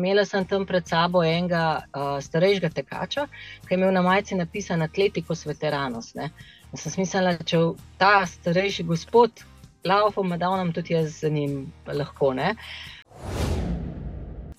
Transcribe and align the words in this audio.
Imela 0.00 0.24
sem 0.24 0.44
tam 0.48 0.64
pred 0.66 0.86
sabo 0.88 1.20
enega 1.26 1.82
uh, 1.92 2.16
starejšega 2.24 2.70
tekača, 2.78 3.26
ki 3.66 3.74
je 3.74 3.78
imel 3.78 3.92
na 3.92 4.02
majici 4.02 4.38
napisan 4.38 4.82
Atletikos 4.82 5.44
veteranos. 5.44 6.14
Ne. 6.16 6.30
Sem 6.72 6.94
smislila, 6.94 7.34
če 7.44 7.60
ta 8.00 8.22
starejši 8.26 8.86
gospod 8.88 9.44
laufa, 9.84 10.24
da 10.40 10.54
nam 10.56 10.72
tudi 10.72 10.94
jaz 10.96 11.20
z 11.20 11.30
njim 11.30 11.58
lahko. 11.86 12.32
Ne. 12.34 12.54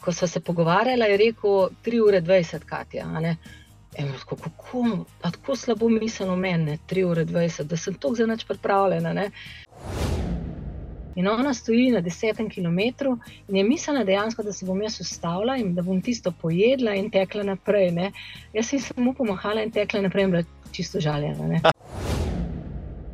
Ko 0.01 0.13
smo 0.13 0.27
se 0.27 0.39
pogovarjali, 0.39 1.09
je 1.09 1.17
rekel 1.17 1.73
3 1.85 2.05
ure 2.07 2.21
20, 2.21 2.65
Katja. 2.65 3.07
Kako, 3.97 4.35
kako, 4.35 4.85
tako 5.21 5.55
slabo 5.55 5.89
mislimo 5.89 6.35
meni, 6.35 6.77
3 6.89 7.09
ure 7.11 7.25
20, 7.25 7.63
da 7.63 7.77
sem 7.77 7.97
tako 7.97 8.29
nič 8.29 8.45
pripravljena. 8.47 9.13
Ne? 9.13 9.31
In 11.15 11.27
ona 11.27 11.53
stoji 11.53 11.91
na 11.91 11.99
desetem 12.01 12.49
kilometru 12.49 13.17
in 13.49 13.55
je 13.55 13.63
mislila 13.63 14.03
dejansko, 14.03 14.43
da 14.43 14.53
se 14.53 14.65
bom 14.65 14.81
jaz 14.81 15.01
ustavila 15.01 15.57
in 15.57 15.75
da 15.75 15.81
bom 15.81 16.01
tisto 16.01 16.31
pojedla 16.31 16.95
in 16.95 17.09
tekla 17.11 17.43
naprej. 17.43 17.91
Ne? 17.91 18.11
Jaz 18.53 18.69
sem 18.71 18.79
samo 18.79 19.13
pomahala 19.13 19.63
in 19.63 19.71
tekla 19.71 20.01
naprej 20.01 20.27
bila 20.27 20.43
čisto 20.71 20.99
žaljena. 20.99 21.59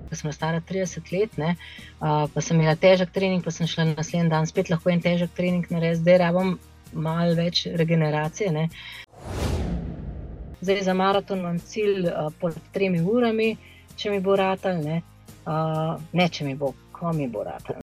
Ko 0.09 0.15
sem 0.15 0.31
stara 0.33 0.61
30 0.61 1.11
let, 1.11 1.37
ne, 1.37 1.55
uh, 1.99 2.29
pa 2.33 2.41
sem 2.41 2.59
imela 2.59 2.75
težek 2.79 3.11
trening, 3.11 3.43
pa 3.43 3.51
sem 3.51 3.67
šla 3.67 3.89
naslednji 3.89 4.29
dan 4.31 4.47
spet 4.47 4.69
lahko 4.69 4.89
en 4.89 5.01
težek 5.03 5.33
trening 5.35 5.65
narediti, 5.71 5.99
zdaj 5.99 6.17
rabim 6.21 6.53
malo 6.93 7.35
več 7.35 7.65
regeneracije. 7.81 8.51
Ne. 8.55 8.69
Zdaj 10.61 10.83
za 10.87 10.93
maraton 10.93 11.43
imam 11.43 11.59
cilj 11.59 12.07
uh, 12.07 12.29
pod 12.39 12.55
tremi 12.73 13.01
urami, 13.01 13.57
če 13.97 14.13
mi 14.13 14.21
bo 14.23 14.37
ratal, 14.39 14.79
ne, 14.85 15.01
uh, 15.43 15.97
ne 16.13 16.29
če 16.29 16.47
mi 16.47 16.55
bo, 16.55 16.71
ko 16.95 17.11
mi 17.13 17.27
bo 17.27 17.43
ratal. 17.43 17.83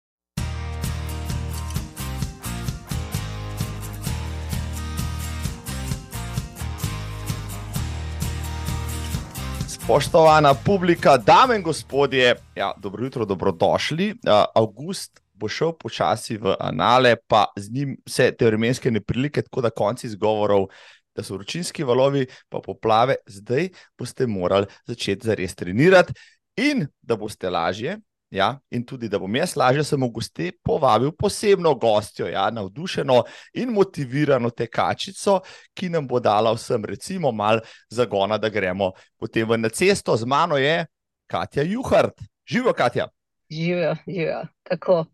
Spoštovana 9.85 10.55
publika, 10.55 11.17
dame 11.17 11.57
in 11.57 11.63
gospodje, 11.63 12.37
ja, 12.55 12.73
dobro 12.79 13.05
jutro, 13.05 13.25
dobrodošli. 13.25 14.11
Uh, 14.11 14.45
August 14.55 15.21
bo 15.35 15.49
šel 15.49 15.73
počasi 15.75 16.37
v 16.39 16.55
anale, 16.61 17.17
pa 17.27 17.49
z 17.57 17.73
njim 17.75 17.97
vse 18.07 18.29
te 18.39 18.47
vremenske 18.47 18.91
neprilike, 18.91 19.43
tako 19.43 19.65
da 19.67 19.71
konci 19.75 20.07
izgovorov, 20.07 20.69
da 21.17 21.25
so 21.27 21.35
vročinski 21.35 21.83
valovi, 21.83 22.29
pa 22.49 22.61
poplave, 22.63 23.17
zdaj 23.27 23.73
boste 23.99 24.27
morali 24.27 24.71
začeti 24.87 25.27
zares 25.27 25.55
trenirati 25.59 26.15
in 26.63 26.87
da 27.03 27.17
boste 27.17 27.51
lažje. 27.51 27.99
Ja, 28.33 28.55
in 28.73 28.81
tudi, 28.89 29.11
da 29.13 29.19
bom 29.21 29.35
jaz 29.37 29.53
lažje 29.61 29.83
sem 29.85 30.01
v 30.01 30.09
gosti 30.09 30.47
povabil 30.65 31.11
posebno 31.13 31.75
gostjo, 31.77 32.31
ja, 32.33 32.47
navdušeno 32.51 33.19
in 33.61 33.75
motivirano 33.77 34.49
tekačico, 34.57 35.43
ki 35.77 35.91
nam 35.93 36.07
bo 36.09 36.21
dala 36.21 36.55
vsem, 36.57 36.85
recimo, 36.89 37.29
malo 37.33 37.61
zagona, 37.93 38.39
da 38.41 38.49
gremo 38.49 38.95
potem 39.21 39.53
na 39.61 39.69
cesto. 39.69 40.17
Z 40.17 40.25
mano 40.25 40.57
je 40.57 40.87
Katja 41.29 41.63
Juhart. 41.63 42.25
Živijo, 42.49 42.73
Katja. 42.73 43.09
Živijo, 43.51 43.95
živijo, 44.07 44.41
tako. 44.63 45.05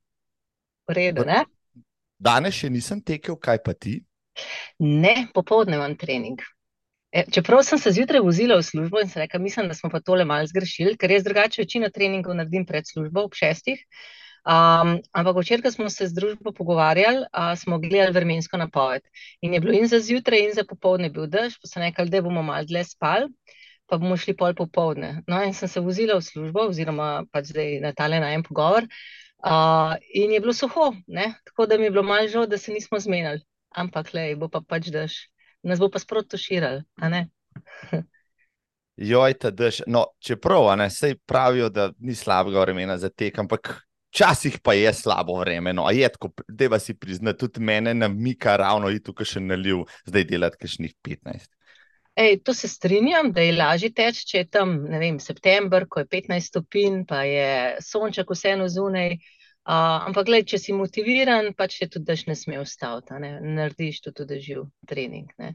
V 0.87 0.95
redu, 0.95 1.25
ne? 1.27 1.43
Danes 2.19 2.55
še 2.55 2.71
nisem 2.71 3.03
tekel, 3.03 3.35
kaj 3.35 3.59
pa 3.67 3.75
ti? 3.75 3.99
Ne, 4.79 5.27
popoldne 5.35 5.75
imam 5.75 5.99
trening. 5.99 6.39
E, 7.13 7.25
čeprav 7.33 7.63
sem 7.65 7.79
se 7.81 7.91
zjutraj 7.97 8.21
vozila 8.21 8.59
v 8.59 8.63
službo 8.63 9.01
in 9.01 9.09
se 9.09 9.21
rekel, 9.21 9.41
mislim, 9.41 9.69
da 9.69 9.75
smo 9.75 9.91
pa 9.91 10.01
tole 10.01 10.25
malo 10.29 10.47
zgrešili, 10.47 10.97
ker 10.97 11.11
jaz 11.11 11.25
drugače 11.25 11.63
večino 11.63 11.89
treningov 11.95 12.37
naredim 12.37 12.67
pred 12.67 12.85
službo 12.87 13.25
ob 13.25 13.35
šestih. 13.35 13.81
Um, 14.49 14.95
ampak 15.13 15.37
včeraj, 15.37 15.63
ko 15.63 15.71
smo 15.71 15.91
se 15.91 16.07
z 16.09 16.15
družbo 16.17 16.53
pogovarjali, 16.57 17.25
uh, 17.33 17.53
smo 17.59 17.79
gledali 17.79 18.13
vremensko 18.13 18.57
napoved. 18.57 19.03
In 19.41 19.55
je 19.55 19.61
bilo 19.61 19.75
in 19.77 19.89
za 19.89 20.01
zjutraj, 20.01 20.45
in 20.45 20.55
za 20.57 20.65
popoldne 20.69 21.11
bil 21.11 21.27
dež, 21.27 21.59
pa 21.61 21.69
so 21.69 21.81
rekli, 21.81 22.09
da 22.09 22.23
bomo 22.25 22.43
malo 22.43 22.65
dlje 22.65 22.85
spali, 22.93 23.29
pa 23.89 23.97
bomo 23.97 24.17
šli 24.17 24.37
pol 24.37 24.55
popoldne. 24.57 25.23
No, 25.27 25.41
in 25.45 25.53
sem 25.57 25.69
se 25.69 25.81
vozila 25.81 26.17
v 26.21 26.25
službo, 26.25 26.69
oziroma 26.73 27.25
pač 27.33 27.53
zdaj 27.53 27.81
na 27.85 27.93
tale 27.97 28.21
na 28.21 28.33
en 28.37 28.45
pogovor. 28.45 28.89
Uh, 29.39 29.97
in 30.13 30.33
je 30.33 30.41
bilo 30.41 30.53
suho, 30.53 30.93
ne? 31.07 31.33
tako 31.45 31.67
da 31.67 31.79
mi 31.79 31.89
je 31.89 31.91
bilo 31.91 32.03
malo 32.03 32.29
žal, 32.29 32.47
da 32.47 32.59
se 32.59 32.73
nismo 32.73 33.01
zmenili. 33.01 33.45
Ampak, 33.77 34.15
le, 34.15 34.33
bo 34.37 34.49
pa 34.49 34.61
pač 34.65 34.89
dež, 34.93 35.29
nas 35.69 35.81
bo 35.83 35.91
pa 35.93 36.01
sproti 36.03 36.35
tuširali. 36.37 36.83
Joj, 38.99 39.35
ta 39.39 39.51
dež. 39.55 39.83
No, 39.87 40.07
čeprav 40.19 40.73
ne, 40.79 40.89
sej 40.91 41.15
pravijo, 41.27 41.69
da 41.71 41.91
ni 41.99 42.15
slabega 42.19 42.65
vremena 42.65 42.99
za 42.99 43.09
tek, 43.09 43.39
ampak 43.39 43.71
včasih 44.11 44.59
pa 44.65 44.75
je 44.75 44.93
slabo 44.95 45.39
vreme. 45.39 45.73
No, 45.73 45.87
je 45.91 46.09
tako, 46.09 46.33
da 46.49 46.69
vas 46.73 46.89
si 46.89 46.97
priznati, 46.99 47.39
tudi 47.39 47.61
mene 47.61 47.95
namika 47.95 48.57
ravno 48.57 48.91
in 48.91 49.03
tukaj 49.05 49.35
še 49.35 49.45
naliv, 49.45 49.85
zdaj 50.09 50.27
delati 50.33 50.59
kakšnih 50.65 50.97
15. 51.07 51.47
Ej, 52.19 52.41
to 52.43 52.51
se 52.55 52.67
strinjam, 52.69 53.31
da 53.31 53.45
je 53.45 53.55
lažje 53.55 53.93
teči, 53.95 54.25
če 54.27 54.39
je 54.39 54.47
tam 54.51 54.73
vem, 54.91 55.21
september, 55.23 55.87
ko 55.87 56.03
je 56.03 56.09
15 56.11 56.51
stopinj, 56.51 57.05
pa 57.07 57.23
je 57.23 57.77
sonček 57.87 58.35
vseeno 58.35 58.67
zunaj. 58.67 59.15
Uh, 59.15 59.38
ampak, 59.69 60.27
gled, 60.27 60.47
če 60.49 60.61
si 60.61 60.75
motiviran, 60.77 61.53
pa 61.57 61.69
če 61.69 61.91
tudi 61.93 62.09
daš 62.09 62.27
ne 62.29 62.37
sme 62.39 62.61
ustaviti, 62.63 63.19
ne? 63.21 63.33
narediš 63.45 64.03
to 64.07 64.13
tudi 64.17 64.41
živ 64.41 64.65
trening. 64.89 65.29
Ne? 65.39 65.55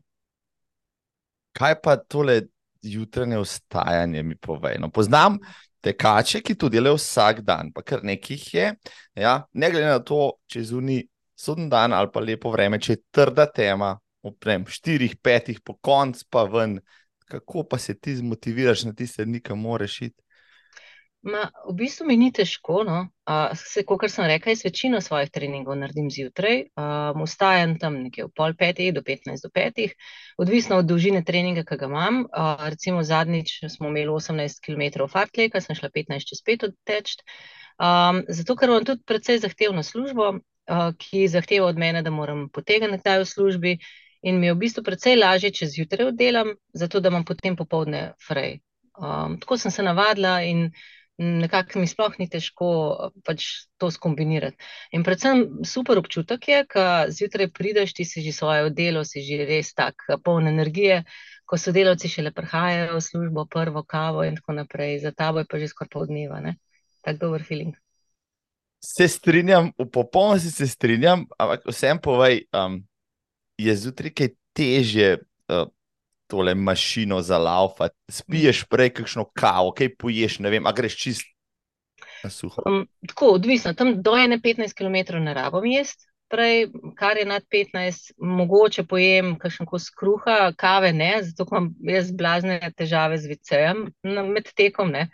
Kaj 1.57 1.79
pa 1.81 1.97
tole 1.97 2.43
jutranje 2.83 3.39
ustajanje 3.41 4.23
mi 4.23 4.37
pove? 4.37 4.75
No, 4.81 4.91
poznam 4.93 5.39
tekače, 5.83 6.41
ki 6.45 6.55
to 6.55 6.69
delajo 6.71 6.97
vsak 6.99 7.41
dan, 7.45 7.71
pa 7.73 7.83
kar 7.85 8.03
nekih 8.05 8.45
je. 8.53 8.69
Ja? 9.19 9.35
Ne 9.53 9.71
glede 9.73 9.89
na 9.89 9.99
to, 9.99 10.37
če 10.47 10.61
je 10.61 10.69
zunaj 10.71 11.03
sodni 11.43 11.67
dan 11.69 11.93
ali 11.93 12.11
pa 12.13 12.21
lepo 12.23 12.53
vreme, 12.53 12.79
če 12.79 12.95
je 12.95 13.03
trda 13.11 13.47
tema, 13.51 13.95
oprem, 14.23 14.63
štirih, 14.69 15.17
petih, 15.19 15.59
po 15.65 15.75
koncu 15.83 16.25
pa 16.31 16.45
ven, 16.47 16.77
kako 17.27 17.65
pa 17.67 17.79
se 17.81 17.95
ti 17.97 18.15
zmotiviraš 18.15 18.85
na 18.87 18.93
tiste 18.95 19.25
dni, 19.25 19.41
ki 19.43 19.57
moraš 19.59 20.01
iti? 20.07 20.22
Ma, 21.23 21.45
v 21.69 21.73
bistvu 21.79 22.05
mi 22.09 22.17
ni 22.19 22.31
težko. 22.35 22.81
No. 22.83 22.97
Uh, 23.23 23.85
kot 23.87 24.11
sem 24.11 24.27
rekel, 24.27 24.51
jaz 24.51 24.65
večino 24.65 24.99
svojih 25.01 25.29
treningov 25.31 25.77
naredim 25.79 26.09
zjutraj. 26.11 26.65
Vstajam 27.15 27.75
um, 27.75 27.77
tam 27.79 27.99
nekje 28.03 28.25
v 28.27 28.31
pol 28.35 28.55
petih 28.59 28.91
do 28.91 28.99
15 29.05 29.45
do 29.45 29.51
petih, 29.53 29.93
odvisno 30.35 30.81
od 30.81 30.89
dolžine 30.89 31.23
treninga, 31.23 31.63
ki 31.63 31.77
ga 31.79 31.87
imam. 31.87 32.25
Uh, 32.27 32.65
recimo 32.67 33.05
zadnjič 33.07 33.61
smo 33.71 33.87
imeli 33.87 34.11
18 34.11 34.59
km 34.65 35.07
fartleka, 35.07 35.61
sem 35.63 35.79
šla 35.79 35.89
15 35.95 36.27
čez 36.27 36.43
5 36.43 36.67
odteč. 36.67 37.15
Um, 37.79 38.25
zato, 38.27 38.57
ker 38.59 38.73
imam 38.73 38.83
tudi 38.85 39.07
precej 39.07 39.39
zahtevno 39.45 39.83
službo, 39.83 40.27
uh, 40.35 40.89
ki 40.99 41.29
zahteva 41.31 41.71
od 41.71 41.79
mene, 41.79 42.03
da 42.03 42.11
moram 42.11 42.49
potegniti 42.51 42.99
kdaj 42.99 43.23
v 43.23 43.29
službi, 43.31 43.77
in 44.27 44.39
mi 44.39 44.51
je 44.51 44.57
v 44.57 44.59
bistvu 44.59 44.83
precej 44.83 45.15
lažje, 45.19 45.51
če 45.55 45.71
zjutraj 45.71 46.11
oddelam, 46.11 46.51
zato 46.75 46.99
da 46.99 47.11
imam 47.11 47.23
potem 47.23 47.55
popoldne 47.55 48.11
frej. 48.27 48.59
Um, 48.93 49.39
tako 49.39 49.57
sem 49.57 49.71
se 49.71 49.83
navadila 49.83 50.41
in 50.45 50.67
nekako 51.17 51.79
mi 51.79 51.87
sploh 51.87 52.15
ni 52.19 52.27
težko 52.29 52.67
pač 53.25 53.69
to 53.77 53.91
skombinirati. 53.91 54.57
In 54.91 55.03
predvsem 55.05 55.63
super 55.65 55.99
občutek 56.01 56.47
je, 56.47 56.63
ko 56.65 56.85
zjutraj 57.09 57.51
prideš, 57.53 57.93
ti 57.93 58.05
si 58.05 58.23
že 58.25 58.33
svoje 58.33 58.69
delo, 58.73 59.03
si 59.05 59.21
že 59.21 59.45
res 59.45 59.73
tak 59.73 59.95
poln 60.23 60.47
energije, 60.47 61.03
ko 61.45 61.57
so 61.57 61.71
delavci 61.71 62.09
šele 62.09 62.31
prihajajo 62.33 62.97
v 62.97 63.01
službo, 63.01 63.45
prvo 63.45 63.83
kavo 63.83 64.23
in 64.23 64.39
tako 64.39 64.57
naprej, 64.57 64.99
za 65.03 65.11
tabo 65.11 65.43
je 65.43 65.49
pa 65.49 65.59
že 65.59 65.69
skoraj 65.69 65.91
pol 65.93 66.07
dneva, 66.09 66.41
ne? 66.41 66.57
Tak 67.03 67.19
dober 67.19 67.43
feeling. 67.43 67.75
Se 68.83 69.07
strinjam, 69.07 69.71
v 69.77 69.85
popolnosti 69.87 70.51
se 70.51 70.67
strinjam, 70.67 71.27
ampak 71.39 71.63
vsem 71.69 71.99
povej, 71.99 72.47
um, 72.51 72.81
je 73.57 73.75
zjutraj 73.75 74.11
kaj 74.11 74.29
težje 74.51 75.09
uh, 75.47 75.69
tole 76.33 76.55
mašino 76.55 77.21
za 77.21 77.37
laufa. 77.37 77.91
Spiješ 78.09 78.63
prej 78.69 78.89
kakšno 78.97 79.27
kavo, 79.37 79.69
kaj 79.77 79.91
poješ, 80.01 80.39
ne 80.41 80.49
vem, 80.49 80.65
a 80.65 80.73
greš 80.73 80.97
čist 80.97 81.29
na 82.23 82.31
suho. 82.33 82.63
Um, 82.65 82.87
tako, 83.07 83.35
odvisno, 83.37 83.75
tam 83.77 84.01
do 84.01 84.15
15 84.17 84.73
km 84.73 85.21
ne 85.21 85.33
rabim 85.37 85.69
jesti. 85.71 86.09
Prej, 86.33 86.71
kar 86.97 87.17
je 87.17 87.27
nad 87.29 87.43
15, 87.51 88.15
mogoče 88.17 88.87
pojem 88.89 89.35
kakšen 89.37 89.67
kos 89.69 89.91
kruha, 89.93 90.53
kave 90.57 90.89
ne, 90.93 91.11
zato 91.21 91.45
imam 91.51 91.67
jaz 91.85 92.09
blazne 92.11 92.57
težave 92.77 93.19
z 93.21 93.29
vicejem 93.35 93.85
med 94.01 94.49
tekom. 94.57 94.89
Ne. 94.95 95.09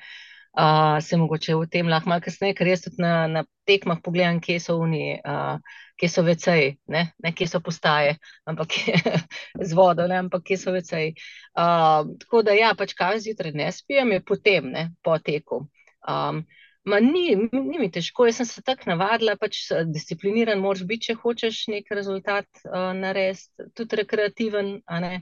Uh, 0.56 0.96
se 1.04 1.20
mogoče 1.20 1.58
v 1.60 1.68
tem 1.68 1.92
lahko 1.92 2.14
malo 2.14 2.24
kasneje, 2.24 2.56
ker 2.56 2.72
jaz 2.72 2.88
tudi 2.88 3.04
na, 3.04 3.28
na 3.28 3.44
tekmah 3.68 4.00
pogledam, 4.04 4.40
kje 4.40 4.62
so 4.64 4.80
oni. 4.80 5.20
Uh, 5.20 5.60
kje 6.00 6.10
so 6.10 6.24
veceji, 6.24 6.78
ne? 6.88 7.04
ne 7.24 7.34
kje 7.36 7.48
so 7.48 7.60
postaje, 7.64 8.16
ampak 8.48 8.76
z 9.68 9.74
vodo, 9.76 10.08
ne? 10.08 10.22
ampak 10.24 10.46
kje 10.48 10.58
so 10.58 10.74
veceji. 10.76 11.12
Uh, 11.54 12.08
tako 12.24 12.44
da, 12.48 12.56
ja, 12.56 12.72
pač 12.78 12.96
kaj 12.98 13.20
zjutraj 13.26 13.54
ne 13.58 13.72
spijem, 13.76 14.16
je 14.16 14.24
potem, 14.24 14.72
ne, 14.72 14.86
po 15.04 15.18
teku. 15.20 15.66
Um, 16.08 16.46
ma 16.88 17.02
ni, 17.04 17.36
ni 17.52 17.82
mi 17.82 17.90
težko, 17.92 18.30
jaz 18.30 18.40
sem 18.40 18.50
se 18.50 18.64
tako 18.66 18.94
navadila, 18.94 19.36
pač 19.40 19.66
discipliniran 19.92 20.62
moraš 20.64 20.86
biti, 20.88 21.10
če 21.10 21.20
hočeš 21.20 21.68
nek 21.74 21.92
rezultat 21.96 22.48
uh, 22.64 22.92
narediti, 22.96 23.70
tudi 23.76 24.04
rekreativen, 24.04 24.80
ne. 25.04 25.22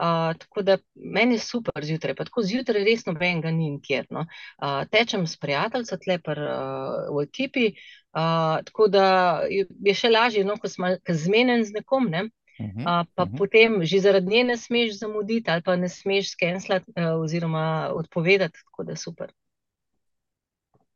Uh, 0.00 0.30
tako 0.38 0.62
da 0.64 0.78
meni 0.94 1.34
je 1.34 1.42
super 1.44 1.84
zjutraj, 1.84 2.14
pa 2.16 2.24
tako 2.24 2.44
zjutraj 2.46 2.84
res 2.86 3.02
nobenega 3.04 3.50
ni 3.52 3.72
nikjer. 3.74 4.06
No. 4.14 4.22
Uh, 4.56 4.86
tečem 4.88 5.26
s 5.28 5.36
prijateljem, 5.36 6.00
tlepar 6.04 6.40
uh, 6.40 7.10
v 7.16 7.24
ekipi, 7.26 7.66
uh, 8.12 8.60
tako 8.64 8.88
da 8.88 9.06
je 9.48 9.94
še 9.94 10.10
lažje, 10.10 10.44
no, 10.44 10.56
ko 10.60 10.68
sem 10.68 10.96
zmeden 11.08 11.64
z 11.64 11.80
nekom. 11.80 12.10
Ne. 12.10 12.28
Uh, 12.60 12.84
pa 13.14 13.22
uh 13.22 13.28
-huh. 13.28 13.38
potem 13.38 13.84
že 13.84 14.00
zaradi 14.00 14.26
nje 14.26 14.44
ne 14.44 14.56
smeš 14.56 14.98
zamuditi, 14.98 15.50
ali 15.50 15.62
pa 15.62 15.76
ne 15.76 15.88
smeš 15.88 16.32
skenslati, 16.32 16.92
uh, 16.96 17.20
oziroma 17.22 17.90
odpovedati, 17.94 18.58
tako 18.64 18.84
da 18.84 18.96
super. 18.96 19.32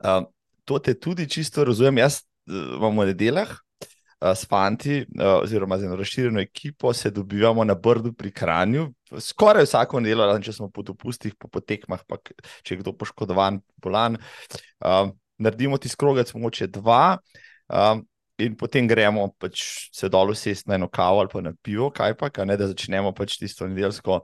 Uh, 0.05 0.25
to 0.64 0.78
te 0.78 0.94
tudi 1.00 1.28
čisto 1.31 1.64
razumem. 1.64 1.99
Jaz 1.99 2.20
uh, 2.20 2.76
imam 2.76 2.99
v 2.99 3.06
nedeljah 3.06 3.49
uh, 3.49 4.32
s 4.34 4.46
fanti, 4.49 5.00
uh, 5.00 5.43
oziroma 5.43 5.78
z 5.78 5.84
eno 5.84 5.96
razširjeno 5.96 6.40
ekipo, 6.40 6.93
se 6.93 7.10
dobivamo 7.10 7.64
na 7.64 7.75
Brdu 7.75 8.12
pri 8.12 8.32
Kranju. 8.32 8.93
Skoraj 9.20 9.64
vsako 9.64 10.00
nedeljo, 10.00 10.26
razen 10.26 10.43
če 10.43 10.52
smo 10.52 10.70
po 10.70 10.82
dopustih, 10.82 11.34
po 11.38 11.49
potekmah, 11.49 12.05
pa 12.06 12.17
če 12.62 12.75
je 12.75 12.78
kdo 12.78 12.93
poškodovan, 12.93 13.60
bolan. 13.76 14.17
Uh, 14.84 15.10
naredimo 15.38 15.78
ti 15.78 15.88
skrogec, 15.88 16.34
mogoče 16.34 16.70
dva. 16.75 17.19
Uh, 17.69 18.02
In 18.42 18.56
potem 18.58 18.88
gremo 18.90 19.28
pač 19.38 19.62
se 19.94 20.08
dol, 20.10 20.32
sesti 20.34 20.66
na 20.66 20.75
eno 20.75 20.88
kavo 20.90 21.20
ali 21.22 21.31
pa 21.31 21.40
na 21.40 21.52
pivo, 21.54 21.86
kaj 21.94 22.16
pa, 22.19 22.32
kaj 22.34 22.48
ne, 22.50 22.56
da 22.58 22.66
začnemo 22.66 23.12
pač 23.14 23.36
tisto 23.38 23.69
nedeljsko 23.70 24.19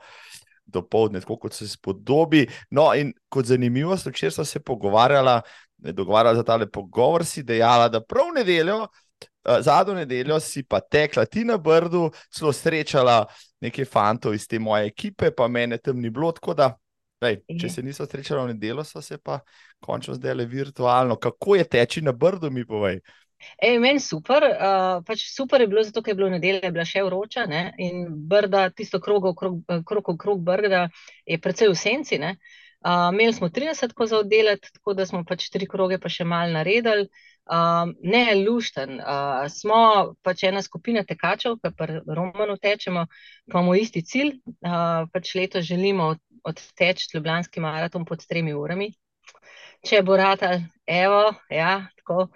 do 0.70 0.82
povdne, 0.82 1.20
tako 1.22 1.36
kot 1.44 1.54
se 1.54 1.68
spodobi. 1.70 2.42
No, 2.74 2.88
in 2.94 3.12
kot 3.30 3.46
zanimivo, 3.46 3.94
včeraj 3.94 4.34
sem 4.40 4.48
se 4.48 4.62
pogovarjala, 4.66 5.40
dogovarjala 5.78 6.40
za 6.40 6.44
tale 6.46 6.66
pogovor, 6.66 7.24
si 7.26 7.46
dejala, 7.46 7.86
da 7.88 8.02
prav 8.02 8.32
nedeljo, 8.34 8.88
eh, 9.22 9.62
zadnjo 9.62 9.94
nedeljo 10.02 10.40
si 10.42 10.64
pa 10.66 10.80
tekla 10.80 11.24
ti 11.26 11.44
na 11.46 11.58
brdu, 11.58 12.08
zelo 12.34 12.52
srečala 12.52 13.24
nekaj 13.62 13.86
fantov 13.86 14.34
iz 14.34 14.48
te 14.48 14.58
moje 14.58 14.90
ekipe, 14.90 15.30
pa 15.30 15.48
mene 15.48 15.78
tam 15.78 16.02
ni 16.02 16.10
bilo, 16.10 16.32
tako 16.34 16.54
da. 16.54 16.72
Lej, 17.20 17.42
če 17.60 17.68
se 17.68 17.82
niso 17.84 18.06
srečali 18.08 18.40
v 18.46 18.54
nedeljo, 18.54 18.84
so 18.84 19.02
se 19.04 19.18
pa 19.18 19.40
končno 19.84 20.14
zdaj 20.16 20.38
le 20.38 20.46
virtualno. 20.48 21.18
Kako 21.20 21.58
je 21.58 21.66
teči 21.68 22.02
na 22.02 22.12
brdu, 22.12 22.50
mi 22.50 22.64
povej? 22.66 23.00
Ej, 23.60 23.78
meni 23.80 24.00
super, 24.00 24.44
uh, 24.44 25.02
pač 25.04 25.24
super 25.32 25.60
je 25.60 25.68
bilo, 25.68 25.82
zato 25.84 26.02
je 26.06 26.14
bilo 26.16 26.28
nedelja, 26.32 26.72
bila 26.72 26.84
še 26.84 27.04
vroča 27.06 27.46
ne? 27.48 27.70
in 27.80 28.06
brda, 28.28 28.68
tisto 28.76 29.00
krog 29.00 29.30
okrog 29.32 29.62
krog, 29.88 30.10
krog 30.20 30.42
brda 30.44 30.88
je 31.24 31.38
precej 31.40 31.72
v 31.72 31.78
senci. 31.82 32.20
Uh, 32.20 33.08
imeli 33.12 33.32
smo 33.36 33.48
30 33.48 33.92
ko 33.96 34.06
za 34.08 34.20
oddelati, 34.20 34.72
tako 34.76 34.94
da 34.96 35.06
smo 35.06 35.24
pač 35.28 35.48
tri 35.52 35.68
kroge 35.68 35.98
pa 36.00 36.12
še 36.12 36.24
mal 36.24 36.52
naredili. 36.52 37.08
Uh, 37.50 37.90
ne, 38.06 38.36
lušten. 38.44 39.00
Uh, 39.00 39.48
smo 39.50 40.14
pač 40.22 40.44
ena 40.46 40.60
skupina 40.62 41.02
tekačev, 41.04 41.56
ki 41.60 41.72
pa 41.76 41.88
romano 42.06 42.54
tečemo, 42.60 43.06
pa 43.50 43.58
imamo 43.58 43.74
isti 43.74 44.04
cilj. 44.06 44.36
Uh, 44.62 45.08
pač 45.12 45.34
leto 45.34 45.64
želimo 45.64 46.12
odteči 46.44 47.08
Ljubljanski 47.14 47.60
maraton 47.60 48.04
pod 48.04 48.26
tremi 48.26 48.54
urami. 48.54 48.90
Če 49.86 50.02
bo 50.04 50.16
rata, 50.16 50.58
evo, 50.86 51.22
ja, 51.50 51.86
tako. 51.96 52.28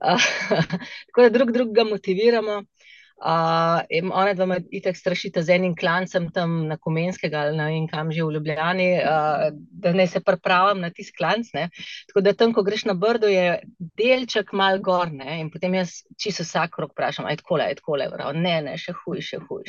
tako 1.06 1.22
da 1.22 1.28
drug 1.28 1.52
drugega 1.52 1.84
motiviramo. 1.84 2.62
Uh, 3.20 3.82
ona 4.16 4.32
dva 4.32 4.46
me 4.48 4.56
itek 4.72 4.96
strašita 4.96 5.42
z 5.44 5.58
enim 5.58 5.74
klancem 5.76 6.30
tam 6.32 6.54
na 6.70 6.78
Komenskega 6.80 7.42
ali 7.44 7.56
na 7.58 7.66
in 7.76 7.84
kam 7.88 8.08
že 8.12 8.24
v 8.24 8.32
Ljubljani, 8.32 8.88
uh, 8.96 9.50
da 9.52 9.92
ne 9.92 10.06
se 10.08 10.22
pripravim 10.24 10.80
na 10.80 10.88
tisti 10.90 11.18
klanc. 11.18 11.52
Ne. 11.52 11.68
Tako 12.08 12.24
da 12.24 12.32
tam, 12.32 12.54
ko 12.56 12.64
greš 12.64 12.86
na 12.88 12.94
brdo, 12.96 13.28
je 13.28 13.60
delček 14.00 14.54
mal 14.56 14.80
gor 14.80 15.12
ne. 15.12 15.40
in 15.40 15.50
potem 15.52 15.76
jaz 15.76 16.00
čisto 16.16 16.48
vsak 16.48 16.80
rok 16.80 16.96
vprašam, 16.96 17.28
aj 17.28 17.42
tako 17.42 17.60
le, 17.60 17.68
aj 17.68 17.80
tako 17.82 18.00
le, 18.00 18.08
ne, 18.40 18.56
ne, 18.64 18.76
še 18.80 18.96
huj, 19.04 19.20
še 19.20 19.44
huj. 19.44 19.68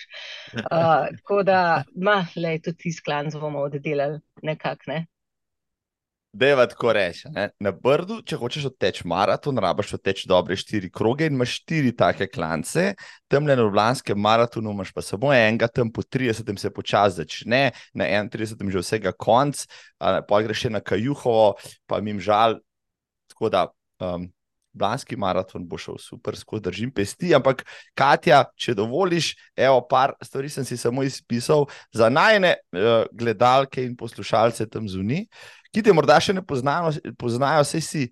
Uh, 0.56 1.12
tako 1.20 1.44
da, 1.44 1.84
ma, 1.96 2.22
le, 2.36 2.56
tudi 2.64 2.88
tisti 2.88 3.04
klanc 3.04 3.36
bomo 3.36 3.68
oddelali 3.68 4.22
nekako, 4.48 4.94
ne. 4.94 5.06
Da 6.34 6.48
je 6.48 6.68
tako 6.70 6.94
reči. 6.94 7.28
Na 7.60 7.72
Brdu, 7.76 8.22
če 8.24 8.38
hočeš 8.40 8.70
odteči 8.70 9.04
maraton, 9.08 9.58
rabaš 9.60 9.98
odteči 9.98 10.30
dobre 10.32 10.56
štiri 10.56 10.88
kroge 10.88 11.28
in 11.28 11.36
imaš 11.36 11.58
štiri 11.60 11.92
take 11.98 12.30
klance. 12.32 12.94
Tam 13.28 13.48
le 13.48 13.56
na 13.56 13.66
Ljubljanskem 13.66 14.20
maratonu 14.20 14.72
imaš 14.72 14.94
pa 14.96 15.04
samo 15.04 15.34
enega, 15.36 15.68
tam 15.68 15.92
po 15.92 16.02
30 16.02 16.56
se 16.58 16.72
počasi 16.72 17.20
začne, 17.20 17.72
na 17.94 18.08
31 18.08 18.72
že 18.72 18.84
vsega 18.86 19.12
konc, 19.12 19.66
pa 20.00 20.44
greš 20.46 20.68
še 20.68 20.76
na 20.78 20.80
Kajuhovo, 20.80 21.58
pa 21.86 22.00
mi 22.00 22.16
žal. 22.20 22.62
Tako 23.28 23.52
da. 23.52 23.68
Um, 24.00 24.32
Blanski 24.72 25.18
maraton 25.20 25.66
bo 25.68 25.76
šel 25.76 25.98
super, 26.00 26.32
skozi 26.40 26.64
držim 26.64 26.94
pesti, 26.96 27.34
ampak 27.36 27.66
Katja, 27.92 28.46
če 28.56 28.72
dovoliš, 28.80 29.34
evo, 29.60 29.82
par 29.84 30.14
stvari 30.24 30.48
sem 30.48 30.64
si 30.64 30.78
samo 30.80 31.04
izpisal 31.04 31.66
za 31.92 32.08
najne 32.08 32.54
uh, 32.56 33.04
gledalke 33.12 33.84
in 33.84 33.98
poslušalce 34.00 34.70
tam 34.72 34.88
zunaj 34.88 35.26
ki 35.74 35.84
te 35.84 35.94
morda 35.96 36.20
še 36.22 36.36
ne 36.36 36.44
poznajo, 36.46 36.94
poznajo 37.20 37.64
vse 37.66 37.82
si 37.84 38.10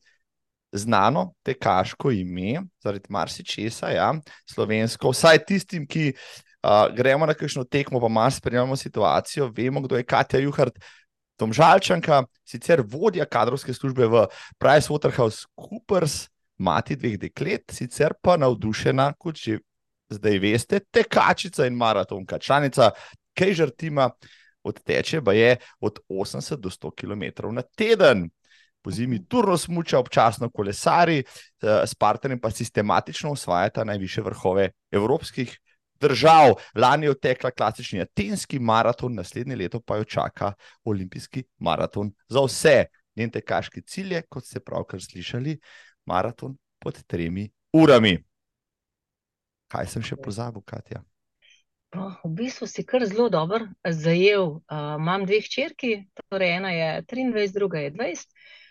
znano, 0.72 1.32
te 1.44 1.56
kaško 1.58 2.12
ime, 2.14 2.62
zaradi 2.84 3.10
marsičesa, 3.10 3.90
ja, 3.94 4.12
slovensko, 4.50 5.12
vsaj 5.14 5.42
tistim, 5.50 5.88
ki 5.90 6.12
uh, 6.14 6.88
gremo 6.96 7.26
na 7.26 7.34
kakšno 7.34 7.66
tekmo, 7.66 8.02
pa 8.02 8.10
malo 8.10 8.32
spremljamo 8.32 8.78
situacijo, 8.78 9.50
vemo, 9.56 9.82
kdo 9.82 9.98
je 9.98 10.08
Katja 10.08 10.44
Juhart. 10.44 10.80
Tom 11.40 11.54
Žalčanka, 11.56 12.26
sicer 12.44 12.82
vodja 12.84 13.24
kadrovske 13.24 13.72
službe 13.74 14.10
v 14.12 14.26
PricewaterhouseCoopers, 14.60 16.26
mati 16.60 16.98
dveh 17.00 17.16
deklet, 17.16 17.64
sicer 17.72 18.12
pa 18.22 18.36
navdušena, 18.36 19.14
kot 19.16 19.40
že 19.40 19.62
zdaj 20.12 20.40
veste, 20.44 20.82
tekačica 20.92 21.68
in 21.70 21.78
maratonka, 21.80 22.40
članica 22.44 22.92
Kejžer 23.38 23.72
tima, 23.72 24.10
odteče, 24.64 25.22
pa 25.22 25.34
je 25.34 25.56
od 25.80 26.00
80 26.10 26.56
do 26.56 26.70
100 26.70 26.92
km 26.96 27.54
na 27.54 27.62
teden. 27.62 28.30
Po 28.82 28.92
zimi 28.92 29.20
turno 29.28 29.58
smuča, 29.58 30.00
občasno 30.00 30.50
kolesari, 30.50 31.20
eh, 31.20 31.82
s 31.86 31.96
partnerjem 31.96 32.40
pa 32.40 32.52
sistematično 32.52 33.32
osvajata 33.32 33.84
najviše 33.84 34.22
vrhove 34.22 34.70
evropskih 34.92 35.60
držav. 36.00 36.54
Lani 36.76 37.06
je 37.06 37.12
odtekla 37.12 37.52
klasični 37.52 38.02
atenski 38.02 38.60
maraton, 38.60 39.16
naslednje 39.16 39.56
leto 39.56 39.82
pa 39.82 39.98
jo 39.98 40.04
čaka 40.04 40.54
olimpijski 40.84 41.44
maraton 41.58 42.12
za 42.30 42.40
vse. 42.46 42.86
Njen 43.16 43.32
tekaški 43.32 43.82
cilj 43.82 44.14
je, 44.14 44.22
kot 44.30 44.46
ste 44.46 44.60
pravkar 44.60 45.02
slišali, 45.02 45.60
maraton 46.06 46.58
pod 46.80 47.04
tremi 47.04 47.50
urami. 47.74 48.18
Kaj 49.68 49.88
sem 49.92 50.04
še 50.04 50.16
pozabil, 50.16 50.64
Katja? 50.66 51.04
V 51.96 52.30
bistvu 52.38 52.68
si 52.70 52.84
kar 52.86 53.06
zelo 53.10 53.30
dober 53.34 53.66
zajel. 53.82 54.60
Uh, 54.70 54.96
imam 55.00 55.26
dve 55.26 55.42
hčerki, 55.42 55.96
torej 56.30 56.52
ena 56.60 56.72
je 56.72 56.90
23, 57.10 57.54
druga 57.54 57.80
je 57.82 57.92
20. 57.92 58.30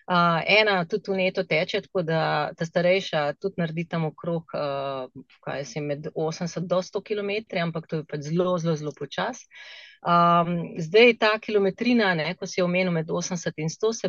Uh, 0.09 0.39
ena 0.47 0.85
tudi 0.89 1.11
v 1.11 1.17
neto 1.19 1.43
teče, 1.45 1.83
tako 1.85 2.03
da 2.07 2.21
ta 2.57 2.65
starejša 2.65 3.25
tudi 3.43 3.61
naredi 3.61 3.85
tam 3.91 4.07
okrog, 4.09 4.55
uh, 4.55 5.11
kaj 5.45 5.65
se 5.65 5.83
med 5.85 6.07
80 6.15 6.71
do 6.71 6.79
100 6.83 7.03
km, 7.11 7.59
ampak 7.61 7.91
to 7.91 8.01
je 8.01 8.07
pač 8.09 8.25
zelo, 8.31 8.55
zelo, 8.59 8.77
zelo 8.77 8.95
počas. 8.97 9.43
Um, 9.99 10.79
zdaj 10.79 11.17
ta 11.19 11.35
kilometrina, 11.43 12.15
ne, 12.15 12.31
ko 12.39 12.47
si 12.47 12.63
omenil 12.63 12.95
med 12.95 13.11
80 13.11 13.59
in 13.59 13.69
100, 13.69 13.93
se, 13.93 14.09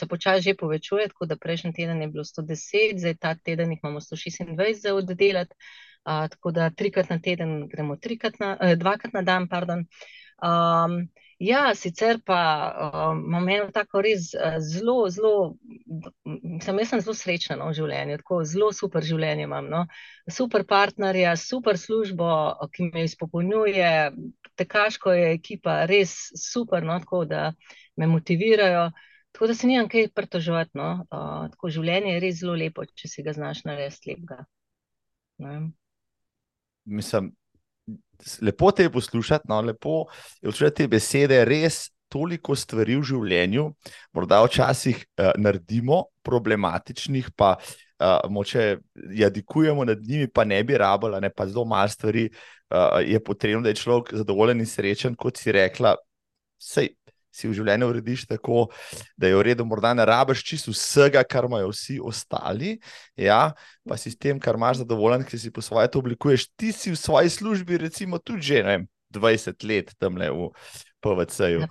se 0.00 0.08
počasi 0.08 0.48
že 0.48 0.56
povečuje, 0.56 1.12
tako 1.12 1.28
da 1.28 1.36
prejšnji 1.36 1.76
teden 1.76 2.00
je 2.02 2.08
bilo 2.08 2.24
110, 2.24 2.96
zdaj 3.04 3.14
ta 3.20 3.34
teden 3.36 3.76
jih 3.76 3.84
imamo 3.84 4.00
126 4.00 4.80
za 4.80 4.94
oddelati 4.94 5.54
tako 6.06 6.50
da 6.54 6.70
trikrat 6.70 7.10
na 7.10 7.18
teden 7.18 7.68
gremo, 7.68 7.96
na, 8.38 8.56
eh, 8.60 8.76
dvakrat 8.76 9.12
na 9.12 9.22
dan. 9.22 9.48
Um, 10.42 11.08
ja, 11.38 11.74
sicer 11.74 12.20
pa 12.24 12.40
um, 13.10 13.24
imam 13.26 13.48
eno 13.48 13.70
tako 13.72 14.00
res 14.04 14.30
eh, 14.34 14.58
zelo, 14.60 15.08
zelo, 15.10 15.56
sem 16.62 16.78
jaz 16.78 16.92
sem 16.92 17.00
zelo 17.00 17.14
srečna 17.16 17.56
no, 17.56 17.70
v 17.70 17.76
življenju, 17.76 18.18
tako 18.22 18.42
zelo 18.44 18.70
super 18.72 19.04
življenje 19.04 19.48
imam. 19.48 19.68
No. 19.72 19.84
Super 20.30 20.64
partnerja, 20.68 21.34
super 21.40 21.78
službo, 21.80 22.28
ki 22.72 22.90
me 22.92 23.04
izpopolnjuje, 23.08 23.90
tekaško 24.56 25.12
je 25.16 25.32
ekipa 25.34 25.82
res 25.90 26.14
super, 26.40 26.86
no, 26.86 26.98
tako 27.02 27.24
da 27.28 27.50
me 27.96 28.08
motivirajo. 28.10 28.90
Tako 29.36 29.50
da 29.50 29.54
se 29.54 29.68
nimam 29.68 29.88
kaj 29.92 30.12
pritoževati. 30.16 30.78
No. 30.78 30.92
Uh, 31.10 31.48
tako 31.52 31.72
življenje 31.72 32.14
je 32.14 32.22
res 32.24 32.38
zelo 32.40 32.54
lepo, 32.56 32.86
če 32.86 33.10
si 33.12 33.26
ga 33.26 33.36
znaš 33.36 33.66
narediti 33.68 34.14
lepega. 34.14 34.44
Ne 35.44 35.58
mislim, 36.86 37.32
lepo 38.42 38.70
te 38.72 38.86
je 38.86 38.92
poslušati, 38.92 39.48
no, 39.48 39.60
lepo 39.60 40.04
je 40.40 40.48
poslušati 40.50 40.76
te 40.76 40.88
besede, 40.88 41.44
res 41.44 41.86
toliko 42.08 42.54
stvari 42.56 42.96
v 42.96 43.04
življenju, 43.06 43.66
morda 44.14 44.40
včasih 44.44 44.98
uh, 44.98 45.32
naredimo 45.42 46.04
problematičnih, 46.26 47.32
pa 47.36 47.56
uh, 47.58 48.20
moče 48.30 48.78
jadikujemo 49.18 49.84
nad 49.84 50.02
njimi, 50.02 50.28
pa 50.30 50.44
ne 50.44 50.62
bi 50.64 50.78
rabila, 50.78 51.20
ne 51.20 51.30
pa 51.30 51.48
zelo 51.50 51.64
malo 51.66 51.88
stvari 51.88 52.28
uh, 52.30 53.00
je 53.02 53.20
potrebno, 53.22 53.64
da 53.66 53.74
je 53.74 53.82
človek 53.82 54.14
zadovoljen 54.22 54.62
in 54.62 54.70
srečen, 54.70 55.18
kot 55.18 55.42
si 55.42 55.52
rekla. 55.52 55.96
Sej, 56.62 56.94
si 57.36 57.50
v 57.50 57.56
življenju 57.58 57.90
urediš 57.92 58.26
tako, 58.30 58.66
da 59.20 59.28
je 59.30 59.36
v 59.36 59.44
redu, 59.50 59.66
morda 59.68 59.92
ne 59.96 60.06
rabiš 60.08 60.44
čisto 60.46 60.72
vsega, 60.74 61.22
kar 61.28 61.48
imajo 61.48 61.70
vsi 61.74 61.98
ostali, 62.00 62.76
ja, 63.20 63.52
pa 63.86 64.00
si 64.00 64.12
s 64.14 64.18
tem, 64.18 64.40
kar 64.40 64.56
imaš 64.56 64.82
zadovoljen, 64.82 65.26
ki 65.28 65.38
si 65.38 65.52
po 65.52 65.64
svoje 65.64 65.92
to 65.92 66.00
oblikuješ. 66.02 66.48
Ti 66.56 66.72
si 66.72 66.94
v 66.94 67.00
svoji 67.00 67.32
službi, 67.36 67.82
recimo, 67.86 68.18
tudi 68.18 68.48
že 68.48 68.62
vem, 68.64 68.88
20 69.12 69.68
let 69.68 69.92
tam 70.00 70.16
le 70.16 70.32
v 70.32 70.48
PVC-ju. 71.04 71.66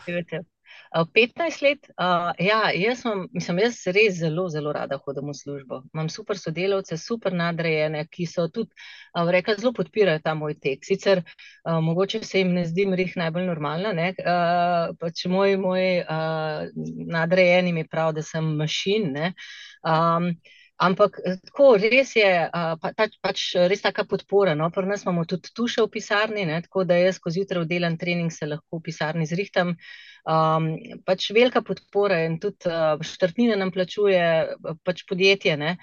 15 1.04 1.62
let, 1.62 1.90
uh, 2.00 2.32
ja, 2.40 2.72
jaz, 2.72 3.02
mam, 3.06 3.26
mislim, 3.34 3.60
jaz 3.66 3.82
res 3.92 4.16
zelo, 4.22 4.46
zelo 4.50 4.72
rada 4.74 4.96
hodim 5.04 5.28
v 5.28 5.36
službo. 5.36 5.82
Imam 5.94 6.08
super 6.10 6.40
sodelavce, 6.40 6.98
super 6.98 7.36
nadrejene, 7.36 8.06
ki 8.08 8.28
so 8.32 8.48
tudi, 8.48 8.72
uh, 9.12 9.28
rekla, 9.36 9.58
zelo 9.60 9.74
podpirajo 9.76 10.24
ta 10.24 10.36
moj 10.40 10.56
tek. 10.64 10.88
Sicer 10.88 11.24
uh, 11.26 11.82
mogoče 11.84 12.24
se 12.24 12.40
jim 12.40 12.54
ne 12.56 12.64
zdi 12.70 12.88
mrih 12.88 13.18
najbolj 13.20 13.50
normalna, 13.50 13.92
ne? 13.98 14.14
Uh, 14.24 14.96
pač 15.02 15.26
moj, 15.28 15.58
moj 15.60 15.88
uh, 16.06 16.68
nadrejeni 17.18 17.76
mi 17.76 17.88
prav, 17.88 18.16
da 18.16 18.24
sem 18.24 18.56
mašin. 18.56 19.12
Um, 19.84 20.36
Ampak 20.76 21.22
tako, 21.24 21.78
res 21.80 22.10
je 22.18 22.30
pa, 22.52 22.90
ta, 22.92 23.06
pač 23.24 23.54
res 23.72 23.80
taka 23.80 24.04
podpora. 24.04 24.58
No? 24.60 24.68
Pri 24.76 24.90
nas 24.90 25.06
imamo 25.06 25.24
tudi 25.24 25.54
tu 25.56 25.70
še 25.72 25.86
v 25.86 25.92
pisarni, 25.94 26.44
ne? 26.50 26.58
tako 26.66 26.84
da 26.84 26.98
jaz, 27.00 27.20
ko 27.24 27.32
zjutraj 27.32 27.64
oddelam 27.64 27.96
trening, 27.96 28.28
se 28.32 28.50
lahko 28.50 28.82
v 28.82 28.84
pisarni 28.90 29.28
zrihtam. 29.30 29.72
Um, 30.26 30.72
pač 31.06 31.28
velika 31.36 31.62
podpora 31.62 32.24
in 32.26 32.40
tudi 32.42 32.66
uh, 32.66 32.98
štrtnine 33.06 33.60
nam 33.60 33.70
plačuje 33.70 34.24
pač 34.82 35.04
podjetje. 35.06 35.54
Ne? 35.62 35.76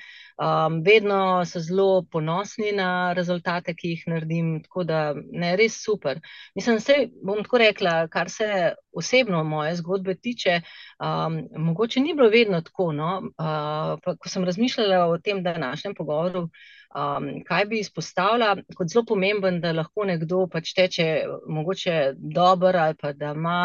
Um, 0.43 0.81
vedno 0.83 1.45
so 1.47 1.61
zelo 1.63 2.03
ponosni 2.11 2.73
na 2.75 3.13
rezultate, 3.15 3.77
ki 3.79 3.93
jih 3.93 4.03
naredim, 4.11 4.49
tako 4.65 4.83
da 4.89 5.03
je 5.15 5.53
res 5.61 5.77
super. 5.85 6.19
Mislim, 6.59 6.81
da 6.83 6.99
bom 7.23 7.45
tako 7.47 7.63
rekla, 7.63 7.95
kar 8.11 8.31
se 8.35 8.75
osebno 8.91 9.45
moje 9.45 9.77
zgodbe 9.79 10.17
tiče, 10.19 10.59
um, 10.99 11.39
mogoče 11.69 12.03
ni 12.03 12.17
bilo 12.19 12.33
vedno 12.33 12.65
tako. 12.67 12.91
No? 12.99 13.13
Uh, 13.39 13.95
pa, 14.03 14.17
ko 14.19 14.29
sem 14.33 14.45
razmišljala 14.49 15.07
o 15.07 15.21
tem 15.23 15.45
današnjem 15.47 15.95
pogovoru, 15.95 16.49
um, 16.95 17.29
kaj 17.47 17.65
bi 17.71 17.81
izpostavila 17.81 18.57
kot 18.77 18.93
zelo 18.93 19.05
pomemben, 19.09 19.61
da 19.61 19.73
lahko 19.77 20.07
nekdo 20.09 20.47
pač 20.53 20.73
teče 20.77 21.07
mogoče 21.49 21.99
dober 22.17 22.77
ali 22.77 22.99
pa 23.01 23.13
da 23.13 23.33
ima 23.37 23.61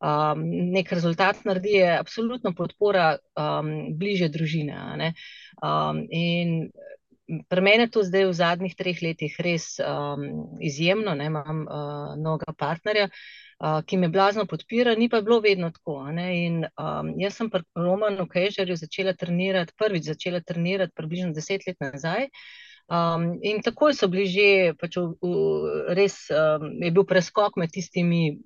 um, 0.00 0.44
nek 0.74 0.92
rezultat 0.92 1.44
naredi, 1.44 1.78
je 1.80 1.96
absolutno 1.98 2.54
podpora 2.54 3.16
um, 3.16 3.72
bliže 3.98 4.28
družine. 4.34 5.12
Um, 5.62 6.04
in 6.10 6.70
pri 7.48 7.60
meni 7.60 7.84
je 7.84 7.90
to 7.92 8.02
zdaj 8.06 8.24
v 8.30 8.38
zadnjih 8.38 8.74
treh 8.76 9.02
letih 9.04 9.34
res 9.44 9.76
um, 9.84 10.24
izjemno, 10.64 11.14
ne 11.14 11.28
imam 11.28 11.66
uh, 11.66 12.16
novega 12.16 12.54
partnerja. 12.56 13.10
Uh, 13.58 13.80
ki 13.82 13.96
me 13.98 14.06
blazno 14.06 14.44
podpira, 14.46 14.92
ni 14.94 15.08
pa 15.10 15.18
bilo 15.20 15.40
vedno 15.42 15.72
tako. 15.74 15.96
In, 16.14 16.60
um, 16.78 17.08
jaz 17.18 17.40
sem 17.40 17.50
pri 17.50 17.64
Romanu 17.74 18.28
Kejžerju 18.30 18.76
začela 18.78 19.16
trenirati, 19.18 19.74
prvič 19.74 20.06
začela 20.06 20.40
trenirati, 20.40 20.94
približno 20.94 21.34
deset 21.34 21.66
let 21.66 21.76
nazaj. 21.82 22.28
Um, 22.88 23.36
in 23.44 23.60
takoj 23.60 23.92
so 23.92 24.08
bili 24.08 24.24
že, 24.24 24.72
pač 24.80 24.96
v, 24.96 25.12
v, 25.20 25.32
res 25.92 26.14
um, 26.32 26.70
je 26.80 26.88
bil 26.88 27.04
preskok 27.04 27.58
med 27.60 27.68
tistimi, 27.68 28.40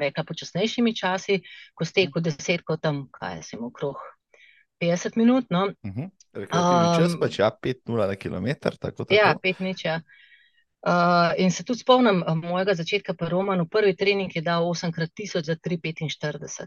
rekla, 0.00 0.24
počasnejšimi 0.24 0.96
časi, 0.96 1.42
ko 1.76 1.84
ste 1.84 2.06
kot 2.08 2.24
desetko 2.24 2.78
tam, 2.80 3.04
kaj 3.12 3.44
se 3.44 3.56
jim 3.56 3.66
okrog 3.68 4.00
50 4.80 5.20
minut. 5.20 5.44
No. 5.52 5.68
Uh 5.84 5.92
-huh. 5.92 6.08
um, 6.40 6.96
čas 6.96 7.20
pač 7.20 7.38
ja, 7.38 7.52
5-0 7.52 8.08
na 8.08 8.16
kilometr. 8.16 8.80
Tako, 8.80 9.04
tako. 9.04 9.14
Ja, 9.14 9.36
5 9.36 9.60
nič. 9.60 9.84
Ja. 9.84 10.00
Uh, 10.86 11.36
in 11.36 11.52
se 11.52 11.64
tudi 11.64 11.78
spomnim 11.78 12.24
mojega 12.24 12.74
začetka, 12.74 13.14
pa 13.14 13.28
Roman, 13.28 13.68
prvi 13.68 13.96
trening 13.96 14.36
je 14.36 14.42
dal 14.42 14.64
8x1000 14.64 15.44
za 15.44 15.56
3,45 15.56 16.66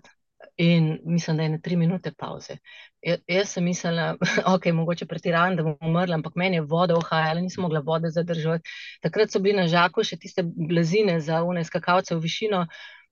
in 0.58 1.00
mislim, 1.06 1.38
da 1.38 1.44
je 1.44 1.50
na 1.50 1.60
tri 1.60 1.76
minute 1.76 2.12
pauze. 2.18 2.58
Ja, 3.02 3.16
jaz 3.28 3.50
sem 3.50 3.64
mislila, 3.64 4.16
ok, 4.56 4.66
mogoče 4.74 5.06
pretiravam, 5.06 5.56
da 5.56 5.64
bom 5.64 5.78
umrla, 5.82 6.16
ampak 6.16 6.36
meni 6.36 6.58
je 6.58 6.62
voda 6.62 6.98
ohajala, 6.98 7.42
nisem 7.42 7.62
mogla 7.62 7.80
vode 7.80 8.10
zadržati. 8.10 8.70
Takrat 9.02 9.32
so 9.32 9.40
bili 9.40 9.58
na 9.58 9.68
žaku 9.68 10.04
še 10.04 10.18
tiste 10.18 10.44
blazine 10.44 11.20
za 11.22 11.44
une 11.44 11.64
skakalce 11.64 12.16
v 12.16 12.24
višino. 12.24 12.66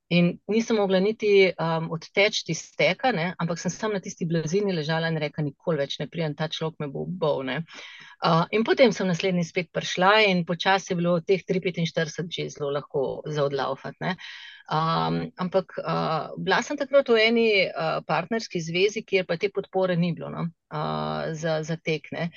In 0.09 0.29
nisem 0.47 0.77
mogla 0.79 1.01
niti 1.03 1.49
um, 1.59 1.89
odteči 1.91 2.45
iz 2.53 2.61
teka, 2.79 3.11
ne? 3.11 3.33
ampak 3.43 3.59
sem 3.59 3.71
samo 3.73 3.97
na 3.97 3.99
tisti 3.99 4.25
blazini 4.25 4.71
ležala 4.71 5.09
in 5.11 5.19
rekla, 5.19 5.43
nikoli 5.49 5.81
več 5.83 5.97
ne 5.99 6.07
prijem, 6.07 6.35
ta 6.37 6.47
človek 6.47 6.79
me 6.79 6.87
bo 6.93 7.03
bol. 7.03 7.43
Uh, 7.47 8.45
in 8.55 8.63
potem 8.63 8.93
sem 8.95 9.09
naslednji 9.09 9.43
spet 9.49 9.67
prišla 9.75 10.13
in 10.29 10.45
počasi 10.47 10.93
je 10.93 10.99
bilo 11.01 11.17
teh 11.19 11.43
3,45 11.43 12.31
že 12.31 12.47
zelo 12.55 12.71
lahko 12.71 13.03
za 13.27 13.43
odlaufati. 13.49 14.15
Um, 14.67 15.19
ampak 15.39 15.75
uh, 15.79 16.31
bila 16.39 16.63
sem 16.63 16.79
takrat 16.79 17.07
v 17.11 17.19
eni 17.27 17.49
uh, 17.67 17.99
partnerski 18.07 18.63
zvezi, 18.63 19.03
kjer 19.03 19.27
pa 19.27 19.35
te 19.39 19.51
podpore 19.51 19.99
ni 19.99 20.15
bilo 20.15 20.31
no? 20.31 20.47
uh, 20.71 21.35
za, 21.35 21.61
za 21.67 21.75
tekne. 21.75 22.31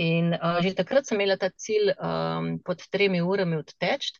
In 0.00 0.32
uh, 0.32 0.60
že 0.64 0.72
takrat 0.72 1.04
sem 1.04 1.20
imela 1.20 1.36
ta 1.36 1.52
cilj 1.52 1.92
um, 1.96 2.54
pod 2.64 2.84
tremi 2.88 3.20
urami 3.20 3.60
odteči. 3.60 4.16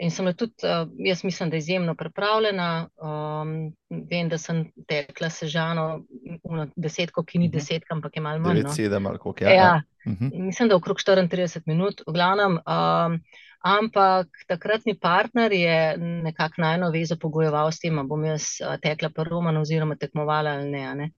In 0.00 0.10
sem 0.10 0.26
tudi, 0.34 0.64
uh, 0.64 0.88
jaz 1.04 1.24
mislim, 1.24 1.50
da 1.50 1.56
je 1.56 1.58
izjemno 1.58 1.94
pripravljena. 1.94 2.88
Um, 2.96 3.72
vem, 4.10 4.28
da 4.28 4.38
sem 4.38 4.64
tekla 4.88 5.28
sežano, 5.30 6.02
desetko, 6.76 7.24
ki 7.24 7.38
ni 7.38 7.48
mhm. 7.48 7.56
desetka, 7.58 7.94
ampak 7.94 8.16
je 8.16 8.22
malo 8.22 8.40
manj. 8.40 8.62
No. 8.64 8.72
Sedem 8.72 9.06
ali 9.06 9.18
koliko 9.18 9.44
je. 9.44 9.50
Ja, 9.50 9.62
ja. 9.62 9.82
Uh 10.06 10.12
mhm. 10.12 10.24
-huh. 10.24 10.44
Mislim, 10.46 10.68
da 10.68 10.76
okrog 10.76 10.96
34 10.96 11.62
minut, 11.66 12.02
v 12.06 12.12
glavnem. 12.12 12.52
Um, 12.52 13.20
ampak 13.62 14.26
takratni 14.48 14.98
partner 14.98 15.52
je 15.52 15.96
nekako 15.98 16.54
najno 16.58 16.90
vezo 16.90 17.16
pogojeval 17.16 17.72
s 17.72 17.78
tem, 17.78 17.96
da 17.96 18.02
bom 18.02 18.24
jaz 18.24 18.42
tekla 18.82 19.10
prvo, 19.10 19.60
oziroma 19.60 19.96
tekmovala 19.96 20.50
ali 20.50 20.70
ne. 20.70 20.94
ne. 20.94 21.10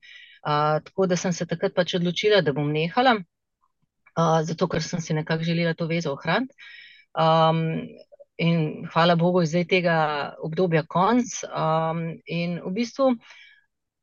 Uh, 0.44 0.82
tako 0.84 1.06
da 1.06 1.16
sem 1.16 1.32
se 1.32 1.46
takrat 1.46 1.72
pač 1.74 1.94
odločila, 1.94 2.42
da 2.44 2.52
bom 2.52 2.72
nehala, 2.72 3.14
uh, 3.16 4.40
zato 4.44 4.68
ker 4.68 4.82
sem 4.82 5.00
si 5.00 5.14
nekako 5.14 5.44
želela 5.44 5.74
to 5.74 5.86
vezo 5.86 6.12
ohraniti. 6.12 6.52
Um, 7.14 7.88
in 8.36 8.86
hvala 8.92 9.16
Bogu, 9.16 9.40
je 9.40 9.46
zdaj 9.46 9.64
tega 9.70 9.96
obdobja 10.42 10.82
konc. 10.88 11.42
Um, 11.44 12.06
in 12.26 12.60
v 12.64 12.72
bistvu, 12.74 13.12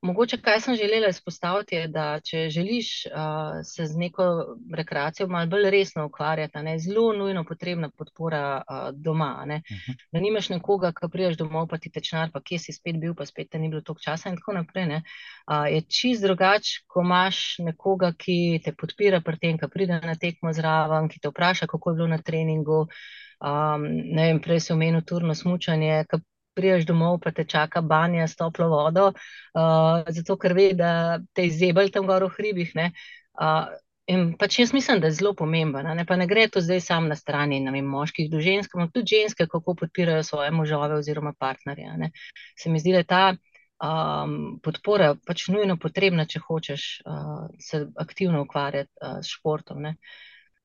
mogoče 0.01 0.37
kaj 0.41 0.59
sem 0.59 0.75
želela 0.75 1.09
izpostaviti, 1.09 1.75
je, 1.75 1.87
da 1.87 2.05
če 2.25 2.49
želiš 2.49 3.05
uh, 3.05 3.59
se 3.63 3.85
z 3.85 3.97
neko 3.97 4.23
rekreacijo 4.75 5.27
malo 5.27 5.49
bolj 5.51 5.69
resno 5.69 6.05
ukvarjati, 6.05 6.57
je 6.57 6.79
zelo 6.79 7.13
nujno 7.13 7.43
potrebna 7.43 7.89
podpora 7.97 8.61
uh, 8.61 8.89
doma. 8.93 9.35
Uh 9.39 9.47
mhm. 9.47 9.59
-huh. 9.59 9.95
Da 10.11 10.19
nimaš 10.19 10.49
nekoga, 10.49 10.91
ki 10.91 11.11
priješ 11.11 11.37
domov, 11.37 11.67
pa 11.67 11.77
ti 11.77 11.91
tečnar, 11.91 12.31
pa 12.33 12.41
kje 12.41 12.59
si 12.59 12.73
spet 12.73 12.99
bil, 12.99 13.13
pa 13.15 13.25
spet 13.25 13.49
te 13.49 13.59
ni 13.59 13.69
bilo 13.69 13.81
toliko 13.81 14.01
časa 14.01 14.29
in 14.29 14.35
tako 14.35 14.53
naprej. 14.53 14.85
Uh, 14.85 15.01
je 15.69 15.81
čist 15.81 16.23
drugače, 16.23 16.83
ko 16.87 17.01
imaš 17.01 17.55
nekoga, 17.59 18.13
ki 18.17 18.61
te 18.63 18.73
podpira 18.73 19.21
pri 19.21 19.37
tem, 19.37 19.57
ki 19.57 19.67
pride 19.73 19.99
na 20.03 20.15
tekmo 20.15 20.53
zraven, 20.53 21.09
ki 21.09 21.19
te 21.19 21.29
vpraša, 21.29 21.67
kako 21.67 21.89
je 21.89 21.95
bilo 21.95 22.07
na 22.07 22.17
treningu. 22.17 22.87
Um, 23.41 23.87
ne 24.13 24.27
vem, 24.27 24.39
prej 24.41 24.59
si 24.61 24.73
omenil 24.73 25.01
turno 25.01 25.33
smutanje, 25.33 26.03
ki 26.09 26.19
priješ 26.53 26.85
domov, 26.85 27.17
pa 27.23 27.31
te 27.33 27.45
čaka 27.49 27.81
banja 27.81 28.27
s 28.27 28.35
toplo 28.37 28.67
vodo, 28.69 29.07
uh, 29.11 30.03
zato 30.13 30.37
ker 30.37 30.53
ve, 30.53 30.71
da 30.77 31.19
te 31.33 31.47
izjebal 31.47 31.89
tam 31.89 32.05
gor 32.05 32.27
v 32.27 32.35
hribih. 32.35 32.75
Uh, 32.77 33.71
in 34.11 34.33
pač 34.37 34.59
jaz 34.59 34.75
mislim, 34.75 35.01
da 35.01 35.09
je 35.09 35.17
zelo 35.17 35.33
pomemben. 35.33 35.89
Ne? 35.97 36.05
Pa 36.05 36.19
ne 36.19 36.27
gre 36.29 36.47
to 36.53 36.61
zdaj 36.61 36.83
sam 36.85 37.07
na 37.09 37.17
strani 37.17 37.61
vem, 37.65 37.85
moških 37.85 38.29
do 38.29 38.41
žensk, 38.43 38.75
ampak 38.75 38.93
tudi 38.93 39.15
ženske, 39.15 39.47
kako 39.49 39.75
podpirajo 39.79 40.23
svoje 40.27 40.51
možove 40.51 40.99
oziroma 41.01 41.33
partnerje. 41.33 41.97
Ne? 41.97 42.11
Se 42.59 42.69
mi 42.69 42.79
zdi, 42.79 42.93
da 42.97 43.05
je 43.05 43.09
ta. 43.15 43.23
Um, 43.81 44.59
podpora 44.61 45.15
pač 45.25 45.47
nujno 45.49 45.73
potrebna, 45.81 46.27
če 46.29 46.43
hočeš 46.45 46.83
uh, 47.01 47.47
se 47.57 47.87
aktivno 47.97 48.43
ukvarjati 48.45 48.91
uh, 49.01 49.23
s 49.25 49.39
športom. 49.39 49.87
Uh, 49.89 50.19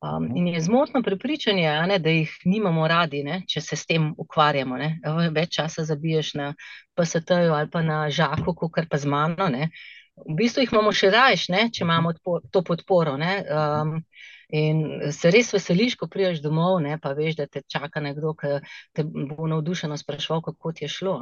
Um, 0.06 0.28
in 0.36 0.46
je 0.46 0.60
zmotno 0.60 1.02
prepričanje, 1.02 1.70
ne, 1.86 1.98
da 1.98 2.10
jih 2.10 2.32
nimamo 2.44 2.88
radi, 2.88 3.22
ne, 3.24 3.42
če 3.48 3.60
se 3.60 3.76
s 3.76 3.86
tem 3.86 4.12
ukvarjamo. 4.18 4.76
Ne. 4.76 4.90
Več 5.34 5.56
časa 5.56 5.84
zabiješ 5.88 6.34
na 6.34 6.52
PST-ju 6.94 7.54
ali 7.54 7.70
pa 7.72 7.82
na 7.82 8.04
žaku, 8.10 8.54
kot 8.54 8.88
pa 8.90 8.98
z 8.98 9.10
mano. 9.10 9.48
Ne. 9.52 9.70
V 10.16 10.36
bistvu 10.38 10.64
jih 10.64 10.72
imamo 10.72 10.92
še 10.92 11.10
rajš, 11.12 11.48
ne, 11.52 11.66
če 11.72 11.84
imamo 11.84 12.14
to 12.50 12.62
podporo. 12.62 13.16
Ne. 13.20 13.32
Um, 13.50 13.98
in 14.48 15.12
se 15.12 15.30
res 15.34 15.52
veseliš, 15.54 15.96
ko 15.98 16.08
priješ 16.12 16.40
domov, 16.44 16.78
ne, 16.84 16.98
pa 17.02 17.12
veš, 17.16 17.40
da 17.40 17.48
te 17.50 17.64
čaka 17.66 18.00
nekdo, 18.00 18.34
ki 18.38 18.58
te 18.94 19.04
bo 19.04 19.48
navdušeno 19.50 19.96
sprašval, 19.98 20.44
kako 20.46 20.72
ti 20.72 20.86
je 20.86 20.92
šlo. 20.92 21.18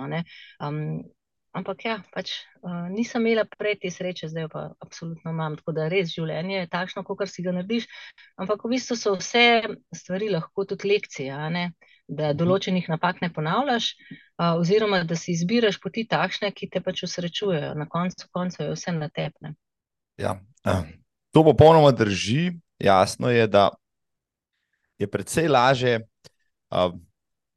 Ampak 1.54 1.84
ja, 1.86 1.94
pač, 2.10 2.32
uh, 2.66 2.88
nisem 2.90 3.22
imela 3.22 3.44
prej 3.46 3.76
te 3.84 3.90
sreče, 3.94 4.26
zdaj 4.32 4.48
pa 4.50 4.62
absolutno 4.82 5.30
imam. 5.30 5.54
Tako 5.60 5.74
da 5.76 5.86
res 5.92 6.10
življenje 6.10 6.56
je 6.56 6.70
takšno, 6.72 7.04
kot 7.06 7.30
si 7.30 7.44
ga 7.46 7.54
narediš. 7.54 7.86
Ampak 8.42 8.64
v 8.66 8.72
bistvu 8.74 8.98
so 8.98 9.14
vse 9.14 9.62
stvari 9.94 10.32
lahko 10.34 10.66
tudi 10.66 10.90
lekcije, 10.90 11.30
da 12.10 12.32
določenih 12.36 12.90
napak 12.90 13.22
ne 13.22 13.30
ponavljaš, 13.32 13.92
uh, 13.94 14.58
oziroma 14.58 15.04
da 15.06 15.16
si 15.16 15.30
izbiraš 15.36 15.78
poti 15.78 16.08
takšne, 16.10 16.50
ki 16.50 16.72
te 16.74 16.82
pač 16.82 17.06
usrečujejo. 17.06 17.70
Na 17.78 17.86
koncu 17.86 18.28
koncev 18.34 18.72
je 18.72 18.74
vse 18.74 18.98
na 18.98 19.08
tepne. 19.14 19.54
Ja, 20.18 20.36
to 21.30 21.46
popolnoma 21.46 21.94
drži. 21.94 22.52
Jasno 22.82 23.30
je, 23.30 23.46
da 23.46 23.68
je 24.98 25.06
predvsej 25.06 25.46
laže. 25.48 26.00
Uh, 26.74 26.98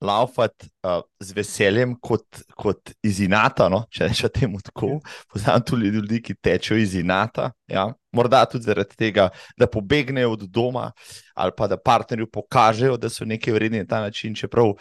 laufati 0.01 0.68
uh, 0.86 1.01
z 1.20 1.34
veseljem, 1.34 1.96
kot, 2.01 2.42
kot 2.56 2.92
iz 3.04 3.20
inata. 3.24 3.68
No? 3.70 3.84
Če 3.89 4.08
rečem 4.10 4.32
temu 4.34 4.62
tako, 4.63 4.98
ja. 4.98 5.16
poznam 5.34 5.63
tudi 5.66 5.92
ljudi, 5.94 6.22
ki 6.22 6.38
tečejo 6.42 6.80
iz 6.82 6.96
inata. 7.00 7.51
Ja? 7.72 7.88
Morda 8.16 8.44
tudi 8.50 8.70
zaradi 8.70 8.98
tega, 8.98 9.30
da 9.58 9.70
pobegnejo 9.70 10.36
od 10.38 10.48
doma 10.50 10.92
ali 11.38 11.54
pa 11.58 11.68
da 11.68 11.77
partnerju 11.77 12.30
pokažejo, 12.34 12.98
da 12.98 13.10
so 13.10 13.25
nekaj 13.25 13.54
vredni 13.54 13.84
na 13.84 13.89
ta 13.89 14.01
način, 14.01 14.36
čeprav 14.36 14.74
uh, 14.74 14.77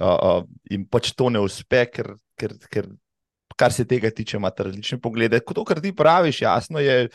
uh, 0.00 0.42
jim 0.70 0.86
pač 0.88 1.12
to 1.12 1.28
ne 1.30 1.40
uspe, 1.44 1.84
ker, 1.92 2.14
ker, 2.40 2.56
ker 2.72 2.88
kar 3.60 3.72
se 3.72 3.84
tega 3.84 4.10
tiče, 4.10 4.38
imate 4.38 4.64
različne 4.64 4.98
poglede. 5.00 5.42
Kot 5.44 5.58
to, 5.58 5.64
kar 5.68 5.80
ti 5.84 5.92
praviš, 5.96 6.42
jasno 6.42 6.80
je 6.80 7.08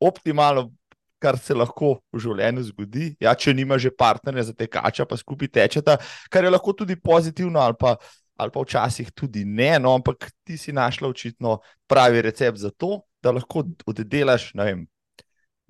optimalno. 0.00 0.70
Kar 1.22 1.38
se 1.38 1.54
lahko 1.54 1.94
v 2.10 2.20
življenju 2.24 2.64
zgodi, 2.72 3.12
ja, 3.22 3.34
če 3.38 3.54
nima 3.54 3.78
že 3.78 3.92
partnerja 3.94 4.48
za 4.50 4.56
tekača, 4.58 5.06
pa 5.06 5.18
skupaj 5.20 5.52
tečeta, 5.54 5.98
kar 6.32 6.42
je 6.42 6.50
lahko 6.50 6.74
tudi 6.74 6.96
pozitivno, 6.98 7.60
ali 7.62 7.78
pa, 7.78 7.94
ali 8.42 8.50
pa 8.50 8.64
včasih 8.64 9.12
tudi 9.14 9.44
ne. 9.46 9.76
No, 9.78 9.94
ampak 9.94 10.32
ti 10.42 10.58
si 10.58 10.74
našla 10.74 11.12
očitno 11.12 11.60
pravi 11.86 12.24
recept 12.26 12.58
za 12.58 12.72
to, 12.74 13.04
da 13.22 13.30
lahko 13.30 13.62
oddelaš, 13.86 14.50
vem, 14.58 14.82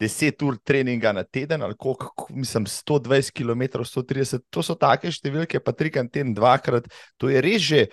10 0.00 0.42
ur 0.46 0.56
treninga 0.64 1.12
na 1.12 1.22
teden, 1.22 1.62
ali 1.62 1.76
koliko, 1.78 2.26
mislim, 2.30 2.66
120 2.66 3.30
km, 3.30 3.84
130, 3.84 4.40
to 4.50 4.62
so 4.64 4.74
take 4.74 5.12
številke, 5.12 5.60
pa 5.62 5.74
trikrat 5.76 6.10
teden, 6.10 6.32
dvakrat, 6.34 6.88
to 7.20 7.30
je 7.30 7.42
res 7.44 7.62
že, 7.62 7.84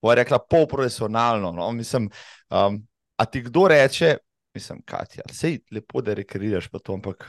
bo 0.00 0.14
rekla, 0.14 0.38
polprofesionalno. 0.38 1.52
No? 1.52 1.68
Um, 1.68 2.78
a 3.16 3.26
ti 3.26 3.42
kdo 3.42 3.66
reče, 3.72 4.16
mislim, 4.56 4.80
Katja, 4.88 5.26
sej 5.32 5.60
lepo, 5.70 6.02
da 6.02 6.16
rekreiraš 6.16 6.70
pa 6.72 6.80
to, 6.80 6.96
ampak 6.96 7.28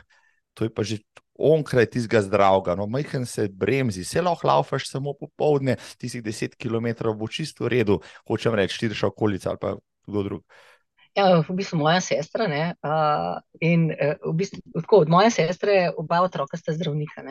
to 0.58 0.66
je 0.66 0.74
pa 0.74 0.84
že 0.84 1.04
onkraj 1.38 1.86
tistega 1.94 2.24
zdravega, 2.26 2.74
no, 2.76 2.88
majhen 2.90 3.28
se 3.30 3.46
bremzi, 3.54 4.04
se 4.04 4.24
lahko 4.26 4.48
laufaš 4.48 4.88
samo 4.90 5.14
popovdne, 5.14 5.76
tistih 6.02 6.24
10 6.26 6.58
km 6.58 7.14
bo 7.14 7.28
čisto 7.30 7.68
v 7.68 7.76
redu, 7.76 8.00
hočem 8.26 8.58
reči, 8.58 8.80
širša 8.80 9.12
okolica 9.14 9.54
ali 9.54 9.62
pa 9.62 9.76
kdo 10.08 10.24
drug. 10.24 10.44
Ja, 11.18 11.42
v 11.42 11.54
bistvu 11.58 11.80
moja 11.82 11.98
sestra. 12.02 12.46
Ne, 12.50 12.76
uh, 12.86 13.38
in, 13.62 13.90
uh, 13.90 14.18
v 14.22 14.34
bistvu, 14.38 14.62
tako, 14.76 15.02
od 15.06 15.10
moje 15.10 15.32
sestre, 15.34 15.90
oba 15.98 16.22
otroka 16.22 16.58
sta 16.58 16.76
zdravnika. 16.78 17.26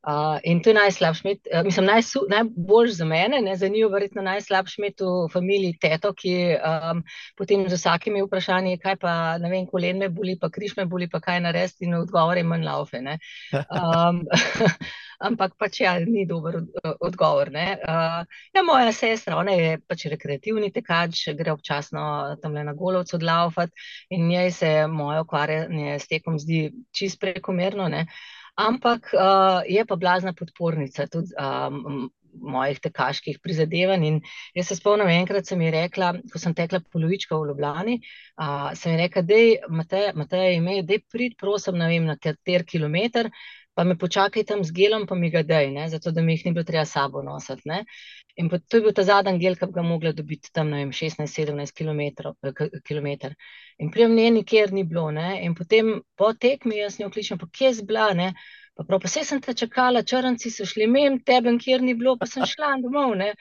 Uh, 0.00 0.38
in 0.44 0.62
to 0.62 0.70
je 0.70 0.74
najslabše 0.74 1.20
imeti, 1.24 1.50
uh, 1.52 1.64
mislim, 1.64 1.86
najsu, 1.86 2.22
najbolj 2.28 2.88
za 2.96 3.04
mene, 3.04 3.40
ne, 3.44 3.56
za 3.56 3.68
njo 3.68 3.88
verjetno 3.88 4.22
najslabše 4.22 4.74
imeti 4.78 5.04
v 5.04 5.28
familiji 5.32 5.76
teto, 5.80 6.14
ki 6.16 6.56
um, 6.56 7.02
potem 7.36 7.68
z 7.68 7.76
vsakimi 7.76 8.22
vprašanji, 8.22 8.78
kaj 8.80 8.96
pa 8.96 9.12
ne 9.38 9.50
vem, 9.50 9.66
kolen 9.68 10.00
me 10.00 10.08
boli, 10.08 10.38
pa 10.40 10.48
križ 10.48 10.76
me 10.76 10.86
boli, 10.88 11.08
pa 11.08 11.20
kaj 11.20 11.42
narediti, 11.44 11.84
in 11.84 11.98
odgovore 12.00 12.42
manj 12.42 12.64
laufe. 12.64 13.02
Um, 13.52 14.24
ampak 15.28 15.52
pač 15.60 15.82
ja, 15.84 15.94
ni 16.00 16.24
dober 16.24 16.62
odgovor. 16.96 17.52
Uh, 17.52 18.24
ja, 18.56 18.64
moja 18.64 18.96
sestra, 18.96 19.36
ona 19.36 19.52
je 19.52 19.78
pač 19.84 20.08
rekreativni 20.08 20.72
tekač, 20.72 21.26
gre 21.36 21.52
občasno 21.52 22.38
tam 22.40 22.56
le 22.56 22.64
na 22.64 22.72
golovcu 22.72 23.18
odlaufati 23.20 23.72
in 24.16 24.28
njej 24.32 24.50
se 24.50 24.74
moje 24.88 25.20
ukvarjanje 25.28 25.98
s 26.00 26.08
tekom 26.08 26.40
zdi 26.40 26.70
čist 26.96 27.20
prekomerno. 27.20 27.92
Ne? 27.92 28.06
Ampak 28.60 29.12
uh, 29.14 29.60
je 29.68 29.84
pa 29.88 29.96
blazna 29.96 30.32
podpornica 30.36 31.06
tudi 31.08 31.32
um, 31.40 32.10
mojih 32.34 32.80
tekaških 32.80 33.38
prizadevanj. 33.42 34.04
In 34.06 34.18
jaz 34.54 34.70
se 34.70 34.76
spomnim, 34.78 35.10
enkrat 35.12 35.48
sem 35.48 35.60
ji 35.64 35.70
rekla, 35.74 36.12
ko 36.32 36.40
sem 36.42 36.54
tekla 36.54 36.82
polovičko 36.92 37.40
v 37.40 37.50
Ljubljani, 37.50 37.96
uh, 38.40 38.70
sem 38.78 38.94
ji 38.94 39.00
rekla, 39.02 39.22
da 39.22 39.40
je 39.40 40.12
Matej 40.20 40.56
ime, 40.56 40.80
da 40.86 40.98
je 40.98 41.04
prid, 41.12 41.36
prosim, 41.40 41.78
na, 41.80 41.88
vem, 41.90 42.06
na 42.06 42.16
ter, 42.16 42.38
ter 42.46 42.66
kilometr 42.68 43.30
pa 43.74 43.84
me 43.84 43.96
počakaj 43.98 44.44
tam 44.44 44.64
z 44.64 44.74
gelom, 44.76 45.06
pa 45.06 45.14
mi 45.14 45.30
ga 45.30 45.42
dej, 45.46 45.70
ne, 45.70 45.88
zato 45.88 46.10
da 46.10 46.22
mi 46.22 46.34
jih 46.34 46.46
ni 46.46 46.52
bilo 46.52 46.64
treba 46.64 46.84
sabo 46.84 47.22
nositi. 47.22 47.68
Ne. 47.70 47.84
In 48.36 48.48
to 48.50 48.76
je 48.76 48.82
bil 48.82 48.94
ta 48.96 49.04
zadnji 49.06 49.38
gel, 49.38 49.56
ki 49.56 49.68
bi 49.70 49.76
ga 49.78 49.84
mogla 49.86 50.12
dobiti 50.12 50.52
tam 50.52 50.72
16-17 50.72 51.74
km. 51.76 53.34
In 53.78 53.90
prijem 53.90 54.16
nje 54.16 54.30
nikjer 54.30 54.72
ni 54.72 54.84
bilo. 54.84 55.10
Ne. 55.10 55.40
In 55.44 55.54
potem 55.54 56.00
po 56.16 56.32
tekmi 56.32 56.80
jaz 56.80 56.98
njo 57.00 57.10
kličem, 57.10 57.38
pa 57.38 57.46
kje 57.52 57.70
je 57.70 57.78
zbla, 57.82 58.10
ne. 58.14 58.32
Pa 58.74 58.84
prav, 58.88 59.00
pa 59.00 59.08
se 59.08 59.24
sem 59.24 59.40
te 59.44 59.54
čakala, 59.54 60.02
črnci 60.02 60.50
so 60.50 60.64
šli, 60.64 60.86
mem 60.86 61.18
tebe, 61.24 61.52
kjer 61.60 61.82
ni 61.82 61.94
bilo, 61.94 62.16
pa 62.18 62.26
sem 62.26 62.46
šla 62.46 62.76
domov. 62.82 63.16
Ne. 63.18 63.34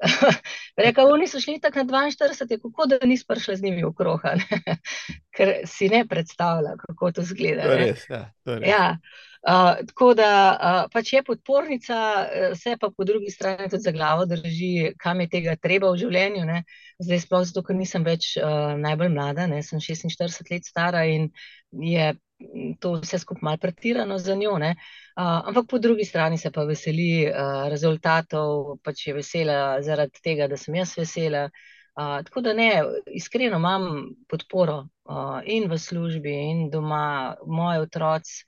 Reka, 0.84 1.04
oni 1.04 1.28
so 1.28 1.40
šli 1.40 1.60
tako 1.60 1.84
na 1.84 1.84
42, 1.84 2.60
kako 2.62 2.86
da 2.86 2.98
nisi 3.04 3.24
prišla 3.28 3.56
z 3.56 3.62
njimi 3.62 3.84
v 3.84 3.92
kroha, 3.96 4.34
ker 5.36 5.54
si 5.66 5.88
ne 5.88 6.04
predstavlja, 6.08 6.76
kako 6.86 7.12
to 7.12 7.22
zgleda. 7.22 7.68
To 7.68 7.76
res, 7.76 8.06
ja, 8.08 8.22
to 8.44 8.58
res. 8.58 8.68
Ja. 8.68 8.96
Uh, 9.40 9.86
tako 9.88 10.10
da 10.14 10.30
uh, 10.52 10.82
pač 10.92 11.12
je 11.12 11.22
podpornica, 11.24 11.98
vse 12.52 12.74
pa 12.80 12.90
po 12.96 13.04
drugi 13.08 13.30
strani 13.32 13.70
tudi 13.72 13.82
za 13.82 13.92
glavo 13.92 14.26
drži, 14.28 14.92
kam 15.00 15.20
je 15.20 15.28
tega 15.32 15.56
treba 15.56 15.92
v 15.92 16.00
življenju. 16.02 16.44
Ne? 16.44 16.64
Zdaj, 17.00 17.22
sploh 17.24 17.46
zato, 17.48 17.64
ker 17.64 17.76
nisem 17.76 18.04
več 18.04 18.34
uh, 18.36 18.76
najbolj 18.80 19.14
mlada, 19.14 19.48
ne? 19.48 19.62
sem 19.64 19.80
46 19.80 20.52
let 20.52 20.68
stara 20.68 21.06
in 21.08 21.30
je 21.72 22.12
to 22.80 22.92
vse 22.92 23.18
skupaj 23.18 23.42
malo 23.42 23.56
pretirano 23.56 24.18
za 24.18 24.34
njo. 24.34 24.52
Uh, 24.52 24.62
ampak 25.48 25.66
po 25.68 25.78
drugi 25.78 26.04
strani 26.04 26.38
se 26.38 26.50
pa 26.50 26.64
veseli 26.64 27.26
uh, 27.26 27.68
rezultatov, 27.68 28.78
pač 28.84 29.06
je 29.06 29.14
vesela 29.14 29.82
zaradi 29.82 30.22
tega, 30.22 30.48
da 30.48 30.56
sem 30.56 30.74
jaz 30.74 30.96
vesela. 30.98 31.50
Uh, 31.96 32.22
tako 32.24 32.40
da 32.40 32.52
ne, 32.52 32.70
iskreno 33.06 33.56
imam 33.56 34.14
podporo 34.28 34.78
uh, 35.04 35.40
in 35.44 35.68
v 35.70 35.78
službi, 35.78 36.32
in 36.50 36.70
doma, 36.70 37.36
moji 37.46 37.78
otroci, 37.78 38.44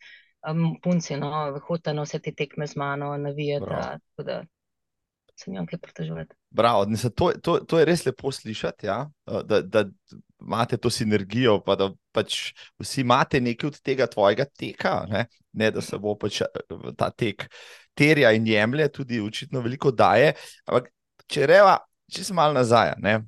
um, 0.49 0.77
punci, 0.83 1.17
no, 1.17 1.61
hodijo 1.67 1.95
na 1.95 2.07
vse 2.07 2.19
te 2.19 2.33
tekme 2.35 2.67
z 2.67 2.77
mano, 2.77 3.17
navijati. 3.17 3.67
Tako 3.67 4.23
da 4.23 4.43
se 5.39 5.51
njim 5.51 5.67
kaj 5.67 5.79
pritožujete. 5.79 6.37
Bravo, 6.51 6.87
to, 7.17 7.33
to, 7.43 7.59
to 7.59 7.79
je 7.79 7.85
res 7.85 8.05
lepo 8.07 8.33
slišati, 8.33 8.87
ja? 8.87 9.11
da, 9.45 9.61
da 9.63 9.85
imate 10.41 10.77
to 10.77 10.91
sinergijo, 10.91 11.59
pa 11.65 11.77
da 11.77 11.91
pač 12.13 12.53
vsi 12.81 13.01
imate 13.01 13.41
nekaj 13.41 13.69
od 13.69 13.79
tega 13.81 14.07
tvojega 14.07 14.45
teka, 14.45 14.95
ne, 15.11 15.27
ne 15.53 15.71
da 15.71 15.81
se 15.81 15.99
bo 15.99 16.15
pač 16.19 16.43
ta 16.99 17.11
tek 17.11 17.47
terja 17.95 18.33
in 18.37 18.47
jemlje, 18.47 18.89
tudi 18.93 19.21
učitno 19.21 19.61
veliko 19.65 19.93
daje. 19.93 20.35
Ampak, 20.67 20.91
če 21.31 21.47
reva, 21.49 21.79
če 22.13 22.27
sem 22.29 22.37
mal 22.37 22.55
nazaj, 22.57 22.95
ne, 23.03 23.19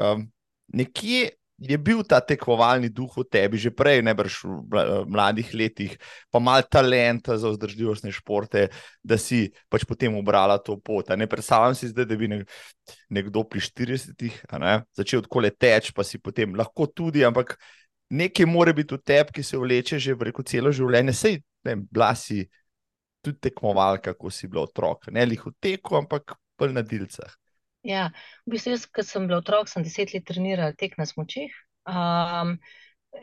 um, 0.00 0.26
nekje 0.72 1.30
je 1.62 1.78
bil 1.78 2.02
ta 2.02 2.18
tekmovalni 2.18 2.90
duh 2.90 3.10
v 3.14 3.24
tebi, 3.30 3.58
že 3.60 3.70
prej, 3.70 4.02
ne 4.02 4.14
brž 4.18 4.42
v 4.44 5.06
mladih 5.06 5.52
letih, 5.54 5.94
pa 6.30 6.42
mal 6.42 6.64
talenta 6.66 7.36
za 7.38 7.52
vzdržljivostne 7.52 8.10
športe, 8.12 8.66
da 9.02 9.18
si 9.18 9.46
pač 9.70 9.86
potem 9.86 10.14
obrala 10.18 10.58
to 10.58 10.74
pot. 10.82 11.08
Ne 11.14 11.28
predstavljam 11.30 11.76
si 11.78 11.92
zdaj, 11.92 12.06
da 12.10 12.18
bi 12.18 12.30
nekdo 13.10 13.44
pri 13.46 13.62
40-ih 13.62 14.40
začel 14.98 15.22
tako 15.22 15.46
le 15.46 15.52
teč, 15.54 15.92
pa 15.94 16.02
si 16.02 16.18
potem 16.18 16.56
lahko 16.58 16.90
tudi, 16.90 17.22
ampak 17.24 17.54
nekaj 18.10 18.46
mora 18.46 18.74
biti 18.76 18.98
v 18.98 19.00
tebi, 19.00 19.38
ki 19.38 19.42
se 19.46 19.56
vleče 19.56 19.98
že 20.02 20.18
preko 20.18 20.42
celo 20.42 20.72
življenje. 20.74 21.14
Sej, 21.14 21.38
ne, 21.64 21.78
bila 21.86 22.10
si 22.18 22.42
tudi 23.22 23.38
tekmovalka, 23.38 24.18
ko 24.18 24.30
si 24.34 24.50
bila 24.50 24.66
otrok, 24.66 25.08
ne 25.14 25.22
lih 25.30 25.40
v 25.46 25.54
teku, 25.62 25.94
ampak 25.96 26.34
pa 26.58 26.66
na 26.68 26.82
dilcah. 26.82 27.38
Ja, 27.82 28.10
v 28.46 28.54
bistvu, 28.54 28.76
jaz, 28.76 28.86
ko 28.86 29.02
sem 29.06 29.26
bil 29.26 29.40
otrok, 29.40 29.70
sem 29.70 29.82
deset 29.82 30.14
let 30.14 30.26
treniral 30.28 30.76
tek 30.78 30.94
na 31.00 31.06
smočih. 31.08 31.50
Um, 31.82 32.56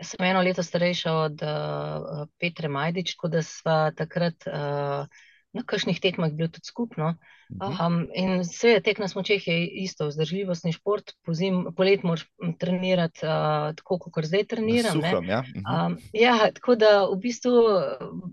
sem 0.04 0.26
eno 0.28 0.44
leto 0.44 0.64
starejša 0.64 1.14
od 1.16 1.42
uh, 1.42 2.28
Petra 2.40 2.70
Majdič, 2.70 3.16
tako 3.16 3.32
da 3.38 3.44
smo 3.46 3.78
takrat 3.96 4.48
uh, 4.52 5.08
na 5.56 5.64
kakšnih 5.66 5.98
tekmah 6.04 6.34
bili 6.36 6.52
tudi 6.52 6.68
skupno. 6.68 7.16
Um, 7.50 8.04
in 8.14 8.44
vse 8.44 8.76
tek 8.86 9.00
na 9.02 9.08
smočeh 9.10 9.48
je 9.48 9.56
isto, 9.82 10.06
vzdržljivostni 10.12 10.76
šport, 10.76 11.16
pozim, 11.26 11.64
polet 11.78 12.04
moraš 12.04 12.28
trenirati 12.62 13.26
uh, 13.26 13.72
tako, 13.80 13.98
kot 14.12 14.28
zdaj 14.30 14.46
treniram. 14.52 15.00
Suham, 15.02 15.26
ja. 15.26 15.42
Um, 15.64 15.98
ja, 16.14 16.52
tako 16.54 16.76
da 16.76 16.92
v 17.10 17.18
bistvu 17.24 17.56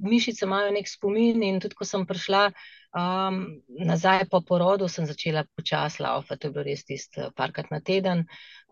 mišice 0.05 0.45
imajo 0.45 0.75
nek 0.77 0.91
spomin 0.91 1.47
in 1.47 1.63
tudi, 1.65 1.79
ko 1.79 1.89
sem 1.89 2.05
prišla. 2.07 2.51
Um, 2.97 3.61
nazaj 3.69 4.25
po 4.33 4.41
porodu 4.41 4.87
sem 4.89 5.05
začela 5.05 5.43
počasi 5.57 6.01
laufati, 6.03 6.41
to 6.41 6.49
je 6.49 6.53
bilo 6.53 6.63
res 6.65 6.85
tisto 6.89 7.27
parkrat 7.37 7.69
na 7.71 7.83
teden. 7.85 8.23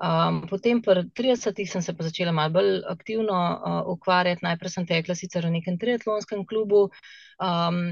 Um, 0.01 0.39
potem, 0.49 0.81
pri 0.81 1.05
30-ih, 1.13 1.69
sem 1.69 1.83
se 1.85 1.93
pa 1.93 2.07
začela 2.07 2.33
malo 2.33 2.55
bolj 2.57 2.79
aktivno 2.89 3.37
uh, 3.37 3.83
ukvarjati. 3.93 4.47
Najprej 4.47 4.73
sem 4.73 4.87
tekla 4.89 5.19
sicer 5.19 5.45
v 5.45 5.53
nekem 5.59 5.77
triatlonskem 5.77 6.47
klubu, 6.49 6.87
um, 7.37 7.83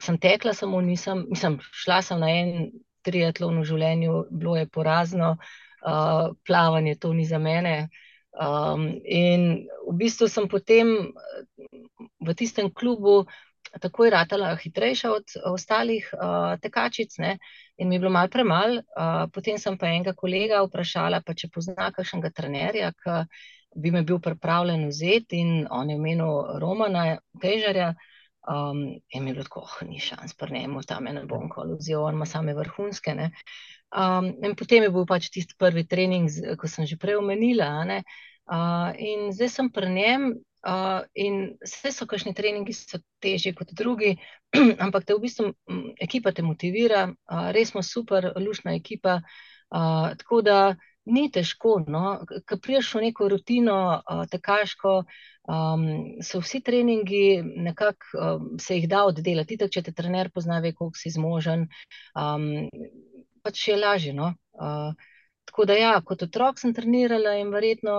sem 0.00 0.18
tekla, 0.22 0.56
samo 0.56 0.80
nisem, 0.80 1.26
mislim, 1.28 1.60
šla 1.84 2.00
sem 2.00 2.24
na 2.24 2.32
en 2.32 2.72
triatlon 3.04 3.60
v 3.60 3.68
življenju, 3.68 4.16
bilo 4.32 4.56
je 4.56 4.72
porazno, 4.72 5.34
uh, 5.36 6.32
plavanje 6.48 6.96
to 6.96 7.12
ni 7.12 7.28
za 7.28 7.42
mene. 7.42 7.90
Um, 8.32 8.88
in 9.04 9.66
v 9.84 9.98
bistvu 10.00 10.32
sem 10.32 10.48
potem 10.48 11.12
v 12.24 12.34
tistem 12.40 12.72
klubu 12.72 13.26
takoj 13.80 14.10
ratala 14.10 14.54
hitrejša 14.56 15.10
od 15.12 15.34
ostalih 15.52 16.08
uh, 16.12 16.58
tekačic 16.60 17.18
ne? 17.18 17.38
in 17.76 17.88
mi 17.88 17.94
je 17.94 18.00
bilo 18.00 18.10
malo 18.10 18.28
premal. 18.28 18.76
Uh, 18.76 19.24
potem 19.32 19.58
sem 19.58 19.78
pa 19.78 19.88
enega 19.88 20.12
kolega 20.12 20.62
vprašala, 20.66 21.22
pa 21.24 21.34
če 21.34 21.48
pozna 21.48 21.90
kakšnega 21.94 22.30
trenerja, 22.30 22.92
ki 22.92 23.24
bi 23.74 23.90
me 23.90 24.02
bil 24.02 24.20
pripravljen 24.20 24.88
vzeti 24.88 25.40
in 25.40 25.66
on 25.70 25.90
je 25.90 25.96
imenil 25.96 26.58
Romana 26.60 27.18
Težarja. 27.40 27.94
Um, 28.42 28.98
in 29.14 29.22
mi 29.22 29.30
je 29.30 29.34
bilo 29.34 29.44
tako, 29.46 29.60
oh, 29.62 29.74
ni 29.86 30.00
šans, 30.02 30.34
pa 30.34 30.48
ne, 30.50 30.66
tam 30.86 31.06
je 31.06 31.12
ne 31.14 31.20
bom 31.30 31.46
koluzijo, 31.48 32.00
on 32.02 32.16
ima 32.18 32.26
same 32.26 32.54
vrhunske. 32.54 33.14
Um, 33.94 34.32
in 34.42 34.56
potem 34.58 34.82
je 34.82 34.90
bil 34.90 35.06
pač 35.06 35.28
tisti 35.30 35.54
prvi 35.58 35.84
trening, 35.86 36.26
ko 36.58 36.68
sem 36.68 36.86
že 36.86 36.98
prej 36.98 37.20
omenila. 37.20 37.70
Uh, 38.50 38.90
in 38.98 39.30
zdaj 39.30 39.48
sem 39.48 39.70
pri 39.70 39.92
njem 39.94 40.32
Uh, 40.62 41.02
in 41.18 41.56
vse 41.64 41.90
so 41.90 42.06
kakšni 42.06 42.36
treningi, 42.38 42.70
ki 42.70 42.76
so 42.76 43.00
težji 43.22 43.50
kot 43.58 43.72
drugi, 43.74 44.14
ampak 44.84 45.08
te 45.08 45.16
v 45.16 45.24
bistvu 45.24 45.48
m, 45.50 45.80
ekipa 45.98 46.30
te 46.30 46.44
motivira, 46.46 47.08
uh, 47.10 47.48
res 47.56 47.72
smo 47.72 47.82
super, 47.82 48.30
lušna 48.38 48.76
ekipa. 48.78 49.18
Uh, 49.72 50.12
tako 50.20 50.42
da 50.46 50.58
ni 51.04 51.30
težko. 51.34 51.80
No? 51.88 52.20
Ko 52.48 52.58
priješ 52.62 52.94
v 52.94 53.04
neko 53.08 53.28
rutino, 53.32 53.78
uh, 53.98 54.22
tekaško, 54.30 54.94
um, 55.50 55.86
so 56.22 56.42
vsi 56.44 56.60
treningi 56.62 57.42
nekako 57.42 58.20
um, 58.20 58.50
se 58.60 58.78
jih 58.78 58.88
da 58.88 59.04
oddelati. 59.10 59.58
Tako, 59.58 59.74
če 59.74 59.82
te 59.88 59.96
trener 59.96 60.30
pozna, 60.30 60.60
ve, 60.62 60.74
koliko 60.78 60.98
si 60.98 61.10
zmožen, 61.10 61.66
um, 62.14 62.68
pač 63.42 63.66
je 63.68 63.78
lažje. 63.80 64.14
No? 64.14 64.34
Uh, 64.54 64.94
tako 65.44 65.64
da, 65.68 65.76
ja, 65.76 65.92
kot 66.06 66.22
otrok 66.22 66.58
sem 66.60 66.74
trenirala 66.74 67.36
in 67.40 67.52
verjetno 67.52 67.94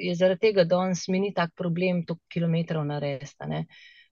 je 0.00 0.14
zaradi 0.18 0.48
tega 0.48 0.64
danes 0.64 1.06
mi 1.08 1.20
ni 1.20 1.32
tak 1.34 1.54
problem 1.56 2.04
toliko 2.06 2.24
kilometrov 2.32 2.84
narediti. 2.88 3.64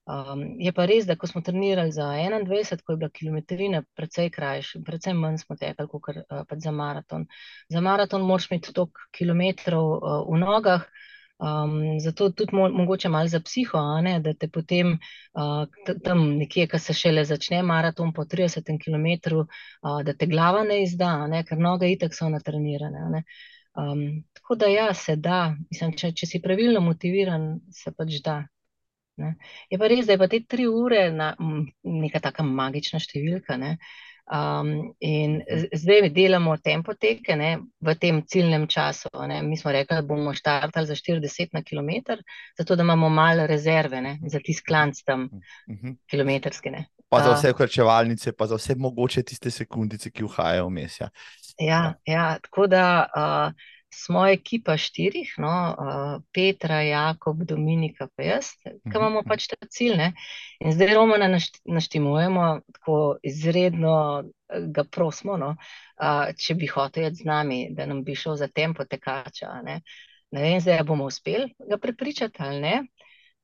Um, 0.08 0.42
je 0.56 0.72
pa 0.72 0.86
res, 0.88 1.04
da 1.04 1.18
ko 1.20 1.28
smo 1.28 1.42
trenirali 1.44 1.92
za 1.92 2.06
21, 2.16 2.80
ko 2.80 2.94
je 2.94 3.00
bila 3.00 3.10
kilometrina 3.12 3.82
precej 3.96 4.30
krajša, 4.32 4.80
predvsem 4.86 5.18
manj 5.20 5.42
smo 5.42 5.56
tekli 5.60 5.84
kot 5.90 6.08
uh, 6.22 6.44
pač 6.48 6.62
za 6.64 6.72
maraton. 6.72 7.26
Za 7.68 7.82
maraton 7.84 8.24
moraš 8.24 8.46
imeti 8.48 8.72
toliko 8.72 9.04
kilometrov 9.18 9.90
uh, 9.98 10.22
v 10.30 10.40
nogah, 10.40 10.86
um, 11.38 12.00
zato 12.00 12.30
tudi 12.30 12.56
mo 12.56 12.68
mogoče 12.68 13.08
malo 13.08 13.28
za 13.28 13.40
psiho, 13.40 14.00
ne, 14.02 14.20
da 14.20 14.34
te 14.34 14.48
potem 14.48 14.92
uh, 14.94 15.94
tam 16.04 16.24
nekje, 16.38 16.66
ko 16.68 16.78
se 16.78 16.94
šele 16.94 17.24
začne 17.24 17.62
maraton 17.62 18.12
po 18.12 18.24
30 18.24 18.74
km, 18.84 19.36
uh, 19.38 20.02
da 20.02 20.14
te 20.14 20.26
glava 20.26 20.64
ne 20.64 20.82
izda, 20.82 21.26
ne, 21.26 21.44
ker 21.44 21.58
noge 21.58 21.90
itak 21.92 22.14
so 22.14 22.28
natrenirane. 22.28 23.24
Um, 23.78 24.24
tako 24.34 24.54
da 24.54 24.66
ja, 24.66 24.94
se 24.94 25.16
da, 25.16 25.54
Mislim, 25.70 25.94
če, 25.94 26.12
če 26.12 26.26
si 26.26 26.42
pravilno 26.42 26.80
motiviran, 26.80 27.60
se 27.70 27.92
pač 27.94 28.20
da. 28.24 28.40
Ne. 29.18 29.34
Je 29.70 29.78
pa 29.78 29.88
res, 29.90 30.06
da 30.06 30.14
je 30.14 30.18
pa 30.18 30.28
te 30.30 30.38
tri 30.46 30.66
ure 30.70 31.08
na, 31.10 31.32
neka 31.82 32.20
taka 32.22 32.44
magična 32.46 33.00
številka. 33.02 33.56
Ne. 33.58 33.76
Um, 34.28 34.92
in 35.00 35.42
zdaj 35.72 36.02
mi 36.02 36.10
delamo 36.10 36.56
tempo 36.56 36.92
teke 36.94 37.36
ne, 37.36 37.54
v 37.80 37.94
tem 37.96 38.20
ciljnem 38.26 38.66
času. 38.68 39.08
Ne. 39.28 39.42
Mi 39.42 39.56
smo 39.56 39.72
rekli, 39.72 39.96
da 39.96 40.02
bomo 40.02 40.34
štartali 40.34 40.86
za 40.86 40.94
40 40.94 41.48
na 41.52 41.62
km, 41.62 42.18
zato 42.58 42.76
da 42.76 42.82
imamo 42.82 43.08
malo 43.08 43.46
rezerve 43.46 44.00
ne, 44.00 44.18
za 44.28 44.40
ti 44.44 44.54
sklanc 44.54 45.02
tam 45.02 45.22
uh 45.32 45.74
mhm. 45.74 45.88
-huh. 45.88 45.96
kilometrske. 46.10 46.70
Ne. 46.70 46.84
Pa 47.08 47.22
za 47.22 47.32
vse 47.32 47.52
krčevalnice, 47.52 48.32
pa 48.32 48.46
za 48.46 48.56
vse 48.56 48.74
mogoče 48.74 49.22
tiste 49.22 49.50
sekundice, 49.50 50.10
ki 50.10 50.24
vhajajo 50.24 50.66
v 50.66 50.70
mes. 50.70 51.00
Ja. 51.00 51.08
Ja, 51.58 51.94
ja, 52.04 52.38
tako 52.42 52.66
da. 52.66 53.06
Uh, 53.16 53.52
smo 53.94 54.26
ekipa 54.26 54.76
štirih, 54.76 55.34
no, 55.38 55.52
uh, 55.78 56.22
Petra, 56.32 56.80
Jakob, 56.82 57.42
Dominika, 57.44 58.08
pa 58.16 58.22
jaz, 58.22 58.50
ki 58.62 58.70
mhm, 58.70 58.96
imamo 58.96 59.20
mhm. 59.20 59.28
pač 59.28 59.46
ta 59.48 59.56
cilj. 59.70 59.96
Ne? 59.96 60.12
In 60.60 60.72
zdaj 60.72 60.94
Romana 60.94 61.30
naštimujemo, 61.64 62.48
tako 62.74 62.98
izredno 63.22 63.94
ga 64.74 64.84
prosimo, 64.84 65.36
no, 65.40 65.54
uh, 65.56 66.28
če 66.36 66.56
bi 66.60 66.68
hotel 66.68 67.10
z 67.14 67.24
nami, 67.28 67.66
da 67.76 67.86
nam 67.86 68.04
bi 68.04 68.16
šel 68.16 68.36
za 68.36 68.48
tempo 68.48 68.84
tekača. 68.84 69.60
Ne? 69.64 69.80
ne 70.30 70.44
vem, 70.44 70.60
zdaj 70.60 70.82
bomo 70.84 71.06
uspeli 71.08 71.54
ga 71.68 71.78
prepričati 71.80 72.42
ali 72.44 72.60
ne. 72.60 72.78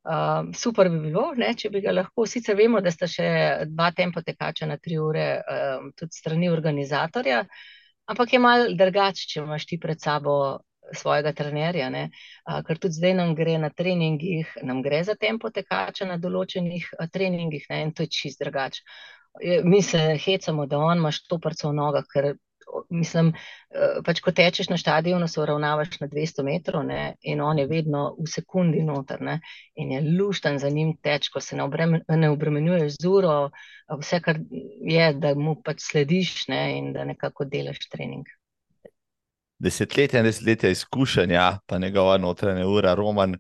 Uh, 0.05 0.51
super 0.53 0.91
bi 0.93 0.99
bilo, 1.07 1.31
ne, 1.37 1.55
če 1.57 1.71
bi 1.73 1.81
ga 1.81 1.95
lahko. 1.97 2.27
Sicer 2.29 2.59
vemo, 2.59 2.83
da 2.85 2.93
sta 2.93 3.09
še 3.09 3.29
dva 3.71 3.89
tempo 3.97 4.21
tekača 4.21 4.69
na 4.69 4.77
tri 4.77 4.99
ure, 5.01 5.29
uh, 5.41 5.87
tudi 5.97 6.13
strani 6.13 6.51
organizatorja. 6.53 7.41
Uh, 7.41 7.63
Ampak 8.07 8.33
je 8.33 8.39
malo 8.39 8.69
drugače, 8.77 9.27
če 9.31 9.41
imaš 9.41 9.67
ti 9.67 9.79
pred 9.81 10.01
sabo 10.01 10.61
svojega 10.93 11.33
trenerja. 11.33 11.89
A, 12.45 12.61
ker 12.67 12.79
tudi 12.79 12.99
zdaj 12.99 13.15
nam 13.17 13.35
gre 13.39 13.57
na 13.59 13.71
treningih, 13.71 14.51
nam 14.63 14.83
gre 14.85 15.03
za 15.05 15.17
tempo 15.17 15.51
tekača 15.51 16.09
na 16.09 16.19
določenih 16.21 16.91
treningih 17.13 17.67
ne? 17.71 17.83
in 17.87 17.93
to 17.97 18.05
je 18.05 18.13
čist 18.19 18.43
drugače. 18.45 18.85
Mi 19.65 19.81
se 19.83 20.03
hecamo, 20.21 20.67
da 20.71 20.79
on 20.79 21.01
imaš 21.01 21.25
to 21.27 21.41
prco 21.43 21.73
v 21.73 21.79
nogah, 21.81 22.05
ker 22.13 22.35
mislim, 22.91 23.33
eh, 23.35 24.01
pač 24.05 24.21
ko 24.21 24.33
tečeš 24.33 24.69
na 24.69 24.79
stadionu, 24.79 25.29
se 25.29 25.41
uravnavaš 25.41 26.01
na 26.01 26.09
200 26.09 26.45
metrov 26.47 26.85
ne, 26.87 27.15
in 27.23 27.41
on 27.41 27.59
je 27.59 27.67
vedno 27.67 28.05
v 28.19 28.29
sekundi 28.31 28.83
noter 28.83 29.23
ne, 29.23 29.41
in 29.75 29.93
je 29.93 30.03
lušten 30.19 30.59
za 30.59 30.69
njim 30.69 30.97
teč, 31.03 31.29
ko 31.29 31.41
se 31.41 31.57
ne, 31.57 31.65
obremen, 31.65 32.03
ne 32.09 32.31
obremenjuješ 32.31 33.01
z 33.01 33.11
uro, 33.11 33.51
vse, 34.01 34.21
kar 34.21 34.41
je, 34.95 35.13
da 35.15 35.35
mu 35.35 35.57
pač 35.63 35.85
slediš 35.91 36.49
ne, 36.49 36.63
in 36.79 36.93
da 36.93 37.05
nekako 37.05 37.45
delaš 37.45 37.89
trening. 37.89 38.27
Desetletja 39.65 40.21
in 40.21 40.27
desetletja 40.27 40.71
izkušenja, 40.71 41.59
pa 41.67 41.79
njegova 41.79 42.19
notranja 42.19 42.67
ura, 42.67 42.95
Roman. 42.95 43.37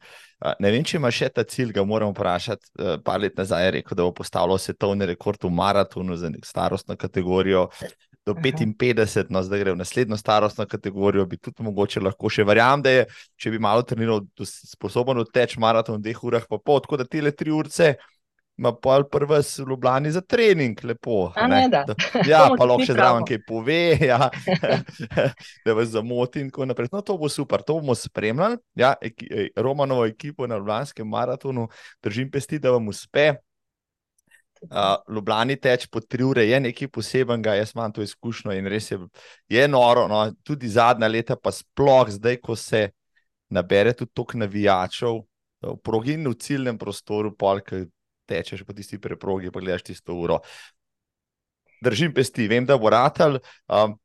Ne 0.60 0.70
vem, 0.70 0.84
če 0.84 0.98
ima 0.98 1.10
še 1.12 1.28
ta 1.32 1.44
cilj, 1.48 1.72
ga 1.74 1.84
moram 1.88 2.12
vprašati. 2.12 2.70
Eh, 2.78 2.96
par 3.04 3.20
let 3.20 3.36
nazaj 3.40 3.64
je 3.64 3.70
rekel, 3.78 3.96
da 3.98 4.06
bo 4.06 4.12
postavil 4.14 4.58
svetovni 4.58 5.08
rekord 5.08 5.44
v 5.44 5.50
maratonu 5.50 6.16
za 6.16 6.30
nek 6.30 6.46
starostno 6.46 6.96
kategorijo 6.96 7.68
do 8.26 8.32
Aha. 8.32 8.40
55, 8.40 9.28
no 9.30 9.42
zdaj 9.44 9.60
gre 9.60 9.74
v 9.74 9.76
naslednjo 9.76 10.16
starostno 10.16 10.66
kategorijo, 10.66 11.26
bi 11.26 11.36
tudi 11.36 11.62
mogoče 11.62 12.00
lahko 12.00 12.30
še 12.32 12.46
verjamem, 12.48 12.82
da 12.84 12.94
je, 12.94 13.04
če 13.36 13.52
bi 13.52 13.60
malo 13.60 13.84
treniral, 13.84 14.24
sposoben 14.40 15.20
odteč 15.20 15.58
maraton 15.60 15.98
v 15.98 16.06
dveh 16.08 16.24
urah, 16.24 16.48
pa 16.48 16.58
pol, 16.58 16.80
tako 16.84 17.02
da 17.02 17.08
te 17.08 17.22
le 17.22 17.34
tri 17.36 17.52
urce. 17.52 17.94
Ma 18.54 18.70
pa 18.70 19.00
prvi 19.10 19.34
v 19.34 19.64
Ljubljani 19.66 20.12
za 20.14 20.20
trening, 20.20 20.78
lepo. 20.86 21.32
Ne, 21.50 21.64
da. 21.68 21.80
Da, 21.88 21.94
ja, 22.30 22.44
pa 22.54 22.68
lahko 22.70 22.86
še 22.86 22.94
zraven 22.94 23.24
kaj 23.26 23.40
pove, 23.48 23.80
ja. 24.10 24.28
da 25.66 25.74
vas 25.74 25.90
zamoti 25.90 26.38
in 26.44 26.52
tako 26.52 26.68
naprej. 26.70 26.92
No, 26.92 27.02
to 27.02 27.16
bo 27.18 27.26
super, 27.28 27.64
to 27.66 27.80
bomo 27.80 27.98
spremljali. 27.98 28.60
Ja, 28.78 28.92
eki, 29.02 29.50
Romanovo 29.58 30.06
ekipo 30.06 30.46
na 30.46 30.60
Ljubljanskem 30.62 31.08
maratonu, 31.08 31.66
držim 31.98 32.30
pesti, 32.30 32.62
da 32.62 32.70
vam 32.76 32.86
uspe. 32.94 33.32
Uh, 34.64 35.14
Ljubljani 35.14 35.56
teč 35.60 35.86
po 35.92 36.00
tri 36.00 36.24
ure 36.24 36.46
je 36.46 36.60
nekaj 36.60 36.88
posebenega, 36.88 37.54
jaz 37.58 37.74
imam 37.74 37.92
to 37.92 38.02
izkušnjo 38.02 38.54
in 38.56 38.68
res 38.70 38.90
je, 38.90 38.98
je 39.48 39.66
noro. 39.68 40.06
No, 40.08 40.24
tudi 40.42 40.70
zadnja 40.72 41.08
leta, 41.08 41.36
pa 41.36 41.52
sploh 41.52 42.08
zdaj, 42.10 42.38
ko 42.40 42.56
se 42.56 42.88
nabere 43.52 43.92
tudi 43.92 44.12
toliko 44.14 44.40
navijačev 44.44 45.20
v 45.64 45.76
progi 45.84 46.16
in 46.18 46.28
v 46.28 46.34
ciljnem 46.40 46.78
prostoru, 46.78 47.34
polk 47.36 47.72
tečeš 48.28 48.64
po 48.64 48.72
tisti 48.72 48.98
preprogi, 49.00 49.52
pa 49.52 49.60
gledaš 49.60 49.84
tisto 49.90 50.16
uro. 50.16 50.40
Držim 51.84 52.14
pesti, 52.16 52.48
vem, 52.48 52.64
da 52.66 52.78
bo 52.80 52.90
ratal. 52.92 53.38
Um, 53.68 53.98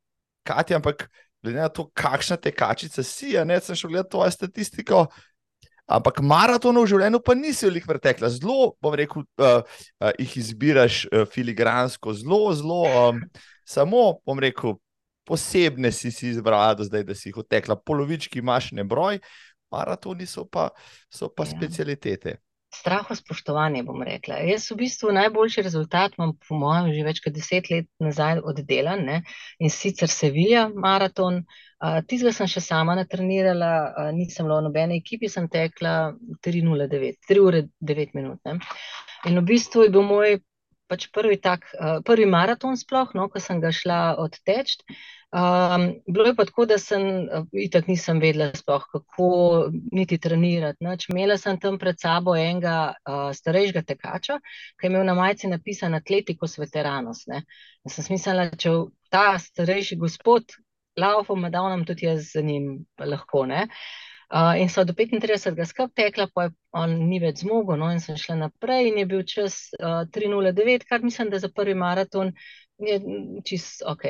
Katja, 0.44 0.80
ampak 0.80 1.08
glede 1.44 1.62
na 1.62 1.70
to, 1.70 1.88
kakšna 1.96 2.38
tekačica 2.42 3.04
si, 3.04 3.34
ja, 3.36 3.46
ne, 3.48 3.60
sem 3.64 3.78
šel 3.78 3.94
gledati 3.94 4.12
tvojo 4.16 4.32
statistiko. 4.36 5.06
Ampak 5.90 6.20
maratonov 6.22 6.86
v 6.86 6.92
življenju 6.92 7.20
pa 7.26 7.34
nisi 7.34 7.66
veliko 7.66 7.90
pretekla. 7.90 8.30
Zelo, 8.30 8.76
bom 8.84 8.94
rekel, 8.94 9.24
uh, 9.42 9.64
uh, 9.66 10.12
jih 10.22 10.36
izbiraš 10.44 11.02
uh, 11.10 11.24
filigransko, 11.30 12.14
zelo, 12.20 12.44
zelo. 12.54 12.84
Um, 12.86 13.24
samo, 13.66 14.20
bom 14.28 14.42
rekel, 14.42 14.78
posebne 15.26 15.90
si 15.94 16.14
si 16.14 16.30
izbrala 16.30 16.76
do 16.78 16.86
zdaj, 16.86 17.08
da 17.08 17.18
si 17.18 17.32
jih 17.32 17.40
odtekla. 17.42 17.80
Polovički 17.82 18.42
imaš 18.44 18.70
ne 18.78 18.86
broj, 18.86 19.18
maratoni 19.74 20.30
so 20.30 20.46
pa, 20.46 20.70
so 21.10 21.32
pa 21.34 21.48
ja. 21.48 21.56
specialitete. 21.56 22.38
Straho 22.70 23.16
spoštovanje, 23.18 23.82
bom 23.88 24.04
rekla. 24.06 24.44
Jaz 24.46 24.68
v 24.70 24.84
bistvu 24.84 25.10
najboljši 25.18 25.64
rezultat 25.66 26.14
imam, 26.20 26.36
po 26.38 26.54
mojem, 26.54 26.92
že 26.94 27.08
več 27.08 27.24
kot 27.26 27.34
deset 27.34 27.72
let 27.74 27.90
nazaj 27.98 28.44
oddelan 28.46 29.02
ne? 29.08 29.24
in 29.58 29.74
sicer 29.74 30.12
Sevilla 30.14 30.68
maraton. 30.70 31.42
Uh, 31.42 31.66
Tizga 31.80 32.34
sem 32.36 32.48
še 32.52 32.60
sama 32.60 32.96
natrenirala, 33.00 33.72
uh, 33.88 34.10
nisem 34.12 34.48
bila 34.48 34.60
v 34.60 34.68
nobeni 34.68 34.98
ekipi, 35.00 35.30
sem 35.32 35.48
tekla 35.48 36.12
3:09, 36.44 37.14
3 37.30 37.40
ure 37.40 37.62
9 37.80 38.16
minut. 38.18 38.40
Ne? 38.46 38.60
In 39.30 39.40
v 39.40 39.46
bistvu 39.54 39.86
je 39.88 39.94
bil 39.96 40.04
moj 40.04 40.40
pač 40.90 41.08
prvi, 41.14 41.38
tak, 41.40 41.70
uh, 41.78 42.02
prvi 42.04 42.26
maraton, 42.26 42.76
sploh, 42.76 43.14
no, 43.16 43.30
ko 43.30 43.40
sem 43.40 43.62
ga 43.64 43.72
šla 43.72 44.18
odteč. 44.20 44.80
Um, 45.30 46.02
bilo 46.10 46.26
je 46.26 46.36
pa 46.36 46.46
tako, 46.50 46.66
da 46.66 46.80
sem 46.82 47.04
uh, 47.06 47.44
itak 47.54 47.88
nisem 47.88 48.20
vedela, 48.20 48.50
sploh, 48.58 48.84
kako 48.92 49.28
niti 49.94 50.18
trenirati. 50.18 50.82
Nač. 50.84 51.06
Imela 51.14 51.38
sem 51.38 51.60
tam 51.62 51.78
pred 51.80 52.02
sabo 52.02 52.34
enega 52.36 52.96
uh, 53.06 53.30
starejšega 53.38 53.86
tekača, 53.94 54.40
ki 54.76 54.88
je 54.88 54.92
imel 54.92 55.06
na 55.06 55.14
majici 55.16 55.48
napisan 55.48 55.96
Atletikos 55.96 56.58
veteranos. 56.58 57.28
Ne. 57.30 57.44
In 57.86 57.94
sem 57.94 58.10
smislila, 58.10 58.50
če 58.58 58.74
ta 59.14 59.38
starejši 59.40 60.00
gospod 60.02 60.58
laufa, 61.00 61.36
da 61.50 61.64
nam 61.70 61.86
tudi 61.88 62.08
jaz 62.08 62.32
z 62.34 62.44
njim 62.46 62.70
lahko. 63.00 63.46
Ne. 63.50 63.68
Uh, 64.30 64.54
in 64.62 64.70
so 64.70 64.84
do 64.86 64.94
35. 64.94 65.66
skrb 65.66 65.90
tekla, 65.98 66.28
pa 66.30 66.44
je 66.44 66.52
on 66.78 66.92
ni 67.10 67.18
več 67.18 67.42
zmogel, 67.42 67.80
no, 67.82 67.88
in 67.90 67.98
sem 68.04 68.18
šla 68.20 68.36
naprej, 68.38 68.92
in 68.92 69.00
je 69.02 69.06
bil 69.10 69.24
čas 69.26 69.56
uh, 69.82 70.04
3:09, 70.06 70.86
kar 70.86 71.02
mislim, 71.02 71.32
da 71.34 71.40
za 71.42 71.50
prvi 71.50 71.74
maraton 71.74 72.30
je 72.78 73.00
čist 73.46 73.82
ok. 73.86 74.06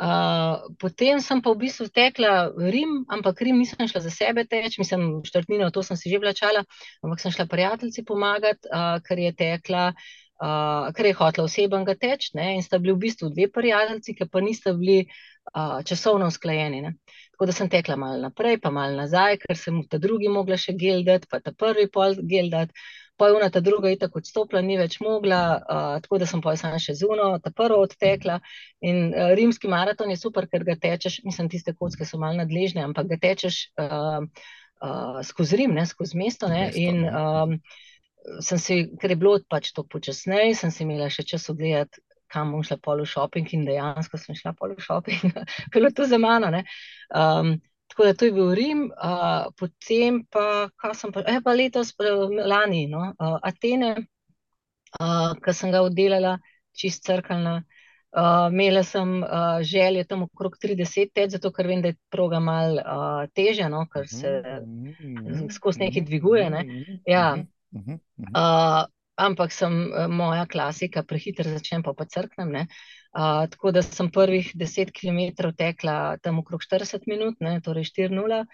Uh, 0.00 0.70
potem 0.78 1.18
sem 1.20 1.42
pa 1.42 1.50
v 1.52 1.66
bistvu 1.66 1.88
tekla 1.92 2.52
Rim, 2.56 3.02
ampak 3.10 3.42
Rim 3.42 3.58
nisem 3.58 3.90
šla 3.90 4.00
za 4.06 4.12
sebe 4.14 4.46
teč, 4.46 4.78
mislim, 4.78 5.20
štrtnino, 5.26 5.68
to 5.74 5.82
sem 5.82 5.98
si 5.98 6.08
že 6.14 6.22
vlačala, 6.22 6.62
ampak 7.02 7.20
sem 7.20 7.34
šla 7.34 7.50
prijateljici 7.50 8.06
pomagati, 8.06 8.70
uh, 8.70 9.02
ker 9.04 9.18
je 9.18 9.34
tekla, 9.34 9.90
uh, 10.40 10.88
ker 10.96 11.10
je 11.10 11.18
hotla 11.18 11.44
osebenega 11.44 11.98
teč, 11.98 12.30
ne, 12.38 12.54
in 12.56 12.64
sta 12.64 12.78
bili 12.78 12.94
v 12.94 13.02
bistvu 13.04 13.28
dve 13.34 13.50
prijateljici, 13.52 14.14
ki 14.14 14.30
pa 14.30 14.40
nista 14.40 14.72
bili 14.72 15.10
uh, 15.54 15.80
časovno 15.84 16.26
usklajeni. 16.26 16.80
Ne. 16.82 16.94
Tako 17.32 17.46
da 17.46 17.52
sem 17.56 17.68
tekla 17.72 17.96
malo 17.96 18.20
naprej, 18.20 18.58
pa 18.60 18.70
malo 18.70 18.96
nazaj, 18.96 19.38
ker 19.44 19.56
sem 19.56 19.82
ta 19.88 19.98
drugi 19.98 20.28
mogla 20.28 20.58
še 20.60 20.74
geldati, 20.78 21.28
pa 21.30 21.40
ta 21.40 21.52
prvi 21.52 21.88
pol 21.90 22.18
geldati. 22.22 22.74
pojuna 23.20 23.50
ta 23.50 23.60
druga 23.60 23.88
je 23.88 23.98
tako 24.00 24.18
odstopila, 24.18 24.62
ni 24.64 24.78
več 24.80 24.94
mogla, 25.04 25.40
uh, 25.60 25.96
tako 26.00 26.18
da 26.18 26.26
sem 26.26 26.40
pa 26.40 26.54
sama 26.56 26.78
še 26.80 26.94
zuno, 26.96 27.34
ta 27.44 27.50
prvo 27.52 27.82
odtekla. 27.84 28.38
In 28.80 29.12
uh, 29.12 29.34
rimski 29.36 29.68
maraton 29.68 30.10
je 30.10 30.16
super, 30.16 30.46
ker 30.48 30.64
ga 30.64 30.76
tečeš, 30.80 31.20
mislim, 31.24 31.50
tiste 31.52 31.74
kocke 31.76 32.08
so 32.08 32.18
malo 32.18 32.40
nadležne, 32.40 32.80
ampak 32.80 33.10
ga 33.12 33.18
tečeš 33.20 33.60
uh, 33.76 34.24
uh, 34.80 35.20
skozi 35.22 35.60
Rim, 35.60 35.76
ne, 35.76 35.84
skozi 35.86 36.16
mesto. 36.16 36.48
Ne, 36.48 36.70
mesto 36.70 36.80
in 36.80 37.04
um, 37.04 37.60
sem 38.40 38.58
si, 38.58 38.78
ker 39.00 39.12
je 39.12 39.20
bilo 39.20 39.38
pač 39.48 39.72
to 39.76 39.84
počasneje, 39.84 40.54
sem 40.56 40.72
si 40.72 40.84
imela 40.84 41.08
še 41.12 41.24
čas 41.28 41.48
ogledati. 41.52 42.00
Kam 42.30 42.52
bom 42.54 42.62
šla 42.62 42.78
polo 42.82 43.06
shopping, 43.06 43.48
in 43.56 43.66
dejansko 43.66 44.18
sem 44.20 44.38
šla 44.38 44.54
polo 44.58 44.78
shopping, 44.78 45.34
bilo 45.74 45.90
je 45.90 45.96
to 45.98 46.06
za 46.06 46.18
mano. 46.18 46.52
Um, 47.10 47.58
Tako 47.90 48.04
da 48.04 48.14
to 48.14 48.24
je 48.24 48.32
bil 48.32 48.52
Rim, 48.54 48.84
uh, 49.02 49.50
potem 49.58 50.20
pa, 50.30 50.68
kaj 50.78 50.94
sem 50.94 51.12
pa, 51.12 51.24
eh, 51.26 51.40
pa 51.42 51.52
letos, 51.58 51.90
lani, 52.46 52.84
no, 52.86 53.00
uh, 53.18 53.38
Atene, 53.42 53.90
uh, 55.00 55.32
ki 55.42 55.54
sem 55.58 55.72
ga 55.74 55.82
oddelala, 55.82 56.36
čist 56.78 57.02
crkvena. 57.06 57.64
Uh, 58.10 58.46
imela 58.50 58.82
sem 58.82 59.20
uh, 59.22 59.58
želje 59.62 60.04
tam 60.04 60.22
okrog 60.22 60.56
30 60.62 61.18
let, 61.18 61.34
zato 61.34 61.50
ker 61.54 61.66
vem, 61.66 61.82
da 61.82 61.92
je 61.92 61.98
proga 62.10 62.40
mal 62.42 62.78
uh, 62.78 63.26
težja, 63.34 63.68
no, 63.70 63.84
ker 63.90 64.06
se 64.10 64.32
mm, 64.62 65.50
skozi 65.54 65.84
nekaj 65.84 66.06
dviguje. 66.06 66.48
Ne. 66.50 66.64
Ja. 67.06 67.26
Uh, 67.74 68.86
ampak 69.20 69.52
sem 69.52 69.74
moja 70.08 70.46
klasika, 70.48 71.04
prehiter 71.06 71.48
začnem 71.48 71.84
pa 71.84 71.94
pa 71.96 72.06
crknem. 72.08 72.50
Ne. 72.56 72.66
Uh, 73.10 73.48
tako 73.50 73.72
da 73.74 73.82
sem 73.82 74.10
prvih 74.10 74.52
10 74.54 74.92
km 74.94 75.50
tekla 75.58 76.16
tam 76.22 76.38
okrog 76.38 76.62
40 76.62 77.08
minut, 77.10 77.40
ne, 77.40 77.58
torej 77.60 77.90
4-0, 77.90 78.44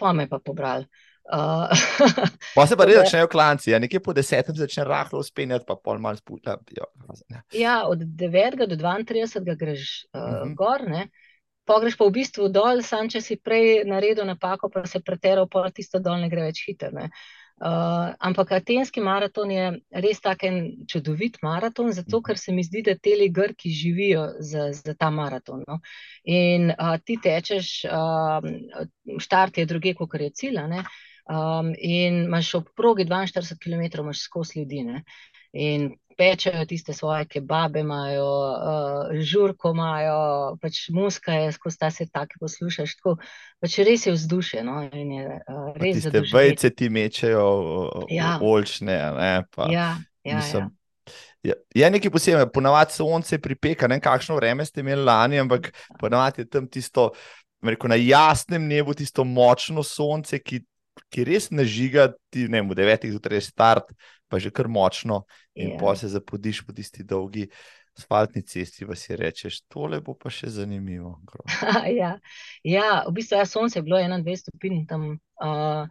pa 0.00 0.12
me 0.16 0.24
pa 0.28 0.38
pobral. 0.40 0.86
Uh, 1.28 1.68
pa 2.56 2.64
se 2.66 2.78
pa 2.80 2.86
res 2.88 2.96
začnejo 3.02 3.28
klanci, 3.28 3.70
ja, 3.70 3.78
nekje 3.78 4.00
po 4.00 4.14
desetem 4.16 4.56
začne 4.56 4.86
rahlo 4.88 5.20
uspenjati, 5.20 5.66
pa 5.68 5.76
pol 5.76 6.00
malo 6.00 6.16
sputa. 6.16 6.56
Ja, 7.52 7.84
od 7.86 8.06
9 8.08 8.64
do 8.64 8.76
32 8.76 9.56
greš 9.56 10.06
uh, 10.14 10.20
uh 10.20 10.24
-huh. 10.24 10.54
gor, 10.56 10.88
ne. 10.88 11.10
Pogreš 11.68 11.96
pa 11.96 12.08
v 12.08 12.10
bistvu 12.10 12.48
dol, 12.48 12.82
sam 12.82 13.08
če 13.08 13.20
si 13.20 13.36
prej 13.36 13.84
naredil 13.84 14.24
napako, 14.26 14.70
pa 14.72 14.86
se 14.86 15.00
preteral, 15.00 15.46
pa 15.46 15.70
tisto 15.70 16.00
dol 16.00 16.16
ne 16.16 16.28
gre 16.28 16.48
več 16.48 16.64
hitro. 16.66 16.88
Uh, 16.88 17.06
ampak 17.60 18.52
atenski 18.56 19.02
maraton 19.04 19.50
je 19.52 19.64
res 19.90 20.20
tako 20.24 20.46
en 20.48 20.60
čudovit 20.88 21.36
maraton, 21.42 21.92
zato 21.92 22.16
mhm. 22.16 22.24
ker 22.24 22.38
se 22.38 22.52
mi 22.52 22.64
zdi, 22.64 22.82
da 22.82 22.94
te 22.96 23.12
Grki 23.28 23.70
živijo 23.70 24.26
za, 24.38 24.70
za 24.72 24.94
ta 24.94 25.10
maraton. 25.10 25.64
No? 25.68 25.80
In 26.24 26.70
uh, 26.70 26.96
ti 27.04 27.18
tečeš, 27.22 27.84
uh, 27.84 28.40
štart 29.18 29.58
je 29.58 29.66
druge, 29.66 29.94
kot 29.94 30.14
je 30.14 30.30
cilj, 30.30 30.58
um, 31.28 31.74
in 31.76 32.24
imaš 32.24 32.54
ob 32.54 32.72
progi 32.76 33.04
42 33.04 33.58
km, 33.60 34.00
imaš 34.00 34.24
skozi 34.24 34.58
ljudi. 34.58 34.84
Ne? 34.84 35.04
In 35.52 35.90
pečejo 36.18 36.64
tiste 36.68 36.92
svoje 36.92 37.24
kebabe, 37.24 37.80
imajo 37.80 38.26
uh, 38.26 39.20
žurko, 39.20 39.70
imajo 39.70 40.56
pač 40.62 40.88
muska, 40.94 41.32
je 41.32 41.52
skozi 41.52 41.78
ta 41.78 41.90
se 41.90 42.06
tako 42.12 42.40
poslušaš. 42.40 42.96
Tako, 42.96 43.16
pač 43.60 43.78
res 43.86 44.06
je 44.06 44.12
vzdušje. 44.12 44.64
No, 44.64 44.82
je, 44.82 45.40
uh, 45.48 45.70
res 45.80 46.08
te 46.10 46.22
vejce 46.32 46.70
ti 46.70 46.90
mečejo, 46.92 47.48
ja. 48.10 48.38
olčne. 48.42 48.98
Ne, 49.16 49.32
pa, 49.54 49.70
ja, 49.72 49.96
ja, 50.24 50.36
mislim, 50.36 50.68
ja. 50.68 50.76
Je, 51.42 51.54
je 51.74 51.90
nekaj 51.90 52.12
posebnega, 52.12 52.50
ponavadi 52.52 52.92
sonce 52.92 53.38
pripeka, 53.40 53.88
ne 53.88 53.96
vem, 53.96 54.04
kakšno 54.04 54.36
vreme 54.36 54.64
ste 54.68 54.84
imeli 54.84 55.06
lani, 55.08 55.38
ampak 55.40 55.70
ponavadi 56.00 56.44
je 56.44 56.50
tam 56.52 56.66
tisto, 56.68 57.10
rekel, 57.64 57.88
na 57.88 57.96
jasnem 57.96 58.66
nebu, 58.68 58.92
tisto 58.94 59.24
močno 59.24 59.80
sonce, 59.86 60.36
ki, 60.44 60.60
ki 61.12 61.24
res 61.28 61.50
ne 61.50 61.64
žiga, 61.64 62.10
ti 62.32 62.46
ne 62.48 62.60
vem, 62.60 62.70
v 62.70 62.78
devetih 62.78 63.12
zjutraj 63.14 63.42
start, 63.48 63.92
pa 64.30 64.38
že 64.38 64.52
kar 64.54 64.70
močno, 64.70 65.24
in 65.54 65.74
yeah. 65.74 65.80
pa 65.80 65.96
se 65.98 66.10
zapodiš 66.12 66.62
po 66.66 66.74
tisti 66.76 67.06
dolgi 67.06 67.48
asfaltni 67.98 68.42
cesti, 68.46 68.86
pa 68.86 68.94
si 68.96 69.16
rečeš, 69.16 69.64
tole 69.68 70.00
bo 70.00 70.14
pa 70.14 70.30
še 70.32 70.52
zanimivo. 70.54 71.18
ja. 72.00 72.14
ja, 72.64 72.88
v 73.08 73.16
bistvu 73.18 73.36
je 73.36 73.42
ja, 73.42 73.50
sonce 73.50 73.82
bilo 73.84 74.00
21 74.00 74.40
stopinj 74.44 74.86
tam. 74.90 75.12
Uh, 75.42 75.86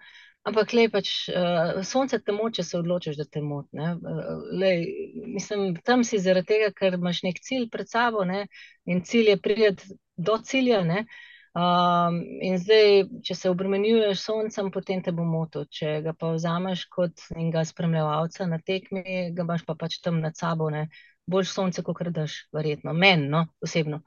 Ampak, 0.48 0.72
le, 0.74 0.86
pač, 0.90 1.28
uh, 1.36 1.82
sonce 1.86 2.18
te 2.24 2.34
moče, 2.34 2.62
če 2.62 2.64
se 2.66 2.78
odločiš, 2.80 3.18
da 3.20 3.26
te 3.28 3.42
moti. 3.44 3.76
Uh, 3.76 5.76
tam 5.86 6.06
si 6.08 6.18
zaradi 6.24 6.56
tega, 6.56 6.70
ker 6.74 6.96
imaš 6.96 7.20
nek 7.28 7.42
cilj 7.44 7.68
pred 7.70 7.92
sabo 7.92 8.24
ne? 8.26 8.46
in 8.90 9.04
cilj 9.06 9.34
je 9.34 9.42
priti 9.44 9.98
do 10.18 10.40
cilja. 10.48 10.80
Uh, 10.88 11.20
Um, 11.58 12.20
in 12.46 12.60
zdaj, 12.62 13.08
če 13.26 13.36
se 13.36 13.50
obremenjuješ 13.50 14.22
soncem, 14.22 14.70
potem 14.72 15.02
te 15.02 15.12
bo 15.16 15.26
moto. 15.26 15.64
Če 15.66 16.00
ga 16.06 16.14
pa 16.14 16.30
vzameš 16.36 16.86
kot 16.94 17.24
enega 17.34 17.64
spremljevalca 17.66 18.46
na 18.50 18.60
tekmi, 18.62 19.32
ga 19.34 19.46
imaš 19.48 19.66
pa 19.66 19.74
pač 19.80 19.98
tam 20.04 20.22
nad 20.22 20.38
sabo, 20.38 20.70
ne? 20.74 20.88
boljš 21.30 21.52
sonce, 21.54 21.84
kot 21.86 22.08
daš, 22.14 22.36
verjetno, 22.54 22.94
meni, 22.94 23.28
no, 23.30 23.44
osebno. 23.62 24.02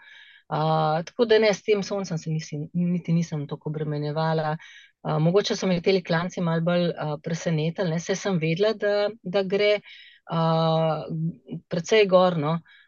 Uh, 0.52 0.98
tako 1.06 1.24
da 1.30 1.38
ne 1.38 1.52
s 1.54 1.62
tem 1.62 1.84
soncem 1.86 2.18
se 2.18 2.30
nisi, 2.30 2.58
niti 2.74 3.12
nisem 3.14 3.44
tako 3.48 3.70
obremenjevala. 3.70 4.56
Uh, 5.02 5.18
mogoče 5.22 5.54
so 5.56 5.68
me 5.70 5.78
te 5.82 5.94
klanci 6.02 6.42
malo 6.42 6.66
bolj 6.66 6.88
uh, 6.90 7.14
presenetili, 7.22 7.94
ne, 7.94 8.00
sem 8.02 8.38
vedela, 8.42 8.74
da, 8.74 9.08
da 9.22 9.44
gre 9.46 9.76
uh, 9.78 11.06
precej 11.70 12.06
gorno. 12.10 12.58
Uh, 12.58 12.81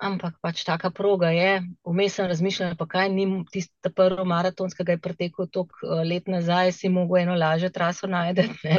ampak 0.00 0.34
pač 0.40 0.64
taka 0.64 0.90
proga 0.90 1.30
je. 1.34 1.60
Vmes 1.86 2.16
sem 2.16 2.26
razmišljala, 2.28 2.76
pa 2.78 2.86
kaj 2.88 3.10
ni 3.12 3.26
tisto 3.52 3.92
prvo 3.94 4.24
maratonskega, 4.28 4.86
ki 4.86 4.96
je 4.96 5.02
pretekel 5.04 5.48
toliko 5.52 5.84
eh, 5.84 6.02
let 6.08 6.28
nazaj, 6.28 6.72
si 6.72 6.88
mogel 6.88 7.22
eno 7.22 7.36
lažje 7.38 7.70
traso 7.72 8.08
najti. 8.10 8.48
Ne? 8.64 8.78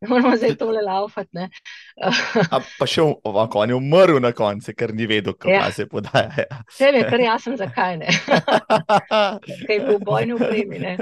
ne 0.00 0.08
moramo 0.10 0.36
zdaj 0.36 0.56
tole 0.60 0.82
laufati. 0.82 1.48
pa 2.78 2.88
še 2.88 3.04
ovako, 3.04 3.64
on 3.64 3.74
je 3.74 3.78
umrl 3.78 4.20
na 4.22 4.32
koncu, 4.32 4.74
ker 4.76 4.94
ni 4.94 5.08
vedel, 5.10 5.36
kako 5.36 5.52
ja. 5.54 5.70
se 5.72 5.86
podaja. 5.88 6.48
Vse 6.72 6.92
je, 6.94 7.04
ker 7.10 7.20
jasno, 7.20 7.56
zakaj 7.60 8.00
ne. 8.00 8.08
kaj 9.66 9.84
bo 9.88 9.98
bojno 10.02 10.40
vreme. 10.40 10.96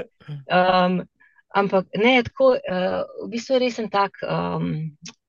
Ampak 1.53 1.91
ne, 2.01 2.15
tako, 2.25 2.55
uh, 2.57 3.03
v 3.25 3.27
bistvu 3.29 3.53
je 3.53 3.59
res 3.61 3.75
en 3.79 3.89
tak, 3.93 4.15
um, 4.25 4.71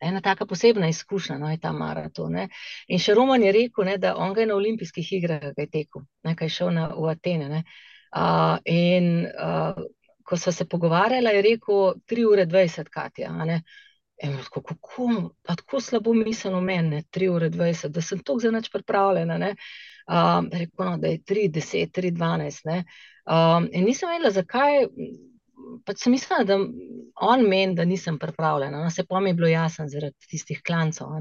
ena 0.00 0.22
taka 0.24 0.46
posebna 0.48 0.88
izkušnja, 0.88 1.36
no, 1.38 1.50
je 1.52 1.58
ta 1.60 1.72
maraton. 1.76 2.32
Ne. 2.32 2.46
In 2.88 3.02
še 3.02 3.12
Roman 3.18 3.42
je 3.44 3.52
rekel, 3.52 3.84
ne, 3.90 3.98
da 4.00 4.14
on 4.16 4.32
ga 4.32 4.40
je 4.40 4.48
na 4.48 4.56
olimpijskih 4.56 5.10
igrah 5.18 5.50
tekel, 5.58 6.06
nekaj 6.24 6.48
šel 6.48 6.72
na, 6.72 6.86
v 6.96 7.10
Atene. 7.12 7.64
Uh, 8.14 8.56
in 8.64 9.26
uh, 9.26 9.84
ko 10.24 10.36
so 10.40 10.52
se 10.52 10.64
pogovarjali, 10.64 11.34
je 11.36 11.42
rekel 11.42 12.00
3 12.08 12.24
ure 12.30 12.46
20, 12.46 12.88
Katja. 12.88 13.32
Tako, 14.22 14.62
kako, 14.62 15.08
tako 15.42 15.80
slabo 15.80 16.14
misleno 16.14 16.60
meni, 16.60 17.02
3 17.12 17.28
ure 17.28 17.50
20, 17.50 17.88
da 17.88 18.00
sem 18.00 18.22
tako 18.24 18.54
nič 18.54 18.70
pripravljena. 18.72 19.52
Um, 20.08 20.48
rekel, 20.52 20.86
no, 20.86 20.96
da 20.98 21.12
je 21.12 21.18
3, 21.18 21.50
10, 21.50 21.92
3, 22.00 22.16
12. 22.16 22.82
Um, 23.24 23.68
in 23.72 23.84
nisem 23.84 24.08
vedela, 24.08 24.30
zakaj 24.30 24.86
pač 25.84 26.04
sem 26.04 26.14
mislila, 26.14 26.44
da 26.44 26.58
on 27.22 27.44
meni, 27.48 27.74
da 27.74 27.84
nisem 27.84 28.18
pripravljena. 28.18 28.82
No, 28.84 28.90
se 28.90 29.04
pa 29.08 29.20
mi 29.20 29.30
je 29.30 29.38
bilo 29.38 29.48
jasno 29.48 29.86
zaradi 29.88 30.30
tistih 30.30 30.62
klancov. 30.66 31.12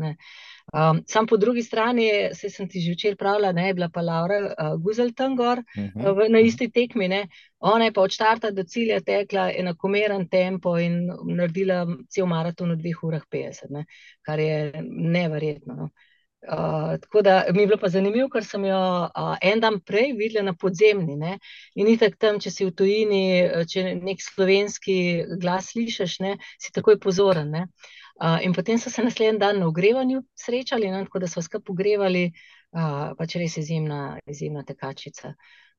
Um, 0.74 1.02
sam 1.08 1.28
po 1.28 1.38
drugi 1.38 1.64
strani, 1.64 2.08
se 2.34 2.50
sem 2.50 2.70
ti 2.70 2.80
že 2.82 2.94
včeraj 2.96 3.18
pravila, 3.20 3.52
ne 3.52 3.68
je 3.68 3.74
bila 3.74 3.90
pa 3.94 4.02
Laura 4.02 4.40
uh, 4.46 4.76
Guzelton 4.84 5.36
gor 5.36 5.60
uh 5.60 5.84
mhm, 5.84 6.00
-huh. 6.00 6.32
na 6.32 6.40
isti 6.40 6.72
tekmi. 6.72 7.08
Ne. 7.08 7.28
Ona 7.60 7.86
je 7.86 7.94
pa 7.94 8.02
od 8.02 8.12
štarta 8.12 8.52
do 8.52 8.64
cilja 8.64 9.02
tekla 9.02 9.52
enakomeren 9.52 10.28
tempo 10.30 10.78
in 10.78 11.10
naredila 11.28 11.86
cel 12.10 12.26
maraton 12.26 12.72
v 12.72 12.76
2 12.76 12.94
urah 13.04 13.24
50, 13.32 13.70
ne, 13.70 13.86
kar 14.22 14.40
je 14.40 14.72
neverjetno. 14.90 15.76
No. 15.76 15.84
Uh, 15.84 15.90
tako 17.02 17.22
da 17.22 17.46
mi 17.54 17.62
je 17.62 17.68
bilo 17.68 17.78
pa 17.80 17.88
zanimivo, 17.90 18.28
ker 18.30 18.44
sem 18.46 18.66
jo 18.66 18.80
uh, 19.06 19.36
en 19.42 19.60
dan 19.60 19.80
prej 19.80 20.14
videla 20.18 20.44
na 20.46 20.54
podzemni. 20.54 21.16
Ne? 21.16 21.38
In 21.76 21.88
ni 21.88 21.98
tako 21.98 22.20
tam, 22.20 22.40
če 22.44 22.52
si 22.52 22.68
v 22.68 22.74
tujini, 22.76 23.24
če 23.70 23.96
nek 23.96 24.22
slovenski 24.22 24.98
glas 25.40 25.72
slišiš, 25.72 26.20
ne? 26.20 26.38
si 26.60 26.74
takoj 26.76 27.00
pozoren. 27.00 27.52
Ne? 27.52 27.68
Uh, 28.20 28.38
in 28.46 28.54
potem 28.54 28.78
so 28.78 28.92
se 28.92 29.04
naslednji 29.04 29.40
dan 29.40 29.60
na 29.60 29.68
ogrevanju 29.68 30.24
srečali, 30.36 30.92
ne? 30.92 31.06
tako 31.08 31.24
da 31.24 31.32
smo 31.32 31.42
skupaj 31.42 31.66
pogrevali, 31.66 32.28
uh, 32.76 33.14
pač 33.18 33.38
res 33.40 33.58
izjemna, 33.58 34.20
izjemna 34.28 34.64
tekačica. 34.68 35.34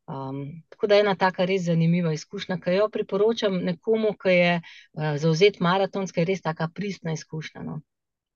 Um, 0.05 0.63
tako 0.69 0.87
da 0.87 0.95
je 0.95 1.01
ena 1.01 1.15
taka 1.17 1.45
res 1.49 1.63
zanimiva 1.65 2.13
izkušnja, 2.13 2.59
ki 2.61 2.75
jo 2.77 2.89
priporočam 2.93 3.57
nekomu, 3.65 4.13
ki 4.21 4.35
je 4.35 4.51
uh, 4.61 5.15
zauzet 5.21 5.61
maratonska, 5.65 6.25
res 6.25 6.43
taka 6.45 6.69
pristna 6.75 7.15
izkušnja. 7.17 7.63
No? 7.65 7.81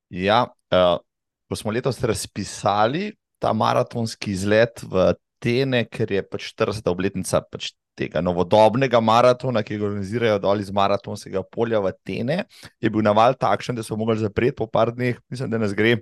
Ja, 0.09 0.47
uh, 0.73 1.01
ko 1.49 1.57
smo 1.57 1.73
letos 1.73 2.01
razpisali 2.05 3.13
ta 3.39 3.53
maratonski 3.53 4.33
izlet 4.35 4.83
v 4.83 5.13
Tene, 5.39 5.85
ker 5.87 6.11
je 6.11 6.23
pač 6.27 6.51
40. 6.51 6.83
obletnica 6.91 7.41
pač 7.47 7.71
tega 7.99 8.23
novodobnega 8.23 9.01
maratona, 9.03 9.63
ki 9.67 9.79
ga 9.79 9.87
organizirajo 9.87 10.41
dol 10.43 10.63
iz 10.63 10.71
maratonskega 10.75 11.43
polja 11.55 11.81
v 11.83 11.93
Tene, 12.07 12.39
je 12.83 12.91
bil 12.91 13.07
naval 13.07 13.39
takšen, 13.39 13.79
da 13.79 13.87
so 13.87 13.99
mogli 13.99 14.19
zapreti 14.19 14.59
po 14.59 14.67
par 14.71 14.93
dneh, 14.95 15.19
mislim, 15.31 15.51
da 15.51 15.63
nas 15.63 15.75
gre. 15.79 15.99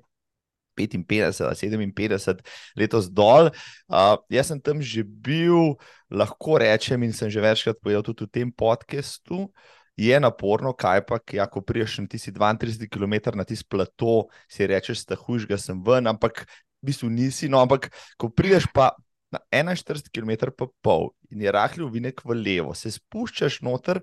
55, 0.76 1.56
57 1.56 2.42
letos 2.76 3.06
dol. 3.08 3.48
Uh, 3.88 4.20
jaz 4.28 4.52
sem 4.52 4.60
tam 4.60 4.82
že 4.84 5.00
bil, 5.00 5.72
lahko 6.12 6.60
rečem, 6.60 7.00
in 7.00 7.16
sem 7.16 7.32
že 7.32 7.40
večkrat 7.40 7.80
povedal 7.80 8.04
tudi 8.04 8.28
v 8.28 8.32
tem 8.32 8.48
podkastu. 8.52 9.48
Je 9.96 10.20
naporno, 10.20 10.72
kaj 10.76 11.02
pa, 11.08 11.18
ja, 11.32 11.46
ko 11.48 11.62
priješ 11.64 11.98
na 12.04 12.10
tisti 12.12 12.32
32 12.32 12.88
km 12.92 13.36
na 13.36 13.44
tisti 13.44 13.66
plato, 13.68 14.28
si 14.48 14.66
rečeš, 14.66 15.06
da 15.08 15.16
huž 15.16 15.46
ga 15.48 15.58
sem 15.58 15.80
ven, 15.84 16.06
ampak 16.06 16.44
v 16.82 16.90
bistvu 16.90 17.10
nisi. 17.10 17.48
No, 17.48 17.62
ampak 17.64 17.88
ko 18.20 18.28
priješ 18.28 18.68
pa 18.74 18.92
na 19.32 19.40
41 19.50 20.10
km 20.12 20.52
pa 20.56 20.68
pol 20.82 21.10
in 21.30 21.42
je 21.42 21.52
rahli 21.52 21.82
uvinek 21.84 22.22
v 22.24 22.36
levo, 22.38 22.74
se 22.74 22.92
spuščaš 22.94 23.60
noter 23.66 24.00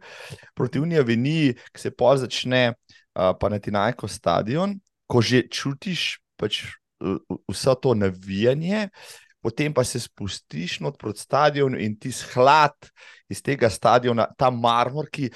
proti 0.55 0.79
Uniji 0.79 1.53
ki 1.55 1.79
se 1.79 1.91
pol 1.91 2.17
začne 2.17 2.73
uh, 2.73 3.31
pa 3.39 3.49
na 3.49 3.59
Tinajko 3.59 4.07
stadion, 4.07 4.75
ko 5.07 5.21
že 5.21 5.47
čutiš 5.47 6.19
pač 6.35 6.65
vse 7.51 7.75
to 7.81 7.93
navijanje, 7.95 8.89
potem 9.43 9.73
pa 9.75 9.83
se 9.83 9.99
spustiš 9.99 10.79
not 10.79 10.97
proti 10.97 11.19
stadionu 11.19 11.79
in 11.79 11.97
ti 11.99 12.13
shlad 12.15 12.87
iz 13.29 13.41
tega 13.43 13.69
stadiona, 13.69 14.29
ta 14.37 14.49
marmor, 14.49 15.09
ki 15.11 15.29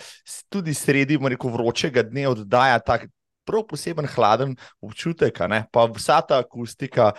tudi 0.49 0.73
sredi 0.73 1.19
rekel, 1.19 1.51
vročega 1.51 2.05
dne 2.07 2.27
oddaja 2.31 2.79
tak 2.79 3.09
prav 3.47 3.63
poseben 3.67 4.07
hladen 4.11 4.55
občutek, 4.83 5.39
pa 5.71 5.85
vsa 5.91 6.21
ta 6.21 6.41
akustika, 6.43 7.13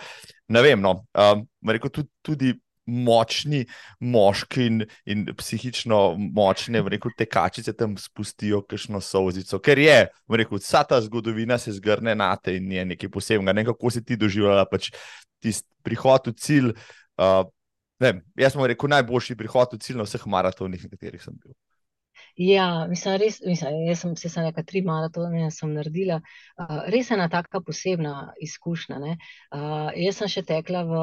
ne 0.47 0.61
vem, 0.61 0.81
no, 0.81 1.05
um, 1.13 1.45
rekel, 1.65 1.89
tudi, 1.89 2.09
tudi 2.21 2.53
močni 2.89 3.63
moški 3.99 4.65
in, 4.65 4.81
in 5.09 5.25
psihično 5.37 6.01
močne, 6.17 6.81
rekel, 6.89 7.13
tekačice 7.17 7.73
tam 7.77 7.95
spustijo 7.97 8.61
kakšno 8.65 9.01
sozico, 9.03 9.61
ker 9.63 9.79
je, 9.81 9.99
rekel, 10.41 10.59
vsa 10.59 10.83
ta 10.87 10.99
zgodovina 11.05 11.57
se 11.61 11.75
zgrne 11.77 12.15
na 12.17 12.33
te 12.35 12.57
in 12.57 12.71
je 12.71 12.85
nekaj 12.93 13.13
posebnega. 13.13 13.55
Ne, 13.55 13.65
kako 13.69 13.93
si 13.93 14.03
ti 14.05 14.17
doživljala 14.19 14.65
pač 14.69 14.91
tisti 15.39 15.67
prihod 15.83 16.31
v 16.31 16.35
cilj. 16.39 16.69
Uh, 17.19 17.45
ne, 18.03 18.13
jaz 18.39 18.55
sem 18.55 18.67
rekel, 18.67 18.91
najboljši 18.91 19.37
prihod 19.39 19.75
v 19.75 19.81
cilj 19.83 19.99
na 19.99 20.07
vseh 20.07 20.25
maratonih, 20.27 20.85
na 20.85 20.93
katerih 20.93 21.23
sem 21.23 21.35
bil. 21.35 21.55
Ja, 22.39 22.87
mislim, 22.87 23.17
res, 23.19 23.41
mislim, 23.43 23.81
jaz 23.83 23.99
sem 23.99 24.13
se 24.15 24.29
nekaj 24.39 24.63
tri 24.63 24.79
maratone 24.81 25.49
naredila. 25.73 26.21
Uh, 26.55 26.85
res 26.87 27.09
je 27.11 27.15
ena 27.17 27.25
taka 27.27 27.59
posebna 27.59 28.31
izkušnja. 28.39 28.95
Uh, 28.95 29.89
jaz 29.99 30.21
sem 30.21 30.31
še 30.31 30.45
tekla 30.47 30.85
v 30.87 31.01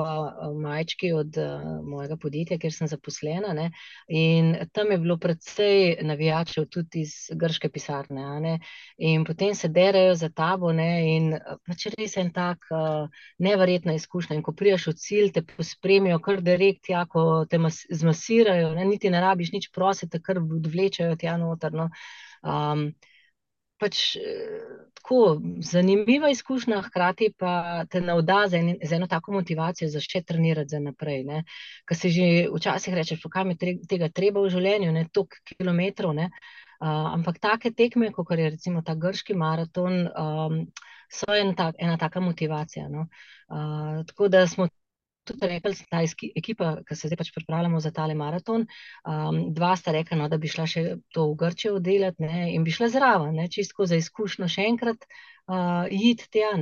majčki 0.62 1.10
od 1.12 1.36
uh, 1.36 1.66
mojega 1.84 2.16
podjetja, 2.16 2.56
kjer 2.56 2.72
sem 2.72 2.88
zaposlena. 2.88 3.52
Ne? 3.52 3.66
In 4.08 4.54
tam 4.72 4.94
je 4.94 4.98
bilo 5.02 5.18
predvsej 5.20 5.98
navijačev, 6.08 6.70
tudi 6.72 7.02
iz 7.04 7.28
grške 7.36 7.68
pisarne. 7.68 8.56
In 8.96 9.28
potem 9.28 9.52
se 9.52 9.68
derajo 9.68 10.16
za 10.16 10.32
tabo. 10.32 10.72
Ne? 10.72 10.88
In 11.18 11.28
pač 11.68 11.90
res 11.98 12.16
je 12.16 12.24
en 12.24 12.32
tak 12.32 12.64
uh, 12.72 13.12
neverjetna 13.44 13.98
izkušnja. 14.00 14.38
In 14.40 14.42
ko 14.46 14.56
priješ 14.56 14.88
v 14.88 14.96
cilj, 15.04 15.30
te 15.36 15.44
pospremijo 15.52 16.16
kar 16.24 16.40
direkt, 16.40 16.88
jako 16.88 17.44
te 17.44 17.60
zmasirajo, 17.92 18.72
ne? 18.80 18.88
niti 18.88 19.12
ne 19.12 19.20
rabiš 19.20 19.52
nič 19.52 19.70
prositi, 19.76 20.24
kar 20.24 20.40
odvlečajo 20.40 21.20
tja 21.26 21.36
noter. 21.42 21.74
No. 21.74 21.90
Um, 22.46 22.88
pač, 23.82 24.16
tako 25.06 25.40
zanimiva 25.62 26.30
izkušnja, 26.30 26.80
hkrati 26.82 27.28
pa 27.38 27.84
te 27.90 28.00
navda 28.00 28.38
z, 28.48 28.60
en, 28.60 28.70
z 28.82 28.96
eno 28.96 29.06
tako 29.06 29.36
motivacijo 29.36 29.88
za 29.92 30.00
še 30.00 30.22
trenirati 30.26 30.72
za 30.74 30.80
naprej. 30.82 31.24
Ker 31.86 31.98
se 31.98 32.10
že 32.10 32.28
včasih 32.54 32.94
reče, 32.94 33.18
kaj 33.30 33.44
mi 33.44 33.58
tre, 33.58 33.76
tega 33.88 34.08
treba 34.08 34.42
v 34.42 34.50
življenju, 34.54 34.94
ne 34.96 35.04
toliko 35.12 35.42
kilometrov. 35.52 36.14
Ne. 36.16 36.30
Uh, 36.76 37.12
ampak 37.16 37.38
take 37.40 37.72
tekme, 37.72 38.10
kot 38.12 38.32
je 38.36 38.50
recimo 38.50 38.82
ta 38.84 38.94
grški 38.94 39.36
maraton, 39.38 40.08
um, 40.10 40.58
so 41.08 41.32
en 41.32 41.54
tak, 41.56 41.78
ena 41.78 41.96
taka 41.96 42.20
motivacija. 42.20 42.88
No. 42.88 43.06
Uh, 43.48 44.02
tako 44.08 44.28
da 44.28 44.46
smo 44.50 44.68
tudi 45.26 45.50
rekli, 45.50 45.74
ta 45.90 46.02
ekipa, 46.02 46.72
ki 46.86 46.96
se 46.96 47.10
zdaj 47.10 47.20
pač 47.20 47.32
pripravljamo 47.34 47.80
za 47.82 47.92
tale 47.94 48.14
maraton. 48.18 48.66
Um, 49.04 49.40
dva 49.56 49.74
sta 49.76 49.94
rekla, 49.96 50.20
no, 50.22 50.28
da 50.32 50.38
bi 50.42 50.50
šla 50.50 50.66
še 50.70 50.84
to 51.14 51.28
v 51.32 51.38
Grčijo 51.42 51.76
oddelati 51.80 52.24
ne, 52.24 52.46
in 52.54 52.64
bi 52.66 52.74
šla 52.74 52.90
zraven, 52.94 53.40
čisto 53.52 53.86
za 53.86 53.98
izkušnjo 54.00 54.48
še 54.52 54.68
enkrat 54.70 55.08
uh, 55.08 55.84
iti 55.90 56.30
tja. 56.32 56.54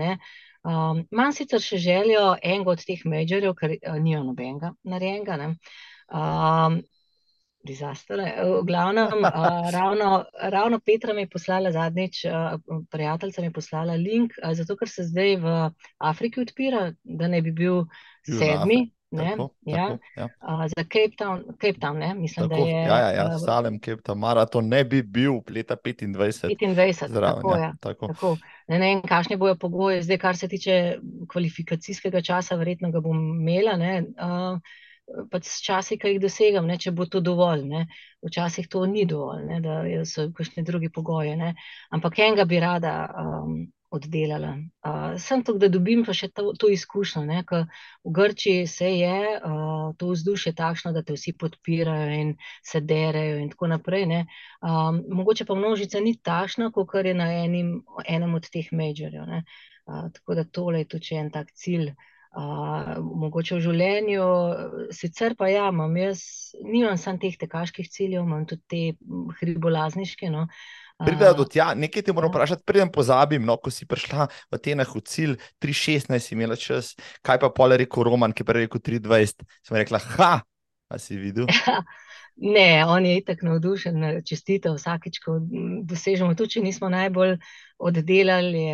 Um, 0.65 1.05
Imam 1.13 1.33
sicer 1.37 1.61
še 1.61 1.79
željo 1.83 2.35
enega 2.41 2.73
od 2.73 2.85
teh 2.89 3.05
majorjev, 3.05 3.55
ker 3.59 3.77
uh, 3.77 3.99
ni 4.01 4.17
nobenega 4.17 4.73
narejenega. 4.89 5.53
Um, 6.09 6.81
Disaster. 7.65 8.21
V 8.61 8.63
glavnem, 8.67 9.07
uh, 9.25 9.71
ravno, 9.73 10.25
ravno 10.43 10.81
Petra 10.85 11.15
mi 11.15 11.23
je 11.23 11.29
poslala 11.29 11.73
zadnjič, 11.73 12.25
uh, 12.25 12.61
prijateljica 12.91 13.41
mi 13.41 13.47
je 13.47 13.53
poslala 13.53 13.95
link, 13.95 14.33
uh, 14.43 14.53
zato 14.53 14.77
ker 14.77 14.89
se 14.89 15.07
zdaj 15.09 15.37
v 15.37 15.55
Afriki 15.99 16.43
odpira, 16.45 16.91
da 17.03 17.29
ne 17.29 17.43
bi 17.43 17.53
bil 17.53 17.87
sedmi. 18.27 18.91
Ne, 19.15 19.31
tako, 19.31 19.51
ja. 19.63 19.89
Tako, 19.89 19.99
ja. 20.17 20.29
Uh, 20.43 20.65
za 20.67 20.83
Cape 20.83 21.15
Town, 21.19 21.43
Cape 21.61 21.79
Town 21.81 21.99
ne, 21.99 22.15
mislim, 22.15 22.49
tako, 22.49 22.61
da 22.61 22.69
je. 22.69 22.83
Ja, 22.83 22.99
ja, 22.99 23.11
ja. 23.13 23.39
Salem, 23.39 23.79
Cape 23.81 24.03
Town, 24.03 24.19
maraton 24.19 24.69
ne 24.69 24.85
bi 24.85 25.03
bil 25.03 25.33
leta 25.51 25.77
25. 25.77 26.57
25, 26.59 27.09
zraven, 27.09 27.43
tako, 27.43 27.57
ja, 27.57 27.63
ja. 27.63 27.75
Tako. 27.81 28.07
tako. 28.07 28.37
Ne 28.69 28.79
vem, 28.79 29.03
kakšne 29.03 29.37
bojo 29.37 29.55
pogoje, 29.57 30.03
zdaj, 30.03 30.19
kar 30.19 30.37
se 30.37 30.49
tiče 30.49 30.99
kvalifikacijskega 31.33 32.21
časa, 32.21 32.57
verjetno 32.57 32.91
ga 32.91 33.01
bom 33.01 33.21
imela. 33.41 33.77
Ne, 33.77 34.03
uh, 34.03 34.59
Pač 35.31 35.49
časi, 35.61 35.99
ki 36.01 36.15
jih 36.15 36.21
dosegam, 36.23 36.67
ne, 36.67 36.79
če 36.81 36.95
bo 36.97 37.05
to 37.11 37.21
dovolj. 37.21 37.65
Ne. 37.69 37.87
Včasih 38.25 38.69
to 38.73 38.87
ni 38.89 39.05
dovolj, 39.09 39.45
ne, 39.51 39.61
da 39.61 39.81
so 40.09 40.31
kakšne 40.33 40.65
druge 40.65 40.89
pogoje. 40.91 41.37
Ne. 41.37 41.55
Ampak 41.93 42.19
enega 42.25 42.47
bi 42.49 42.61
rada 42.63 42.95
um, 43.21 43.59
oddelala. 43.95 44.55
Uh, 44.83 45.15
sem 45.21 45.43
tukaj, 45.45 45.61
da 45.67 45.71
dobim 45.73 46.05
pa 46.07 46.15
še 46.17 46.29
to, 46.35 46.53
to 46.59 46.71
izkušnjo, 46.73 47.43
ker 47.49 47.67
v 48.05 48.15
Grčiji 48.19 48.65
se 48.71 48.91
je 48.91 49.19
uh, 49.37 49.93
to 50.01 50.11
vzdušje 50.15 50.55
takšno, 50.59 50.95
da 50.97 51.05
te 51.07 51.17
vsi 51.19 51.35
podpirajo 51.39 52.09
in 52.23 52.33
se 52.67 52.81
derajo 52.81 53.39
in 53.43 53.53
tako 53.53 53.71
naprej. 53.75 54.09
Um, 54.09 55.05
mogoče 55.21 55.47
pa 55.49 55.59
množica 55.59 56.01
ni 56.01 56.17
takšna, 56.17 56.71
kot 56.75 56.97
je 57.05 57.15
na 57.15 57.31
enim, 57.45 57.77
enem 58.09 58.35
od 58.41 58.49
teh 58.51 58.73
majorjev. 58.73 59.39
Uh, 59.85 60.09
tako 60.17 60.41
da 60.41 60.45
tole 60.45 60.83
je 60.85 60.91
tudi 60.97 61.21
en 61.21 61.31
tak 61.31 61.53
cilj. 61.53 61.93
Uh, 62.35 62.97
mogoče 62.99 63.55
v 63.55 63.63
življenju, 63.63 64.25
sicer 64.91 65.37
pa 65.39 65.47
ja, 65.53 65.69
imam 65.71 65.93
jaz, 65.95 66.25
nimam 66.67 66.97
samo 66.99 67.21
teh 67.23 67.37
tekaških 67.39 67.87
ciljev, 67.87 68.25
imam 68.27 68.43
tudi 68.51 68.65
te 68.67 68.81
hribolazniške. 69.39 70.33
No. 70.35 70.49
Uh, 70.99 71.07
Pridejo 71.07 71.37
do 71.39 71.47
tja, 71.47 71.69
nekaj 71.79 72.03
ti 72.03 72.15
moram 72.17 72.33
ja. 72.33 72.35
vprašati, 72.35 72.67
preden 72.67 72.91
pozabim. 72.95 73.47
No, 73.47 73.55
ko 73.63 73.71
si 73.71 73.87
prišla 73.87 74.27
v 74.51 74.61
Tenah 74.63 74.91
v 74.91 75.05
cilj 75.07 75.37
3-16, 75.63 76.35
imela 76.35 76.59
čas, 76.59 76.97
kaj 77.23 77.39
pa 77.45 77.53
pole 77.55 77.79
rekel 77.79 78.07
Roman, 78.11 78.35
ki 78.35 78.43
je 78.43 78.51
prej 78.51 78.67
rekel 78.67 78.83
3-20. 78.83 79.47
Sem 79.63 79.79
rekla, 79.79 80.03
ha, 80.19 80.33
a 80.91 80.99
si 80.99 81.21
videl? 81.21 81.47
Ne, 82.37 82.85
on 82.87 83.07
je 83.07 83.17
itak 83.17 83.45
navdušen, 83.47 84.03
čestitev 84.27 84.75
vsakeč, 84.75 85.21
ko 85.23 85.37
dosežemo 85.87 86.35
to, 86.35 86.49
če 86.51 86.65
nismo 86.65 86.91
najbolj 86.91 87.37
oddelali, 87.79 88.65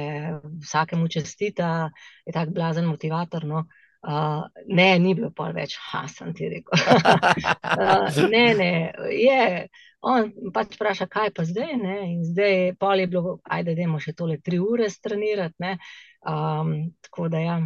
vsakemu 0.65 1.09
čestita, 1.13 1.91
je 2.25 2.33
tak 2.33 2.55
blazen 2.57 2.89
motivator. 2.89 3.45
No. 3.45 3.67
Uh, 4.01 4.47
ne, 4.65 4.95
ni 4.97 5.13
bilo 5.13 5.29
pa 5.37 5.51
več, 5.53 5.75
ha, 5.91 6.07
sem 6.09 6.33
ti 6.33 6.49
rekel. 6.49 6.73
uh, 6.73 8.09
ne, 8.33 8.45
ne, 8.57 8.73
je. 9.13 9.69
On 10.01 10.31
pač 10.55 10.79
vpraša, 10.79 11.05
kaj 11.13 11.35
pa 11.37 11.45
zdaj. 11.45 11.75
Ne? 11.77 11.99
In 12.15 12.23
zdaj 12.25 12.79
pol 12.81 13.03
je 13.03 13.11
bilo, 13.13 13.37
ajde, 13.45 13.75
da 13.77 13.85
imamo 13.85 14.01
še 14.01 14.17
tole 14.17 14.39
tri 14.41 14.57
ure 14.57 14.89
strenirati. 14.89 15.77
Um, 16.25 16.95
tako 17.05 17.29
da, 17.29 17.45
ja, 17.45 17.59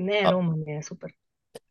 ne, 0.00 0.22
Roman 0.30 0.64
je 0.64 0.80
super. 0.86 1.12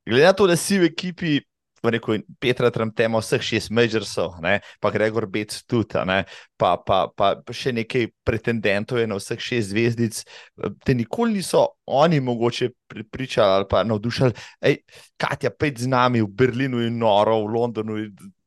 Glede 0.05 0.27
na 0.27 0.37
to, 0.37 0.45
da 0.45 0.57
si 0.57 0.77
v 0.77 0.91
ekipi. 0.93 1.39
Rekel, 1.83 2.23
Petra 2.39 2.71
Tramtema, 2.71 3.21
vseh 3.21 3.41
šest 3.41 3.71
Majorsov, 3.71 4.39
pa 4.79 4.91
Gregor 4.91 5.27
Bec 5.27 5.53
tudi, 5.67 5.99
pa, 6.57 6.75
pa, 6.77 7.07
pa 7.15 7.35
še 7.55 7.73
nekaj 7.75 8.09
pretendentov 8.25 8.99
je 8.99 9.07
na 9.07 9.19
vseh 9.19 9.39
šest 9.39 9.71
zvezdic. 9.71 10.23
Te 10.85 10.95
nikoli 10.97 11.39
niso 11.39 11.67
oni 11.85 12.19
mogoče 12.19 12.69
pripričali 12.87 13.59
ali 13.59 13.65
pa 13.69 13.83
navdušali, 13.83 14.33
da 14.61 14.67
je 14.67 14.77
Katja 15.17 15.49
pet 15.49 15.79
z 15.79 15.87
nami 15.87 16.21
v 16.21 16.27
Berlinu 16.27 16.81
in 16.85 16.99
Noro, 16.99 17.39
v 17.45 17.53
Londonu, 17.55 17.97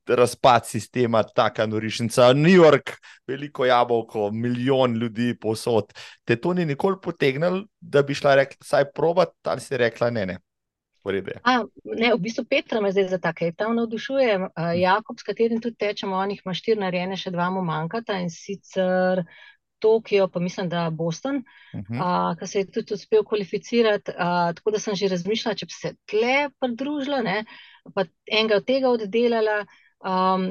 razpad 0.06 0.66
sistema, 0.66 1.22
taka 1.22 1.66
norišnica, 1.66 2.32
New 2.32 2.54
York, 2.54 2.96
veliko 3.26 3.64
jabolko, 3.64 4.30
milijon 4.30 4.94
ljudi 4.94 5.36
posod. 5.40 5.92
Te 6.24 6.36
to 6.36 6.54
ni 6.54 6.66
nikoli 6.66 6.96
potegnil, 7.02 7.62
da 7.80 8.02
bi 8.02 8.14
šla 8.14 8.34
rekla, 8.34 8.56
saj 8.64 8.90
provat, 8.94 9.34
ali 9.44 9.60
si 9.60 9.76
rekla 9.76 10.10
ne. 10.10 10.26
ne. 10.26 10.38
A, 11.42 11.64
ne, 11.84 12.12
v 12.14 12.20
bistvu 12.22 12.44
Petra 12.50 12.80
me 12.80 12.92
zdaj 12.94 13.08
za 13.10 13.18
take 13.18 13.52
tam 13.58 13.76
navdušuje. 13.76 14.36
Uh, 14.38 14.72
Jakob, 14.78 15.18
s 15.18 15.26
katerim 15.26 15.60
tudi 15.60 15.76
tečemo, 15.82 16.16
on 16.16 16.30
jih 16.30 16.42
ima 16.44 16.54
štiri 16.54 16.80
narejene, 16.80 17.18
še 17.18 17.32
dva 17.34 17.48
mu 17.50 17.64
manjkata 17.66 18.20
in 18.22 18.30
sicer 18.30 19.24
Tokio, 19.82 20.28
pa 20.30 20.38
mislim, 20.40 20.68
da 20.70 20.90
Boston, 20.94 21.42
uh 21.74 21.80
-huh. 21.80 21.98
uh, 21.98 22.38
ki 22.38 22.46
se 22.46 22.58
je 22.58 22.70
tudi 22.70 22.94
uspel 22.94 23.24
kvalificirati. 23.24 24.14
Uh, 24.14 24.54
tako 24.54 24.70
da 24.70 24.78
sem 24.78 24.94
že 24.94 25.08
razmišljala, 25.08 25.58
če 25.58 25.66
bi 25.66 25.72
se 25.72 25.94
tle 26.06 26.50
pridružila, 26.60 27.22
ne, 27.22 27.44
pa 27.94 28.04
enega 28.30 28.56
od 28.56 28.66
tega 28.66 28.88
oddelala. 28.88 29.64
Um, 30.02 30.44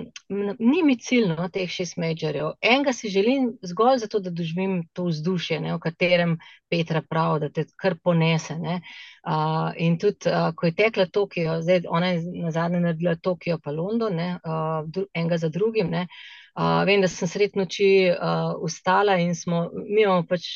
ni 0.60 0.84
mi 0.84 0.96
cilj 0.96 1.34
no, 1.34 1.48
teh 1.52 1.68
šest 1.70 1.98
majorjev. 2.00 2.54
Enega 2.64 2.94
si 2.96 3.10
želim 3.12 3.50
zgolj 3.68 3.98
zato, 4.06 4.22
da 4.24 4.32
doživim 4.32 4.78
to 4.96 5.10
vzdušje, 5.10 5.60
ne, 5.60 5.74
v 5.76 5.80
katerem 5.84 6.38
Petra 6.72 7.02
pravi, 7.04 7.42
da 7.44 7.50
te 7.50 7.66
kar 7.76 7.98
ponese. 8.04 8.56
Uh, 8.56 9.74
in 9.76 9.98
tudi, 10.00 10.32
uh, 10.32 10.54
ko 10.56 10.70
je 10.70 10.76
tekla 10.76 11.06
Tokio, 11.12 11.60
zdaj 11.62 11.84
ona 11.90 12.14
je 12.14 12.22
na 12.46 12.52
zadnje 12.52 12.80
naredila 12.80 13.16
Tokio, 13.16 13.60
pa 13.64 13.72
London, 13.76 14.16
ne, 14.16 14.30
uh, 14.40 15.04
enega 15.14 15.38
za 15.38 15.50
drugim. 15.50 15.92
Ne, 15.92 16.08
Uh, 16.08 16.41
vem, 16.86 17.02
da 17.02 17.08
sem 17.08 17.28
sred 17.32 17.56
noči 17.56 18.10
uh, 18.12 18.58
vstala 18.66 19.16
in 19.24 19.36
smo, 19.36 19.70
mi 19.74 20.04
imamo 20.04 20.26
pač 20.28 20.48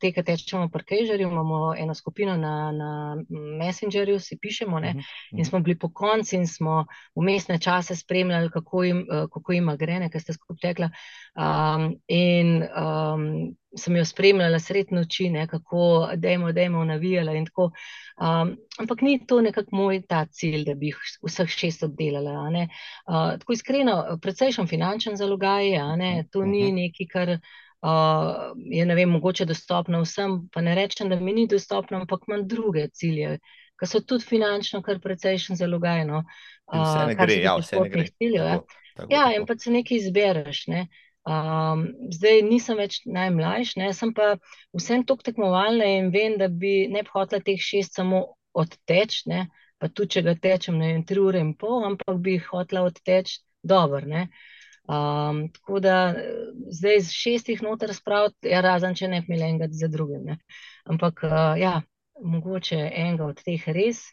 te, 0.00 0.12
ki 0.12 0.24
tečemo 0.24 0.70
po 0.72 0.80
Kejžerju, 0.80 1.28
imamo 1.28 1.74
eno 1.78 1.94
skupino 1.94 2.36
na, 2.40 2.72
na 2.72 2.90
Messengerju, 3.28 4.18
si 4.20 4.38
pišemo 4.40 4.80
ne, 4.80 4.94
uh 4.96 5.02
uh 5.02 5.04
-huh. 5.32 5.38
in 5.38 5.44
smo 5.44 5.60
bili 5.60 5.78
po 5.78 5.92
konci 5.92 6.36
in 6.36 6.46
smo 6.46 6.86
vmesne 7.14 7.58
čase 7.58 7.96
spremljali, 7.96 8.50
kako 8.50 8.82
jim, 8.82 8.98
uh, 8.98 9.28
kako 9.32 9.52
jim 9.52 9.76
gre, 9.76 9.98
nekaj 9.98 10.20
ste 10.20 10.32
skupaj 10.32 10.60
tekla. 10.60 10.90
Um, 11.36 11.96
in 12.08 12.62
um, 12.62 13.56
sem 13.76 13.96
jo 13.96 14.04
spremljala 14.04 14.58
sred 14.60 14.92
noči, 14.92 15.30
ne, 15.30 15.46
kako 15.48 16.10
dejmo, 16.16 16.52
dejmo 16.52 16.84
navijala 16.84 17.32
in 17.32 17.46
tako. 17.46 17.70
Um, 18.20 18.56
ampak 18.78 19.00
ni 19.00 19.16
to 19.26 19.40
nekako 19.40 19.76
moj 19.76 20.02
ta 20.08 20.26
cilj, 20.30 20.64
da 20.66 20.74
bi 20.74 20.92
jih 20.92 20.98
vseh 21.24 21.48
šest 21.48 21.82
oddelala. 21.82 22.44
Uh, 22.52 23.38
tako 23.40 23.56
iskreno, 23.56 23.96
precejšen 24.22 24.68
finančen 24.68 25.16
zalogaj, 25.16 25.72
to 26.30 26.44
ni 26.44 26.66
mhm. 26.66 26.74
nekaj, 26.76 27.08
kar 27.12 27.34
uh, 27.34 28.52
je 28.56 28.86
ne 28.86 28.94
vem, 28.94 29.10
mogoče 29.10 29.44
dostopno 29.48 30.02
vsem, 30.04 30.48
pa 30.52 30.60
ne 30.60 30.74
rečem, 30.74 31.08
da 31.08 31.20
mi 31.20 31.32
ni 31.32 31.46
dostopno, 31.48 32.00
ampak 32.00 32.28
imam 32.28 32.46
druge 32.48 32.88
cilje. 32.88 33.38
Ki 33.80 33.88
so 33.88 34.02
tudi 34.06 34.24
finančno, 34.28 34.82
kar 34.82 35.00
precejšen 35.02 35.56
zalogaj. 35.56 36.04
No. 36.06 36.22
Uh, 36.68 36.82
vse 36.84 37.06
ne 37.08 37.16
gre, 37.18 37.40
ja, 37.42 37.56
vse 37.58 37.80
ne 37.80 37.88
gre. 37.88 38.04
Ciljev, 38.18 38.44
ja. 38.44 38.58
tako, 38.58 38.66
tako, 38.96 39.08
ja, 39.14 39.24
tako. 39.24 39.40
in 39.40 39.46
pa 39.46 39.56
se 39.58 39.72
nekaj 39.72 39.96
izbereš. 39.96 40.66
Ne. 40.70 40.86
Um, 41.22 41.84
zdaj 42.10 42.40
nisem 42.42 42.78
več 42.80 42.98
najmlajši, 43.06 43.90
sem 43.94 44.10
pa 44.14 44.32
vsem 44.74 45.04
tok 45.06 45.22
tekmovalna 45.22 45.86
in 45.98 46.10
vem, 46.10 46.34
da 46.38 46.48
bi 46.50 46.88
ne 46.90 47.04
bi 47.06 47.12
hotela 47.14 47.42
teh 47.46 47.60
šest 47.62 47.94
samo 48.00 48.24
odteč, 48.58 49.22
ne? 49.30 49.46
pa 49.78 49.88
tudi 49.90 50.16
če 50.16 50.22
ga 50.22 50.34
tečem 50.38 50.76
ne 50.78 50.92
vem, 50.92 51.04
tri 51.06 51.18
ure 51.18 51.40
in 51.42 51.54
pol, 51.58 51.80
ampak 51.86 52.18
bi 52.22 52.36
hotela 52.42 52.84
odteč 52.86 53.40
dobro. 53.62 54.02
Um, 54.82 55.48
tako 55.54 55.80
da 55.82 56.14
zdaj 56.70 57.00
z 57.06 57.14
šestih 57.14 57.62
noter 57.62 57.94
spraviti, 57.94 58.50
ja, 58.50 58.60
razen 58.62 58.94
če 58.98 59.10
ne 59.10 59.20
bi 59.22 59.34
imela 59.34 59.50
enega 59.50 59.70
za 59.70 59.88
drugim. 59.90 60.22
Ne? 60.26 60.38
Ampak 60.90 61.22
uh, 61.26 61.54
ja, 61.58 61.80
mogoče 62.18 62.78
enega 62.78 63.30
od 63.30 63.42
teh 63.42 63.66
res, 63.74 64.04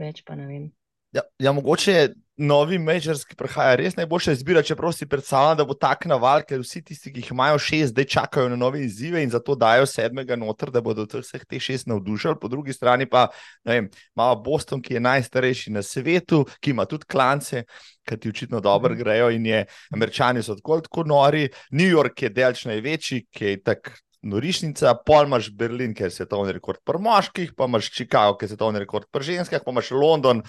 več 0.00 0.24
pa 0.24 0.36
ne 0.36 0.48
vem. 0.48 0.68
Ja, 1.12 1.24
ja, 1.40 1.52
mogoče 1.52 2.14
novi 2.42 2.78
majors, 2.78 3.22
ki 3.28 3.36
prihaja, 3.38 3.76
res 3.78 3.96
najboljša 3.96 4.34
izbira, 4.36 4.62
čeprav 4.66 4.92
si 4.96 5.06
predstavljam, 5.08 5.56
da 5.60 5.66
bo 5.68 5.76
tak 5.78 6.06
naval, 6.10 6.42
ker 6.48 6.60
vsi 6.62 6.82
tisti, 6.84 7.12
ki 7.14 7.22
jih 7.22 7.30
imajo 7.34 7.60
šest, 7.62 7.92
zdaj 7.92 8.08
čakajo 8.16 8.50
na 8.52 8.58
nove 8.58 8.82
izzive 8.82 9.22
in 9.22 9.30
zato 9.30 9.54
dajo 9.58 9.86
sedmega 9.86 10.36
noter, 10.36 10.72
da 10.74 10.82
bodo 10.84 11.06
vseh 11.06 11.44
teh 11.46 11.62
šest 11.62 11.88
navdušili. 11.92 12.40
Po 12.40 12.50
drugi 12.50 12.74
strani 12.74 13.06
pa 13.06 13.28
imamo 13.64 14.36
Boston, 14.42 14.82
ki 14.82 14.98
je 14.98 15.04
najstarejši 15.08 15.72
na 15.72 15.82
svetu, 15.82 16.44
ki 16.60 16.74
ima 16.74 16.86
tudi 16.90 17.06
klance, 17.06 17.64
ki 18.08 18.18
ti 18.18 18.32
očitno 18.34 18.60
dobro 18.60 18.94
mhm. 18.94 19.02
grejo 19.02 19.30
in 19.30 19.46
je, 19.46 19.64
američani 19.94 20.42
so 20.42 20.58
tako, 20.58 20.80
tako 20.80 21.04
nori, 21.06 21.48
New 21.70 21.88
York 21.88 22.22
je 22.22 22.30
delč 22.30 22.64
največji, 22.64 23.26
ki 23.30 23.44
je 23.44 23.60
tako 23.62 23.98
norišnica, 24.22 24.94
pol 25.06 25.26
imaš 25.26 25.50
Berlin, 25.58 25.94
ker 25.94 26.06
je 26.06 26.16
svetovni 26.16 26.54
rekord 26.54 26.78
pri 26.86 27.00
moških, 27.02 27.54
pa 27.58 27.66
imaš 27.66 27.90
Chicago, 27.90 28.36
ker 28.38 28.46
je 28.46 28.54
svetovni 28.54 28.82
rekord 28.82 29.08
pri 29.10 29.26
ženskah, 29.32 29.62
pa 29.64 29.74
imaš 29.74 29.90
London, 29.96 30.42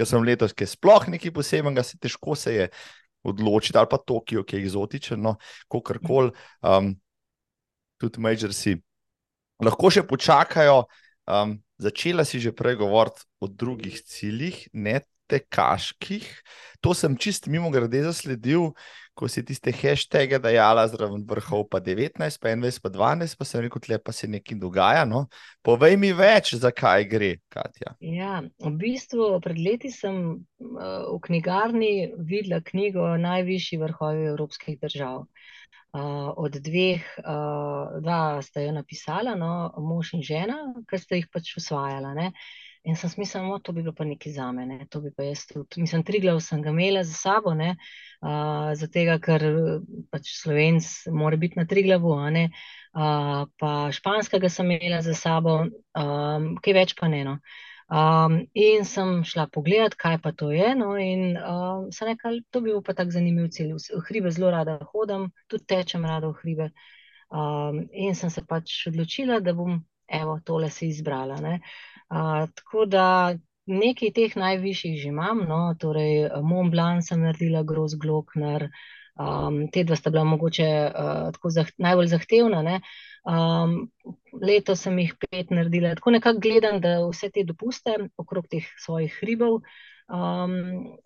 ker 0.00 0.08
sem 0.08 0.24
letos, 0.24 0.56
ki 0.56 0.64
je 0.64 0.72
sploh 0.72 1.04
nekaj 1.12 1.34
posebnega, 1.36 1.84
se 1.84 2.00
težko 2.00 2.32
se 2.38 2.54
je 2.54 2.68
odločiti, 3.28 3.76
ali 3.76 3.90
pa 3.90 3.98
Tokio, 4.00 4.46
ki 4.48 4.56
je 4.56 4.64
eksotičen, 4.64 5.20
no, 5.20 5.34
kako 5.68 6.00
koli. 6.00 6.32
Um, 6.64 6.94
tudi 8.00 8.22
Majorsi 8.24 8.78
lahko 9.60 9.90
še 9.92 10.06
počakajo. 10.08 10.86
Um, 11.28 11.58
začela 11.80 12.24
si 12.24 12.40
že 12.40 12.54
prej 12.56 12.80
govoriti 12.80 13.28
o 13.44 13.48
drugih 13.48 14.00
ciljih, 14.08 14.56
ne 14.72 15.02
tekaških. 15.30 16.24
To 16.80 16.96
sem 16.96 17.14
čist 17.20 17.46
mimo 17.46 17.70
grede 17.70 18.02
zasledil, 18.02 18.72
ko 19.20 19.28
si 19.28 19.42
tiste 19.44 19.72
hashtage 19.76 20.38
dajala 20.40 20.86
zraven 20.88 21.26
vrhov, 21.28 21.66
pa 21.68 21.80
19, 21.84 22.16
pa 22.40 22.54
21, 22.56 22.80
pa 22.80 22.88
12, 22.94 23.36
pa 23.36 23.44
sem 23.44 23.60
rekel, 23.66 23.84
da 23.92 24.12
se 24.16 24.28
nekaj 24.28 24.58
dogaja. 24.62 25.04
No? 25.08 25.26
Povej 25.66 25.98
mi 26.00 26.14
več, 26.16 26.54
zakaj 26.56 27.04
gre, 27.10 27.34
Katja. 27.52 27.92
Ja, 28.00 28.40
v 28.64 28.72
bistvu 28.80 29.28
pred 29.44 29.60
leti 29.60 29.92
sem 29.92 30.16
uh, 30.40 31.04
v 31.12 31.18
knjigarni 31.28 31.92
videla 32.16 32.62
knjigo 32.64 33.04
o 33.12 33.20
najvišjih 33.20 33.82
vrhovih 33.84 34.32
evropskih 34.32 34.80
držav. 34.80 35.26
Uh, 35.90 36.30
od 36.38 36.54
dveh, 36.62 37.02
uh, 37.26 37.98
dva 38.00 38.38
sta 38.46 38.62
jo 38.62 38.72
napisala, 38.72 39.34
no, 39.34 39.72
mož 39.82 40.14
in 40.14 40.22
žena, 40.22 40.60
ki 40.86 41.00
sta 41.02 41.18
jih 41.18 41.26
pač 41.34 41.56
usvajala. 41.58 42.14
Ne. 42.14 42.30
In 42.82 42.96
sem 42.96 43.10
smislil, 43.10 43.50
da 43.52 43.58
to 43.58 43.72
bi 43.76 43.82
bilo 43.82 43.92
pa 43.92 44.04
nekaj 44.08 44.32
za 44.32 44.52
me. 44.52 44.64
Ne. 44.66 44.86
To 44.88 45.00
bi 45.00 45.10
pa 45.16 45.22
jaz 45.22 45.44
tudi, 45.46 45.82
mislim, 45.82 46.02
tri 46.04 46.20
glav 46.20 46.40
sem 46.40 46.62
ga 46.62 46.70
imela 46.70 47.02
za 47.04 47.12
sabo, 47.12 47.52
uh, 47.52 48.70
zato 48.74 49.02
ker 49.20 49.44
pač 50.10 50.30
slovenc 50.40 50.86
mora 51.12 51.36
biti 51.36 51.60
na 51.60 51.66
tri 51.68 51.82
glavu, 51.84 52.14
uh, 52.16 53.42
pa 53.60 53.72
španskega 53.92 54.48
sem 54.48 54.70
imela 54.70 55.02
za 55.02 55.14
sabo, 55.14 55.58
um, 55.92 56.54
kaj 56.62 56.78
več 56.78 56.96
pa 56.96 57.08
ne. 57.08 57.24
No. 57.24 57.36
Um, 57.90 58.46
in 58.54 58.84
sem 58.86 59.24
šla 59.26 59.48
pogledat, 59.52 59.98
kaj 59.98 60.20
pa 60.22 60.32
to 60.32 60.50
je. 60.54 60.72
No, 60.78 60.94
in 60.96 61.36
um, 61.36 61.90
sem 61.92 62.08
rekla, 62.08 62.38
to 62.50 62.64
bi 62.64 62.70
bil 62.70 62.80
pa 62.86 62.94
tako 62.96 63.18
zanimiv 63.18 63.50
cilj. 63.52 63.76
V 63.92 64.02
hribe 64.08 64.32
zelo 64.32 64.54
rada 64.54 64.78
hodam, 64.94 65.28
tudi 65.50 65.68
tečem 65.68 66.06
rada 66.08 66.32
v 66.32 66.38
hribe. 66.40 66.72
Um, 67.28 67.84
in 67.92 68.16
sem 68.16 68.30
se 68.30 68.40
pač 68.46 68.86
odločila, 68.88 69.40
da 69.44 69.52
bom 69.52 69.82
evo, 70.08 70.40
tole 70.46 70.70
si 70.70 70.88
izbrala. 70.88 71.36
Uh, 71.42 71.58
tako 72.54 72.86
da 72.90 73.34
nekaj 73.70 74.10
teh 74.12 74.36
najvišjih 74.36 74.96
že 74.98 75.08
imam, 75.08 75.44
no, 75.48 75.60
torej 75.78 76.28
Mont 76.42 76.72
Blanc 76.72 77.06
sem 77.06 77.22
naredila, 77.22 77.62
Gross 77.62 77.94
Glockner, 77.94 78.68
um, 79.14 79.62
te 79.70 79.84
dva 79.84 79.96
sta 79.96 80.10
bila 80.10 80.24
mogoče 80.24 80.70
uh, 80.90 81.52
zaht 81.54 81.72
najbolj 81.78 82.10
zahtevna. 82.10 82.80
Um, 83.30 83.90
leto 84.42 84.74
sem 84.76 84.98
jih 84.98 85.12
pet 85.20 85.50
naredila, 85.52 85.94
tako 85.94 86.16
nekako 86.16 86.40
gledam, 86.40 86.80
da 86.80 86.96
vse 87.04 87.30
te 87.30 87.44
dopuste 87.44 87.96
okrog 88.18 88.48
teh 88.50 88.66
svojih 88.80 89.14
hribov. 89.20 89.60
Um, 90.10 90.98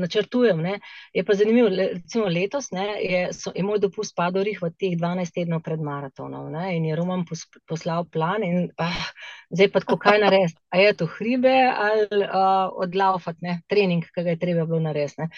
načrtujem. 0.00 0.60
Ne. 0.60 0.80
Je 1.12 1.24
pa 1.24 1.34
zanimivo, 1.34 1.68
recimo 1.68 2.26
letos 2.26 2.70
ne, 2.70 2.86
je, 3.02 3.32
so, 3.32 3.52
je 3.54 3.62
moj 3.62 3.78
dopust 3.78 4.14
padel 4.16 4.44
v 4.60 4.70
teh 4.78 4.96
12 4.98 5.32
tednov 5.34 5.62
pred 5.64 5.80
maratonom 5.80 6.50
ne, 6.52 6.76
in 6.76 6.84
je 6.84 6.96
Roman 6.96 7.24
pos, 7.24 7.46
poslal 7.68 8.04
plan 8.04 8.44
in 8.44 8.68
ah, 8.78 9.08
zdaj 9.50 9.70
pa 9.72 9.80
tako 9.80 9.98
kaj 9.98 10.20
narediti. 10.20 10.60
A 10.70 10.78
je 10.78 10.92
to 10.96 11.06
hribe 11.06 11.54
ali 11.72 12.24
uh, 12.24 12.68
odlaufati, 12.76 13.38
ne, 13.42 13.60
trening, 13.68 14.04
ki 14.04 14.22
ga 14.22 14.34
je 14.34 14.42
treba 14.42 14.66
bilo 14.66 14.80
narediti. 14.80 15.28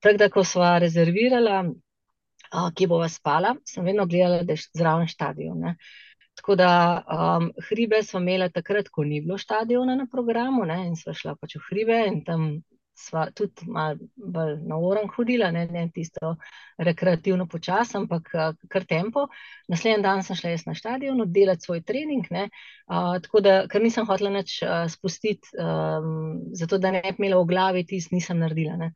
Tako 0.00 0.16
da, 0.22 0.30
ko 0.32 0.44
sva 0.44 0.78
rezervirala, 0.82 1.60
uh, 1.68 2.72
ki 2.74 2.88
bo 2.88 3.02
vas 3.04 3.20
spala, 3.20 3.56
sem 3.68 3.84
vedno 3.84 4.06
gledala, 4.06 4.42
da 4.42 4.56
je 4.56 4.64
zraven 4.74 5.08
stadion. 5.08 5.60
Ne. 5.60 5.76
Tako 6.36 6.54
da 6.60 6.70
um, 7.08 7.50
hribe 7.68 8.02
smo 8.02 8.20
imeli 8.20 8.50
takrat, 8.52 8.88
ko 8.92 9.04
ni 9.04 9.20
bilo 9.24 9.38
stadiona 9.38 9.94
na 9.96 10.06
programu, 10.12 10.64
ne, 10.68 10.82
in 10.86 10.96
smo 10.96 11.14
šla 11.16 11.34
pač 11.40 11.56
v 11.56 11.62
hribe 11.70 12.00
in 12.10 12.24
tam 12.24 12.48
sva 12.96 13.26
tudi 13.36 13.68
malo 13.68 14.08
bolj 14.16 14.54
na 14.68 14.78
orang 14.80 15.10
hodila, 15.16 15.50
ne, 15.52 15.66
ne 15.72 15.84
tisto 15.94 16.34
rekreativno 16.78 17.46
počas, 17.46 17.94
ampak 17.94 18.30
kar 18.72 18.86
tempo. 18.88 19.26
Naslednji 19.68 20.04
dan 20.04 20.22
sem 20.24 20.36
šla 20.36 20.54
jaz 20.54 20.64
na 20.66 20.74
stadion, 20.74 21.20
oddelati 21.20 21.68
svoj 21.68 21.82
trening, 21.88 22.28
ne, 22.30 22.48
uh, 22.88 23.16
tako 23.24 23.44
da, 23.44 23.56
ker 23.72 23.84
nisem 23.84 24.08
hotela 24.08 24.32
nič 24.38 24.58
uh, 24.64 24.86
spustiti, 24.92 25.52
um, 25.60 26.40
zato 26.56 26.80
da 26.80 26.92
ne 26.96 27.04
bi 27.10 27.16
imela 27.18 27.42
v 27.42 27.48
glavi 27.52 27.86
tisto, 27.88 28.16
nisem 28.16 28.40
naredila. 28.44 28.76
Ne. 28.80 28.92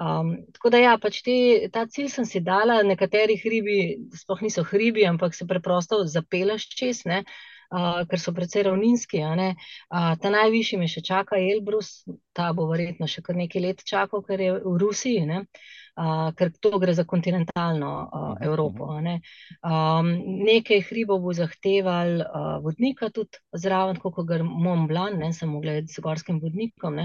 Um, 0.00 0.34
tako 0.56 0.72
da, 0.72 0.80
ja, 0.80 0.92
pač 0.98 1.20
te, 1.26 1.36
ta 1.72 1.84
cilj 1.86 2.08
sem 2.14 2.26
si 2.28 2.40
dala, 2.40 2.80
nekateri 2.86 3.36
hribi, 3.42 3.78
sploh 4.16 4.40
niso 4.42 4.64
hribi, 4.64 5.04
ampak 5.06 5.36
se 5.36 5.46
preprosto 5.46 6.04
zapelaš 6.08 6.68
čez. 6.72 7.04
Ne 7.08 7.24
uh, 7.72 8.02
ker 8.08 8.20
so 8.20 8.32
precej 8.36 8.66
ravninski. 8.68 9.22
Uh, 9.22 10.14
ta 10.20 10.32
najvišji 10.32 10.78
me 10.80 10.88
še 10.90 11.02
čaka, 11.04 11.40
Elbrus, 11.40 12.02
ta 12.36 12.52
bo 12.56 12.68
verjetno 12.70 13.08
še 13.08 13.24
kar 13.24 13.38
nekaj 13.38 13.64
let 13.64 13.84
čakal, 13.88 14.24
ker 14.26 14.40
je 14.40 14.56
v 14.60 14.74
Rusiji. 14.80 15.24
Ne? 15.28 15.44
Uh, 15.92 16.30
ker 16.36 16.48
to 16.64 16.78
gre 16.80 16.94
za 16.96 17.04
kontinentalno 17.04 17.92
uh, 18.02 18.28
Evropo. 18.44 18.94
Ne? 19.04 19.18
Um, 19.60 20.14
nekaj 20.48 20.86
hribov 20.88 21.20
bo 21.24 21.36
zahteval 21.36 22.22
uh, 22.24 22.52
vodnika, 22.64 23.10
tudi 23.12 23.40
zraven, 23.52 24.00
kot 24.00 24.22
ga 24.28 24.40
Mont 24.42 24.88
Blanc, 24.88 25.20
ne 25.20 25.32
sem 25.36 25.52
mogla 25.52 25.76
gledati 25.76 25.92
z 25.92 26.04
gorskim 26.04 26.40
vodnikom. 26.40 27.04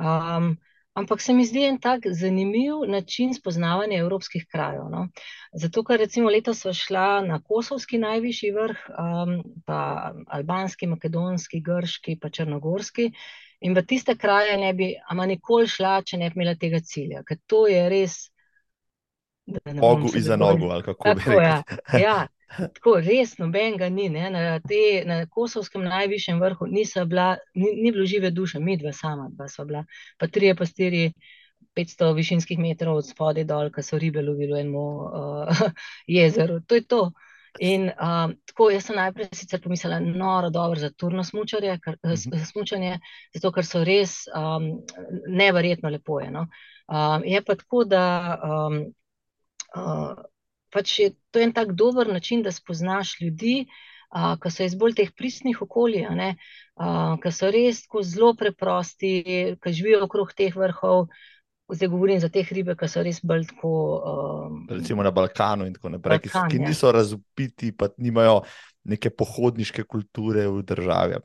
Um, 0.00 0.54
Ampak 0.94 1.20
se 1.24 1.32
mi 1.32 1.44
zdi 1.48 1.62
en 1.64 1.78
tak 1.80 2.04
zanimiv 2.04 2.82
način 2.88 3.34
spoznavanja 3.34 3.98
evropskih 3.98 4.44
krajev. 4.46 4.90
No? 4.92 5.06
Zato, 5.52 5.84
ker 5.88 5.98
recimo 5.98 6.30
letos 6.30 6.60
smo 6.60 6.72
šla 6.76 7.22
na 7.24 7.38
Kosovski 7.40 7.98
najvišji 7.98 8.50
vrh, 8.52 8.82
um, 8.90 9.38
pa 9.66 10.12
albanski, 10.26 10.86
makedonski, 10.86 11.62
grški, 11.64 12.18
pa 12.20 12.28
črnogorski. 12.28 13.08
In 13.62 13.78
v 13.78 13.86
tiste 13.86 14.16
kraje 14.18 14.58
ne 14.58 14.74
bi, 14.74 14.90
ama 15.08 15.26
nikoli 15.26 15.70
šla, 15.70 16.02
če 16.04 16.18
ne 16.20 16.28
bi 16.30 16.40
imela 16.40 16.54
tega 16.60 16.82
cilja, 16.84 17.22
ker 17.24 17.40
to 17.46 17.64
je 17.70 17.88
res. 17.88 18.18
Ogu 19.80 20.12
iza 20.18 20.36
nogu, 20.36 20.68
ali 20.70 20.82
kako 20.82 21.14
bi 21.14 21.24
rekel. 21.24 21.40
Ja, 21.40 21.62
ja, 21.98 22.16
Tako 22.56 22.96
res, 23.00 23.36
noben 23.38 23.76
ga 23.80 23.88
ni. 23.88 24.08
Ne? 24.12 24.30
Na, 24.30 24.42
te, 24.60 25.02
na 25.08 25.22
kosovskem 25.26 25.84
najvišjem 25.88 26.40
vrhu 26.40 26.68
bila, 27.06 27.36
ni, 27.54 27.74
ni 27.82 27.92
bilo 27.92 28.06
žive 28.06 28.30
duše, 28.30 28.60
mi 28.60 28.76
dva 28.76 28.92
sama, 28.92 29.28
dva 29.32 29.48
sva 29.48 29.64
bila, 29.64 29.84
pa 30.18 30.28
tri, 30.28 30.54
pa 30.54 30.66
štiri, 30.66 31.12
500 31.76 32.14
višinskih 32.14 32.58
metrov 32.58 32.96
od 33.00 33.08
spodaj 33.08 33.44
dol, 33.44 33.70
ki 33.72 33.82
so 33.82 33.98
ribe 33.98 34.22
lovili 34.22 34.52
v 34.52 34.60
enem 34.60 34.74
uh, 34.76 35.62
jezeru. 36.18 36.60
To 36.66 36.74
je 36.74 36.84
to. 36.84 37.02
In 37.60 37.90
um, 38.00 38.32
tako 38.48 38.70
jaz 38.72 38.86
sem 38.88 38.96
najprej 38.96 39.28
sicer 39.36 39.60
pomislila, 39.60 39.98
noro 40.00 40.50
dobro 40.50 40.80
za 40.80 40.90
turno 40.90 41.24
smučanje, 41.24 41.78
ker, 41.84 41.98
uh 42.02 42.10
-huh. 42.10 42.44
smučanje, 42.52 42.98
zato 43.34 43.52
ker 43.52 43.66
so 43.66 43.84
res 43.84 44.24
um, 44.36 44.80
neverjetno 45.28 45.88
lepo. 45.88 46.20
Je, 46.20 46.30
no? 46.30 46.46
um, 46.88 47.22
je 47.24 47.42
pa 47.44 47.54
tako, 47.54 47.84
da 47.84 48.04
um, 48.44 48.78
uh, 49.76 50.16
pač 50.72 50.98
je 50.98 51.08
to 51.30 51.42
en 51.42 51.52
tak 51.52 51.74
dober 51.78 52.08
način, 52.08 52.42
da 52.42 52.52
spoznaš 52.52 53.18
ljudi, 53.20 53.66
uh, 54.10 54.34
ki 54.40 54.52
so 54.52 54.64
iz 54.64 54.76
bolj 54.78 54.96
teh 55.00 55.12
pristnih 55.16 55.60
okolij, 55.62 56.06
uh, 56.08 57.18
ki 57.22 57.32
so 57.32 57.50
res 57.52 57.84
zelo 58.08 58.32
preprosti, 58.38 59.12
ki 59.60 59.72
živijo 59.72 60.04
okrog 60.08 60.32
teh 60.36 60.54
vrhov. 60.56 61.08
Zdaj 61.72 61.88
govorim 61.88 62.18
za 62.20 62.28
te 62.28 62.42
ribe, 62.50 62.74
ki 62.76 62.88
so 62.88 63.02
res 63.04 63.22
bolj 63.24 63.46
tako. 63.48 63.74
Um, 64.04 64.64
Recimo 64.68 65.02
na 65.02 65.10
Balkanu 65.10 65.64
in 65.66 65.76
tako 65.76 65.94
naprej, 65.94 66.26
Balkan, 66.26 66.50
ki, 66.50 66.56
ki 66.56 66.62
ja. 66.62 66.68
niso 66.68 66.90
ja. 66.90 66.96
razupiti, 66.98 67.72
pa 67.72 67.88
nimajo 67.96 68.42
neke 68.84 69.12
pohodniške 69.14 69.84
kulture 69.84 70.48
v 70.50 70.64
državi. 70.66 71.20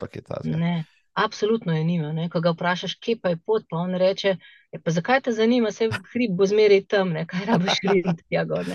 Ne, 0.54 0.84
absolutno 1.24 1.76
je 1.76 1.84
nima. 1.84 2.12
Ne? 2.12 2.28
Ko 2.30 2.40
ga 2.40 2.50
vprašaš, 2.50 2.94
kje 2.94 3.16
pa 3.22 3.28
je 3.28 3.38
pot, 3.46 3.64
pa 3.70 3.76
on 3.76 3.94
reče: 3.94 4.36
ja, 4.72 4.80
pa 4.84 4.90
Zakaj 4.90 5.20
te 5.20 5.32
zanima, 5.32 5.70
se 5.70 5.88
hrib 6.12 6.36
bo 6.38 6.46
zmeraj 6.46 6.84
tam, 6.86 7.12
ne? 7.16 7.26
kaj 7.26 7.46
rabiš 7.46 7.80
hribiti 7.84 8.24
tja 8.28 8.44
gor. 8.44 8.68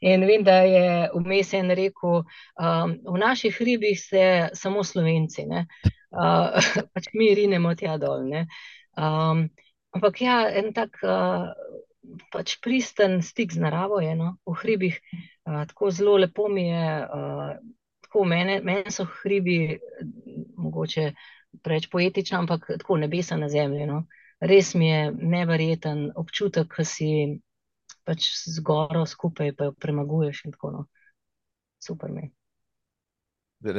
In 0.00 0.26
vem, 0.28 0.44
da 0.44 0.58
je 0.66 1.10
vmes 1.14 1.52
en 1.54 1.70
rekel: 1.70 2.22
um, 2.22 2.96
v 3.14 3.20
naših 3.22 3.56
hribih 3.60 4.00
ste 4.00 4.24
samo 4.54 4.84
slovenci, 4.84 5.46
uh, 5.50 6.58
pač 6.94 7.10
mi 7.14 7.32
rinemo 7.34 7.74
tja 7.74 7.96
dol. 8.02 8.28
Um, 8.96 9.48
ampak 9.96 10.22
ja, 10.22 10.44
en 10.50 10.72
tak. 10.76 11.00
Uh, 11.02 11.52
Pač 12.30 12.52
pristen 12.62 13.16
stik 13.18 13.50
z 13.50 13.58
naravo 13.58 13.96
je 13.98 14.12
no, 14.14 14.36
v 14.46 14.52
hribih, 14.60 14.94
uh, 15.42 15.64
tako 15.66 15.88
zelo 15.90 16.12
lepo 16.22 16.46
mi 16.46 16.68
je. 16.68 16.84
Uh, 17.02 17.56
tako 18.06 18.24
mene, 18.24 18.60
mene 18.62 18.90
so 18.90 19.04
hribi, 19.04 19.78
mogoče 20.56 21.10
preveč 21.62 21.88
poetična, 21.92 22.38
ampak 22.38 22.66
tako 22.78 22.96
nebesa 22.96 23.36
na 23.36 23.48
zemlji. 23.48 23.86
No. 23.86 24.04
Res 24.40 24.74
mi 24.74 24.88
je 24.88 25.12
neverjeten 25.12 26.10
občutek, 26.16 26.68
ko 26.68 26.84
si 26.84 27.40
pač 28.04 28.30
z 28.46 28.62
goro 28.62 29.06
skupaj, 29.06 29.54
pa 29.56 29.70
jo 29.70 29.76
premaguješ 29.80 30.44
in 30.46 30.56
tako 30.56 30.72
naprej. 30.78 30.92
No. 30.92 30.96
Super 31.86 32.10
mi. 32.10 32.30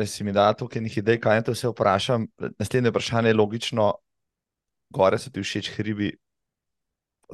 Si 0.05 0.23
mi 0.23 0.31
da 0.33 0.53
tukaj 0.53 0.81
nekaj 0.81 1.01
idej, 1.01 1.19
kaj 1.21 1.43
te 1.43 1.53
vse 1.53 1.69
vprašam. 1.71 2.27
Naslednje 2.59 2.91
vprašanje 2.91 3.29
je 3.29 3.37
logično. 3.37 3.91
Gore 4.89 5.19
so 5.19 5.29
ti 5.29 5.43
všeč 5.43 5.69
hribi, 5.75 6.11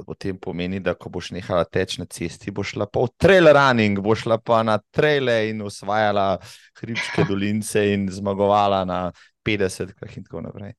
potem 0.02 0.38
pomeni, 0.38 0.80
da 0.80 0.94
ko 0.98 1.08
boš 1.08 1.30
nehala 1.30 1.64
teči 1.64 2.00
na 2.02 2.06
cesti, 2.10 2.50
boš 2.50 2.74
šla 2.74 2.88
pa 2.90 3.04
v 3.04 3.12
trail 3.16 3.46
running, 3.54 4.00
boš 4.02 4.24
šla 4.24 4.38
pa 4.42 4.62
na 4.66 4.78
traile 4.90 5.36
in 5.50 5.62
usvajala 5.62 6.38
hribske 6.80 7.24
dolince 7.30 7.84
in 7.94 8.08
zmagovala 8.10 8.82
na 8.84 8.98
50 9.44 9.92
km 9.92 10.16
in 10.16 10.24
tako 10.24 10.40
naprej. 10.40 10.72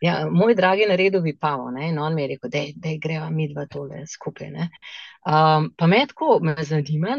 Ja, 0.00 0.28
moj 0.30 0.54
dragi 0.54 0.86
naredil 0.88 1.20
bi 1.22 1.36
pavo, 1.38 1.70
ne? 1.70 1.88
in 1.88 1.98
on 1.98 2.14
mi 2.14 2.22
je 2.22 2.28
rekel, 2.28 2.50
da 2.50 2.94
greva 3.02 3.30
mi 3.30 3.48
dva 3.52 3.66
tole 3.66 4.06
skupaj. 4.06 4.50
Um, 4.50 5.70
pa 5.78 5.86
me 5.86 6.04
tako 6.08 6.38
me 6.42 6.56
zanima, 6.58 7.16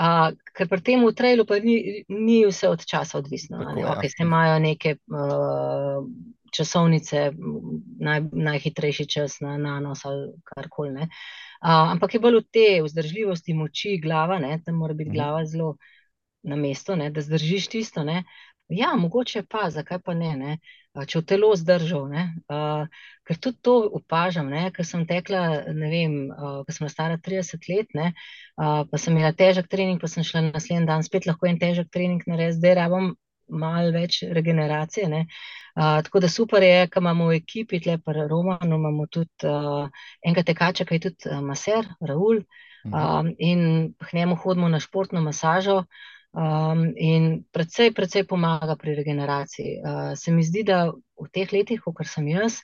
uh, 0.00 0.28
ker 0.56 0.68
pri 0.68 0.80
tem 0.84 1.06
trailu 1.16 1.46
pa 1.48 1.58
ni, 1.60 2.04
ni 2.08 2.42
vse 2.46 2.68
od 2.68 2.84
časa 2.84 3.18
odvisno. 3.18 3.58
Tako, 3.58 3.74
ne? 3.74 3.86
okay, 3.94 4.10
ja. 4.12 4.26
imajo 4.26 4.58
neke 4.58 4.96
uh, 5.08 6.04
časovnice, 6.52 7.30
naj, 8.00 8.20
najhitrejši 8.32 9.08
čas 9.08 9.40
na 9.40 9.56
nanos 9.56 10.04
ali 10.04 10.32
karkoli. 10.44 11.08
Uh, 11.62 11.92
ampak 11.94 12.14
je 12.14 12.20
bolj 12.20 12.40
v 12.40 12.44
te 12.52 12.68
vzdržljivosti 12.84 13.54
moči 13.54 13.98
glava, 14.02 14.38
ne? 14.38 14.60
tam 14.64 14.80
mora 14.82 14.94
biti 14.94 15.10
mhm. 15.10 15.16
glava 15.16 15.44
zelo 15.46 15.76
na 16.42 16.56
mestu, 16.56 16.96
ne? 16.96 17.10
da 17.10 17.22
zdržiš 17.22 17.68
tisto. 17.68 18.04
Ne? 18.04 18.24
Ja, 18.68 18.94
mogoče 18.96 19.42
pa, 19.42 19.70
zakaj 19.70 19.98
pa 20.04 20.14
ne, 20.14 20.36
ne? 20.36 20.58
če 21.08 21.22
v 21.22 21.24
telo 21.28 21.48
zdržal. 21.56 22.12
Uh, 22.52 22.84
ker 23.28 23.38
tudi 23.40 23.58
to 23.64 23.74
opažam, 23.98 24.50
ne? 24.52 24.66
ker 24.74 24.86
sem 24.86 25.06
tekla, 25.08 25.42
ne 25.72 25.88
vem, 25.92 26.16
uh, 26.32 26.60
ker 26.66 26.76
sem 26.76 26.90
stara 26.92 27.18
30 27.20 27.68
let, 27.72 27.92
ne? 27.96 28.12
Uh, 28.56 28.82
pa 28.88 29.00
sem 29.00 29.16
imela 29.16 29.32
težek 29.36 29.68
trening, 29.72 30.00
pa 30.00 30.08
sem 30.08 30.24
šla 30.26 30.46
naslednji 30.50 30.88
dan 30.88 31.04
spet 31.06 31.28
lahko 31.28 31.48
en 31.48 31.60
težek 31.60 31.90
trening 31.92 32.24
narediti, 32.28 32.60
zdaj 32.60 32.78
rabim 32.80 33.12
malo 33.52 33.92
več 33.92 34.22
regeneracije. 34.28 35.08
Uh, 35.72 36.00
tako 36.04 36.20
da 36.24 36.28
super 36.28 36.64
je, 36.64 36.86
ker 36.92 37.04
imamo 37.04 37.30
v 37.30 37.40
ekipi, 37.40 37.80
tle 37.80 37.98
pa 38.04 38.14
Romano, 38.20 38.76
imamo 38.76 39.08
tudi 39.08 39.48
uh, 39.48 39.88
enega 40.24 40.44
tekača, 40.52 40.88
ki 40.88 41.00
je 41.00 41.04
tudi 41.08 41.32
uh, 41.32 41.40
maser, 41.44 41.88
Raul, 42.04 42.44
uh, 42.88 43.32
in 43.38 43.92
k 44.00 44.16
njemu 44.16 44.36
hodimo 44.44 44.68
na 44.68 44.80
športno 44.80 45.24
masažo. 45.24 45.82
Um, 46.32 46.94
in 46.96 47.44
predvsej, 47.52 47.92
predvsej 47.92 48.24
pomaga 48.24 48.72
pri 48.80 48.94
regeneraciji. 48.96 49.72
Uh, 49.84 50.16
se 50.16 50.32
mi 50.32 50.40
zdi, 50.40 50.64
da 50.64 50.88
v 50.88 51.28
teh 51.28 51.52
letih, 51.52 51.82
kot 51.84 52.08
sem 52.08 52.24
jaz, 52.32 52.62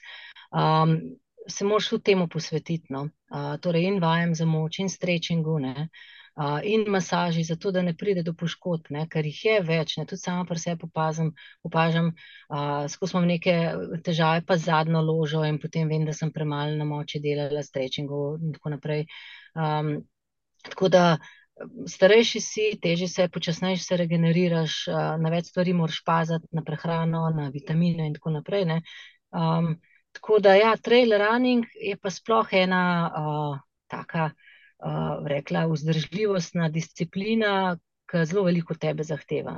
um, 0.49 0.97
se 1.45 1.65
moraš 1.65 1.91
tudi 1.93 2.09
temu 2.09 2.25
posvetiti. 2.27 2.89
No? 2.89 3.09
Uh, 3.29 3.61
torej, 3.61 3.85
in 3.85 4.01
vajem 4.01 4.33
za 4.33 4.49
moč, 4.49 4.79
in 4.81 4.89
strečingu, 4.89 5.59
uh, 5.61 6.57
in 6.65 6.89
masaži, 6.89 7.43
zato 7.45 7.69
da 7.71 7.85
ne 7.85 7.93
pride 7.93 8.25
do 8.25 8.33
poškodb, 8.33 8.89
ne? 8.89 9.05
ker 9.05 9.29
jih 9.29 9.45
je 9.45 9.61
več. 9.61 9.97
Ne? 10.01 10.09
Tudi 10.09 10.25
sama 10.25 10.49
pri 10.49 10.57
sebi 10.57 10.89
opazim, 10.89 11.35
opažam, 11.61 12.15
uh, 12.49 12.89
skozi 12.89 13.13
imam 13.13 13.29
neke 13.29 13.57
težave, 14.01 14.41
pa 14.49 14.57
zadnjo 14.57 15.05
ložo, 15.05 15.45
in 15.45 15.61
potem 15.61 15.93
vem, 15.93 16.09
da 16.09 16.17
sem 16.17 16.33
premalo 16.33 16.73
na 16.73 16.89
moči 16.89 17.21
delala 17.21 17.61
strečingu 17.61 18.39
in 18.41 18.57
tako 18.57 18.73
naprej. 18.79 19.05
Um, 19.53 19.99
tako 20.65 20.89
da 20.89 21.19
starejši 21.87 22.41
si, 22.41 22.65
teže 22.81 23.07
se, 23.07 23.27
počasneje 23.29 23.77
se 23.77 23.97
regeneriraš, 23.97 24.75
na 25.19 25.31
več 25.31 25.51
stvari 25.51 25.73
moraš 25.73 26.01
paziti, 26.05 26.47
na 26.51 26.63
prehrano, 26.65 27.25
na 27.35 27.49
vitamine 27.53 28.07
in 28.07 28.15
tako 28.15 28.35
naprej. 28.37 28.65
Um, 29.29 29.75
tako 30.15 30.39
da, 30.39 30.55
ja, 30.55 30.75
trail 30.77 31.13
running 31.17 31.65
je 31.75 31.97
pa 31.97 32.11
sploh 32.13 32.53
ena 32.53 32.83
uh, 33.07 33.59
taka, 33.91 34.31
uh, 34.31 35.27
rekla, 35.27 35.67
vzdržljivostna 35.69 36.69
disciplina, 36.73 37.77
ki 38.09 38.25
zelo 38.25 38.47
veliko 38.47 38.73
tebe 38.73 39.05
zahteva. 39.05 39.55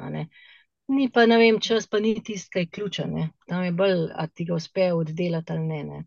Ni 0.92 1.08
pa, 1.14 1.26
ne 1.26 1.38
vem, 1.40 1.60
čas 1.64 1.88
pa 1.88 2.02
ni 2.04 2.18
tisti, 2.20 2.52
ki 2.52 2.66
je 2.66 2.72
ključen. 2.76 3.20
Tam 3.48 3.64
je 3.64 3.72
bolj, 3.72 4.10
a 4.12 4.28
ti 4.28 4.46
ga 4.50 4.58
uspe 4.58 4.92
oddelati 4.94 5.54
ali 5.54 5.68
ne. 5.68 5.84
ne. 5.84 6.02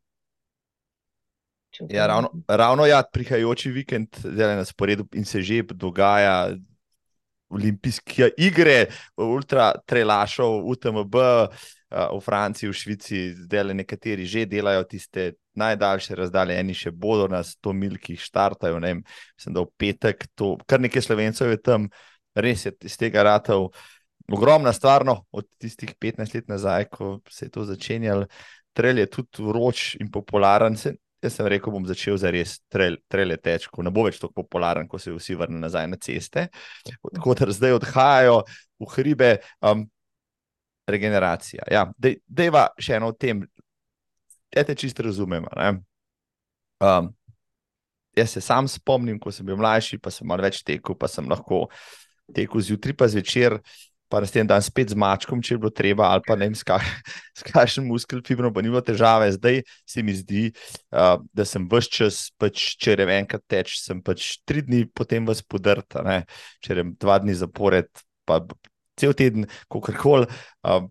Ja, 1.91 2.07
ravno, 2.07 2.31
ravno 2.49 2.87
ja, 2.87 3.03
prihajajoči 3.13 3.71
vikend 3.71 4.21
je 4.25 4.57
na 4.57 4.65
sporedu 4.65 5.07
in 5.15 5.25
se 5.25 5.43
že 5.43 5.63
dogaja 5.63 6.55
olimpijske 7.49 8.31
igre, 8.39 8.87
ultra 9.17 9.73
trelašov, 9.87 10.65
UTMB 10.67 11.15
v 11.95 12.21
Franciji, 12.21 12.69
v 12.69 12.75
Švici, 12.75 13.19
zdaj 13.47 13.65
le 13.65 13.75
nekateri 13.75 14.27
že 14.27 14.47
delajo 14.51 14.83
tiste 14.85 15.35
najdaljše 15.55 16.17
razdalje, 16.19 16.59
eni 16.59 16.75
še 16.75 16.91
bodo 16.91 17.29
na 17.31 17.45
100 17.47 17.73
mil, 17.73 17.99
ki 18.03 18.17
jih 18.17 18.25
štartajo. 18.27 18.81
Ne, 18.83 18.97
mislim, 19.05 19.55
da 19.55 19.63
v 19.63 19.71
petek, 19.79 20.27
to, 20.35 20.57
kar 20.67 20.83
nekaj 20.83 21.05
slovencev 21.07 21.53
je 21.55 21.61
tam, 21.63 21.87
res 22.35 22.67
je 22.67 22.75
iz 22.83 22.99
tega 22.99 23.23
ratov. 23.23 23.71
Ogromna 24.33 24.73
stvar, 24.73 25.05
no, 25.07 25.21
od 25.31 25.47
tistih 25.61 25.95
15 26.01 26.35
let 26.35 26.51
nazaj, 26.51 26.89
ko 26.91 27.21
se 27.31 27.47
je 27.47 27.55
to 27.55 27.67
začenjalo, 27.69 28.27
trelj 28.75 29.05
je 29.05 29.11
tudi 29.21 29.47
vroč 29.47 29.95
in 30.01 30.11
popularen. 30.11 30.75
Se, 30.81 30.97
Jaz 31.25 31.39
sem 31.39 31.49
rekel, 31.49 31.73
bom 31.73 31.87
začel 31.89 32.19
za 32.21 32.29
res 32.35 32.59
trele 32.69 33.39
teč, 33.41 33.67
ko 33.73 33.83
ne 33.83 33.93
bo 33.95 34.05
več 34.05 34.21
tako 34.21 34.45
popularen, 34.45 34.89
ko 34.91 35.01
se 35.01 35.15
vsi 35.15 35.39
vrnejo 35.41 35.63
nazaj 35.63 35.89
na 35.89 35.97
ceste. 35.97 36.51
Tako 36.85 37.37
da 37.41 37.49
zdaj 37.57 37.79
odhajajo 37.81 38.43
v 38.85 38.93
hribe. 38.99 39.31
Um, 39.65 39.87
regeneracija. 40.87 41.65
Ja, 41.71 41.87
Dejva 41.99 42.69
še 42.81 42.99
eno 42.99 43.11
o 43.13 43.17
tem, 43.17 43.45
da 44.55 44.65
te 44.67 44.77
čisto 44.79 45.05
razumemo. 45.07 45.51
Um, 46.85 47.11
jaz 48.17 48.37
se 48.37 48.43
sam 48.45 48.69
spomnim, 48.71 49.19
ko 49.21 49.33
sem 49.33 49.47
bil 49.47 49.59
mlajši, 49.61 49.99
pa 50.03 50.13
sem 50.15 50.29
malo 50.29 50.45
več 50.45 50.63
tekel, 50.67 50.97
pa 50.99 51.11
sem 51.11 51.29
lahko 51.31 51.67
tekel 52.35 52.65
zjutraj, 52.65 52.97
pa 52.99 53.09
zvečer 53.11 53.59
pa 54.15 54.21
na 54.23 54.31
tem 54.31 54.47
dan 54.47 54.63
spet 54.63 54.93
z 54.95 54.95
mačkom, 54.95 55.43
če 55.43 55.57
je 55.57 55.59
bilo 55.59 55.73
treba, 55.75 56.07
ali 56.15 56.23
pa 56.23 56.37
ne 56.39 56.47
vem, 56.47 56.55
s 56.55 57.43
kakšnim 57.51 57.89
muskel 57.91 58.21
fibrom, 58.23 58.55
pa 58.55 58.63
ni 58.63 58.71
bilo 58.71 58.79
težave. 58.87 59.27
Zdaj 59.35 59.65
se 59.91 60.05
mi 60.07 60.15
zdi, 60.15 60.45
uh, 60.95 61.19
da 61.35 61.43
sem 61.43 61.67
vse 61.67 61.91
čas, 61.91 62.19
pač, 62.39 62.77
če 62.79 62.95
rečem 62.95 63.11
enkrat 63.17 63.43
teč, 63.51 63.75
sem 63.83 63.99
pač 64.07 64.37
tri 64.47 64.63
dni 64.63 64.85
potem 64.87 65.27
vas 65.27 65.43
podrt, 65.43 65.99
če 66.63 66.79
rečem 66.79 66.95
dva 67.03 67.19
dni 67.25 67.35
zapored, 67.43 67.91
pa 68.23 68.39
cel 68.95 69.19
teden, 69.19 69.51
kako 69.67 69.99
koli. 69.99 70.31
Uh, 70.63 70.87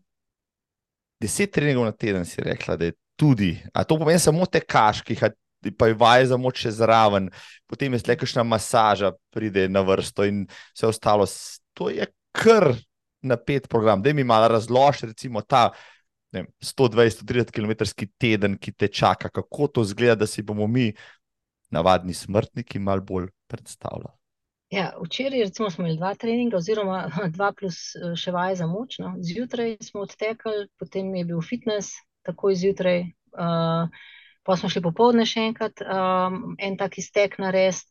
deset 1.23 1.55
treningov 1.55 1.87
na 1.87 1.95
teden 1.95 2.27
si 2.27 2.43
rekla, 2.43 2.75
da 2.75 2.91
je 2.91 2.99
tudi, 3.15 3.55
a 3.71 3.87
to 3.87 3.95
pomeni 4.01 4.19
samo 4.19 4.51
te 4.51 4.59
kaški. 4.59 5.15
Pa 5.79 5.87
je 5.87 5.95
vaj 5.95 6.25
za 6.27 6.35
moč 6.35 6.65
zraven, 6.75 7.29
potem 7.71 7.93
je 7.95 8.01
slejkašna 8.03 8.43
masaža, 8.43 9.13
pride 9.31 9.69
na 9.71 9.79
vrsto, 9.87 10.27
in 10.27 10.43
vse 10.75 10.89
ostalo. 10.91 11.23
To 11.79 11.87
je 11.87 12.03
kar 12.35 12.73
napet 13.23 13.69
program. 13.69 14.01
Da 14.01 14.13
mi 14.13 14.23
malo 14.23 14.47
razloži, 14.47 15.09
recimo, 15.11 15.41
ta 15.41 15.69
120-130 16.33 17.51
km 17.51 17.85
teden, 18.17 18.57
ki 18.57 18.73
te 18.73 18.87
čaka, 18.87 19.29
kako 19.29 19.67
to 19.67 19.83
zgleda, 19.83 20.15
da 20.23 20.27
si 20.27 20.41
bomo 20.41 20.67
mi 20.67 20.91
navadni 21.73 22.13
smrtniki 22.13 22.79
malo 22.79 23.01
bolj 23.01 23.29
predstavlja? 23.47 24.13
Ja, 24.73 24.93
včeraj 25.01 25.43
recimo, 25.43 25.69
smo 25.69 25.83
imeli 25.83 25.97
dva 25.97 26.15
treninga, 26.15 26.57
oziroma 26.57 27.03
dva 27.37 27.51
plus 27.53 27.93
eh, 27.95 28.15
še 28.17 28.33
vaj 28.33 28.57
za 28.61 28.67
moč. 28.67 28.97
No. 29.03 29.13
Zjutraj 29.21 29.77
smo 29.85 30.07
odtekali, 30.07 30.67
potem 30.81 31.13
je 31.15 31.27
bil 31.29 31.43
fitness, 31.45 31.99
takoj 32.25 32.55
zjutraj, 32.55 33.03
uh, 33.35 33.91
pa 34.47 34.55
smo 34.57 34.69
šli 34.71 34.81
popoldne 34.81 35.25
še 35.27 35.43
enkrat, 35.49 35.81
um, 35.83 36.55
en 36.55 36.77
tak 36.79 36.97
iztek 36.97 37.35
na 37.43 37.51
res. 37.51 37.83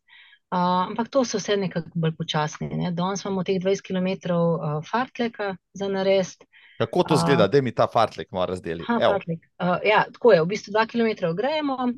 Uh, 0.52 0.58
ampak 0.58 1.08
to 1.08 1.24
so 1.24 1.38
vse 1.40 1.56
nekako 1.56 1.88
bolj 1.94 2.12
počasni. 2.18 2.68
Ne. 2.76 2.90
Danes 2.92 3.24
imamo 3.24 3.44
teh 3.44 3.56
20 3.56 3.80
km 3.86 4.34
uh, 4.36 4.82
fartleka 4.84 5.54
za 5.72 5.88
narest. 5.88 6.44
Kako 6.78 7.02
to 7.02 7.16
zgleda, 7.16 7.46
uh, 7.46 7.50
da 7.50 7.62
mi 7.62 7.72
ta 7.72 7.86
fartlek 7.88 8.28
mora 8.30 8.52
razdeliti? 8.52 8.92
Uh, 8.92 9.78
ja, 9.84 10.04
tako 10.12 10.32
je, 10.32 10.42
v 10.42 10.50
bistvu 10.52 10.74
2 10.76 10.86
km 10.92 11.32
gremo, 11.36 11.92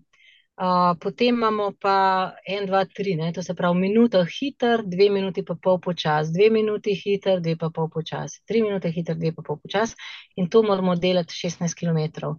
Uh, 0.54 0.94
potem 1.02 1.34
imamo 1.34 1.72
pa 1.82 2.32
en, 2.46 2.66
dva, 2.66 2.84
tri, 2.86 3.16
ne? 3.18 3.32
to 3.34 3.42
se 3.42 3.56
pravi, 3.58 3.74
minuto 3.74 4.20
hiter, 4.22 4.84
dve 4.86 5.08
minuti 5.10 5.42
pa 5.42 5.56
pol 5.58 5.80
počas, 5.82 6.30
dve 6.30 6.46
minuti 6.54 6.94
hiter, 6.94 7.40
dve 7.42 7.56
pa 7.58 7.72
pol 7.74 7.88
počas, 7.90 8.36
tri 8.46 8.62
minute 8.62 8.92
hiter, 8.94 9.18
dve 9.18 9.32
pa 9.34 9.42
pol 9.42 9.58
počas, 9.58 9.96
in 10.38 10.46
to 10.46 10.62
moramo 10.62 10.94
delati 10.94 11.34
16 11.34 11.74
km. 11.74 12.30
Uh, 12.30 12.36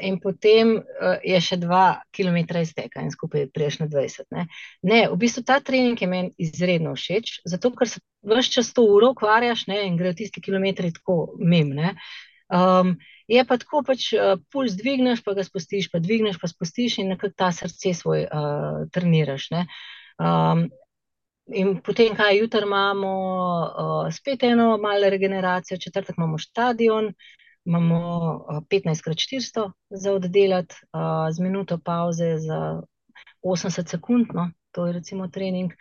in 0.00 0.18
potem 0.20 0.76
uh, 0.78 1.18
je 1.22 1.38
še 1.40 1.56
2 1.62 1.82
km 2.10 2.58
izteka, 2.58 3.02
in 3.02 3.10
skupaj 3.14 3.46
priješ 3.54 3.78
na 3.84 3.86
20. 3.86 4.26
Ne? 4.34 4.46
ne, 4.82 5.00
v 5.08 5.16
bistvu 5.20 5.44
ta 5.46 5.60
trening 5.60 6.00
je 6.00 6.08
meni 6.10 6.32
izredno 6.38 6.94
všeč, 6.94 7.40
zato 7.46 7.70
ker 7.70 7.88
se 7.88 8.02
vse 8.24 8.50
čas 8.50 8.72
to 8.74 8.82
uro 8.82 9.12
ukvarjaš 9.14 9.66
ne? 9.70 9.84
in 9.86 9.96
grejo 9.96 10.18
tisti 10.18 10.42
kilometri 10.42 10.92
tako 10.92 11.36
mem. 11.38 11.74
Um, 12.52 12.96
je 13.28 13.44
pa 13.44 13.56
tako, 13.56 13.82
pač 13.86 14.12
uh, 14.12 14.36
puls 14.52 14.74
dvigneš, 14.76 15.22
pa 15.24 15.34
ga 15.34 15.44
spustiš, 15.46 15.88
pa 15.92 15.98
dvigneš, 16.02 16.38
pa 16.42 16.50
spustiš 16.50 16.98
in 17.00 17.14
nekako 17.14 17.32
ta 17.38 17.52
srce 17.52 17.94
svoj 17.94 18.26
uh, 18.26 18.82
treniraš. 18.92 19.48
Um, 20.18 20.66
in 21.48 21.78
potem, 21.84 22.16
kaj 22.16 22.38
jutri 22.42 22.66
imamo, 22.66 23.14
uh, 23.64 24.12
spet 24.12 24.44
eno 24.44 24.74
malo 24.82 25.08
regeneracijo, 25.10 25.78
četrtek 25.80 26.18
imamo 26.18 26.38
stadion, 26.38 27.14
imamo 27.64 27.98
uh, 28.48 28.62
15x400 28.70 29.70
za 29.90 30.12
oddelati, 30.12 30.74
uh, 30.92 31.30
z 31.30 31.40
minuto 31.40 31.78
pauze 31.78 32.36
za 32.38 32.82
80 33.42 33.88
sekund, 33.88 34.26
no, 34.34 34.50
to 34.72 34.86
je 34.86 34.92
recimo 34.92 35.28
trening. 35.28 35.72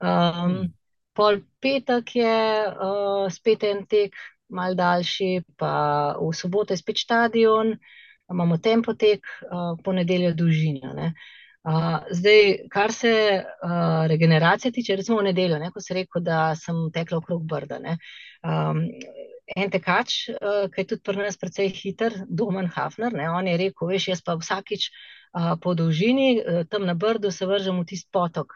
Um, 0.00 0.74
pol 1.12 1.40
petek 1.60 2.16
je 2.16 2.66
uh, 2.66 3.26
spet 3.32 3.64
en 3.64 3.86
tek, 3.86 4.14
mal 4.48 4.74
daljši, 4.74 5.42
pa 5.56 5.72
v 6.20 6.30
soboto 6.34 6.72
je 6.72 6.78
spet 6.80 6.98
stadion, 6.98 7.74
imamo 8.30 8.58
tempotek, 8.58 9.26
uh, 9.50 9.74
ponedeljo 9.84 10.34
dolžina. 10.34 11.12
Uh, 11.68 11.98
zdaj, 12.10 12.68
kar 12.70 12.92
se 12.92 13.12
uh, 13.42 14.06
regeneracije 14.08 14.72
tiče, 14.72 14.96
recimo 14.96 15.18
v 15.18 15.30
nedeljo, 15.32 15.58
ne, 15.58 15.70
ko 15.74 15.80
se 15.80 15.94
reče, 15.94 16.22
da 16.22 16.54
sem 16.56 16.86
tekla 16.94 17.18
okrog 17.18 17.42
brda. 17.44 17.80
Um, 18.46 18.86
en 19.56 19.70
tekač, 19.70 20.28
uh, 20.34 20.66
ki 20.72 20.82
je 20.82 20.88
tudi 20.94 21.04
pri 21.06 21.22
nas 21.22 21.38
precej 21.40 21.70
hiter, 21.72 22.24
Domen 22.28 22.68
Hafner, 22.74 23.14
ne, 23.14 23.30
on 23.30 23.46
je 23.48 23.56
rekel: 23.60 23.94
Veš, 23.94 24.10
jaz 24.12 24.24
pa 24.24 24.36
vsakič 24.38 24.90
po 25.62 25.74
dolžini, 25.74 26.38
e, 26.38 26.64
tam 26.64 26.86
na 26.86 26.94
brdu 26.94 27.30
se 27.30 27.46
vržem 27.46 27.80
v 27.80 27.84
tisti 27.84 28.08
potok. 28.12 28.54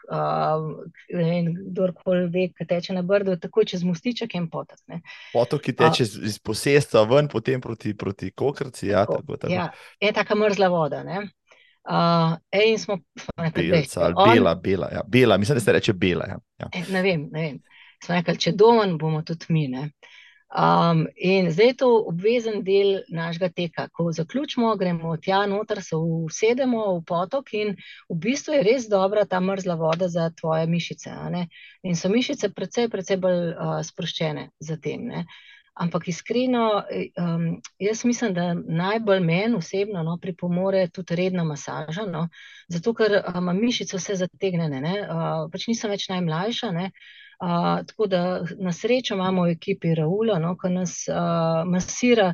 Kdorkoli 1.69 2.27
ve, 2.29 2.47
kaj 2.57 2.67
teče 2.67 2.93
na 2.93 3.01
brdu, 3.01 3.35
tako 3.37 3.63
čez 3.63 3.83
mostiček 3.83 4.35
in 4.35 4.49
potok. 4.49 4.79
Ne. 4.87 5.01
Potok, 5.33 5.61
ki 5.61 5.75
teče 5.77 6.03
a, 6.03 6.25
iz 6.29 6.39
posestva 6.39 7.03
ven, 7.09 7.29
potem 7.31 7.61
proti, 7.61 7.93
proti 7.97 8.31
kokrci. 8.31 8.87
Ja, 8.87 9.05
tako, 9.05 9.37
tako. 9.37 9.53
Ja, 9.53 9.69
je 10.01 10.13
taka 10.13 10.35
mrzla 10.35 10.67
voda. 10.67 11.03
Ne. 11.03 11.27
Uh, 11.83 12.37
in 12.63 12.79
smo 12.79 12.97
rekli, 13.37 13.67
da 13.69 13.75
je 13.75 13.87
to 13.91 14.11
bela, 14.15 14.55
bela, 14.55 14.87
ja, 14.91 15.01
bela, 15.07 15.37
mislim, 15.37 15.57
da 15.57 15.61
se 15.61 15.73
reče 15.73 15.93
bela. 15.93 16.25
Ja. 16.25 16.39
Ja. 16.59 16.69
Ne 16.89 17.01
vem, 17.01 17.27
ne 17.31 17.41
vem. 17.41 17.61
Smo 18.03 18.15
rekli, 18.15 18.37
če 18.39 18.53
doma 18.55 18.87
bomo 18.99 19.21
tudi 19.21 19.45
mi. 19.49 19.67
Ne. 19.67 19.89
Um, 20.53 21.07
in 21.15 21.51
zdaj 21.51 21.67
je 21.67 21.73
to 21.73 21.87
obvezen 22.07 22.59
del 22.63 22.99
našega 23.09 23.49
teka. 23.49 23.87
Ko 23.89 24.11
zaključimo, 24.11 24.75
gremo 24.77 25.15
tja 25.17 25.45
noter, 25.49 25.81
se 25.83 25.95
usedemo 25.95 26.83
v 26.97 26.99
potok 27.09 27.53
in 27.57 27.71
v 28.09 28.17
bistvu 28.25 28.53
je 28.53 28.63
res 28.67 28.85
dobra 28.89 29.25
ta 29.25 29.39
mrzla 29.41 29.75
voda 29.75 30.07
za 30.07 30.29
tvoje 30.29 30.67
mišice. 30.67 31.09
In 31.83 31.95
so 31.95 32.09
mišice 32.09 32.51
precej, 32.53 32.89
precej 32.89 33.17
bolj 33.17 33.49
uh, 33.49 33.79
sproščene 33.81 34.51
za 34.59 34.77
tem. 34.77 35.07
Ne? 35.09 35.25
Ampak 35.73 36.07
iskreno, 36.07 36.83
um, 37.17 37.49
jaz 37.81 38.05
mislim, 38.05 38.33
da 38.33 38.53
najbolj 38.53 39.25
meni 39.25 39.57
osebno 39.57 40.03
no, 40.03 40.19
pripomore 40.21 40.85
tudi 40.93 41.15
redna 41.15 41.43
masaža, 41.43 42.05
no, 42.05 42.27
zato 42.69 42.93
ker 42.93 43.23
ima 43.23 43.51
um, 43.51 43.57
mišice 43.57 43.97
vse 43.97 44.21
zategnjene, 44.21 44.85
uh, 45.01 45.49
pač 45.49 45.65
nisem 45.71 45.89
več 45.89 46.05
najmlajša. 46.13 46.71
Ne, 46.77 46.91
Uh, 47.43 47.85
tako 47.87 48.07
da 48.07 48.45
na 48.59 48.71
srečo 48.71 49.17
imamo 49.17 49.43
v 49.43 49.51
ekipi 49.51 49.95
Raula, 49.95 50.37
no, 50.39 50.53
ki 50.55 50.69
nas 50.71 50.93
uh, 51.11 51.63
masira. 51.67 52.33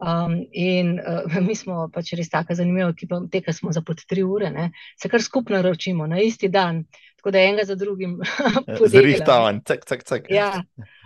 Um, 0.00 0.46
in 0.52 1.00
uh, 1.00 1.40
mi 1.46 1.54
smo 1.56 1.86
pač 1.92 2.12
res 2.16 2.28
tako 2.32 2.56
zanimivi, 2.56 2.94
ki 2.96 3.08
pa 3.08 3.20
teka 3.32 3.52
smo 3.52 3.72
za 3.72 3.82
pod 3.84 4.00
tri 4.08 4.22
ure, 4.24 4.50
ne, 4.52 4.70
se 5.00 5.08
kar 5.12 5.20
skupno 5.22 5.56
naročimo 5.56 6.06
na 6.08 6.20
isti 6.24 6.48
dan, 6.48 6.86
tako 7.20 7.32
da 7.36 7.42
enega 7.44 7.66
za 7.68 7.76
drugim. 7.76 8.18
Zrihtavan, 8.94 9.60
cak, 9.64 9.84
cak, 9.88 10.04
cak. 10.08 10.30
Ja, 10.32 10.62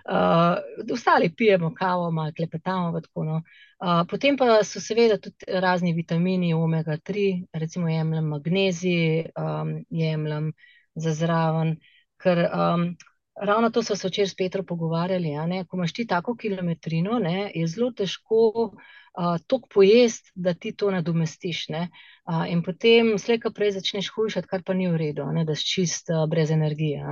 uh, 0.07 0.93
ostali 0.95 1.31
pijemo 1.37 1.73
kavo, 1.75 2.11
malo 2.11 2.33
klepetamo. 2.37 3.01
Tako, 3.01 3.25
no. 3.25 3.41
uh, 3.83 4.03
potem 4.11 4.39
pa 4.39 4.63
so 4.65 4.83
seveda 4.83 5.19
tudi 5.19 5.59
razni 5.63 5.93
vitamini, 5.93 6.55
omega 6.55 6.99
3, 6.99 7.47
recimo 7.53 7.89
jemljem 7.89 8.31
magnezij, 8.35 9.27
um, 9.39 9.75
jemljem 9.91 10.53
za 10.95 11.15
zraven. 11.15 11.77
Ker, 12.23 12.47
um, 12.47 12.95
Ravno 13.35 13.71
to 13.71 13.83
smo 13.83 13.97
se 13.97 14.09
včeraj 14.09 14.29
s 14.29 14.37
Petrom 14.37 14.67
pogovarjali. 14.67 15.33
Ko 15.69 15.77
imaš 15.77 15.93
ti 15.93 16.07
tako 16.07 16.37
kilometrino, 16.37 17.19
ne, 17.19 17.51
je 17.55 17.67
zelo 17.67 17.91
težko 17.91 18.37
uh, 18.55 19.37
toliko 19.47 19.69
pojesti, 19.75 20.31
da 20.35 20.55
ti 20.55 20.73
to 20.77 20.91
nadomestiš. 20.91 21.67
Uh, 21.69 22.47
in 22.49 22.63
potem 22.63 23.19
slejka 23.19 23.51
prej 23.51 23.73
začneš 23.81 24.13
hujšati, 24.15 24.49
kar 24.49 24.63
pa 24.63 24.75
ni 24.75 24.87
v 24.89 24.97
redu, 24.97 25.27
ne, 25.33 25.45
da 25.45 25.55
si 25.55 25.67
čist 25.67 26.11
uh, 26.15 26.29
brez 26.31 26.51
energije. 26.51 27.03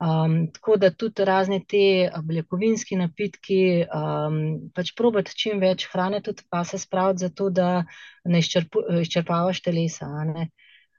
Um, 0.00 0.50
tako 0.52 0.76
da 0.76 0.90
tudi 0.90 1.24
razne 1.24 1.60
te 1.68 2.10
beljakovinski 2.24 2.96
napitki, 2.96 3.86
um, 3.94 4.40
pač 4.74 4.90
probati 4.98 5.38
čim 5.38 5.62
več 5.62 5.86
hrane, 5.92 6.20
tudi 6.20 6.42
pa 6.50 6.64
se 6.64 6.78
spraviti, 6.78 7.28
zato 7.28 7.50
da 7.50 7.84
ne 8.24 8.42
izčrpavaš 8.42 9.62
telesa. 9.62 10.10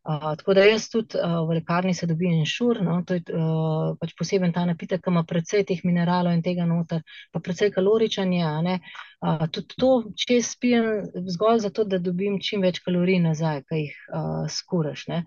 Tako 0.05 0.53
da 0.53 0.61
jaz 0.61 0.89
tudi 0.89 1.17
uh, 1.17 1.47
v 1.49 1.55
lekarni 1.57 1.93
se 1.93 2.05
dobim 2.05 2.33
inšur, 2.37 2.77
no, 2.85 2.99
to 3.07 3.17
je 3.17 3.23
uh, 3.33 3.95
pač 3.97 4.13
poseben 4.17 4.51
ta 4.53 4.65
napitek, 4.69 5.01
ki 5.01 5.09
ima 5.09 5.23
precej 5.25 5.63
teh 5.65 5.81
mineralov 5.81 6.35
in 6.35 6.43
tega 6.45 6.67
noter, 6.69 7.01
pa 7.33 7.41
precej 7.41 7.71
kaloričen 7.73 8.33
je. 8.33 8.77
Uh, 9.25 9.47
tudi 9.49 9.79
to, 9.81 9.89
če 10.13 10.37
spijem 10.45 10.89
zgolj 11.33 11.63
zato, 11.65 11.87
da 11.89 11.97
dobim 11.97 12.37
čim 12.37 12.61
več 12.61 12.83
kalorij 12.85 13.17
nazaj, 13.23 13.63
ki 13.65 13.79
jih 13.81 13.95
uh, 14.13 14.45
skuraš. 14.45 15.07
Ne. 15.09 15.23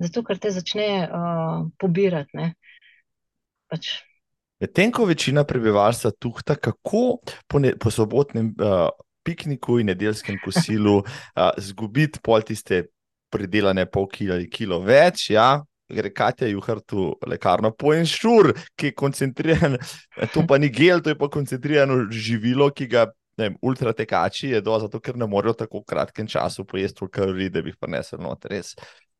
Zato, 0.00 0.24
ker 0.24 0.40
te 0.40 0.54
začne 0.54 0.88
uh, 1.04 1.68
pobirati. 1.76 2.32
Ne. 2.40 2.48
Pač. 3.68 3.98
Medtem 4.62 4.94
ko 4.96 5.04
večina 5.10 5.44
prebivalstva 5.44 6.14
tuhta, 6.16 6.56
kako 6.56 7.20
po, 7.50 7.60
ne, 7.60 7.74
po 7.76 7.92
sobotnem 7.92 8.54
uh, 8.56 8.88
pikniku 9.28 9.76
in 9.82 9.92
nedeljskem 9.92 10.40
kosilu 10.40 11.02
uh, 11.02 11.52
zgubiti 11.60 12.22
pol 12.24 12.40
tiste 12.48 12.86
pridelane 13.32 13.86
pol 13.90 14.06
kila 14.12 14.36
ali 14.38 14.50
kilo 14.50 14.82
več, 14.84 15.30
ja. 15.32 15.62
Gre 15.92 16.08
Katja 16.14 16.48
Juhrtu 16.48 17.10
lekarno 17.28 17.72
po 17.76 17.90
enšur, 17.92 18.52
ki 18.80 18.92
je 18.92 18.94
koncentriran, 18.96 19.76
to 20.32 20.44
pa 20.48 20.56
ni 20.56 20.70
gel, 20.72 21.02
to 21.04 21.12
je 21.12 21.18
pa 21.20 21.28
koncentrirano 21.28 22.06
živilo, 22.08 22.70
ki 22.72 22.86
ga 22.88 23.10
ultratekači 23.60 24.54
jedo, 24.54 24.78
zato 24.80 25.00
ker 25.00 25.16
ne 25.20 25.28
morejo 25.28 25.54
tako 25.64 25.82
v 25.82 25.88
kratkem 25.92 26.28
času 26.28 26.64
pojesti 26.68 26.98
toliko 27.00 27.18
kalorij, 27.18 27.50
da 27.52 27.62
bi 27.62 27.72
jih 27.72 27.80
prinesel 27.80 28.22
noter. 28.24 28.56
Res. 28.56 28.72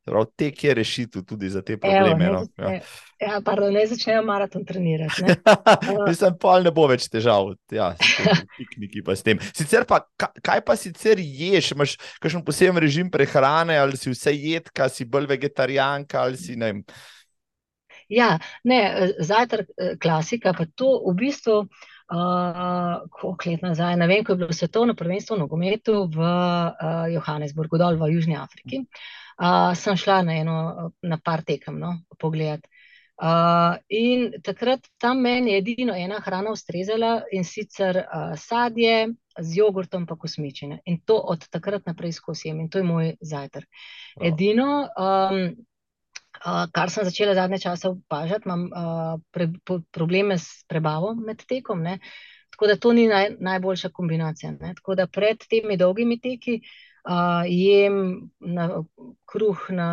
Prav 0.03 0.25
tek 0.35 0.63
je 0.63 0.73
rešitev 0.73 1.23
tudi 1.23 1.49
za 1.49 1.61
te 1.61 1.77
probleme. 1.77 2.25
Evo, 2.25 2.39
ne, 2.39 2.47
no. 2.57 2.71
ja. 2.73 2.79
Ja, 3.23 3.39
pardon, 3.45 3.71
ne 3.73 3.85
začnejo 3.87 4.23
maraton 4.27 4.65
trenirati. 4.65 5.23
Mislim, 6.07 6.35
pa 6.43 6.57
ne 6.59 6.73
bo 6.75 6.87
več 6.91 7.07
težav, 7.11 7.53
ja, 7.71 7.93
pikniki 8.57 9.03
pa 9.05 9.15
s 9.15 9.23
tem. 9.23 9.39
Sicer 9.55 9.87
pa, 9.87 10.01
kaj 10.19 10.63
pa 10.67 10.75
sicer 10.79 11.21
ješ? 11.23 11.71
Imaš 11.77 11.95
kakšen 12.23 12.43
poseben 12.43 12.81
režim 12.83 13.11
prehrane, 13.13 13.79
ali 13.79 13.99
si 13.99 14.11
vse 14.11 14.35
jedka, 14.35 14.89
si 14.91 15.07
bolj 15.07 15.29
vegetarijanka 15.31 16.19
ali 16.25 16.39
si 16.39 16.57
ne? 16.59 16.75
Ja, 18.11 18.35
ne, 18.67 18.81
zajtrk 19.23 19.71
klasika, 20.03 20.51
pa 20.57 20.67
to 20.75 20.97
v 21.07 21.17
bistvu. 21.23 21.63
Uh, 22.13 23.07
koliko 23.15 23.49
let 23.49 23.61
nazaj, 23.63 23.95
ne 23.97 24.05
vem, 24.11 24.25
ko 24.27 24.35
je 24.35 24.41
bilo 24.41 24.53
svetovno 24.53 24.93
prvenstvo 24.93 25.37
v 25.37 25.39
nogometu 25.39 25.93
v 26.11 26.19
uh, 26.19 27.05
Johannesburgu, 27.09 27.79
dol 27.79 27.95
v 27.97 28.11
Južni 28.11 28.35
Afriki. 28.37 28.83
Uh, 28.83 29.22
uh, 29.39 29.73
sem 29.75 29.97
šla 29.97 30.21
na 30.23 30.37
eno, 30.41 30.91
na 31.01 31.17
par 31.23 31.43
tekem, 31.43 31.79
no, 31.79 31.97
pogledati. 32.19 32.69
Uh, 33.13 33.77
in 33.93 34.31
takrat 34.43 34.87
tam 34.97 35.21
meni 35.21 35.51
je 35.51 35.57
edino 35.61 35.93
ena 35.95 36.17
hrana 36.19 36.51
ustrezala 36.51 37.21
in 37.31 37.45
sicer 37.45 37.99
uh, 38.01 38.33
sadje 38.35 39.13
z 39.39 39.57
jogurtom, 39.57 40.07
pa 40.09 40.17
kosmičine. 40.17 40.79
In 40.85 40.97
to 41.05 41.17
od 41.17 41.45
takrat 41.49 41.85
naprej 41.85 42.17
skozi 42.17 42.49
jem 42.49 42.63
in 42.65 42.69
to 42.69 42.81
je 42.81 42.87
moj 42.87 43.13
zajtrk. 43.21 43.69
Edino, 44.21 44.87
um, 44.97 45.53
Uh, 46.43 46.65
kar 46.75 46.89
sem 46.91 47.05
začela 47.07 47.35
zadnje 47.37 47.59
čase 47.61 47.87
opažati, 47.87 48.49
imam 48.49 48.63
uh, 48.65 49.19
pre, 49.31 49.45
po, 49.63 49.77
probleme 49.95 50.35
s 50.37 50.65
prebavo 50.67 51.13
med 51.15 51.45
tekom. 51.47 51.83
Ne? 51.85 51.99
Tako 52.51 52.67
da 52.67 52.75
to 52.75 52.91
ni 52.93 53.05
naj, 53.07 53.29
najboljša 53.39 53.89
kombinacija. 53.89 54.51
Ne? 54.51 54.73
Tako 54.75 54.95
da 54.95 55.07
pred 55.07 55.45
temi 55.49 55.77
dolgimi 55.77 56.19
teki 56.19 56.57
uh, 57.09 57.43
jem 57.47 58.29
na, 58.39 58.83
kruh 59.25 59.69
na, 59.69 59.89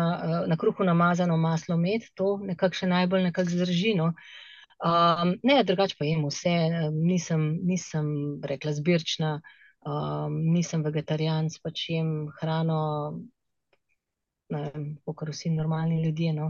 na 0.47 0.57
kruhu 0.57 0.83
namazano 0.83 1.37
maslo 1.37 1.77
med, 1.77 2.07
to 2.15 2.37
nekako 2.43 2.81
še 2.81 2.87
najbolj 2.91 3.27
nekako 3.29 3.55
zdrži. 3.55 3.95
No? 3.99 4.13
Um, 4.81 5.35
ne, 5.43 5.61
drugače 5.63 5.97
pa 5.99 6.07
jem 6.07 6.23
vse, 6.25 6.55
nisem, 6.95 7.43
nisem 7.67 8.07
rekla 8.47 8.73
zbirčna, 8.73 9.35
um, 9.85 10.39
nisem 10.55 10.85
vegetarijanc, 10.87 11.59
pač 11.61 11.89
jem 11.91 12.31
hrano 12.39 12.81
kot 15.07 15.29
vsi 15.31 15.53
normalni 15.53 16.01
ljudje. 16.03 16.33
No. 16.35 16.49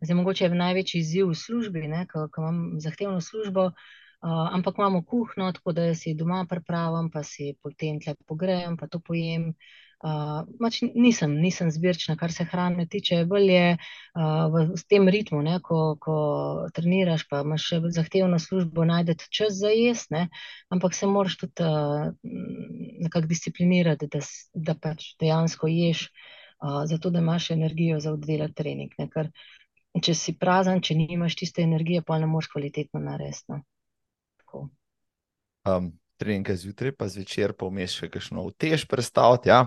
Zdaj, 0.00 0.16
mogoče 0.16 0.46
je 0.46 0.54
največji 0.56 1.00
izziv 1.02 1.32
v 1.32 1.36
službi, 1.36 1.82
ko 2.08 2.28
imam 2.40 2.62
zahtevno 2.80 3.20
službo, 3.20 3.66
uh, 3.72 4.46
ampak 4.56 4.78
imamo 4.80 5.02
kuhno, 5.04 5.50
tako 5.52 5.74
da 5.76 5.90
si 5.94 6.14
doma 6.16 6.46
pripravim, 6.48 7.10
pa 7.12 7.20
si 7.26 7.52
potem 7.60 8.00
tle 8.00 8.14
pogrejem, 8.24 8.78
pa 8.80 8.88
to 8.88 9.02
pojem. 9.04 9.50
Uh, 9.52 9.82
mač 10.58 10.80
nisem, 10.82 11.34
nisem 11.38 11.70
zbirčna, 11.70 12.16
kar 12.18 12.32
se 12.32 12.44
hrane 12.44 12.86
tiče. 12.90 13.24
Bolje 13.30 13.54
je 13.54 13.76
uh, 13.76 14.48
v, 14.50 14.64
v 14.74 14.82
tem 14.90 15.08
ritmu, 15.08 15.42
ne, 15.46 15.60
ko, 15.62 15.94
ko 16.02 16.16
treniraš, 16.74 17.28
pa 17.30 17.42
imaš 17.46 17.68
zahtevno 17.94 18.38
službo, 18.42 18.84
najdete 18.88 19.30
čas 19.30 19.54
za 19.60 19.70
jesti, 19.70 20.26
ampak 20.74 20.94
se 20.98 21.06
moraš 21.06 21.38
tudi 21.44 21.62
uh, 21.62 22.10
nekako 23.06 23.30
disciplinirati, 23.30 24.10
da, 24.10 24.22
da 24.54 24.74
pač 24.74 25.12
dejansko 25.22 25.70
ješ 25.70 26.08
uh, 26.08 26.82
zato 26.90 27.10
da 27.10 27.22
imaš 27.22 27.50
energijo 27.50 28.00
za 28.00 28.12
oddelati 28.12 28.54
trening. 28.54 28.92
Ne? 28.98 29.08
Ker 29.10 29.30
če 30.02 30.14
si 30.18 30.34
prazen, 30.38 30.82
če 30.82 30.98
nimaš 30.98 31.36
tiste 31.38 31.62
energije, 31.62 32.02
pa 32.02 32.18
ne 32.18 32.26
moreš 32.26 32.50
kvalitetno 32.54 33.00
narediti. 33.00 33.44
No? 33.52 33.62
Um, 35.62 35.92
trening 36.22 36.48
je 36.48 36.56
zjutraj, 36.62 36.94
pa 36.94 37.10
zvečer, 37.10 37.56
pa 37.58 37.66
vmeš 37.66 37.98
še 38.00 38.08
kakšno 38.14 38.46
utež 38.46 38.86
predstavljati. 38.90 39.50
Ja? 39.50 39.66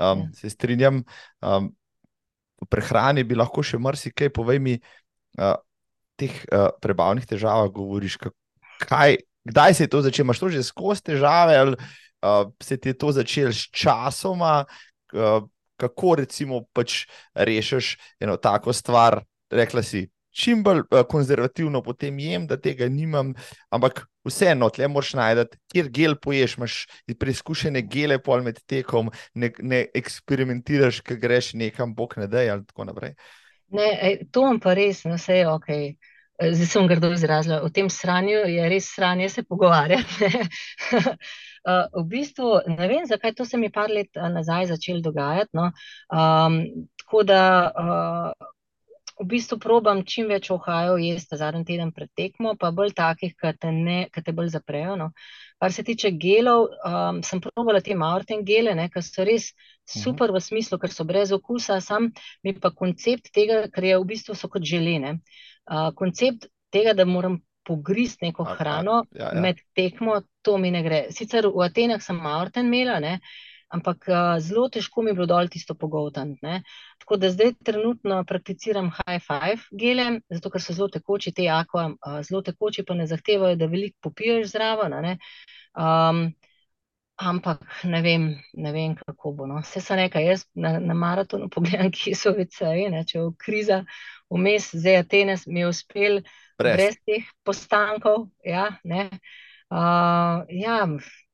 Um, 0.00 0.24
ja. 0.24 0.32
Se 0.40 0.52
strinjam. 0.56 1.02
Um, 1.44 1.70
v 2.60 2.68
prehrani 2.68 3.24
bi 3.24 3.38
lahko 3.38 3.64
še 3.64 3.80
marsikaj, 3.80 4.32
povej 4.36 4.60
mi, 4.60 4.74
uh, 5.40 5.56
teh 6.20 6.34
uh, 6.48 6.68
prebavnih 6.80 7.28
težavah 7.28 7.70
govoriš. 7.72 8.18
Kaj, 8.84 9.20
kdaj 9.48 9.76
se 9.76 9.86
je 9.86 9.92
to 9.92 10.02
začelo? 10.04 10.28
Imaš 10.28 10.42
to 10.42 10.52
že 10.52 10.66
skozi 10.66 11.06
težave, 11.12 11.56
ali 11.56 11.76
uh, 11.76 12.48
se 12.60 12.76
ti 12.76 12.92
je 12.92 12.98
to 13.00 13.12
začelo 13.16 13.52
s 13.52 13.68
časoma? 13.72 14.64
Uh, 15.12 15.44
kako 15.80 16.20
recimo 16.20 16.64
pač 16.76 17.06
rešiš 17.34 17.96
eno 18.20 18.36
tako 18.36 18.72
stvar. 18.76 19.22
Rekla 19.50 19.82
si, 19.82 20.04
čim 20.30 20.62
bolj 20.62 20.84
uh, 20.86 21.02
konzervativno 21.08 21.82
potem 21.82 22.18
jem, 22.18 22.46
da 22.46 22.56
tega 22.60 22.88
nimam, 22.88 23.34
ampak 23.70 24.04
vseeno, 24.26 24.70
tle 24.70 24.88
moraš 24.88 25.14
najti, 25.18 25.58
kjer 25.72 25.90
gel 25.94 26.16
poješ, 26.22 26.56
imaš 26.58 26.78
preizkušene 27.18 27.82
gele 27.82 28.20
pol 28.22 28.44
med 28.46 28.60
tekom, 28.68 29.10
ne, 29.34 29.52
ne 29.58 29.84
eksperimentiraš, 29.94 31.02
ker 31.06 31.18
greš 31.20 31.54
nekam, 31.58 31.94
bog 31.94 32.16
ne 32.20 32.28
da, 32.30 32.44
ali 32.54 32.66
tako 32.66 32.90
naprej. 32.90 33.16
Ne, 33.70 33.90
to 34.32 34.46
vam 34.48 34.60
pa 34.60 34.74
res, 34.74 35.04
no 35.06 35.16
vse 35.18 35.42
je 35.42 35.48
ok. 35.48 35.68
Zdaj 36.40 36.66
sem 36.66 36.86
grdo 36.88 37.10
izrazila, 37.12 37.60
o 37.62 37.68
tem 37.68 37.90
sranju 37.92 38.46
je 38.48 38.68
res 38.72 38.86
sranje 38.94 39.28
se 39.28 39.42
pogovarjati. 39.44 40.30
Uh, 40.96 41.84
v 42.00 42.04
bistvu 42.08 42.54
ne 42.72 42.88
vem, 42.88 43.04
zakaj 43.06 43.34
to 43.36 43.44
se 43.44 43.60
mi 43.60 43.68
par 43.70 43.92
let 43.92 44.16
nazaj 44.16 44.70
začelo 44.72 45.04
dogajati. 45.04 45.52
No. 45.52 45.68
Um, 46.08 46.62
tako 47.04 47.22
da 47.28 47.42
uh, 47.68 48.48
v 49.20 49.26
bistvu 49.28 49.58
probam 49.60 50.00
čim 50.08 50.30
več 50.32 50.48
ohajev 50.54 50.98
jesti 51.02 51.36
zadnji 51.36 51.66
teden 51.68 51.92
pred 51.92 52.08
tekmo, 52.16 52.54
pa 52.60 52.70
bolj 52.72 52.94
takih, 52.96 53.34
ki 53.36 53.52
te, 53.60 54.22
te 54.24 54.32
bolj 54.36 54.54
zaprejo. 54.54 54.96
No. 54.96 55.10
Kar 55.60 55.74
se 55.76 55.84
tiče 55.84 56.12
gelov, 56.16 56.70
um, 56.88 57.20
sem 57.26 57.42
probala 57.44 57.82
te 57.84 57.94
Martin 57.94 58.44
gele, 58.48 58.72
ki 58.88 59.02
so 59.04 59.26
res 59.28 59.50
mhm. 59.52 60.00
super 60.00 60.32
v 60.32 60.40
smislu, 60.40 60.80
ker 60.80 60.94
so 60.94 61.04
brez 61.04 61.34
okusa, 61.36 61.80
sam 61.84 62.08
mi 62.42 62.56
pa 62.56 62.72
koncept 62.72 63.32
tega, 63.36 63.66
ker 63.68 63.90
je 63.90 64.00
v 64.00 64.08
bistvu 64.14 64.38
so 64.38 64.48
kot 64.48 64.64
želene. 64.64 65.18
Uh, 65.68 65.90
koncept 65.96 66.48
tega, 66.72 66.96
da 66.96 67.04
moram 67.04 67.42
pogristi 67.66 68.30
neko 68.30 68.46
a, 68.48 68.56
hrano 68.56 69.02
a, 69.02 69.06
ja, 69.12 69.30
ja. 69.34 69.40
med 69.40 69.60
tekmo, 69.76 70.22
to 70.42 70.56
mi 70.58 70.72
ne 70.72 70.80
gre. 70.82 71.04
Sicer 71.12 71.50
v 71.52 71.66
Atenah 71.66 72.00
sem 72.02 72.16
Martin 72.16 72.72
imela, 72.72 72.96
ne, 73.04 73.18
ampak 73.70 74.08
uh, 74.10 74.34
zelo 74.42 74.68
težko 74.68 75.02
mi 75.02 75.10
je 75.10 75.18
bilo 75.18 75.26
dol 75.30 75.48
tisto 75.48 75.74
pogovtant. 75.74 76.38
Tako 77.02 77.16
da 77.16 77.30
zdaj 77.30 77.54
trenutno 77.64 78.24
prakticiram 78.24 78.90
high 78.98 79.22
five 79.22 79.66
gele, 79.70 80.20
zato 80.30 80.50
ker 80.50 80.62
so 80.62 80.76
zelo 80.76 80.88
tekoči, 80.92 81.32
te 81.36 81.48
aqua, 81.50 81.90
uh, 81.94 82.20
zelo 82.26 82.42
tekoči 82.46 82.84
pa 82.86 82.98
ne 82.98 83.06
zahtevajo, 83.10 83.56
da 83.56 83.70
veliko 83.70 83.98
popiješ 84.08 84.52
zraven. 84.52 84.96
Um, 85.78 86.30
ampak 87.20 87.84
ne 87.84 88.00
vem, 88.02 88.30
ne 88.52 88.72
vem, 88.72 88.94
kako 88.96 89.32
bo. 89.36 89.46
No. 89.46 89.60
Vse 89.60 89.82
so 89.84 89.96
nekaj, 89.98 90.24
jaz 90.24 90.44
na, 90.54 90.78
na 90.80 90.94
maratonu 90.96 91.50
pogledam, 91.52 91.92
kje 91.96 92.16
so 92.16 92.34
veceji, 92.36 92.88
če 93.06 93.18
je 93.18 93.26
kriza 93.38 93.82
vmes, 94.30 94.70
zdaj 94.74 95.02
Atene 95.04 95.36
mi 95.46 95.60
je 95.64 95.68
uspel 95.68 96.20
brez, 96.58 96.76
brez 96.76 97.00
teh 97.06 97.28
postankov. 97.44 98.30
Ja, 98.46 98.70
uh, 98.84 100.46
ja, 100.48 100.78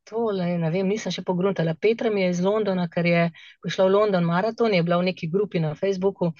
tole, 0.09 0.46
ne 0.59 0.70
vem, 0.70 0.86
nisem 0.88 1.12
še 1.14 1.24
pogruntala. 1.26 1.74
Petra 1.74 2.11
mi 2.12 2.22
je 2.22 2.30
iz 2.34 2.44
Londona, 2.44 2.86
ker 2.92 3.07
je 3.07 3.24
prišla 3.64 3.88
v 3.88 3.94
London 3.94 4.28
maraton, 4.28 4.74
je 4.74 4.86
bila 4.86 5.00
v 5.02 5.11
neki 5.11 5.28
grupi 5.32 5.62
na 5.62 5.74
Facebooku. 5.78 6.32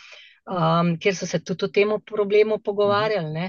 Um, 0.47 0.93
kjer 1.03 1.17
so 1.19 1.27
se 1.27 1.41
tudi 1.43 1.67
o 1.67 1.69
tem 1.75 1.91
problemu 2.07 2.61
pogovarjali, 2.63 3.49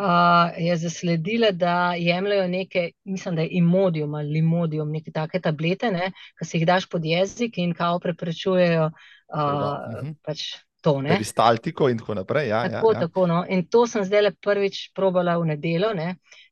uh, 0.00 0.54
je 0.56 0.76
zasledila, 0.80 1.50
da 1.52 1.92
jemljajo 1.92 2.46
neke, 2.48 2.84
mislim, 3.04 3.36
da 3.36 3.44
je 3.44 3.58
imodium 3.60 4.14
ali 4.16 4.38
limodium, 4.38 4.88
neke 4.88 5.12
take 5.12 5.42
tablete, 5.44 5.90
ne, 5.92 6.08
ki 6.40 6.48
si 6.48 6.56
jih 6.56 6.64
daš 6.70 6.88
pod 6.88 7.04
jezik 7.04 7.60
in 7.60 7.76
kao 7.76 8.00
preprečujejo 8.00 8.88
uh, 8.88 9.36
-huh. 9.36 10.14
pač 10.24 10.46
to. 10.80 11.02
Peristaltiko 11.02 11.88
in 11.88 11.98
tako 11.98 12.14
naprej. 12.14 12.48
Ja, 12.48 12.62
tako, 12.70 12.92
ja, 12.92 12.96
ja. 12.96 13.00
tako, 13.06 13.26
no. 13.26 13.44
In 13.48 13.66
to 13.66 13.86
sem 13.86 14.04
zdaj 14.04 14.22
le 14.22 14.32
prvič 14.32 14.92
probala 14.94 15.36
v 15.38 15.52
nedeljo, 15.52 15.92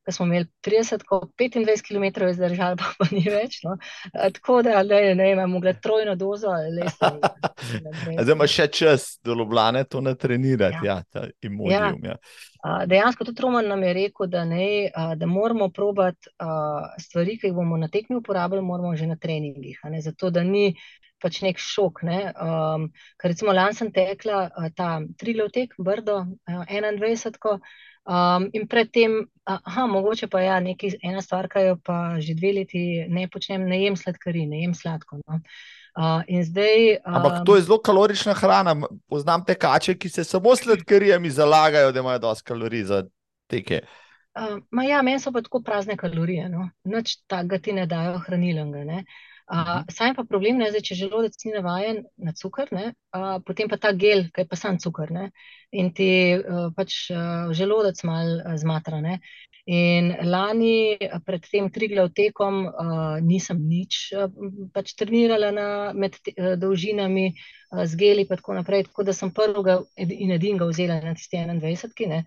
ko 0.07 0.13
smo 0.13 0.27
imeli 0.27 0.47
30, 0.65 1.03
25 1.11 1.83
km 1.89 2.29
izdržali, 2.31 2.77
pa, 2.79 2.93
pa 2.99 3.07
ni 3.11 3.25
več. 3.27 3.59
No. 3.67 3.77
Tako 4.13 4.61
da 4.63 4.83
ne, 4.87 5.15
ne, 5.19 5.31
imam 5.33 5.51
mogla 5.51 5.73
trojno 5.83 6.15
dozo. 6.17 6.53
Zdaj 8.23 8.33
imaš 8.33 8.55
še 8.55 8.67
čas 8.71 9.07
do 9.25 9.35
Ljubljane 9.35 9.83
to 9.91 10.01
natrenirati, 10.01 10.87
ja, 10.87 11.01
ja 11.01 11.03
ta 11.11 11.27
imodium. 11.43 12.05
Ja. 12.07 12.15
Ja. 12.15 12.77
Dejansko 12.87 13.27
tudi 13.27 13.43
Roman 13.43 13.67
nam 13.69 13.83
je 13.83 13.93
rekel, 13.99 14.31
da, 14.31 14.45
ne, 14.47 14.93
da 15.17 15.27
moramo 15.27 15.69
probati 15.75 16.31
stvari, 17.03 17.35
ki 17.41 17.51
jih 17.51 17.59
bomo 17.59 17.79
na 17.79 17.91
tekmi 17.91 18.21
uporabljali, 18.23 18.63
moramo 18.63 18.95
že 18.97 19.11
na 19.11 19.19
treningih. 19.19 19.83
Zato, 20.07 20.31
da 20.31 20.47
ni 20.47 20.71
pač 21.23 21.41
nek 21.43 21.59
šok. 21.59 22.03
Ne? 22.07 22.21
Um, 22.39 22.89
ker 23.19 23.33
recimo 23.33 23.55
lani 23.57 23.75
sem 23.75 23.91
tekla 23.95 24.47
uh, 24.47 24.71
ta 24.77 25.01
trilov 25.19 25.51
tek, 25.55 25.75
Brdo, 25.83 26.23
uh, 26.23 26.63
21. 26.71 27.59
Um, 28.07 28.51
in 28.55 28.69
predtem, 28.71 29.25
aha, 29.45 29.87
mogoče 29.91 30.29
pa 30.31 30.41
ja, 30.41 30.61
nekaj, 30.63 30.95
ena 31.03 31.23
stvar, 31.23 31.49
ki 31.51 31.65
jo 31.65 31.79
pa 31.83 32.21
že 32.23 32.37
dve 32.39 32.53
leti 32.61 32.83
ne 33.11 33.27
počnem, 33.27 33.67
ne 33.67 33.81
jem 33.83 33.97
sladkari, 33.99 34.45
ne 34.47 34.63
jem 34.63 34.75
sladko. 34.79 35.19
No? 35.27 35.41
Uh, 35.97 36.23
zdaj, 36.45 37.01
um, 37.01 37.17
Ampak 37.19 37.43
to 37.49 37.57
je 37.57 37.65
zelo 37.67 37.81
kalorična 37.83 38.35
hrana. 38.39 38.77
Poznam 39.11 39.45
te 39.45 39.57
kače, 39.59 39.97
ki 39.99 40.09
se 40.09 40.25
samo 40.25 40.55
sladkarijami 40.57 41.31
zalagajo, 41.31 41.93
da 41.93 42.01
imajo 42.05 42.23
dosti 42.29 42.47
kalorij 42.47 42.85
za 42.85 43.03
teke. 43.51 43.81
Uh, 44.39 44.61
ja, 44.87 45.03
meni 45.03 45.19
so 45.19 45.33
pa 45.33 45.43
tako 45.43 45.63
prazne 45.65 45.97
kalorije, 45.97 46.51
no? 46.53 46.69
noč 46.85 47.17
tega 47.27 47.59
ti 47.59 47.73
ne 47.73 47.89
dajo 47.91 48.21
hranilnega. 48.27 49.01
Uh, 49.03 49.25
Uh, 49.47 49.85
Saj 49.95 50.17
pa 50.17 50.25
problem 50.27 50.59
je, 50.65 50.81
če 50.89 50.95
želodec 50.99 51.37
ni 51.47 51.53
navaden 51.55 52.01
na 52.19 52.33
cukor, 52.35 52.67
ne, 52.75 52.89
uh, 53.15 53.37
potem 53.47 53.69
pa 53.71 53.77
ta 53.79 53.93
gel, 53.95 54.25
ki 54.35 54.43
je 54.43 54.49
pa 54.51 54.59
sam 54.59 54.81
cukor 54.83 55.13
ne, 55.15 55.29
in 55.71 55.93
ti 55.95 56.09
uh, 56.35 56.73
pač 56.75 56.97
uh, 57.15 57.53
želodec 57.55 58.03
mal 58.09 58.33
uh, 58.41 58.57
zmatra. 58.59 58.99
Ne. 59.05 59.21
In 59.71 60.11
lani 60.27 60.99
pred 61.27 61.47
tem 61.47 61.71
triglav 61.71 62.11
tekom 62.19 62.59
uh, 62.67 63.23
nisem 63.23 63.63
nič 63.71 64.01
uh, 64.19 64.27
pač 64.75 64.97
trenirala 64.99 65.53
na, 65.55 65.69
med 65.95 66.19
te, 66.19 66.35
uh, 66.35 66.59
dolžinami 66.59 67.31
uh, 67.31 67.87
z 67.87 68.03
geli 68.03 68.27
in 68.27 68.35
tako 68.35 68.59
naprej, 68.59 68.89
tako 68.91 69.07
da 69.07 69.15
sem 69.15 69.31
prvega 69.31 69.79
in 69.95 70.35
edinega 70.35 70.67
vzela 70.67 70.99
na 71.07 71.15
tisti 71.15 71.39
21. 71.39 72.11
Ne, 72.11 72.25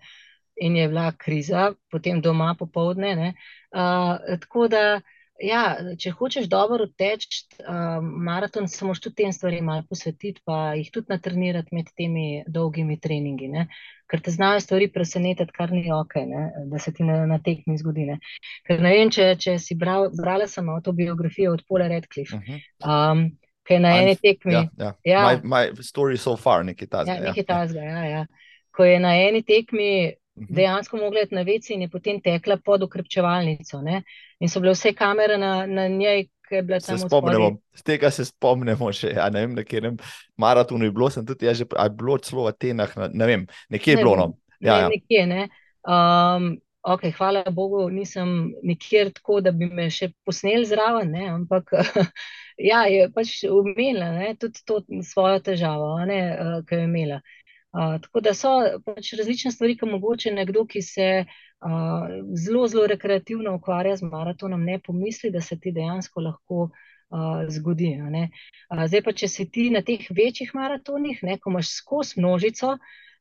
in 0.56 0.76
je 0.76 0.88
bila 0.88 1.10
kriza, 1.12 1.70
potem 1.92 2.24
doma 2.24 2.54
popovdne. 2.56 3.34
Uh, 3.76 4.16
tako 4.40 4.68
da 4.72 5.00
ja, 5.40 5.62
če 5.98 6.12
hočeš 6.16 6.48
dobro 6.50 6.86
teči 6.98 7.44
uh, 7.62 7.98
maraton, 8.00 8.68
se 8.68 8.84
moraš 8.84 9.02
tudi 9.06 9.22
tem 9.22 9.32
stvarem 9.32 9.64
malo 9.64 9.84
posvetiti, 9.88 10.42
pa 10.44 10.74
jih 10.78 10.90
tudi 10.92 11.12
natrenirati 11.12 11.74
med 11.74 11.90
temi 11.96 12.44
dolgimi 12.46 12.98
treningi. 13.00 13.48
Ne? 13.52 13.66
Ker 14.10 14.22
te 14.24 14.32
znajo 14.34 14.60
stvari 14.60 14.90
presenetiti, 14.92 15.54
kar 15.56 15.72
ni 15.72 15.84
ok, 15.94 16.16
ne? 16.26 16.46
da 16.70 16.80
se 16.82 16.92
ti 16.92 17.06
na, 17.06 17.22
na 17.30 17.38
tekmi 17.42 17.78
zgodi. 17.78 18.08
Ne? 18.10 18.18
Ker 18.66 18.82
ne 18.82 18.94
vem, 18.96 19.12
če, 19.14 19.32
če 19.40 19.56
si 19.62 19.78
bral, 19.78 20.10
brala 20.16 20.48
sem 20.50 20.68
autobiografijo 20.68 21.54
od 21.56 21.64
Paula 21.68 21.88
Redcliffe. 21.88 22.36
Uh 22.36 22.42
-huh. 22.48 23.12
um, 23.12 23.30
Kaj 23.70 23.78
na 23.78 23.90
eni 24.00 24.16
tekmi. 24.16 24.52
Ja, 24.52 24.68
ja. 24.78 24.94
Ja. 25.04 25.20
My, 25.28 25.40
my 25.44 25.82
story 25.84 26.16
so 26.16 26.36
far, 26.36 26.64
nekaj 26.64 26.88
tasga. 26.88 27.12
Ja, 27.12 27.20
nekaj 27.20 27.44
ja. 27.46 27.54
tasga, 27.54 27.80
ja. 27.80 28.04
ja. 28.04 28.26
ko 28.70 28.84
je 28.84 28.98
na 29.00 29.14
eni 29.14 29.42
tekmi 29.42 30.14
Mhm. 30.29 30.29
Dejansko 30.48 30.96
mogla 30.96 31.20
iti 31.20 31.34
na 31.34 31.42
vece 31.42 31.74
in 31.74 31.82
je 31.82 31.88
potem 31.88 32.20
tekla 32.20 32.56
pod 32.64 32.82
ukrepčevalnico. 32.82 33.80
Ne? 33.82 34.02
In 34.40 34.48
so 34.48 34.60
bile 34.60 34.72
vse 34.72 34.92
kamere 34.96 35.38
na, 35.38 35.66
na 35.66 35.88
njej, 35.88 36.26
ki 36.48 36.54
je 36.54 36.62
bila 36.62 36.80
Se 36.80 36.86
tam 36.86 36.98
spomnimo, 36.98 37.50
z 37.74 37.82
tega 37.82 38.10
se 38.10 38.24
spomnimo 38.24 38.92
še. 38.92 39.12
Ja, 39.16 39.28
ne 39.30 39.44
vem, 39.44 39.54
na 39.54 39.64
katerem 39.66 39.98
maratonu 40.40 40.88
je 40.88 40.94
bilo, 40.96 41.10
sem 41.10 41.26
tudi 41.26 41.46
jaz 41.46 41.60
že, 41.60 41.68
a 41.76 41.86
je 41.86 41.94
bilo 41.94 42.18
celo 42.18 42.48
v 42.48 42.54
Atenah, 42.54 42.96
na- 42.96 43.10
ne 43.12 43.26
vem, 43.26 43.46
nekje 43.70 43.92
je 43.92 43.96
Ne 44.00 44.02
bilo. 44.02 44.16
No. 44.16 44.26
Ja, 44.60 44.74
ne, 44.74 44.80
ja. 44.80 44.88
nekje. 44.88 45.26
Ne? 45.26 45.42
Um, 45.86 46.50
okay, 46.82 47.12
hvala 47.16 47.44
Bogu, 47.52 47.88
nisem 47.90 48.52
nikjer 48.62 49.12
tako, 49.12 49.40
da 49.40 49.52
bi 49.52 49.68
me 49.68 49.90
še 49.90 50.10
posneli 50.24 50.66
zraven, 50.66 51.12
ne? 51.12 51.28
ampak 51.28 51.70
ja, 52.70 52.84
je 52.88 53.08
pač 53.14 53.44
ne? 53.44 54.34
tudi 54.40 54.64
to 54.64 54.82
svojo 55.04 55.40
težavo, 55.40 55.98
ne, 56.08 56.20
uh, 56.32 56.58
ki 56.64 56.74
jo 56.74 56.80
je 56.80 56.88
imela. 56.88 57.20
Uh, 57.20 57.39
tako 57.72 58.20
da 58.20 58.34
so 58.34 58.50
pač 58.84 59.12
različne 59.18 59.52
stvari, 59.54 59.76
ki 59.78 59.86
mogoče 59.86 60.32
nekdo, 60.34 60.64
ki 60.66 60.82
se 60.82 61.08
uh, 61.24 62.06
zelo, 62.34 62.66
zelo 62.68 62.86
rekreativno 62.90 63.54
ukvarja 63.54 63.96
z 63.96 64.02
maratonom, 64.10 64.64
ne 64.64 64.80
pomisli, 64.82 65.30
da 65.30 65.40
se 65.40 65.58
ti 65.60 65.72
dejansko 65.72 66.20
lahko 66.20 66.70
uh, 66.70 67.44
zgodi. 67.48 67.92
Uh, 68.02 68.86
zdaj 68.86 69.04
pa, 69.06 69.12
če 69.12 69.28
si 69.28 69.46
ti 69.50 69.68
na 69.70 69.82
teh 69.86 70.02
večjih 70.10 70.50
maratonih, 70.54 71.22
ne, 71.22 71.38
ko 71.38 71.50
imaš 71.54 71.70
skozi 71.76 72.18
množico, 72.20 72.74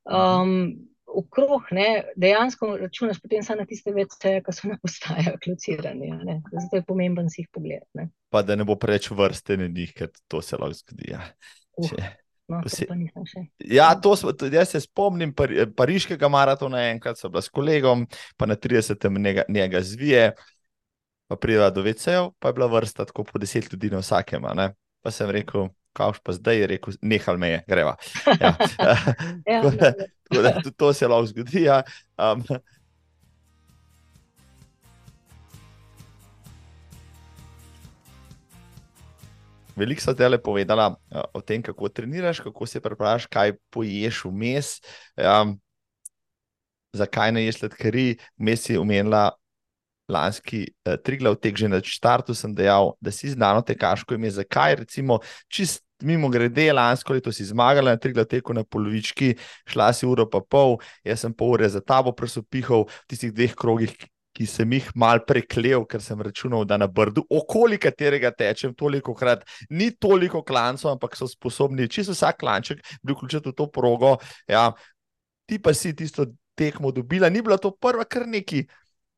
um, 0.10 0.56
okrog, 1.10 1.70
ne, 1.72 2.04
dejansko 2.18 2.76
računaš 2.78 3.20
potem 3.22 3.44
samo 3.44 3.62
na 3.62 3.66
tiste 3.70 3.94
vece, 3.94 4.40
ki 4.46 4.54
so 4.54 4.70
na 4.70 4.78
postajah 4.82 5.38
locirani. 5.48 6.10
ne. 6.26 6.42
Zato 6.54 6.82
je 6.82 6.86
pomemben 6.86 7.30
si 7.30 7.42
jih 7.42 7.50
pogled. 7.54 7.86
Ne. 7.94 8.10
Pa 8.30 8.42
da 8.46 8.56
ne 8.56 8.66
bo 8.66 8.76
preveč 8.78 9.10
vrste 9.12 9.58
na 9.58 9.68
njih, 9.68 9.94
ker 9.94 10.10
to 10.28 10.42
se 10.42 10.58
lahko 10.58 10.78
zgodi. 10.78 11.12
Ja. 11.14 11.22
Uh, 11.78 11.90
Če- 11.90 12.10
no, 12.50 12.62
nisem 12.96 13.26
še. 13.26 13.44
Ja, 13.70 13.92
to 13.96 14.16
smo, 14.16 14.34
tudi 14.34 14.58
jaz 14.58 14.70
se 14.70 14.82
spomnim 14.82 15.34
Pari, 15.34 15.66
pariškega 15.72 16.30
maratona, 16.30 16.82
enkrat 16.90 17.18
sem 17.18 17.32
bila 17.32 17.42
s 17.42 17.50
kolegom, 17.50 18.08
pa 18.38 18.46
na 18.46 18.56
30. 18.56 19.10
njega, 19.20 19.44
njega 19.50 19.82
zvije, 19.82 20.32
pa 21.28 21.36
prideva 21.36 21.70
do 21.70 21.82
vecev, 21.82 22.32
pa 22.40 22.50
je 22.50 22.54
bila 22.54 22.68
vrsta 22.68 23.06
tako 23.06 23.24
po 23.24 23.40
10 23.40 23.74
ljudi 23.74 23.90
na 23.90 24.02
vsakem. 24.02 24.46
Pa 25.02 25.12
sem 25.12 25.30
rekel, 25.30 25.70
kauš 25.94 26.20
pa 26.20 26.34
zdaj, 26.34 26.58
je 26.58 26.68
rekel, 26.68 26.94
nehal 27.02 27.38
me 27.38 27.50
je, 27.50 27.64
greva. 27.68 27.96
Ja. 28.42 28.56
Ja, 29.46 29.62
Tako 29.62 29.70
da- 29.70 29.92
dobro. 29.92 29.92
tako 30.30 30.42
da 30.42 30.52
tudi 30.62 30.76
to 30.78 30.94
se 30.94 31.08
lahko 31.08 31.26
zgodi. 31.26 31.64
Ja. 31.64 31.84
Um, 32.18 32.44
Veliko 39.80 40.04
so 40.04 40.14
tele 40.18 40.38
povedala 40.42 40.90
uh, 40.92 41.24
o 41.34 41.42
tem, 41.42 41.64
kako 41.64 41.90
treniraš, 41.90 42.44
kako 42.44 42.68
se 42.68 42.82
pripraviš, 42.84 43.30
kaj 43.32 43.56
poješ 43.74 44.24
vmes, 44.28 44.78
um, 45.18 45.56
zakaj 46.94 47.32
ne 47.32 47.46
ješ 47.46 47.64
sladkari. 47.64 48.08
Vmes 48.38 48.68
si 48.68 48.78
omenila 48.78 49.30
lanski 50.10 50.66
uh, 50.68 50.98
triglav 51.00 51.38
tek, 51.40 51.58
že 51.58 51.70
na 51.72 51.80
štartu 51.84 52.36
sem 52.36 52.54
dejal, 52.56 52.96
da 53.02 53.14
si 53.14 53.32
znano 53.32 53.64
tekaško 53.66 54.18
ime. 54.18 54.32
Zakaj, 54.34 54.82
recimo, 54.84 55.22
čist 55.48 55.86
mimo 56.04 56.30
grede, 56.30 56.74
lansko 56.74 57.14
leto 57.14 57.32
si 57.32 57.46
zmagala 57.46 57.92
na 57.92 58.00
triglav 58.00 58.26
teku 58.26 58.54
na 58.54 58.64
polovički, 58.64 59.36
šla 59.68 59.92
si 59.94 60.08
uro 60.08 60.26
pa 60.30 60.42
pol, 60.42 60.78
jaz 61.04 61.26
sem 61.26 61.34
pol 61.34 61.58
ure 61.58 61.70
za 61.70 61.82
tabo 61.82 62.14
presopihal 62.16 62.88
v 62.88 63.12
tistih 63.12 63.34
dveh 63.36 63.56
krogih, 63.56 63.96
ki 64.40 64.46
sem 64.48 64.72
jih 64.72 64.86
mal 64.96 65.20
preklel, 65.28 65.84
ker 65.84 66.00
sem 66.00 66.22
računal, 66.24 66.64
da 66.64 66.78
na 66.80 66.88
brdu, 66.88 67.26
okoli 67.28 67.76
katerega 67.82 68.32
tečem 68.32 68.72
toliko 68.72 69.12
krat, 69.12 69.44
ni 69.68 69.90
toliko 69.92 70.40
klancov, 70.48 70.94
ampak 70.94 71.18
so 71.20 71.28
sposobni 71.28 71.90
čisto 71.92 72.16
vsak 72.16 72.40
klanček 72.40 72.80
vključiti 73.04 73.52
v 73.52 73.56
to 73.58 73.68
progo. 73.68 74.16
Ja, 74.48 74.70
ti 75.44 75.60
pa 75.60 75.76
si 75.76 75.92
tisto 75.92 76.30
tekmo 76.56 76.94
dobila, 76.96 77.28
ni 77.28 77.44
bila 77.44 77.60
to 77.60 77.74
prva 77.76 78.08
kar 78.08 78.24
neki 78.28 78.64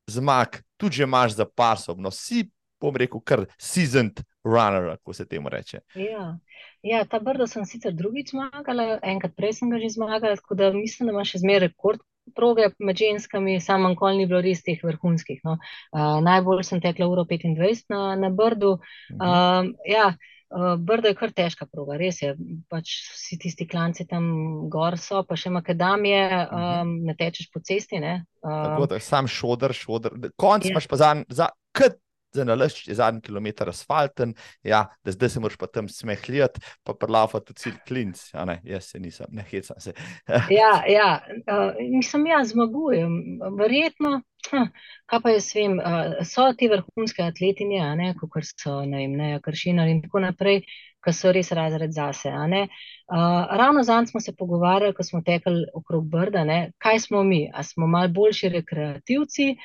zmag, 0.10 0.58
tudi 0.82 1.04
že 1.04 1.06
imaš 1.06 1.38
za 1.38 1.46
pasom, 1.46 2.02
no 2.02 2.10
si, 2.10 2.48
bom 2.82 2.98
rekel, 2.98 3.22
kar 3.22 3.46
seasoned 3.62 4.24
runner, 4.42 4.96
kako 4.98 5.14
se 5.14 5.28
temu 5.30 5.54
reče. 5.54 5.84
Ja. 6.02 6.38
ja, 6.82 7.06
ta 7.06 7.22
brdo 7.22 7.46
sem 7.48 7.66
sicer 7.70 7.94
drugič 7.94 8.34
zmagala, 8.34 8.98
enkrat 9.06 9.38
prej 9.38 9.60
sem 9.62 9.70
ga 9.70 9.78
že 9.78 9.94
zmagala, 9.94 10.34
tako 10.42 10.58
da 10.58 10.74
mislim, 10.74 11.12
da 11.12 11.14
ima 11.14 11.26
še 11.30 11.46
zmeraj 11.46 11.70
rekord 11.70 12.02
proge 12.36 12.72
med 12.80 12.98
ženskami, 12.98 13.60
samo 13.62 13.92
nikoli 13.94 14.22
ni 14.22 14.28
bilo 14.30 14.42
res 14.42 14.64
teh 14.66 14.82
vrhunskih. 14.84 15.42
No. 15.48 15.58
Uh, 15.94 16.20
najbolj 16.24 16.64
sem 16.68 16.82
tekla 16.84 17.08
uro 17.12 17.26
25 17.30 17.88
na, 17.94 18.16
na 18.16 18.30
brdu. 18.30 18.78
Mhm. 19.12 19.22
Um, 19.22 19.74
ja, 19.88 20.12
uh, 20.52 20.76
brdo 20.80 21.12
je 21.12 21.18
kar 21.20 21.34
težka 21.36 21.68
proga, 21.72 21.98
res 22.02 22.22
je. 22.22 22.36
Pač 22.72 22.94
vsi 23.16 23.40
tisti 23.42 23.68
klanci 23.68 24.08
tam 24.10 24.70
gor 24.72 24.98
so, 25.00 25.24
pa 25.28 25.38
še 25.40 25.54
makadamije, 25.54 26.46
um, 26.52 26.96
ne 27.08 27.18
tečeš 27.18 27.52
po 27.54 27.64
cesti. 27.64 28.02
Ne. 28.04 28.22
Tako 28.42 28.88
Um, 28.88 28.90
da 28.90 29.00
sam 29.00 29.28
šodr, 29.30 29.74
šodr, 29.74 30.32
konc 30.40 30.66
Ja. 30.66 30.74
imaš 30.74 30.88
pa 30.88 30.98
za, 30.98 31.16
za 31.30 31.52
kot 31.78 32.00
za 32.34 32.44
nalašč, 32.44 32.88
je 32.88 32.96
zadnji 32.96 33.22
kilometer 33.22 33.70
asfalten, 33.70 34.34
ja, 34.64 34.86
da 35.04 35.12
zdaj 35.12 35.30
se 35.30 35.40
moraš 35.40 35.58
pa 35.58 35.68
tam 35.68 35.90
smehljati, 35.90 36.62
pa 36.84 36.94
prelava 36.94 37.40
tudi 37.40 37.60
cilj 37.60 37.78
klinc, 37.88 38.24
a 38.34 38.46
ne, 38.46 38.60
jaz 38.64 38.92
se 38.92 39.00
nisem, 39.00 39.28
ne 39.30 39.46
hecam 39.50 39.80
se. 39.80 39.94
Ja, 40.62 40.84
ja, 40.88 41.10
uh, 41.48 41.76
mislim, 41.98 42.28
ja, 42.28 42.44
zmagujem. 42.46 43.18
Verjetno, 43.58 44.22
hm, 44.52 44.70
kaj 45.06 45.22
pa 45.24 45.34
jaz 45.36 45.50
vem, 45.56 45.80
uh, 45.80 46.22
so 46.28 46.48
te 46.58 46.70
vrhunske 46.72 47.24
atletinje, 47.24 47.84
ne, 48.00 48.14
kot 48.20 48.48
so, 48.56 48.82
ne 48.86 49.04
vem, 49.04 49.18
ne, 49.18 49.36
Kršinar 49.44 49.92
in 49.92 50.02
tako 50.06 50.24
naprej, 50.26 50.64
ki 51.02 51.14
so 51.16 51.32
res 51.34 51.52
razred 51.58 51.94
zase, 51.94 52.32
ne. 52.48 52.68
Uh, 53.12 53.50
ravno 53.60 53.84
zanj 53.84 54.12
smo 54.12 54.22
se 54.22 54.36
pogovarjali, 54.38 54.96
ko 54.96 55.04
smo 55.04 55.22
tekli 55.26 55.66
okrog 55.76 56.06
Brda, 56.10 56.44
ne, 56.48 56.60
kaj 56.78 57.00
smo 57.08 57.24
mi, 57.28 57.48
a 57.54 57.64
smo 57.64 57.88
mal 57.88 58.08
boljši 58.14 58.52
rekreativci, 58.56 59.56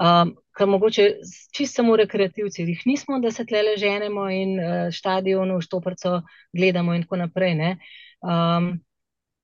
um, 0.00 0.34
ker 0.54 0.70
mogoče 0.70 1.08
čisto 1.54 1.82
samo 1.82 1.96
rekreativci 1.96 2.62
jih 2.62 2.82
nismo, 2.86 3.18
da 3.20 3.30
se 3.30 3.46
tlele 3.46 3.76
ženemo 3.76 4.30
in 4.30 4.58
uh, 4.60 4.90
štadionu, 4.92 5.60
štoprco 5.60 6.22
gledamo 6.52 6.94
in 6.94 7.06
tako 7.06 7.22
naprej, 7.26 7.54
ne. 7.54 7.76
Um, 8.22 8.74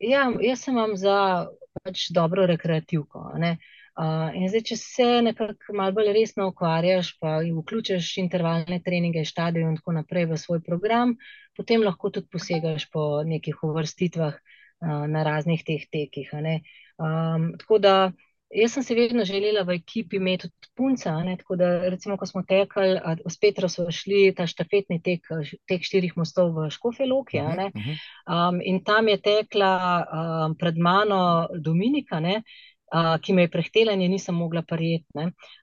Ja, 0.01 0.30
jaz 0.40 0.62
sem 0.64 0.76
vam 0.80 0.94
za 0.96 1.46
pač 1.84 2.09
dobro 2.16 2.46
rekreativko. 2.48 3.32
ne. 3.38 3.59
Uh, 4.01 4.30
in 4.32 4.48
zdaj, 4.48 4.62
če 4.70 4.76
se 4.80 5.07
nekako 5.26 5.74
malo 5.76 5.92
bolj 5.92 6.12
resno 6.16 6.46
ukvarjaš, 6.48 7.11
pa 7.20 7.40
vključiš 7.44 8.14
intervalne 8.22 8.78
treninge, 8.84 9.26
štadion 9.28 9.74
in 9.74 9.76
tako 9.76 9.92
naprej 9.98 10.24
v 10.30 10.38
svoj 10.40 10.62
program, 10.64 11.16
potem 11.59 11.84
lahko 11.84 12.09
tudi 12.14 12.30
posegaš 12.32 12.86
po 12.88 13.20
nekih 13.26 13.61
uvrstitvah 13.66 14.38
uh, 14.38 15.05
na 15.11 15.24
raznih 15.26 15.64
teh 15.66 15.84
tekih. 15.92 16.32
Um, 16.32 17.53
tako 17.61 17.78
da 17.78 17.94
jaz 18.51 18.72
sem 18.72 18.82
se 18.82 18.94
vedno 18.94 19.24
želela 19.24 19.62
v 19.62 19.76
ekipi 19.78 20.16
imeti 20.16 20.48
tudi 20.48 20.70
punca, 20.76 21.12
ne, 21.22 21.36
tako 21.36 21.57
da 21.57 21.68
recimo, 21.88 22.16
ko 22.16 22.26
smo 22.26 22.42
tekli, 22.48 22.98
s 23.28 23.38
Petro 23.40 23.68
smo 23.68 23.90
šli 23.90 24.34
ta 24.36 24.46
štafetni 24.46 25.01
tek, 25.03 25.28
tek 25.68 25.86
štirih 25.86 26.16
mostov 26.16 26.53
v 26.57 26.70
Škofje 26.70 27.07
Loki, 27.07 27.38
ne. 27.40 27.70
Mhm, 27.74 27.78
mhm. 27.78 27.94
Um, 28.30 28.61
in 28.64 28.82
tam 28.84 29.09
je 29.09 29.20
tekla 29.20 29.74
um, 30.03 30.57
pred 30.59 30.78
mano 30.78 31.48
Dominika, 31.59 32.20
ne, 32.20 32.42
uh, 32.95 33.16
ki 33.22 33.32
me 33.32 33.43
je 33.43 33.51
prehtela 33.51 33.93
in 33.93 34.03
je 34.03 34.09
nisem 34.09 34.34
mogla 34.34 34.62
prijeti, 34.62 35.07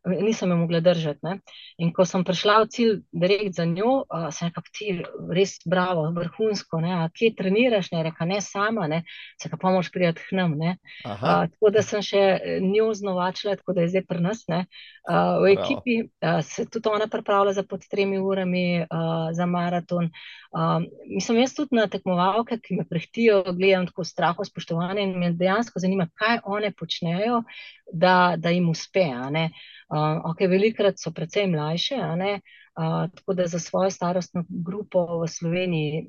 nisem 0.06 0.52
jo 0.52 0.58
mogla 0.58 0.80
držati. 0.80 1.20
Ne. 1.24 1.40
In 1.78 1.94
ko 1.94 2.06
sem 2.06 2.24
prišla 2.24 2.62
v 2.64 2.70
cilj 2.74 2.94
direkt 3.12 3.60
za 3.60 3.66
njo, 3.66 4.04
uh, 4.08 4.28
sem 4.32 4.50
rekla, 4.50 4.64
ti 4.72 4.96
res 5.36 5.58
bravo, 5.66 6.08
vrhunsko, 6.16 6.82
ne, 6.82 6.94
a 7.04 7.10
kje 7.14 7.34
treniraš, 7.38 7.92
ne, 7.92 8.04
reka 8.08 8.26
ne 8.26 8.42
sama, 8.42 8.88
ne, 8.88 9.04
se 9.42 9.52
pa 9.52 9.58
moraš 9.70 9.92
priti 9.92 10.24
k 10.30 10.40
nam, 10.40 10.58
ne. 10.58 10.78
Uh, 11.06 11.46
tako 11.52 11.74
da 11.74 11.84
sem 11.86 12.04
še 12.06 12.24
njo 12.64 12.92
znovačila, 12.98 13.58
tako 13.60 13.78
da 13.78 13.86
je 13.86 13.94
zdaj 13.96 14.08
pri 14.08 14.24
nas. 14.24 14.46
Ne. 14.48 14.66
Uh, 15.08 15.40
v 15.44 15.54
ekipi 15.56 16.00
uh, 16.08 16.42
se 16.44 16.68
tudi 16.70 16.90
ona 16.92 17.08
pripravlja 17.12 17.58
za 17.60 17.64
pod 17.64 17.86
tremi 17.88 18.20
urami 18.20 18.84
uh, 18.84 19.30
za 19.36 19.46
maraton. 19.46 20.12
Um, 20.52 20.88
mislim, 21.16 21.42
jaz 21.42 21.54
tudi 21.56 21.76
na 21.76 21.88
tekmovalke, 21.92 22.58
ki 22.64 22.80
me 22.80 22.86
prehtijo, 22.88 23.44
gledam 23.58 23.88
tako 23.90 24.04
straho, 24.08 24.46
spoštovanje 24.48 25.04
in 25.04 25.18
me 25.20 25.32
dejansko 25.36 25.80
zanima, 25.84 26.08
kaj 26.16 26.40
one 26.46 26.72
počnejo, 26.72 27.17
da, 27.94 28.36
da 28.38 28.50
jim 28.50 28.70
uspe. 28.70 29.06
Uh, 29.08 30.20
okay, 30.32 30.50
velikrat 30.52 31.00
so 31.00 31.12
precej 31.12 31.48
mlajše, 31.48 31.96
uh, 31.96 33.06
tako 33.16 33.34
da 33.34 33.48
za 33.48 33.60
svojo 33.60 33.92
starostno 33.92 34.44
grupo 34.50 35.06
v 35.22 35.28
Sloveniji 35.28 36.08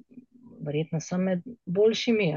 verjetno 0.66 1.00
sem 1.00 1.22
med 1.22 1.42
boljšimi. 1.66 2.32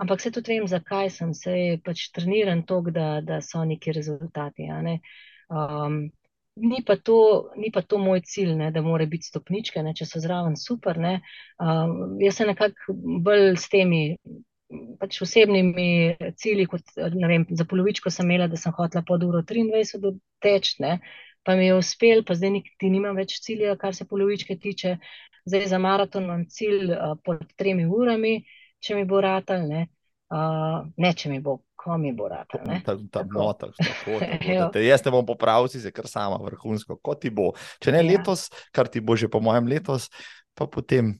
Ampak 0.00 0.20
se 0.20 0.30
tudi 0.32 0.54
vem, 0.54 0.68
zakaj 0.68 1.10
sem 1.10 1.34
se 1.34 1.52
pač 1.84 2.08
treniran 2.14 2.62
toliko, 2.66 2.94
da, 2.96 3.08
da 3.20 3.40
so 3.44 3.64
neki 3.64 3.92
rezultati. 3.92 4.68
ne. 4.82 5.00
Um, 5.50 6.10
ni, 6.56 6.82
pa 6.86 6.96
to, 6.96 7.50
ni 7.56 7.70
pa 7.72 7.82
to 7.82 7.98
moj 7.98 8.20
cilj, 8.24 8.54
ne, 8.56 8.70
da 8.70 8.82
mora 8.82 9.06
biti 9.06 9.28
stopničke, 9.28 9.82
ne, 9.82 9.94
če 9.94 10.06
so 10.06 10.20
zraven 10.20 10.56
super. 10.56 10.98
Ne. 10.98 11.20
Um, 11.60 12.16
jaz 12.20 12.40
se 12.40 12.46
nekako 12.48 12.96
bolj 13.24 13.56
s 13.56 13.68
temi 13.68 14.02
pač 15.00 15.20
osebnimi 15.24 16.16
cilji, 16.38 16.66
kot 16.70 16.94
ne 17.14 17.30
vem, 17.30 17.46
za 17.50 17.66
polovičko 17.68 18.12
sem 18.12 18.28
imela, 18.28 18.46
da 18.50 18.58
sem 18.60 18.74
hotela 18.76 19.02
pod 19.06 19.24
uro 19.26 19.42
23 19.46 20.00
doteč, 20.02 20.76
ne, 20.82 20.98
pa 21.46 21.56
mi 21.58 21.66
je 21.66 21.78
uspel, 21.78 22.22
pa 22.26 22.36
zdaj 22.38 22.54
niti 22.58 22.92
nimam 22.92 23.18
več 23.18 23.38
cilja, 23.44 23.76
kar 23.80 23.96
se 23.96 24.06
polovičke 24.08 24.58
tiče. 24.60 24.98
Zdaj 25.48 25.70
za 25.72 25.78
maraton 25.80 26.26
imam 26.26 26.44
cilj 26.52 26.92
uh, 26.92 27.16
pod 27.24 27.42
tremi 27.58 27.86
urami, 27.88 28.42
če 28.84 28.98
mi 28.98 29.06
bo 29.08 29.22
ratal, 29.24 29.64
ne. 29.66 29.86
Uh, 30.30 30.84
ne, 31.00 31.10
če 31.16 31.32
mi 31.32 31.40
bo, 31.42 31.56
ko 31.80 31.96
mi 31.98 32.12
bo 32.14 32.28
rad. 32.30 32.52
No, 32.60 32.76
tako, 32.84 33.08
tako, 33.10 33.46
tako, 33.58 34.18
tako, 34.20 34.82
jaz 34.90 35.02
te 35.02 35.10
bom 35.10 35.24
popravil, 35.26 35.70
si 35.72 35.80
se 35.82 35.90
kar 35.96 36.06
sama, 36.06 36.38
vrhunsko, 36.44 37.00
kot 37.02 37.24
ti 37.24 37.32
bo. 37.34 37.50
Če 37.82 37.96
ne 37.96 38.04
ja. 38.04 38.08
letos, 38.12 38.46
kar 38.76 38.92
ti 38.92 39.02
bo 39.02 39.16
že 39.18 39.30
po 39.32 39.40
mojem 39.42 39.66
letos, 39.72 40.10
pa 40.54 40.68
potem 40.70 41.16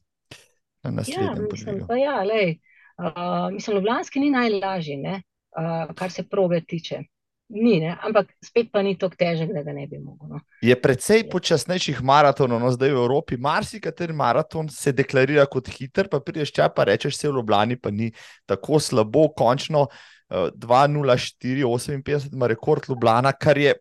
na 0.85 0.93
naslednjem. 1.01 1.49
Ja, 1.49 1.87
pa 1.89 1.99
ja, 1.99 2.19
lej, 2.29 2.61
uh, 3.01 3.49
mislim, 3.53 3.77
Ljubljanski 3.77 4.21
ni 4.21 4.31
najlažji, 4.31 5.01
uh, 5.01 5.95
kar 5.95 6.11
se 6.11 6.29
probe 6.29 6.61
tiče. 6.61 7.03
Ni, 7.51 7.81
ne? 7.81 7.97
ampak 8.07 8.29
spet 8.45 8.69
pa 8.71 8.79
ni 8.87 8.93
tako 8.99 9.17
težek, 9.19 9.51
da 9.51 9.65
ga 9.67 9.73
ne 9.75 9.89
bi 9.91 9.99
mogel. 9.99 10.37
No. 10.37 10.39
Je 10.63 10.77
precej 10.79 11.25
počasnejših 11.33 11.99
maratonov, 12.07 12.61
no 12.63 12.71
zdaj 12.71 12.93
v 12.95 13.01
Evropi. 13.03 13.41
Marsikateri 13.43 14.15
maraton 14.15 14.71
se 14.71 14.93
deklarira 14.95 15.49
kot 15.51 15.67
hiter, 15.75 16.07
pa 16.07 16.21
prideš 16.23 16.53
ča, 16.55 16.69
pa 16.71 16.87
rečeš, 16.87 17.19
se 17.19 17.27
v 17.27 17.41
Ljubljani 17.41 17.75
pa 17.75 17.91
ni 17.91 18.13
tako 18.47 18.79
slabo, 18.79 19.27
končno. 19.35 19.89
2-0-4-58, 20.31 22.33
ima 22.33 22.47
rekord 22.47 22.83
Ljubljana, 22.89 23.33
kar 23.33 23.59
je, 23.59 23.75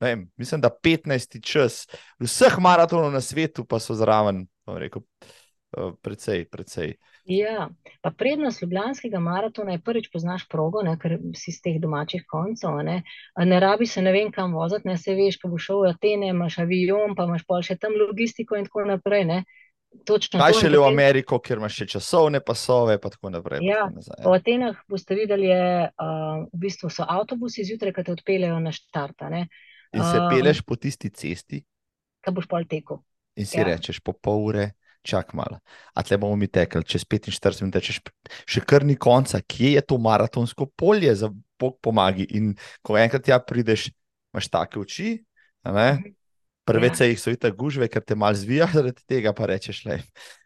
vem, 0.00 0.30
mislim, 0.36 0.60
da 0.60 0.70
15 0.70 1.40
čas. 1.42 1.86
Vseh 2.22 2.58
maratonov 2.62 3.10
na 3.12 3.20
svetu 3.20 3.64
pa 3.66 3.80
so 3.82 3.94
zraven, 3.98 4.46
rekel, 4.66 5.02
eh, 5.02 5.26
precej, 6.02 6.44
precej. 6.50 6.96
Ja, 7.26 7.68
pa 8.02 8.10
prednost 8.10 8.62
Ljubljanskega 8.62 9.18
maratona 9.18 9.72
je 9.74 9.82
prvič 9.82 10.08
poznaš 10.12 10.44
progo, 10.48 10.82
ne, 10.86 10.94
ker 10.98 11.18
si 11.34 11.52
z 11.52 11.62
teh 11.62 11.78
domačih 11.82 12.22
koncev. 12.30 12.78
Ne, 12.86 13.00
ne 13.36 13.60
rabi 13.60 13.86
se 13.86 14.02
ne 14.02 14.12
vem 14.14 14.30
kam 14.32 14.54
voziti, 14.54 14.88
ne 14.88 14.96
se 14.98 15.14
veš, 15.18 15.40
ko 15.42 15.50
boš 15.50 15.66
šel 15.70 15.82
v 15.82 15.92
Atene, 15.94 16.30
imaš 16.30 16.60
avion, 16.62 17.16
pa 17.18 17.26
imaš 17.26 17.42
pa 17.48 17.58
še 17.66 17.78
tam 17.82 17.98
logistiko 17.98 18.58
in 18.58 18.68
tako 18.68 18.86
naprej. 18.86 19.26
Ne. 19.26 19.40
Točno 20.06 20.38
Kaj 20.38 20.58
še 20.60 20.70
le 20.70 20.78
v 20.78 20.86
Ameriko, 20.86 21.38
kjer 21.40 21.58
imaš 21.58 21.80
še 21.80 21.86
časovne 21.96 22.42
pasove, 22.44 22.98
in 22.98 23.02
tako 23.02 23.32
naprej. 23.32 23.64
Ja. 23.64 23.86
V 23.90 24.34
Atenah 24.34 24.78
boste 24.90 25.16
videli, 25.18 25.50
da 25.50 25.88
uh, 25.88 26.46
v 26.52 26.62
bistvu 26.66 26.92
so 26.92 27.06
avtobusi 27.08 27.64
zjutraj, 27.66 27.94
ki 27.96 28.04
te 28.06 28.14
odpeljejo 28.14 28.58
na 28.62 28.74
štart. 28.76 29.24
In 29.26 30.02
se 30.02 30.18
um, 30.20 30.28
peleš 30.30 30.62
po 30.66 30.76
tisti 30.76 31.10
cesti, 31.10 31.62
ki 32.22 32.34
boš 32.34 32.50
pol 32.50 32.66
tekel. 32.68 33.00
In 33.36 33.48
si 33.48 33.58
ja. 33.58 33.66
rečeš, 33.68 34.02
po 34.04 34.12
pol 34.12 34.46
ure, 34.50 34.70
čak 35.06 35.32
malo. 35.38 35.60
A 35.94 36.02
tle 36.02 36.18
bomo 36.18 36.36
mi 36.36 36.48
tekli, 36.50 36.82
čez 36.84 37.06
45 37.06 37.62
minut, 37.62 37.78
češ 37.78 38.02
še 38.44 38.62
kar 38.66 38.84
ni 38.86 38.98
konca, 38.98 39.40
kje 39.40 39.76
je 39.76 39.84
to 39.86 39.98
maratonsko 40.02 40.68
polje 40.74 41.14
za 41.14 41.30
Bog 41.56 41.78
pomagi. 41.80 42.26
In 42.36 42.52
ko 42.84 42.98
enkrat 43.00 43.24
tja 43.24 43.38
prideš, 43.40 43.88
imaš 44.34 44.50
take 44.52 44.82
oči. 44.82 45.14
Prve 46.66 46.90
ja. 46.90 47.06
jih 47.06 47.20
so 47.22 47.30
videti 47.30 47.54
gužve, 47.54 47.86
ker 47.88 48.02
te 48.02 48.18
malo 48.18 48.34
zvija, 48.34 48.66
zaradi 48.76 49.06
tega 49.06 49.32
pa 49.36 49.46
rečeš, 49.46 49.84
le. 49.86 50.02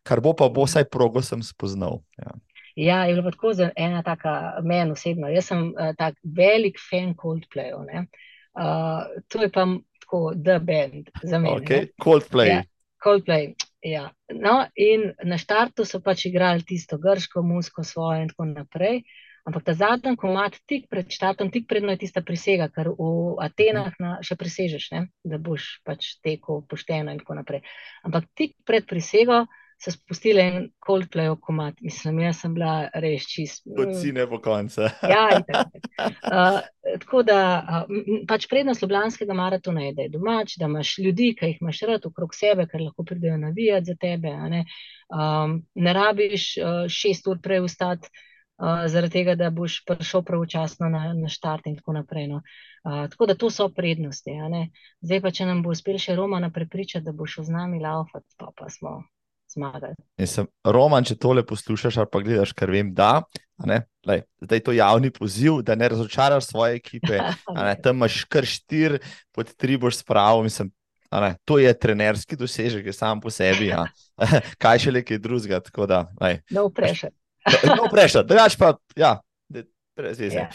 kar 0.06 0.20
bo 0.20 0.34
pa 0.36 0.50
bo, 0.52 0.68
vsaj 0.68 0.86
progo 0.92 1.24
sem 1.24 1.42
spoznal. 1.42 2.02
Ja. 2.20 2.36
Ja, 2.80 3.04
je 3.04 3.16
bilo 3.18 3.30
tako 3.34 3.52
za 3.54 3.70
ena 3.76 4.02
taka 4.02 4.61
meni 4.62 4.94
osebno. 4.94 5.28
Jaz 5.28 5.50
sem 5.50 5.72
uh, 5.72 5.90
tak 5.98 6.14
velik 6.22 6.78
fan 6.78 7.14
Coldplay. 7.18 7.74
Uh, 7.74 9.08
to 9.28 9.42
je 9.42 9.50
pa 9.52 9.66
tako 10.00 10.32
The 10.44 10.58
Band 10.58 11.11
za 11.22 11.38
me. 11.38 11.50
Okay. 11.58 11.90
Coldplay. 12.02 12.48
Ja, 12.48 12.62
Coldplay. 13.04 13.54
Ja. 13.82 14.10
No, 14.28 14.66
in 14.76 15.12
na 15.24 15.38
štartu 15.40 15.86
so 15.88 16.02
pač 16.04 16.26
igrali 16.28 16.64
tisto 16.66 16.98
grško 17.00 17.42
muziko 17.42 17.84
svoje 17.84 18.22
in 18.22 18.32
tako 18.32 18.48
naprej. 18.50 19.02
Ampak 19.48 19.64
ta 19.64 19.72
zadnji 19.72 20.18
komat, 20.20 20.58
tik 20.68 20.84
pred 20.92 21.08
štartom, 21.08 21.48
tik 21.50 21.64
predno 21.68 21.94
je 21.94 22.02
tista 22.02 22.20
prisega, 22.20 22.68
ker 22.68 22.90
v 22.92 23.38
Atenah 23.40 23.94
na, 23.98 24.10
še 24.20 24.36
prisežeš, 24.36 24.90
ne? 24.92 25.06
da 25.24 25.40
boš 25.40 25.80
pač 25.86 26.18
tekel 26.20 26.60
pošteno 26.68 27.14
in 27.14 27.22
tako 27.22 27.38
naprej. 27.40 27.64
Ampak 28.04 28.28
tik 28.36 28.52
pred 28.68 28.84
prisego 28.84 29.46
so 29.80 29.90
spustili 29.90 30.40
en 30.40 30.70
Coldplay 30.86 31.32
komat, 31.40 31.80
mislim, 31.80 32.18
jaz 32.20 32.42
sem 32.42 32.54
bila 32.54 32.90
res 33.00 33.24
čist. 33.28 33.62
Kot 33.76 33.94
si 33.96 34.12
ne 34.12 34.26
po 34.28 34.40
koncu. 34.44 34.88
ja, 35.14 35.40
uh, 35.40 36.58
tako 37.00 37.22
da 37.24 37.40
uh, 37.64 38.00
pač 38.28 38.46
prednost 38.50 38.82
Ljubljanskega 38.84 39.34
maratona 39.36 39.86
je, 39.86 39.94
da 39.96 40.06
je 40.06 40.12
domač, 40.12 40.56
da 40.60 40.68
imaš 40.68 40.98
ljudi, 40.98 41.32
ki 41.38 41.52
jih 41.52 41.62
imaš 41.64 41.80
rad 41.88 42.08
okrog 42.10 42.36
sebe, 42.36 42.66
ker 42.68 42.84
lahko 42.84 43.06
pridejo 43.08 43.38
navijati 43.40 43.92
za 43.92 43.96
tebe. 44.00 44.34
Ne, 44.52 44.64
um, 45.08 45.62
ne 45.74 45.94
rabiš 45.96 46.50
uh, 46.58 46.82
šest 46.88 47.30
ur 47.32 47.40
prej 47.42 47.64
vstati 47.68 48.12
zaradi 48.60 49.14
tega, 49.14 49.32
da 49.40 49.46
boš 49.48 49.78
prišel 49.88 50.20
pravočasno 50.28 50.90
na, 50.92 51.14
na 51.16 51.30
štart 51.32 51.64
in 51.70 51.78
tako 51.78 51.94
naprej. 51.96 52.26
No. 52.28 52.42
Uh, 52.84 53.06
tako 53.08 53.30
da 53.30 53.34
to 53.34 53.48
so 53.50 53.70
prednosti. 53.72 54.36
Zdaj 55.00 55.22
pa, 55.24 55.32
če 55.32 55.48
nam 55.48 55.62
bo 55.64 55.72
uspel 55.72 55.96
še 55.96 56.18
Roman 56.18 56.44
prepričati, 56.52 57.06
da 57.08 57.16
bo 57.16 57.24
šel 57.24 57.48
z 57.48 57.56
nami 57.56 57.80
laufati, 57.80 58.28
pa, 58.36 58.52
pa 58.52 58.68
smo 58.68 58.98
zmagali. 59.55 59.94
Sem, 60.26 60.48
Roman, 60.64 61.07
če 61.07 61.18
tole 61.20 61.44
poslušaš 61.46 62.01
ali 62.01 62.11
pa 62.11 62.22
gledaš, 62.24 62.55
ker 62.57 62.72
vem, 62.72 62.92
da. 62.94 63.20
Lej, 64.09 64.22
zdaj 64.40 64.61
je 64.61 64.64
to 64.64 64.72
javni 64.72 65.11
poziv, 65.12 65.61
da 65.66 65.76
ne 65.76 65.90
razočaraš 65.92 66.48
svoje 66.48 66.80
ekipe. 66.80 67.20
Tam 67.84 67.98
imaš 67.98 68.22
kar 68.30 68.46
štiri, 68.48 69.03
pod 69.36 69.53
tri 69.57 69.76
boš 69.80 70.01
spravil. 70.01 70.46
Mislim, 70.48 70.72
ne, 71.12 71.34
to 71.44 71.59
je 71.61 71.72
trenerski 71.74 72.38
dosežek, 72.40 72.92
sam 72.96 73.20
po 73.20 73.32
sebi. 73.32 73.72
Kaj 74.62 74.86
še 74.86 74.94
le 74.94 75.05
kaj 75.05 75.20
drugega. 75.20 75.61
No, 76.51 76.68
vprašaj. 76.70 77.12
No, 77.64 77.88
prejšnja, 77.88 78.22
drugač 78.28 78.57
pa, 78.61 78.74
ja. 78.98 79.18
Ja. 80.34 80.48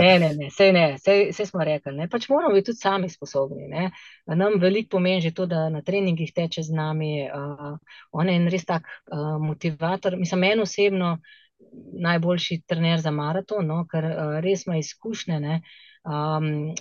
Ne, 0.00 0.18
ne, 0.18 0.30
ne, 0.34 0.48
vse, 0.48 0.72
ne, 0.72 0.84
vse, 0.96 1.16
vse 1.30 1.46
smo 1.46 1.64
rekli. 1.64 1.92
Ne. 1.96 2.08
Pač 2.08 2.28
moramo 2.28 2.54
biti 2.54 2.70
tudi 2.70 2.82
sami 2.82 3.08
sposobni. 3.08 3.68
Ne. 3.68 3.90
Nam 4.26 4.58
veliko 4.60 4.96
pomeni 4.96 5.20
že 5.20 5.34
to, 5.34 5.46
da 5.46 5.68
na 5.68 5.82
treningih 5.82 6.32
teče 6.34 6.62
z 6.62 6.74
nami. 6.74 7.28
Uh, 7.28 7.76
on 8.12 8.28
je 8.28 8.38
res 8.50 8.64
tak 8.64 8.88
uh, 8.88 9.36
motivator. 9.42 10.16
Mislim, 10.16 10.40
meni 10.40 10.62
osebno 10.62 11.18
najboljši 12.00 12.62
trener 12.66 13.00
za 13.00 13.10
maraton, 13.10 13.66
no, 13.66 13.84
ker 13.90 14.04
uh, 14.04 14.38
res 14.44 14.66
ima 14.66 14.78
izkušnje. 14.78 15.60
Um, 16.08 16.74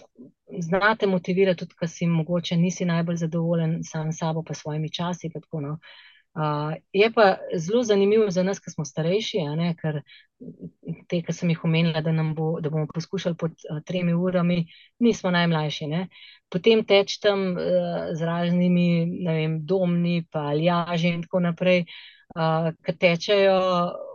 znate 0.64 1.08
motivirati 1.08 1.66
tudi, 1.66 1.76
ker 1.80 1.90
si 1.90 2.08
mogoče 2.08 2.56
nisi 2.58 2.86
najbolj 2.86 3.16
zadovoljen 3.26 3.80
sam 3.84 4.12
s 4.12 4.20
sabo, 4.20 4.44
pa 4.44 4.54
svojimi 4.54 4.92
časi. 4.94 5.30
Tako, 5.34 5.62
no. 5.62 5.78
Uh, 6.38 6.74
je 6.94 7.12
pa 7.14 7.38
zelo 7.56 7.84
zanimivo 7.84 8.30
za 8.32 8.44
nas, 8.44 8.60
ki 8.60 8.72
smo 8.72 8.86
starejši, 8.86 9.44
ne, 9.58 9.74
ker 9.82 10.02
te, 11.10 11.22
ki 11.26 11.34
sem 11.34 11.50
jih 11.50 11.64
omenila, 11.66 12.02
da, 12.06 12.14
bo, 12.36 12.58
da 12.62 12.70
bomo 12.70 12.88
poskušali 12.94 13.36
pod 13.36 13.56
uh, 13.70 13.82
tremi 13.86 14.14
urami, 14.14 14.66
nismo 15.00 15.32
najmlajši. 15.34 15.88
Ne. 15.88 16.08
Potem 16.54 16.86
teč 16.86 17.18
tam 17.24 17.50
uh, 17.56 18.12
z 18.14 18.30
raznimi 18.30 18.90
vem, 19.26 19.62
domni, 19.66 20.22
pa 20.32 20.52
aljaži 20.54 21.16
in 21.16 21.26
tako 21.26 21.42
naprej, 21.50 21.88
uh, 22.36 22.70
ki 22.86 22.98
tečejo 23.02 23.58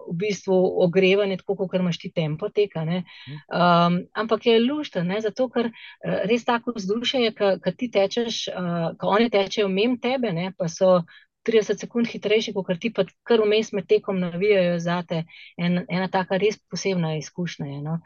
v 0.03 0.15
bistvu 0.19 0.57
ogrevanje, 0.83 1.37
tako 1.41 1.57
kot 1.61 1.75
imaš 1.79 1.99
ti 2.03 2.11
tempo 2.15 2.49
teka. 2.51 2.83
Um, 2.83 4.01
ampak 4.13 4.47
je 4.47 4.59
lušten, 4.61 5.13
zato 5.23 5.49
ker 5.49 5.71
res 6.03 6.45
tako 6.45 6.75
vzdušje 6.77 7.21
je, 7.23 7.35
ki 7.35 7.75
ti 7.79 7.91
tečeš, 7.91 8.49
uh, 8.51 8.89
ko 8.99 9.15
oni 9.15 9.31
tečejo 9.31 9.69
mem 9.71 9.99
tebe, 10.03 10.33
ne, 10.35 10.51
pa 10.59 10.69
so 10.69 11.03
30 11.49 11.81
sekund 11.81 12.07
hitrejši, 12.11 12.53
kot 12.55 12.79
ti 12.81 12.93
pa 12.95 13.05
kar 13.27 13.43
vmes 13.43 13.73
med 13.73 13.89
tekom 13.91 14.21
navijajo 14.23 14.79
za 14.79 15.01
te. 15.09 15.25
En, 15.57 15.85
ena 15.89 16.09
taka 16.09 16.39
res 16.39 16.59
posebna 16.71 17.17
izkušnja 17.19 17.67
je. 17.67 17.81
No? 17.83 17.99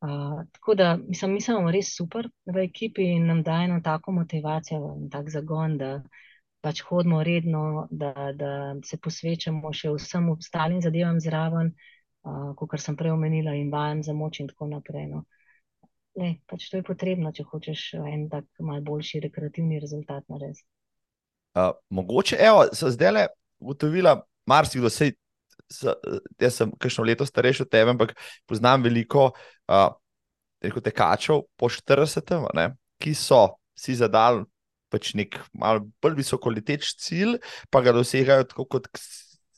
Uh, 0.00 0.44
tako 0.52 0.74
da 0.78 0.96
mislim, 0.96 1.32
mi 1.34 1.40
smo 1.40 1.70
res 1.74 1.90
super 1.96 2.28
v 2.46 2.64
ekipi 2.64 3.10
in 3.16 3.26
nam 3.26 3.42
daje 3.42 3.66
eno 3.66 3.80
tako 3.84 4.12
motivacijo 4.12 4.94
in 5.00 5.10
tak 5.10 5.30
zagon, 5.34 5.76
da 5.78 5.90
pač 6.62 6.82
hodimo 6.86 7.22
redno, 7.22 7.88
da, 7.90 8.12
da 8.34 8.52
se 8.84 8.98
posvečamo 9.02 9.72
še 9.72 9.90
vsem 9.96 10.30
ostalim 10.30 10.80
zadevam 10.82 11.18
zraven, 11.20 11.72
uh, 12.24 12.54
kot 12.56 12.78
sem 12.80 12.96
prej 12.96 13.16
omenila, 13.16 13.54
in 13.58 13.74
vajam 13.74 14.02
za 14.06 14.14
moč 14.14 14.40
in 14.40 14.48
tako 14.52 14.70
naprej. 14.70 15.10
No? 15.12 15.24
Le, 16.18 16.32
pač 16.50 16.70
to 16.70 16.80
je 16.80 16.86
potrebno, 16.86 17.34
če 17.34 17.44
hočeš 17.50 17.82
en 18.00 18.28
tak 18.30 18.46
mal 18.70 18.80
boljši 18.86 19.22
rekreativni 19.26 19.82
rezultat 19.82 20.26
narediti. 20.30 20.66
Uh, 21.58 21.72
mogoče, 21.90 22.36
evo, 22.40 22.66
so 22.72 22.90
zdaj 22.94 23.12
le 23.12 23.24
ugotovila, 23.58 24.20
marsikdo 24.46 24.90
se. 24.90 25.12
Jaz 26.40 26.54
sem 26.54 26.70
kakšno 26.80 27.04
leto 27.04 27.26
starejši 27.28 27.66
od 27.66 27.68
tebe, 27.68 27.92
ampak 27.92 28.14
poznam 28.48 28.80
veliko 28.86 29.32
uh, 29.68 29.90
tekačev 30.62 31.42
po 31.60 31.68
40, 31.68 32.46
ne, 32.56 32.70
ki 33.02 33.12
so 33.14 33.42
si 33.76 33.96
zadali 33.98 34.46
pač 34.88 35.12
nek 35.18 35.36
malo 35.52 35.84
bolj 36.02 36.16
visoko 36.22 36.48
leteč 36.52 36.94
cilj, 37.02 37.36
pa 37.68 37.82
ga 37.84 37.92
dosegajo 37.92 38.46
tako 38.48 38.64
kot 38.76 38.88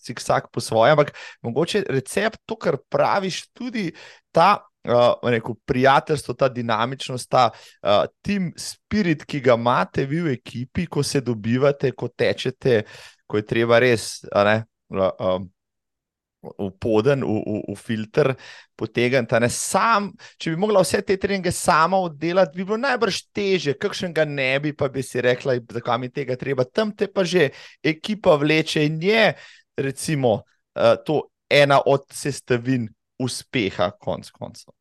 si 0.00 0.16
vsak 0.16 0.50
po 0.50 0.62
svojem. 0.64 0.96
Ampak 0.96 1.14
mogoče 1.46 1.84
recept, 1.92 2.40
to, 2.48 2.56
kar 2.58 2.80
praviš, 2.90 3.44
tudi 3.54 3.90
ta 4.34 4.64
uh, 4.88 5.14
rekel, 5.22 5.54
prijateljstvo, 5.64 6.34
ta 6.34 6.48
dinamičnost, 6.48 7.28
ta 7.30 7.50
uh, 7.52 8.04
team 8.22 8.50
spirit, 8.56 9.24
ki 9.24 9.40
ga 9.44 9.54
imate 9.58 10.06
vi 10.08 10.20
v 10.24 10.34
ekipi, 10.38 10.86
ko 10.86 11.02
se 11.02 11.20
dobivate, 11.20 11.92
ko 11.92 12.08
tečete, 12.08 12.82
ko 13.26 13.40
je 13.40 13.46
treba 13.46 13.78
res. 13.82 14.20
Ne, 14.34 14.60
uh, 14.96 15.40
V 16.40 16.70
poden, 16.80 17.20
v, 17.20 17.34
v, 17.44 17.58
v 17.68 17.74
filter, 17.76 18.30
potegniti. 18.72 19.36
Sam, 19.52 20.06
če 20.40 20.54
bi 20.54 20.56
mogla 20.56 20.80
vse 20.80 21.02
te 21.04 21.18
treninge 21.20 21.52
sama 21.52 21.98
oddelati, 22.00 22.56
bi 22.56 22.64
bilo 22.64 22.78
najbrž 22.80 23.18
teže, 23.28 23.74
kakšen 23.76 24.14
ga 24.16 24.24
ne 24.24 24.54
bi, 24.56 24.72
pa 24.72 24.88
bi 24.88 25.04
si 25.04 25.20
rekla, 25.20 25.58
zakaj 25.60 25.98
mi 26.00 26.08
tega 26.08 26.38
treba. 26.40 26.64
Tam 26.64 26.94
te 26.96 27.10
pa 27.12 27.26
že 27.28 27.50
ekipa 27.84 28.38
vleče 28.40 28.86
in 28.88 28.96
je, 29.04 29.26
recimo, 29.76 30.32
uh, 30.80 30.96
to 31.04 31.28
ena 31.44 31.82
od 31.84 32.08
sestavin 32.08 32.88
uspeha, 33.20 33.90
konc 34.00 34.30
koncev. 34.34 34.74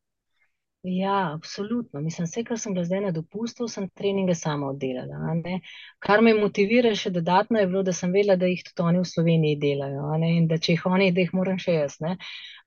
Ja, 0.82 1.34
absolutno. 1.34 2.00
Mislim, 2.00 2.24
vse, 2.24 2.44
kar 2.44 2.58
sem 2.58 2.72
bila 2.72 2.84
zdaj 2.88 3.00
na 3.00 3.10
dopustu, 3.12 3.66
sem 3.68 3.88
treninge 3.88 4.34
sama 4.34 4.70
oddelala. 4.72 5.34
Kar 6.00 6.22
me 6.24 6.32
motivira 6.34 6.94
še 6.96 7.10
dodatno 7.12 7.60
je 7.60 7.66
bilo, 7.68 7.82
da 7.84 7.92
sem 7.92 8.12
vedela, 8.14 8.38
da 8.40 8.48
jih 8.48 8.62
tudi 8.64 8.86
oni 8.88 9.02
v 9.02 9.10
Sloveniji 9.10 9.58
delajo 9.60 10.14
in 10.24 10.46
da 10.48 10.56
če 10.56 10.72
jih 10.72 10.86
oni, 10.88 11.10
da 11.12 11.20
jih 11.20 11.34
moram 11.36 11.60
še 11.60 11.74
jaz. 11.74 11.98
Ne. 12.00 12.14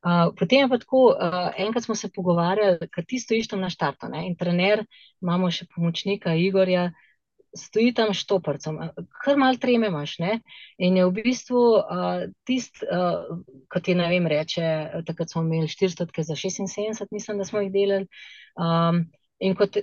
Uh, 0.04 0.30
potem 0.38 0.62
je 0.62 0.70
pa 0.70 0.78
tako, 0.78 1.02
uh, 1.16 1.50
enkrat 1.58 1.88
smo 1.88 1.96
se 1.96 2.12
pogovarjali, 2.14 2.90
ker 2.94 3.06
ti 3.08 3.18
stojiš 3.18 3.50
tam 3.56 3.66
na 3.66 3.72
štartu 3.74 4.12
ne, 4.14 4.28
in 4.28 4.38
trener, 4.38 4.86
imamo 5.24 5.50
še 5.50 5.66
pomočnika 5.74 6.36
Igorja, 6.38 6.92
stoji 7.58 7.94
tam 7.94 8.14
s 8.14 8.24
štoparcem, 8.24 8.80
kar 9.24 9.38
mal 9.38 9.58
treme 9.62 9.90
imaš. 9.92 10.18
Ne? 10.20 10.40
In 10.78 10.98
je 10.98 11.08
v 11.08 11.24
bistvu 11.24 11.64
uh, 11.80 12.26
tisti, 12.48 12.88
uh, 12.90 13.42
kot 13.72 13.88
je 13.88 13.96
ne 13.98 14.10
vem, 14.12 14.28
reče, 14.28 14.70
takrat 15.08 15.34
smo 15.34 15.46
imeli 15.46 15.70
400 15.72 16.28
za 16.30 16.38
76, 16.38 17.12
mislim, 17.12 17.42
da 17.42 17.46
smo 17.46 17.64
jih 17.64 17.72
delali. 17.74 18.10
Um, 18.58 19.06
in 19.44 19.56
kot 19.60 19.78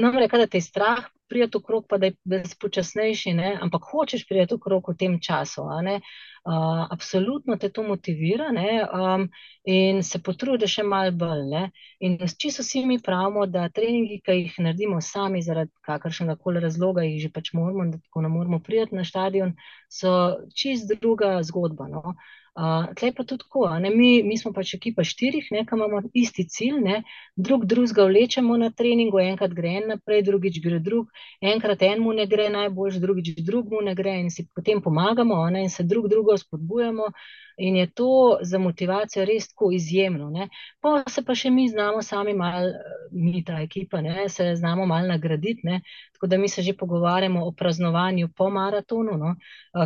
nam 0.00 0.18
reka, 0.18 0.38
da 0.38 0.46
te 0.46 0.60
je 0.60 0.68
strah 0.68 1.04
prijeti 1.28 1.58
v 1.58 1.62
krog, 1.62 1.86
pa 1.88 1.98
da 1.98 2.06
je, 2.06 2.14
da 2.24 2.36
je 2.36 2.52
spočasnejši, 2.52 3.32
ne? 3.34 3.58
ampak 3.62 3.88
hočeš 3.90 4.26
prijeti 4.28 4.54
v 4.54 4.62
krog 4.62 4.88
v 4.88 4.96
tem 4.98 5.18
času. 5.20 5.64
Uh, 5.66 6.86
absolutno 6.94 7.56
te 7.56 7.68
to 7.74 7.82
motivira 7.82 8.52
ne, 8.54 8.86
um, 8.86 9.24
in 9.64 10.02
se 10.06 10.20
potrudiš 10.22 10.76
še 10.78 10.84
malo 10.86 11.10
bolj. 11.10 11.42
Ne. 11.50 11.64
In 11.98 12.18
čisto 12.38 12.62
vsi 12.62 12.84
mi 12.86 13.00
pravimo, 13.02 13.46
da 13.50 13.66
treningi, 13.68 14.20
ki 14.22 14.38
jih 14.42 14.60
naredimo 14.62 15.00
sami 15.02 15.42
zaradi 15.42 15.72
kakršnega 15.88 16.36
koli 16.38 16.62
razloga, 16.62 17.02
jih 17.02 17.26
že 17.26 17.32
pač 17.34 17.50
moramo, 17.58 17.90
da 17.90 17.98
tako 17.98 18.22
ne 18.22 18.30
moramo 18.30 18.62
priti 18.62 18.94
na 18.94 19.04
stadion, 19.04 19.56
so 19.90 20.12
čist 20.54 20.92
druga 21.00 21.40
zgodba. 21.42 21.90
No. 21.90 22.14
Uh, 22.56 22.86
Tlej 22.96 23.12
pa 23.12 23.24
tudi 23.24 23.44
tako, 23.44 23.68
mi, 23.92 24.22
mi 24.24 24.38
smo 24.40 24.48
pač 24.56 24.70
ekipa 24.78 25.04
štirih, 25.04 25.50
ki 25.50 25.76
imamo 25.76 25.98
isti 26.16 26.46
cilj, 26.48 26.78
ne? 26.80 27.02
drug 27.36 27.66
drugega 27.68 28.06
vlečemo 28.08 28.56
na 28.56 28.70
treningu, 28.72 29.20
enkrat 29.20 29.52
gre 29.52 29.74
en 29.82 29.90
naprej, 29.92 30.22
drugič 30.24 30.62
gre 30.64 30.78
drug, 30.80 31.10
enkrat 31.52 31.84
enemu 31.84 32.14
ne 32.16 32.24
gre 32.26 32.48
najboljš, 32.54 32.96
drugič 33.02 33.42
drugemu 33.44 33.82
ne 33.90 33.94
gre 33.98 34.14
in 34.22 34.30
si 34.32 34.46
potem 34.56 34.80
pomagamo 34.80 35.42
ne? 35.52 35.66
in 35.68 35.70
se 35.70 35.84
drug 35.84 36.08
drugo 36.08 36.36
spodbujamo. 36.40 37.10
In 37.56 37.76
je 37.76 37.86
to 37.90 38.38
za 38.42 38.58
motivacijo 38.58 39.24
res 39.24 39.48
tako 39.48 39.70
izjemno. 39.72 40.30
Ne? 40.30 40.48
Pa 40.80 41.02
se 41.08 41.24
pa 41.24 41.34
še 41.34 41.50
mi 41.50 41.68
znamo 41.68 42.02
sami 42.02 42.34
malo, 42.36 42.72
mi 43.12 43.44
ta 43.44 43.60
ekipa, 43.64 44.00
ne? 44.04 44.28
se 44.28 44.50
znamo 44.56 44.86
malo 44.86 45.08
nagraditi. 45.08 45.64
Ne? 45.64 45.80
Tako 46.12 46.26
da 46.26 46.38
mi 46.38 46.48
se 46.48 46.62
že 46.62 46.76
pogovarjamo 46.76 47.46
o 47.46 47.52
praznovanju 47.52 48.28
po 48.36 48.50
maratonu, 48.50 49.16
no? 49.16 49.34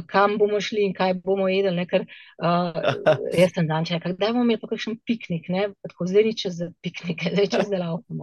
kam 0.07 0.39
bomo 0.39 0.61
šli 0.61 0.85
in 0.89 0.95
kaj 0.95 1.15
bomo 1.25 1.49
jedli. 1.49 1.87
Ker 1.87 2.07
uh, 2.07 2.75
jaz 3.39 3.55
sem 3.55 3.67
dan 3.71 3.87
čakal, 3.87 4.19
da 4.19 4.33
bomo 4.33 4.45
imeli 4.45 4.61
pa 4.61 4.71
kakšen 4.71 4.99
piknik, 5.07 5.49
ne? 5.49 5.71
tako 5.87 6.11
zdaj 6.11 6.27
ni 6.27 6.37
čez 6.37 6.63
piknik, 6.83 7.29
zdaj 7.35 7.53
čez 7.55 7.71
delavko. 7.71 8.19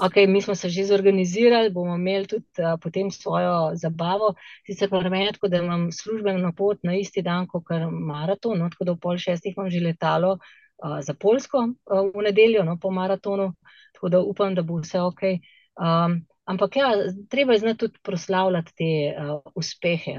Okay, 0.00 0.26
mi 0.26 0.40
smo 0.42 0.54
se 0.54 0.68
že 0.68 0.84
zorganizirali, 0.84 1.70
bomo 1.70 1.94
imeli 1.94 2.26
tudi 2.26 2.44
uh, 2.58 2.80
potem 2.80 3.10
svojo 3.10 3.72
zabavo. 3.74 4.34
Sicer 4.66 4.90
pa 4.90 5.00
meni, 5.00 5.30
da 5.48 5.56
imam 5.56 5.92
službeno 5.92 6.52
pot 6.56 6.78
na 6.82 6.96
isti 6.96 7.22
dan, 7.22 7.46
kot 7.46 7.62
je 7.70 7.86
maraton, 7.90 8.58
no, 8.58 8.70
tako 8.70 8.84
da 8.84 8.92
v 8.92 8.98
pol 8.98 9.18
šestih 9.18 9.54
imam 9.56 9.70
že 9.70 9.80
letalo 9.80 10.32
uh, 10.32 11.00
za 11.00 11.14
Polsko 11.14 11.58
uh, 11.58 12.10
v 12.14 12.22
nedeljo 12.24 12.64
no, 12.64 12.78
po 12.80 12.90
maratonu, 12.90 13.52
tako 13.92 14.08
da 14.08 14.20
upam, 14.20 14.54
da 14.54 14.62
bo 14.62 14.80
vse 14.80 15.00
ok. 15.00 15.22
Um, 15.76 16.24
Ampak 16.44 16.76
ja, 16.76 16.88
treba 17.30 17.52
je 17.52 17.58
znati 17.58 17.78
tudi 17.78 17.98
proslavljati 18.02 18.72
te 18.74 18.90
uh, 19.14 19.40
uspehe. 19.54 20.14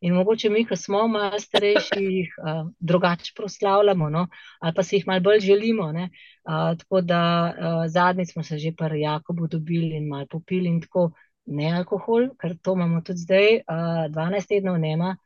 In 0.00 0.14
mogoče 0.14 0.50
mi, 0.50 0.62
ki 0.66 0.76
smo 0.76 1.08
malo 1.08 1.38
starejši, 1.40 2.02
jih 2.04 2.34
uh, 2.38 2.70
drugače 2.78 3.32
proslavljamo, 3.36 4.10
no? 4.10 4.26
ali 4.60 4.74
pa 4.74 4.82
si 4.82 4.96
jih 4.96 5.06
malo 5.06 5.20
bolj 5.20 5.40
želimo. 5.40 5.88
Uh, 5.90 6.78
tako 6.78 7.00
da 7.00 7.22
uh, 7.50 7.90
zadnjič 7.90 8.32
smo 8.32 8.42
se 8.42 8.58
že 8.58 8.72
pri 8.72 9.00
Jakobu 9.00 9.46
dobili 9.46 9.96
in 9.96 10.08
malo 10.08 10.26
popili 10.30 10.68
in 10.68 10.80
tako 10.80 11.10
ne 11.46 11.72
alkohol, 11.76 12.28
ker 12.38 12.56
to 12.62 12.72
imamo 12.72 13.00
tudi 13.00 13.18
zdaj, 13.18 13.54
uh, 13.54 14.06
12 14.14 14.48
tednov 14.48 14.78
nema, 14.78 15.16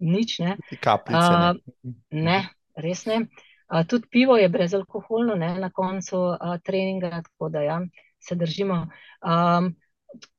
nič 0.00 0.38
ne. 0.38 0.56
Kapljice, 0.80 1.30
ne. 1.30 1.50
Uh, 1.50 1.94
ne, 2.10 2.48
res 2.74 3.04
ne. 3.06 3.20
Uh, 3.70 3.84
tudi 3.86 4.08
pivo 4.10 4.36
je 4.36 4.48
brezalkoholno 4.48 5.34
ne, 5.34 5.54
na 5.60 5.70
koncu 5.70 6.16
uh, 6.16 6.58
treninga, 6.64 7.22
tako 7.22 7.48
da 7.48 7.62
ja 7.62 7.80
se 8.28 8.36
držimo. 8.38 8.86
Um, 9.22 9.72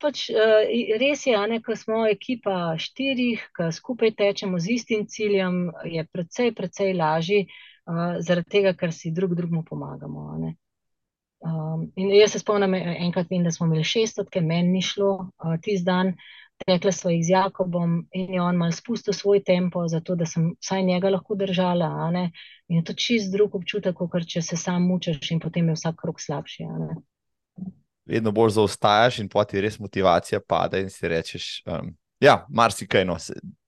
pač, 0.02 0.28
uh, 0.34 0.68
res 1.00 1.26
je, 1.26 1.34
da 1.34 1.58
ko 1.64 1.76
smo 1.76 2.04
ekipa 2.08 2.76
štirih, 2.80 3.42
ki 3.56 3.70
skupaj 3.74 4.14
tečemo 4.18 4.60
z 4.60 4.78
istim 4.78 5.06
ciljem, 5.06 5.68
je 5.84 6.06
precej, 6.12 6.54
precej 6.56 6.94
lažje, 6.98 7.44
uh, 7.46 8.18
zaradi 8.24 8.58
tega, 8.58 8.74
ker 8.78 8.94
si 8.94 9.14
drug 9.14 9.36
drugemu 9.38 9.64
pomagamo. 9.68 10.26
Um, 11.38 11.86
jaz 11.96 12.34
se 12.34 12.42
spomnim, 12.42 12.74
enkrat 12.74 13.30
vem, 13.30 13.44
da 13.46 13.54
smo 13.54 13.68
imeli 13.68 13.86
šestotke, 13.86 14.42
meni 14.42 14.78
ni 14.78 14.82
šlo 14.82 15.12
uh, 15.22 15.56
tisti 15.62 15.86
dan. 15.86 16.14
Tekla 16.58 16.90
sva 16.90 17.12
jih 17.12 17.20
z 17.22 17.30
Jakobom 17.30 17.92
in 18.18 18.32
je 18.34 18.40
on 18.42 18.56
mal 18.58 18.72
spustil 18.74 19.14
svoj 19.14 19.44
tempo, 19.46 19.84
zato 19.86 20.16
da 20.18 20.26
sem 20.26 20.48
vsaj 20.58 20.82
njega 20.82 21.12
lahko 21.14 21.36
držala. 21.38 22.10
In 22.10 22.80
je 22.80 22.82
to 22.84 22.96
čist 22.98 23.30
drug 23.30 23.54
občutek, 23.54 23.94
kot 23.94 24.26
če 24.26 24.42
se 24.42 24.58
sam 24.58 24.88
mučaš 24.90 25.30
in 25.30 25.38
potem 25.40 25.70
je 25.70 25.76
vsak 25.78 26.00
krok 26.02 26.18
slabši 26.20 26.66
vedno 28.08 28.32
bolj 28.32 28.56
zaostajaš, 28.56 29.20
in 29.22 29.28
poti 29.28 29.60
res 29.60 29.78
motivacija 29.78 30.40
pade, 30.40 30.80
in 30.82 30.90
si 30.90 31.08
rečeš, 31.08 31.48
um, 31.68 31.92
ja, 32.24 32.40
marsikaj. 32.48 33.04
No, 33.08 33.18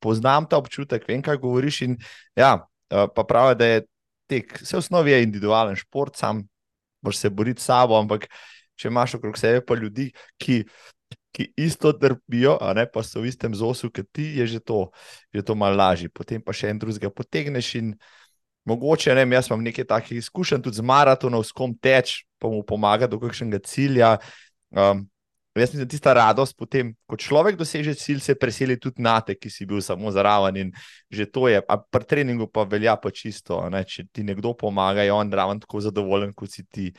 poznam 0.03 0.49
ta 0.49 0.59
občutek, 0.61 1.07
vem, 1.09 1.23
kaj 1.23 1.41
govoriš. 1.43 1.83
In, 1.89 1.99
ja, 2.39 2.57
uh, 2.59 3.07
pa 3.15 3.25
pravi, 3.29 3.59
da 3.61 3.69
je 3.69 3.83
tek, 4.31 4.57
vse 4.63 4.79
v 4.79 4.85
osnovi 4.85 5.15
je 5.15 5.27
individualen 5.27 5.77
šport, 5.79 6.17
sam 6.17 6.45
moraš 7.05 7.21
se 7.21 7.31
boriti 7.31 7.63
s 7.63 7.71
sabo, 7.71 7.99
ampak 7.99 8.29
če 8.81 8.89
imaš 8.89 9.19
okrog 9.19 9.39
sebe 9.39 9.65
pa 9.65 9.79
ljudi, 9.79 10.11
ki. 10.41 10.65
Ki 11.31 11.45
isto 11.63 11.93
trpijo, 11.95 12.57
a 12.59 12.73
ne 12.75 12.83
pa 12.91 13.05
so 13.07 13.21
v 13.23 13.29
istem 13.31 13.53
zosu, 13.55 13.87
kot 13.95 14.09
ti, 14.11 14.25
je 14.41 14.49
že 14.51 14.59
to, 14.67 14.89
je 15.31 15.45
to 15.47 15.55
malo 15.55 15.79
lažje. 15.79 16.09
Potem 16.11 16.43
pa 16.43 16.51
še 16.51 16.73
en 16.73 16.81
drugega 16.83 17.07
potegneš 17.07 17.69
in 17.79 17.93
mogoče, 18.67 19.15
ne 19.15 19.23
vem, 19.23 19.37
jaz 19.39 19.47
imam 19.47 19.63
nekaj 19.63 19.87
takih 19.93 20.19
izkušenj 20.19 20.65
tudi 20.65 20.81
z 20.81 20.87
maratonom, 20.91 21.45
s 21.47 21.55
kom 21.55 21.71
teč, 21.79 22.25
pa 22.41 22.49
mu 22.49 22.63
pomaga 22.67 23.09
do 23.11 23.21
kakšnega 23.21 23.61
cilja. 23.69 24.17
Um, 24.71 25.05
jaz 25.55 25.71
mislim, 25.71 25.85
da 25.85 25.89
tista 25.91 26.15
radost, 26.15 26.57
potem, 26.57 26.95
ko 27.07 27.19
človek 27.21 27.59
doseže 27.59 27.95
cilj, 27.99 28.21
se 28.25 28.35
preseli 28.39 28.79
tudi 28.81 29.03
na 29.03 29.19
te, 29.21 29.35
ki 29.35 29.51
si 29.51 29.67
bil 29.67 29.83
samo 29.85 30.13
zraven 30.15 30.57
in 30.57 30.73
že 31.11 31.27
to 31.27 31.49
je. 31.49 31.61
A 31.61 31.79
pri 31.79 32.07
treningu 32.07 32.47
pa 32.47 32.65
velja 32.65 32.97
pa 32.97 33.11
čisto. 33.11 33.61
Ne? 33.71 33.85
Če 33.85 34.07
ti 34.13 34.25
nekdo 34.25 34.55
pomaga, 34.55 35.03
je 35.03 35.13
on 35.13 35.33
raven 35.33 35.61
tako 35.61 35.83
zadovoljen, 35.85 36.33
kot 36.33 36.51
si 36.51 36.65
ti. 36.65 36.93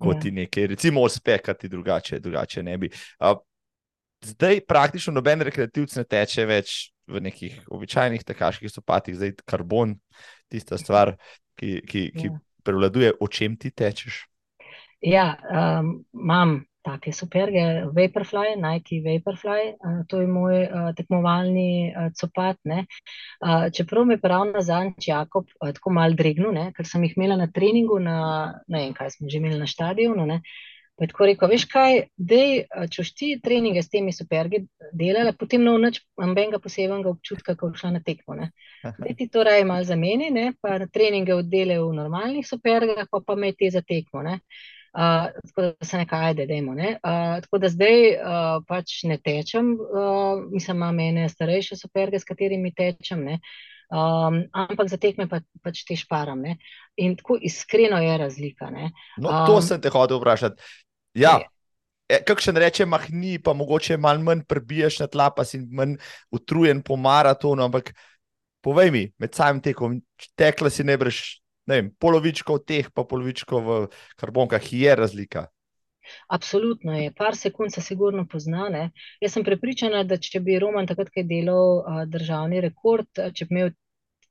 Kot 0.00 0.16
ja. 0.16 0.20
ti 0.24 0.30
nekaj, 0.32 0.66
recimo, 0.72 1.02
uspe, 1.04 1.34
kaj 1.44 1.58
ti 1.60 1.68
drugače, 1.68 2.22
drugače 2.24 2.62
ne 2.64 2.78
bi. 2.80 2.88
Uh, 3.20 3.36
zdaj 4.24 4.62
praktično 4.64 5.12
noben 5.12 5.44
rekreativc 5.44 5.92
ne 5.96 6.04
teče 6.08 6.46
več 6.48 6.76
v 7.10 7.20
nekih 7.24 7.58
običajnih 7.68 8.24
tekaških 8.24 8.70
stopatih, 8.70 9.16
zdaj 9.18 9.34
karbon, 9.44 9.96
tista 10.48 10.78
stvar, 10.78 11.16
ki, 11.58 11.80
ki, 11.84 12.04
ki 12.16 12.26
ja. 12.30 12.38
prevladuje, 12.64 13.12
o 13.20 13.28
čem 13.28 13.56
ti 13.60 13.70
tečeš. 13.70 14.22
Ja, 15.00 15.36
um, 15.80 16.04
imam 16.12 16.60
take 16.84 17.12
superge, 17.12 17.84
Vaporfly, 17.92 18.56
Nike 18.56 19.00
Vaporfly, 19.04 19.74
uh, 19.80 20.00
to 20.08 20.20
je 20.20 20.26
moj 20.26 20.62
uh, 20.64 20.88
tekmovalni 20.96 21.92
uh, 21.92 22.08
copat. 22.16 22.56
Uh, 22.64 23.68
čeprav 23.72 24.04
me 24.06 24.14
je 24.14 24.28
ravno 24.28 24.62
zadnjič 24.62 25.08
Jakob 25.08 25.44
uh, 25.60 25.72
tako 25.72 25.90
mal 25.90 26.16
dregnil, 26.16 26.52
ne, 26.52 26.72
ker 26.76 26.88
sem 26.88 27.04
jih 27.04 27.16
imela 27.16 27.36
na 27.36 27.48
treningu, 27.52 27.98
na, 27.98 28.18
ne 28.68 28.84
vem, 28.84 28.92
kaj 28.96 29.16
smo 29.16 29.28
že 29.28 29.40
imeli 29.40 29.58
na 29.60 29.66
stadionu. 29.66 30.26
Ne, 30.26 30.40
Pa 31.00 31.04
je 31.04 31.08
tako 31.08 31.26
rekel, 31.30 31.48
veš 31.48 31.62
kaj, 31.64 31.94
dej, 32.30 32.50
če 32.92 33.02
ti 33.16 33.28
treninge 33.40 33.80
s 33.80 33.88
temi 33.88 34.12
supergi 34.12 34.58
delala, 34.92 35.32
potem 35.32 35.62
ne 35.64 35.72
vnač 35.72 36.02
nobenega 36.20 36.58
posebnega 36.60 37.08
občutka, 37.08 37.54
ko 37.56 37.70
šla 37.72 37.94
na 37.94 38.02
tekmo. 38.04 38.36
Dej 39.06 39.14
ti 39.16 39.28
to 39.32 39.40
raje 39.48 39.64
malo 39.64 39.86
zameni, 39.88 40.28
ne? 40.28 40.50
pa 40.60 40.76
treninge 40.92 41.32
oddele 41.32 41.78
v 41.80 41.86
normalnih 41.96 42.44
supergah, 42.44 43.08
pa 43.08 43.22
pa 43.24 43.38
me 43.40 43.54
te 43.56 43.70
za 43.72 43.80
tekmo. 43.80 44.20
Ne? 44.28 44.36
Uh, 44.44 44.79
tako 44.92 45.62
da 45.62 45.86
se 45.86 45.98
nekaj 45.98 46.24
ajde, 46.26 46.46
dajmo. 46.46 46.74
Ne? 46.74 46.96
Uh, 47.02 47.40
tako 47.42 47.58
da 47.58 47.68
zdaj 47.68 48.00
uh, 48.10 48.62
pač 48.68 49.02
ne 49.06 49.18
tečem, 49.18 49.74
uh, 49.74 50.42
mislim, 50.50 50.76
imam 50.76 51.00
ene 51.00 51.28
starejše 51.28 51.76
superge, 51.76 52.18
s 52.18 52.24
katerimi 52.24 52.74
tečem. 52.74 53.26
Um, 53.90 54.44
ampak 54.54 54.88
za 54.88 54.96
tekme 55.02 55.26
pa, 55.28 55.40
pač 55.62 55.84
te 55.86 55.96
šparam. 55.98 56.42
Ne? 56.42 56.58
In 56.96 57.16
tako 57.18 57.38
iskreno 57.42 57.98
je 58.02 58.18
razlika. 58.18 58.70
No, 59.18 59.30
to 59.46 59.58
um, 59.58 59.62
sem 59.62 59.80
te 59.80 59.90
hodil 59.90 60.20
vprašati. 60.20 60.62
Ja. 61.18 61.40
E, 62.10 62.18
kakšen 62.26 62.58
reče, 62.58 62.86
mah 62.90 63.06
ni, 63.10 63.38
pa 63.38 63.54
mogoče 63.54 63.98
malo 63.98 64.22
manj 64.26 64.42
prebiješ 64.50 65.02
na 65.04 65.06
tla, 65.10 65.30
pa 65.34 65.46
si 65.46 65.62
manj 65.62 65.98
utrujen 66.34 66.82
po 66.82 66.98
maratonu. 66.98 67.62
Ampak 67.66 67.94
povej 68.62 68.90
mi, 68.90 69.04
med 69.18 69.34
samim 69.34 69.62
tekom, 69.62 70.00
tekla 70.38 70.70
si 70.70 70.84
ne 70.84 70.98
ne 70.98 71.39
vem, 71.68 71.90
polovičko 71.98 72.58
v 72.58 72.64
teh, 72.66 72.90
pa 72.94 73.04
polovičko 73.04 73.60
v 73.60 73.80
karbonkah, 74.20 74.72
je 74.72 74.94
razlika. 74.96 75.48
Absolutno 76.32 76.96
je, 76.96 77.12
par 77.12 77.36
sekund 77.36 77.74
se 77.74 77.80
sigurno 77.80 78.26
poznane. 78.26 78.90
Jaz 79.20 79.36
sem 79.36 79.44
prepričana, 79.44 80.02
da 80.04 80.18
če 80.18 80.40
bi 80.40 80.58
Roman 80.58 80.88
takrat, 80.88 81.12
ko 81.12 81.20
je 81.20 81.28
delal 81.28 81.76
uh, 81.78 82.02
državni 82.08 82.62
rekord, 82.64 83.06
če 83.14 83.46
bi 83.46 83.58
imel 83.58 83.70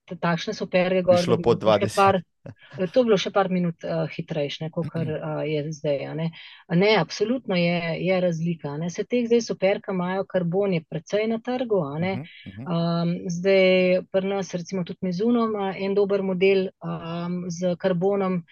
takšne 0.10 0.56
superge, 0.58 1.04
gor, 1.06 1.20
bi 1.22 1.28
šlo 1.28 1.40
po 1.46 1.54
20. 1.56 2.26
To 2.94 3.00
je 3.00 3.06
bilo 3.06 3.18
še 3.20 3.32
par 3.36 3.50
minut 3.52 3.84
uh, 3.84 4.06
hitrejše, 4.12 4.70
kot 4.74 4.94
uh, 4.96 5.42
je 5.48 5.64
zdaj. 5.76 6.06
Ne? 6.16 6.30
ne, 6.76 6.92
absolutno 7.00 7.58
je, 7.60 7.98
je 8.06 8.22
razlika. 8.22 8.78
Ne? 8.78 8.90
Se 8.90 9.04
teh 9.04 9.28
zdaj 9.28 9.44
super, 9.46 9.82
ki 9.84 9.94
imajo 9.96 10.26
karbon, 10.30 10.78
je 10.78 10.86
precej 10.90 11.28
na 11.32 11.40
trgu. 11.44 11.82
Um, 11.82 13.14
zdaj, 13.30 14.02
pri 14.12 14.32
nas, 14.32 14.54
recimo, 14.56 14.86
tudi 14.88 15.10
Mizuno 15.10 15.46
ima 15.50 15.74
en 15.78 15.96
dober 15.96 16.24
model 16.24 16.70
um, 16.84 17.46
z 17.50 17.76
karbonom. 17.80 18.44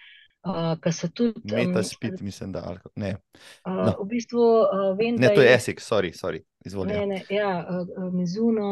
Uh, 0.48 0.78
tudi, 1.14 1.54
Meta 1.54 1.82
spit, 1.82 2.20
um, 2.20 2.24
mislim, 2.24 2.52
da 2.54 2.76
ne. 2.96 3.16
No. 3.66 3.82
Uh, 3.82 4.04
v 4.04 4.06
bistvu, 4.08 4.40
uh, 4.40 4.84
vem, 4.96 5.18
ne, 5.18 5.32
to 5.34 5.42
je 5.42 5.50
Essex, 5.54 5.84
sorry, 5.84 6.12
sorry. 6.14 6.40
Izvolite. 6.64 6.94
Ne, 6.94 7.06
ne, 7.06 7.22
ja, 7.30 7.66
uh, 7.68 8.14
Mizuno, 8.14 8.70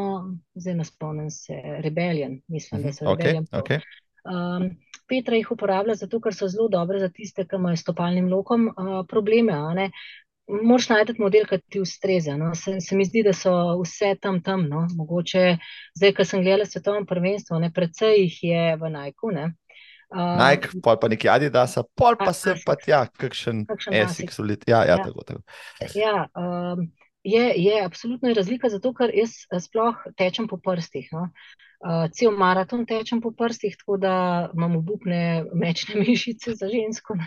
zdaj 0.55 0.75
nas 0.75 0.89
spomnim 0.89 1.31
se, 1.31 1.59
Rebellion, 1.85 2.41
mislim, 2.49 2.81
uh 2.81 2.85
-huh. 2.85 2.89
da 2.89 2.93
so 2.93 3.05
Rebellion. 3.05 3.45
Okay, 3.45 3.61
okay. 3.61 3.81
Um, 4.27 4.71
Petra 5.07 5.39
jih 5.39 5.51
uporablja 5.55 5.95
zato, 5.95 6.19
ker 6.21 6.35
so 6.35 6.49
zelo 6.51 6.67
dobre 6.69 6.99
za 6.99 7.09
tiste, 7.15 7.45
ki 7.47 7.61
imajo 7.61 7.79
s 7.79 7.85
stopalnim 7.87 8.27
lokom 8.33 8.67
uh, 8.73 9.03
probleme. 9.07 9.55
Moš 10.47 10.89
najti 10.91 11.15
model, 11.19 11.47
ki 11.47 11.59
ti 11.71 11.83
ustreza. 11.83 12.35
No? 12.39 12.53
Se, 12.59 12.81
se 12.83 12.99
mi 12.99 13.07
zdi, 13.07 13.23
da 13.27 13.35
so 13.35 13.53
vse 13.83 14.15
tam 14.23 14.41
tam. 14.43 14.67
No? 14.71 14.87
Mogoče 14.99 15.59
zdaj, 15.99 16.15
ko 16.17 16.27
sem 16.27 16.43
gledala 16.43 16.67
svetovno 16.67 17.07
prvenstvo, 17.07 17.59
ne 17.63 17.71
precej 17.75 18.19
jih 18.25 18.43
je 18.51 18.67
v 18.83 18.91
Najku. 18.99 19.31
Ne? 19.35 19.53
Uh, 20.07 20.37
Nike, 20.39 20.71
pol 20.83 20.99
pa 21.03 21.11
neki 21.11 21.31
Adidas, 21.31 21.75
pol 21.99 22.15
pa 22.19 22.31
se 22.35 22.55
pa 22.67 22.77
tja, 22.79 23.01
kakšen 23.19 23.65
Essex, 23.91 24.39
ja, 24.67 24.85
ja, 24.85 24.85
ja. 24.87 24.99
tako. 25.03 25.25
tako. 25.27 25.43
Ja, 25.99 26.29
um, 26.39 26.87
je, 27.27 27.53
je 27.57 27.85
absolutno 27.85 28.33
razlika, 28.35 28.69
zato 28.69 28.93
ker 28.95 29.11
jaz 29.15 29.35
sploh 29.67 29.99
tečem 30.17 30.47
po 30.49 30.59
prstih. 30.63 31.09
No? 31.13 31.29
Uh, 31.77 32.07
cel 32.15 32.33
maraton 32.39 32.87
tečem 32.87 33.21
po 33.21 33.33
prstih, 33.37 33.75
tako 33.77 33.99
da 34.01 34.15
imam 34.55 34.79
obupne 34.79 35.45
mečne 35.55 35.99
mišice 36.07 36.55
za 36.55 36.71
žensko. 36.71 37.19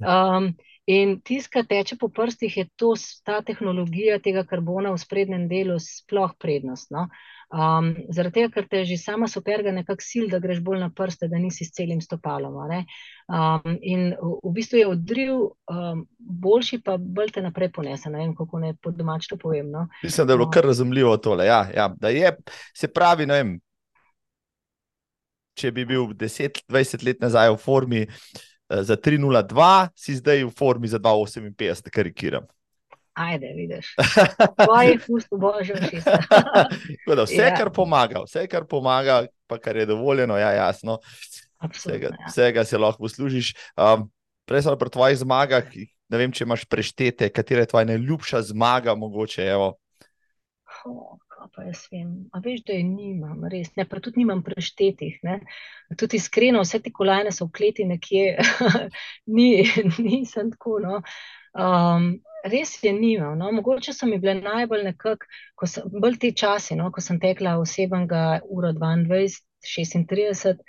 Um, 0.00 0.52
in 0.86 1.18
tiska 1.20 1.64
teče 1.66 1.98
po 2.00 2.08
prstih, 2.08 2.56
je 2.56 2.68
to, 2.76 2.94
ta 3.26 3.42
tehnologija 3.42 4.20
tega 4.22 4.46
karbona 4.46 4.94
v 4.94 5.02
sprednjem 5.02 5.48
delu 5.50 5.80
sploh 5.82 6.36
prednost. 6.38 6.94
No? 6.94 7.08
Um, 7.46 7.92
zaradi 8.10 8.40
tega, 8.40 8.48
ker 8.50 8.64
te 8.66 8.80
že 8.82 8.96
sama 8.98 9.28
superga 9.30 9.70
nekako 9.70 10.02
sil, 10.02 10.24
da 10.26 10.40
greš 10.42 10.58
bolj 10.66 10.80
na 10.82 10.88
prste, 10.90 11.28
da 11.30 11.38
nisi 11.38 11.64
s 11.64 11.70
celim 11.76 12.00
stopalom. 12.02 12.56
Um, 12.58 13.76
in 13.86 14.08
v, 14.18 14.30
v 14.42 14.52
bistvu 14.56 14.80
je 14.80 14.88
odriv 14.90 15.34
um, 15.70 16.02
boljši, 16.18 16.80
pa 16.82 16.96
bolj 16.98 17.36
te 17.36 17.44
naprej 17.44 17.70
ponese. 17.76 18.10
Ne 18.10 18.24
vem, 18.24 18.34
kako 18.34 18.58
ne 18.64 18.72
po 18.74 18.90
domač 18.90 19.30
to 19.30 19.38
povem. 19.38 19.70
No? 19.70 19.86
Mislim, 20.02 20.26
da 20.26 20.34
je 20.34 20.40
bilo 20.42 20.50
kar 20.50 20.66
razumljivo 20.66 21.14
tole. 21.22 21.46
Ja, 21.46 21.62
ja, 21.70 21.86
je, 22.10 22.34
se 22.74 22.90
pravi, 22.90 23.30
ne 23.30 23.38
vem. 23.38 23.54
Če 25.56 25.70
bi 25.72 25.86
bil 25.88 26.10
10-20 26.18 27.06
let 27.06 27.22
nazaj 27.22 27.54
v 27.54 27.62
formi 27.62 28.02
uh, 28.10 28.82
za 28.82 28.98
3-0-2, 28.98 29.70
si 29.94 30.18
zdaj 30.18 30.42
v 30.48 30.50
formi 30.50 30.90
za 30.90 30.98
2-58, 30.98 31.94
karikiram. 31.94 32.50
Ajde, 33.16 33.52
vidiš. 33.56 33.94
Tvoje 34.64 34.98
pusto 35.06 35.36
božje 35.40 35.74
vse. 35.74 36.18
vse, 37.24 37.42
ja. 37.42 37.54
kar 37.56 37.70
pomaga, 37.72 38.20
vse, 38.26 38.44
kar 38.44 38.66
pomaga, 38.68 39.22
pa 39.48 39.56
kar 39.58 39.76
je 39.76 39.86
dovoljeno, 39.88 40.36
ja, 40.36 40.50
jasno. 40.52 40.98
Vsega, 41.72 42.12
ja. 42.12 42.26
vsega 42.28 42.64
se 42.64 42.78
lahko 42.78 43.06
poslužiš. 43.06 43.54
Um, 43.76 44.10
prej 44.44 44.66
sem 44.66 44.76
pri 44.78 44.92
tvojih 44.92 45.18
zmagah, 45.24 45.70
ne 46.12 46.20
vem, 46.20 46.32
če 46.32 46.44
imaš 46.44 46.66
preštete, 46.68 47.30
katera 47.32 47.64
je 47.64 47.72
tvoja 47.72 47.88
najljubša 47.88 48.42
zmaga, 48.52 48.94
mogoče. 48.94 49.48
Oh, 49.56 51.16
pa 51.56 51.64
jaz 51.64 51.86
vem, 51.88 52.26
a 52.36 52.40
veš, 52.44 52.66
da 52.68 52.76
je 52.76 52.84
nimam, 52.84 53.48
res. 53.48 53.72
Ne, 53.80 53.88
pa 53.88 54.00
tudi 54.04 54.20
nimam 54.26 54.44
preštetih. 54.44 55.18
Ne. 55.24 55.40
Tudi 55.96 56.20
iskreno, 56.20 56.60
vse 56.66 56.82
te 56.84 56.92
kolajne 56.92 57.32
so 57.32 57.48
v 57.48 57.56
kleti 57.56 57.88
nekje, 57.88 58.36
Ni, 59.36 59.64
nisem 60.04 60.52
tako. 60.52 60.78
No. 60.84 61.00
Um, 61.56 62.18
res 62.52 62.76
je 62.82 62.92
nimam. 62.92 63.38
No? 63.38 63.50
Mogoče 63.52 63.92
so 63.92 64.06
mi 64.06 64.18
bile 64.18 64.34
najbolj 64.40 64.84
nekako, 64.90 65.26
bolj 66.00 66.18
te 66.22 66.32
časi, 66.32 66.76
no? 66.78 66.90
ko 66.92 67.04
sem 67.04 67.20
tekla 67.20 67.56
osebnega 67.60 68.40
ura 68.50 68.72
22, 68.76 69.40
36. 69.66 70.60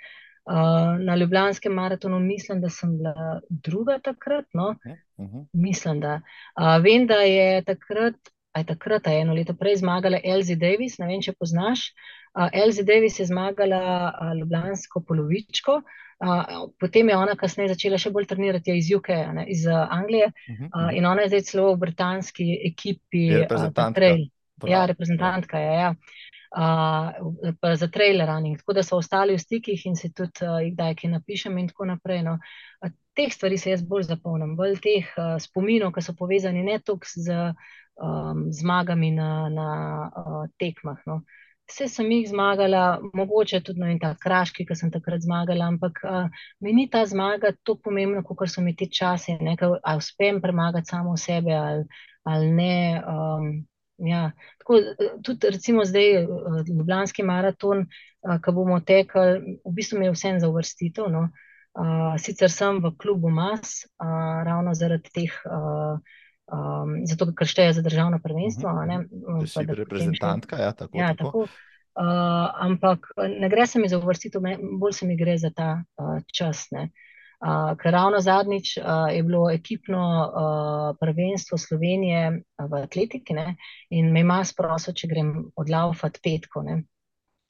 Uh, 0.48 0.96
na 1.04 1.12
Ljubljanskem 1.20 1.74
maratonu 1.76 2.18
mislim, 2.24 2.62
da 2.64 2.70
sem 2.72 2.94
bila 2.96 3.40
druga 3.50 3.98
takrat. 4.04 4.46
No? 4.54 4.70
Uh 5.18 5.26
-huh. 5.26 5.46
Mislim, 5.52 6.00
da. 6.00 6.20
Uh, 6.56 6.78
vem, 6.84 7.06
da 7.06 7.20
je 7.20 7.64
takrat, 7.64 8.14
aj 8.52 8.64
takrat, 8.64 9.06
aj 9.06 9.20
eno 9.20 9.34
leto 9.34 9.54
prej 9.54 9.76
zmagala 9.76 10.20
Elzi 10.24 10.56
Davis, 10.56 10.98
ne 10.98 11.06
vem, 11.06 11.20
če 11.20 11.32
poznaš. 11.32 11.92
Uh, 12.34 12.48
Elzi 12.52 12.84
Davis 12.84 13.20
je 13.20 13.26
zmagala 13.26 14.12
uh, 14.12 14.32
Ljubljansko 14.40 15.04
polovičko, 15.08 15.72
uh, 15.72 16.07
potem 16.80 17.08
je 17.08 17.16
ona 17.16 17.34
kasneje 17.38 17.74
začela 17.74 17.98
še 17.98 18.10
bolj 18.10 18.26
trenirati 18.26 18.74
iz 18.76 18.90
UK, 18.94 19.08
ne, 19.34 19.44
iz 19.48 19.66
uh, 19.66 19.86
Anglije, 19.90 20.26
uh 20.26 20.56
-huh, 20.56 20.66
uh, 20.66 20.96
in 20.96 21.06
ona 21.06 21.22
je 21.22 21.28
zdaj 21.28 21.40
celo 21.40 21.74
v 21.74 21.78
britanski 21.78 22.46
ekipi. 22.66 23.30
Reprezentantka. 23.34 24.06
Uh, 24.62 24.70
ja, 24.70 24.86
reprezentantka 24.86 25.58
je. 25.58 25.74
Ja. 25.74 25.94
Uh, 26.58 27.76
za 27.76 27.88
trailer 27.88 28.26
running, 28.26 28.58
tako 28.58 28.72
da 28.72 28.82
so 28.82 28.96
ostali 28.96 29.34
v 29.34 29.38
stikih 29.38 29.86
in 29.86 29.96
se 29.96 30.12
tudi 30.12 30.42
uh, 30.42 30.72
kdaj 30.72 30.94
kaj 30.94 31.10
napišem, 31.10 31.58
in 31.58 31.68
tako 31.68 31.84
naprej. 31.84 32.22
No. 32.22 32.38
Uh, 32.80 32.90
teh 33.14 33.32
stvari 33.32 33.58
se 33.58 33.70
jaz 33.70 33.82
bolj 33.82 34.02
zapomnim, 34.02 34.56
bolj 34.56 34.80
teh 34.80 35.06
uh, 35.16 35.36
spominov, 35.38 35.92
ki 35.92 36.02
so 36.02 36.14
povezani 36.18 36.62
ne 36.62 36.78
toliko 36.78 37.06
z 37.14 37.54
um, 38.02 38.46
zmagami 38.52 39.10
na, 39.10 39.48
na 39.48 39.68
uh, 40.16 40.46
tekmah. 40.58 40.98
No. 41.06 41.14
Uh, 41.14 41.47
Vse 41.68 41.88
sem 41.92 42.10
jih 42.12 42.28
zmagala, 42.30 42.82
mogoče 43.14 43.60
tudi 43.60 43.80
na 43.80 43.90
ta 44.00 44.14
kraški, 44.22 44.64
ki 44.66 44.76
sem 44.78 44.92
takrat 44.92 45.20
zmagala, 45.20 45.66
ampak 45.68 45.98
uh, 46.04 46.44
mi 46.64 46.72
ni 46.72 46.86
ta 46.90 47.02
zmaga 47.06 47.52
tako 47.52 47.76
pomembna, 47.88 48.22
kot 48.24 48.48
so 48.48 48.64
mi 48.64 48.72
ti 48.76 48.88
časi, 48.88 49.36
ali 49.38 49.98
uspem 49.98 50.40
premagati 50.40 50.88
samo 50.88 51.16
sebe 51.16 51.52
ali, 51.52 51.84
ali 52.24 52.52
ne. 52.52 53.02
Um, 53.04 53.50
ja. 53.98 54.30
Tako, 54.62 54.80
tudi 55.22 55.50
recimo 55.50 55.84
zdaj, 55.84 56.24
uh, 56.24 56.62
Ljubljanski 56.68 57.22
maraton, 57.22 57.84
uh, 57.84 58.38
ki 58.44 58.54
bomo 58.56 58.80
tekli, 58.80 59.58
v 59.64 59.74
bistvu 59.74 59.98
mi 59.98 60.08
je 60.08 60.14
vse 60.16 60.34
za 60.40 60.48
uvrstitev. 60.48 61.12
No? 61.12 61.28
Uh, 61.78 62.16
sicer 62.18 62.50
sem 62.50 62.80
v 62.82 62.94
klubu 62.96 63.30
MAS, 63.30 63.84
uh, 64.00 64.40
ravno 64.48 64.72
zaradi 64.74 65.12
teh. 65.14 65.36
Uh, 65.44 66.00
um, 66.52 66.94
zato 67.06 67.30
ker 67.34 67.46
šteje 67.46 67.72
za 67.72 67.82
državno 67.82 68.18
prvenstvo. 68.22 68.70
Uh 68.70 68.76
-huh. 68.76 69.46
Ste 69.46 69.64
vi 69.64 69.74
reprezentantka? 69.74 70.56
Ja, 70.56 70.72
tako. 70.72 70.98
Ja, 70.98 71.14
tako. 71.14 71.24
tako. 71.24 71.48
Uh, 71.98 72.04
ampak 72.54 73.06
ne 73.40 73.48
gre 73.48 73.66
se 73.66 73.78
mi 73.78 73.88
za 73.88 73.98
uvrstitev, 73.98 74.42
bolj 74.80 74.92
se 74.92 75.06
mi 75.06 75.16
gre 75.16 75.38
za 75.38 75.50
ta 75.50 75.82
uh, 75.96 76.22
čas. 76.32 76.70
Ne. 76.70 76.90
Uh, 77.38 77.76
ker 77.78 77.92
ravno 77.92 78.20
zadnjič 78.20 78.76
uh, 78.76 78.84
je 79.14 79.22
bilo 79.22 79.50
ekipno 79.50 80.02
uh, 80.26 80.96
prvenstvo 81.00 81.58
Slovenije 81.58 82.42
v 82.58 82.82
atletiki 82.82 83.34
ne, 83.34 83.56
in 83.90 84.12
me 84.12 84.20
ima 84.20 84.44
sprosil, 84.44 84.94
če 84.94 85.08
grem 85.08 85.30
odlaufati 85.56 86.20
petko. 86.22 86.62
Ne. 86.62 86.82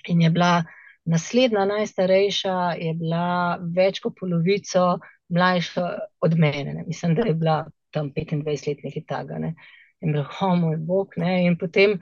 In 0.09 0.23
je 0.23 0.31
bila 0.31 0.65
naslednja, 1.05 1.65
najstarejša, 1.65 2.57
je 2.77 2.93
bila 2.95 3.57
več 3.77 4.01
kot 4.05 4.17
polovico 4.21 4.99
mlajša 5.29 5.87
od 6.21 6.39
mene. 6.39 6.75
Ne. 6.75 6.85
Mislim, 6.87 7.15
da 7.17 7.25
je 7.29 7.35
bila 7.35 7.65
tam 7.95 8.13
25 8.15 8.69
let 8.69 8.87
nekaj 8.87 9.05
taga. 9.09 9.43
Ne. 9.43 9.55
In 10.05 10.15
bil, 10.15 10.25
oh 10.25 10.57
moj 10.59 10.79
bog. 10.87 11.17
Ne. 11.19 11.41
In 11.47 11.57
potem, 11.59 11.99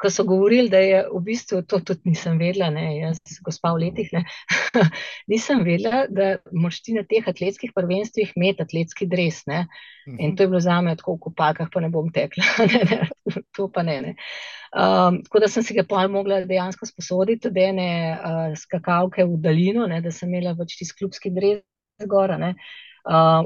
ko 0.00 0.10
so 0.10 0.24
govorili, 0.26 0.68
da 0.68 0.80
je 0.82 1.02
v 1.12 1.20
bistvu 1.24 1.62
to 1.70 1.78
tudi 1.86 2.10
nisem 2.10 2.38
vedela, 2.38 2.70
ne, 2.74 2.86
jaz, 2.98 3.20
gospa 3.46 3.70
v 3.74 3.84
letih, 3.84 4.10
ne, 4.12 4.24
nisem 5.30 5.62
vedela, 5.64 6.04
da 6.10 6.34
moš 6.52 6.80
ti 6.84 6.96
na 6.96 7.04
teh 7.08 7.26
atletskih 7.30 7.72
prvenstvih 7.76 8.32
imeti 8.34 8.64
atletski 8.64 9.06
dres. 9.10 9.44
Ne. 9.50 9.64
In 10.18 10.34
to 10.36 10.44
je 10.44 10.50
bilo 10.50 10.60
za 10.60 10.80
me 10.84 10.96
tako 10.98 11.14
v 11.16 11.22
kopalkah, 11.28 11.70
pa 11.72 11.80
ne 11.80 11.92
bom 11.94 12.10
tekla. 12.12 12.44
Ne, 12.74 12.82
ne, 12.90 13.42
to 13.56 13.68
pa 13.72 13.84
ne. 13.86 14.00
ne. 14.02 14.14
Um, 14.74 15.20
tako 15.24 15.44
da 15.44 15.48
sem 15.48 15.62
si 15.62 15.76
ga 15.76 15.84
pol 15.88 16.08
mogla 16.10 16.40
dejansko 16.48 16.86
sposoditi, 16.88 17.52
da 17.54 17.68
ene 17.70 17.90
uh, 18.14 18.56
skakavke 18.58 19.24
v 19.24 19.38
daljino, 19.40 19.86
ne, 19.90 20.00
da 20.02 20.10
sem 20.12 20.32
imela 20.32 20.56
pač 20.58 20.74
tisti 20.80 20.98
klubski 20.98 21.30
dres 21.32 21.62
zgora. 22.02 22.36
Ne 22.40 22.56
uh, 22.56 22.72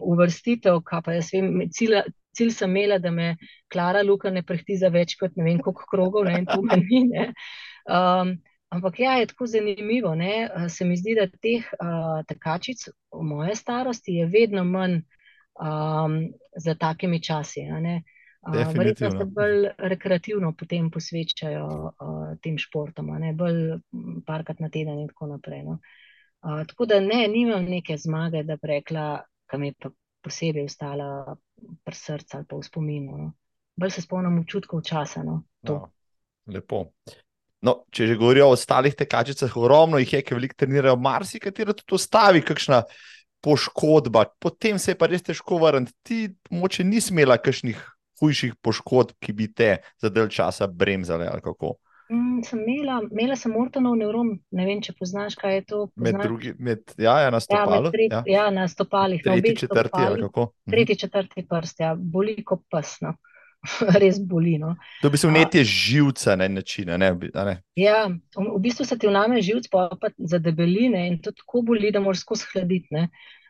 uvrstitev, 0.03 0.83
kaj 0.87 1.03
pa 1.05 1.17
jaz 1.17 1.33
vem, 1.35 1.65
cilj, 1.75 1.99
cilj 2.37 2.53
sem 2.55 2.71
imela, 2.71 2.99
da 3.03 3.11
me 3.11 3.37
Klara 3.73 4.03
Luka 4.07 4.31
ne 4.31 4.43
prehti 4.47 4.77
za 4.79 4.91
več 4.95 5.17
kot 5.21 5.37
ne 5.37 5.45
vem 5.49 5.59
koliko 5.65 5.89
krogov, 5.91 6.29
ne, 6.29 6.43
in 6.43 6.47
to 6.47 6.61
meni. 6.63 7.33
Um, 7.89 8.35
ampak 8.75 9.01
ja, 9.01 9.17
je 9.19 9.31
tako 9.31 9.47
zanimivo, 9.49 10.15
ne, 10.15 10.49
se 10.69 10.85
mi 10.85 10.97
zdi, 10.97 11.17
da 11.19 11.27
teh 11.27 11.67
uh, 11.81 12.21
tekačic 12.29 12.85
v 13.15 13.25
moje 13.25 13.57
starosti 13.57 14.21
je 14.21 14.29
vedno 14.29 14.65
manj 14.69 15.01
um, 15.59 16.21
za 16.57 16.75
takimi 16.75 17.23
časi, 17.23 17.65
ne. 17.81 18.03
Verjetno 18.49 19.11
se 19.11 19.25
bolj 19.25 19.67
rekreativno 19.79 20.53
potem 20.57 20.91
posvečajo 20.91 21.65
uh, 21.67 22.29
tem 22.43 22.59
športom, 22.59 23.11
ne? 23.21 23.33
bolj 23.37 23.81
parkrat 24.27 24.61
na 24.63 24.71
teden 24.71 25.01
in 25.03 25.09
tako 25.11 25.27
naprej. 25.35 25.65
No? 25.67 25.79
Uh, 26.47 26.63
tako 26.69 26.87
da 26.87 27.01
ne, 27.01 27.27
nimam 27.29 27.67
neke 27.67 27.97
zmage, 27.99 28.45
da 28.47 28.57
bi 28.57 28.71
rekla, 28.71 29.09
ki 29.49 29.61
mi 29.61 29.71
je 29.73 29.79
pa 29.83 29.91
posebej 30.25 30.69
ostala 30.69 31.37
pri 31.85 31.97
srcu 31.97 32.37
ali 32.37 32.47
pa 32.49 32.57
v 32.57 32.67
spominu. 32.67 33.19
No. 33.19 33.33
Bolj 33.79 33.95
se 33.95 34.03
spomnim 34.03 34.41
občutkov 34.43 34.83
časa. 34.87 35.23
No, 35.23 35.43
no, 35.69 35.79
lepo. 36.47 36.85
No, 37.63 37.81
če 37.91 38.07
že 38.07 38.17
govorijo 38.19 38.53
o 38.53 38.55
ostalih 38.55 38.95
tekačicah, 38.95 39.55
ogromno 39.59 39.99
jih 39.99 40.13
je, 40.13 40.23
ki 40.23 40.37
veliko 40.37 40.59
trenirajo, 40.63 40.99
marsikatero 41.03 41.75
tudi 41.75 41.97
ostavi, 41.99 42.43
kakšna 42.47 42.85
poškodba, 43.43 44.25
potem 44.39 44.79
se 44.79 44.93
je 44.93 44.99
pa 44.99 45.09
res 45.11 45.25
težko 45.27 45.59
vrniti. 45.63 45.95
Ti 46.07 46.19
moče 46.55 46.87
nisi 46.87 47.13
imela 47.15 47.39
kakšnih 47.39 47.81
hujših 48.19 48.55
poškodb, 48.63 49.17
ki 49.23 49.35
bi 49.35 49.51
te 49.55 49.77
za 49.99 50.11
del 50.11 50.31
časa 50.31 50.67
bremzale 50.71 51.27
ali 51.31 51.43
kako. 51.43 51.77
Mm, 52.11 52.43
sem 52.43 52.61
imela, 52.65 53.03
imela 53.11 53.37
sem 53.37 53.53
Mortonov 53.53 53.97
nevrom, 54.01 54.31
ne 54.57 54.65
vem, 54.65 54.81
če 54.81 54.95
poznaš, 54.97 55.37
kaj 55.37 55.55
je 55.59 55.65
to. 55.69 55.81
Med 56.01 56.17
drugi, 56.23 56.55
med, 56.59 56.81
ja, 56.97 57.19
ja, 57.27 57.33
na 57.35 57.41
stopalu. 57.45 57.91
Ja, 57.91 57.93
tret, 57.93 58.15
ja. 58.15 58.23
ja, 58.27 58.45
na 58.55 58.65
stopalih. 58.69 59.21
Tretji, 59.25 59.57
četrti 59.65 60.05
ali 60.07 60.23
kako? 60.25 60.47
Mhm. 60.65 60.73
Tretji, 60.73 60.97
četrti 61.05 61.45
prst, 61.49 61.81
ja, 61.85 61.95
boli 61.99 62.39
kot 62.45 62.65
psno. 62.73 63.15
Res 64.01 64.21
boli. 64.23 64.57
No. 64.59 64.77
To 65.03 65.11
bi 65.11 65.19
se 65.19 65.29
vnetje 65.29 65.65
živca 65.65 66.37
na 66.37 66.49
način. 66.49 66.89
Ne, 66.89 67.11
ne? 67.35 67.57
Ja, 67.77 68.07
v 68.37 68.61
bistvu 68.63 68.87
se 68.87 68.99
ti 68.99 69.11
vname 69.11 69.43
živc, 69.43 69.69
pa 69.73 69.89
pa 70.01 70.13
za 70.19 70.39
debeline 70.39 71.09
in 71.09 71.19
to 71.23 71.35
tako 71.35 71.65
boli, 71.67 71.91
da 71.93 72.01
moraš 72.01 72.23
skozi 72.25 72.47
hladiti. 72.53 73.05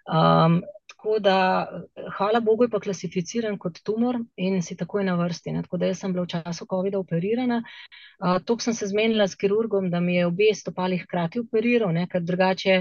Um, 0.09 0.62
tako 0.98 1.18
da, 1.18 1.68
hvala 2.16 2.40
Bogu, 2.40 2.64
je 2.64 2.70
pa 2.70 2.80
klasificiran 2.80 3.58
kot 3.58 3.78
tumor 3.86 4.16
in 4.36 4.62
si 4.62 4.76
takoj 4.76 5.04
na 5.04 5.14
vrsti. 5.14 5.52
Ne? 5.54 5.62
Tako 5.62 5.78
da, 5.78 5.86
jaz 5.86 6.00
sem 6.02 6.12
bila 6.12 6.24
v 6.24 6.32
času 6.32 6.66
COVID-a 6.66 6.98
operirana. 6.98 7.60
Uh, 8.18 8.40
Tok 8.42 8.62
sem 8.62 8.74
se 8.74 8.86
zmenila 8.90 9.28
s 9.28 9.38
kirurgom, 9.38 9.90
da 9.90 10.00
mi 10.00 10.16
je 10.16 10.26
obe 10.26 10.50
stopali 10.54 10.98
hkrati 10.98 11.38
operiral, 11.44 11.92
ne? 11.94 12.08
ker 12.10 12.22
drugače, 12.22 12.80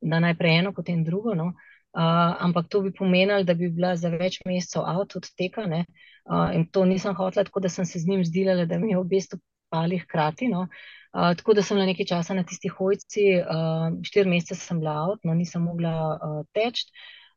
da 0.00 0.20
najprej 0.24 0.58
eno, 0.62 0.72
potem 0.72 1.02
drugo. 1.04 1.34
No? 1.34 1.50
Uh, 1.92 2.40
ampak 2.46 2.70
to 2.72 2.80
bi 2.80 2.92
pomenilo, 2.92 3.44
da 3.44 3.54
bi 3.54 3.68
bila 3.68 3.92
za 3.96 4.08
več 4.08 4.40
mesecev 4.48 4.88
avt 4.88 5.18
od 5.20 5.28
teka. 5.36 5.68
Uh, 5.68 6.56
in 6.56 6.64
to 6.72 6.86
nisem 6.88 7.14
hotela, 7.20 7.44
tako 7.44 7.60
da 7.60 7.68
sem 7.68 7.84
se 7.84 8.00
z 8.00 8.08
njim 8.08 8.24
zdela, 8.24 8.64
da 8.64 8.78
mi 8.78 8.94
je 8.94 8.98
obe 8.98 9.20
stopali 9.20 10.00
hkrati. 10.06 10.48
No? 10.48 10.70
Uh, 11.12 11.36
tako 11.36 11.52
da 11.52 11.62
sem 11.62 11.76
bila 11.76 11.92
nekaj 11.92 12.08
časa 12.16 12.34
na 12.34 12.48
tistih 12.48 12.72
hojci, 12.80 13.28
uh, 13.44 13.92
štiri 14.08 14.28
mesece 14.30 14.64
sem 14.64 14.80
bila 14.80 14.96
avt, 15.04 15.28
no 15.28 15.36
nisem 15.36 15.68
mogla 15.68 16.16
uh, 16.16 16.42
teči. 16.56 16.88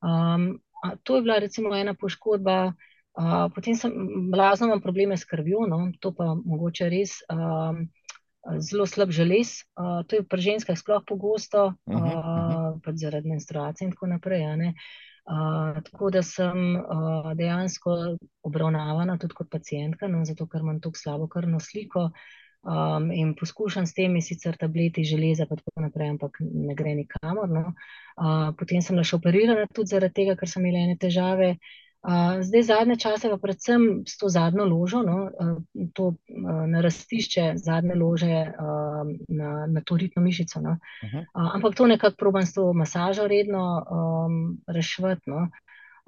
Um, 0.01 0.59
to 1.03 1.15
je 1.15 1.21
bila 1.21 1.39
recimo 1.39 1.75
ena 1.75 1.93
poškodba, 1.93 2.73
uh, 3.13 3.47
potem 3.55 3.75
sem 3.75 3.93
blazno 4.31 4.67
imam 4.67 4.81
probleme 4.81 5.17
s 5.17 5.25
krvjo, 5.25 5.67
no, 5.69 5.91
to 5.99 6.13
pa 6.15 6.35
mogoče 6.45 6.89
res. 6.89 7.21
Um, 7.29 7.89
Zelo 8.57 8.87
slab 8.89 9.11
želez, 9.13 9.51
uh, 9.77 10.01
to 10.09 10.15
je 10.17 10.23
pri 10.25 10.41
ženskah 10.41 10.77
sploh 10.77 11.03
pogosto, 11.05 11.65
uh 11.65 11.73
-huh, 11.93 12.01
uh 12.01 12.13
-huh. 12.81 12.89
uh, 12.89 12.93
zaradi 12.97 13.29
menstruacije 13.29 13.85
in 13.85 13.91
tako 13.91 14.07
naprej. 14.07 14.41
Uh, 15.25 15.83
tako 15.83 16.09
da 16.09 16.23
sem 16.23 16.75
uh, 16.75 17.33
dejansko 17.37 18.17
obravnavana 18.43 19.17
tudi 19.17 19.33
kot 19.33 19.49
pacijentka, 19.51 20.07
no, 20.07 20.25
zato 20.25 20.47
ker 20.47 20.61
imam 20.61 20.81
tako 20.81 20.97
slabo 20.97 21.27
krvno 21.27 21.59
sliko. 21.59 22.09
Uh, 22.63 22.91
um, 22.97 23.11
in 23.11 23.35
poskušam 23.35 23.87
s 23.87 23.93
temi 23.93 24.21
sicer 24.21 24.57
tableti 24.57 25.03
železa, 25.03 25.45
pa 25.49 25.55
tako 25.55 25.81
naprej, 25.81 26.09
ampak 26.09 26.37
ne 26.39 26.75
gre 26.75 26.95
nikamor. 26.95 27.49
No. 27.49 27.73
Uh, 28.17 28.55
potem 28.57 28.81
sem 28.81 28.99
še 29.03 29.15
operirana 29.17 29.67
tudi 29.73 29.95
zaradi 29.95 30.21
tega, 30.21 30.35
ker 30.35 30.49
sem 30.49 30.65
imela 30.65 30.85
ene 30.85 30.97
težave. 30.99 31.55
Uh, 32.01 32.39
zdaj, 32.41 32.63
zadnje 32.65 32.95
čase, 32.97 33.29
pa 33.29 33.37
predvsem 33.37 33.83
s 34.09 34.17
to 34.17 34.29
zadnjo 34.29 34.65
ložo, 34.65 35.03
no, 35.05 35.17
uh, 35.29 35.89
to 35.93 36.07
uh, 36.13 36.63
narastišče 36.69 37.51
zadnje 37.61 37.97
lože 37.97 38.39
uh, 38.49 39.11
na, 39.29 39.51
na 39.69 39.83
to 39.85 39.97
ritno 40.01 40.23
mišico. 40.25 40.61
No. 40.61 40.77
Uh 41.03 41.09
-huh. 41.09 41.25
uh, 41.33 41.55
ampak 41.55 41.75
to 41.75 41.87
nekako 41.87 42.17
probujem 42.17 42.45
s 42.45 42.53
to 42.53 42.73
masažo 42.73 43.27
redno 43.27 43.85
um, 43.85 44.57
rešiti. 44.67 45.29
No. 45.29 45.49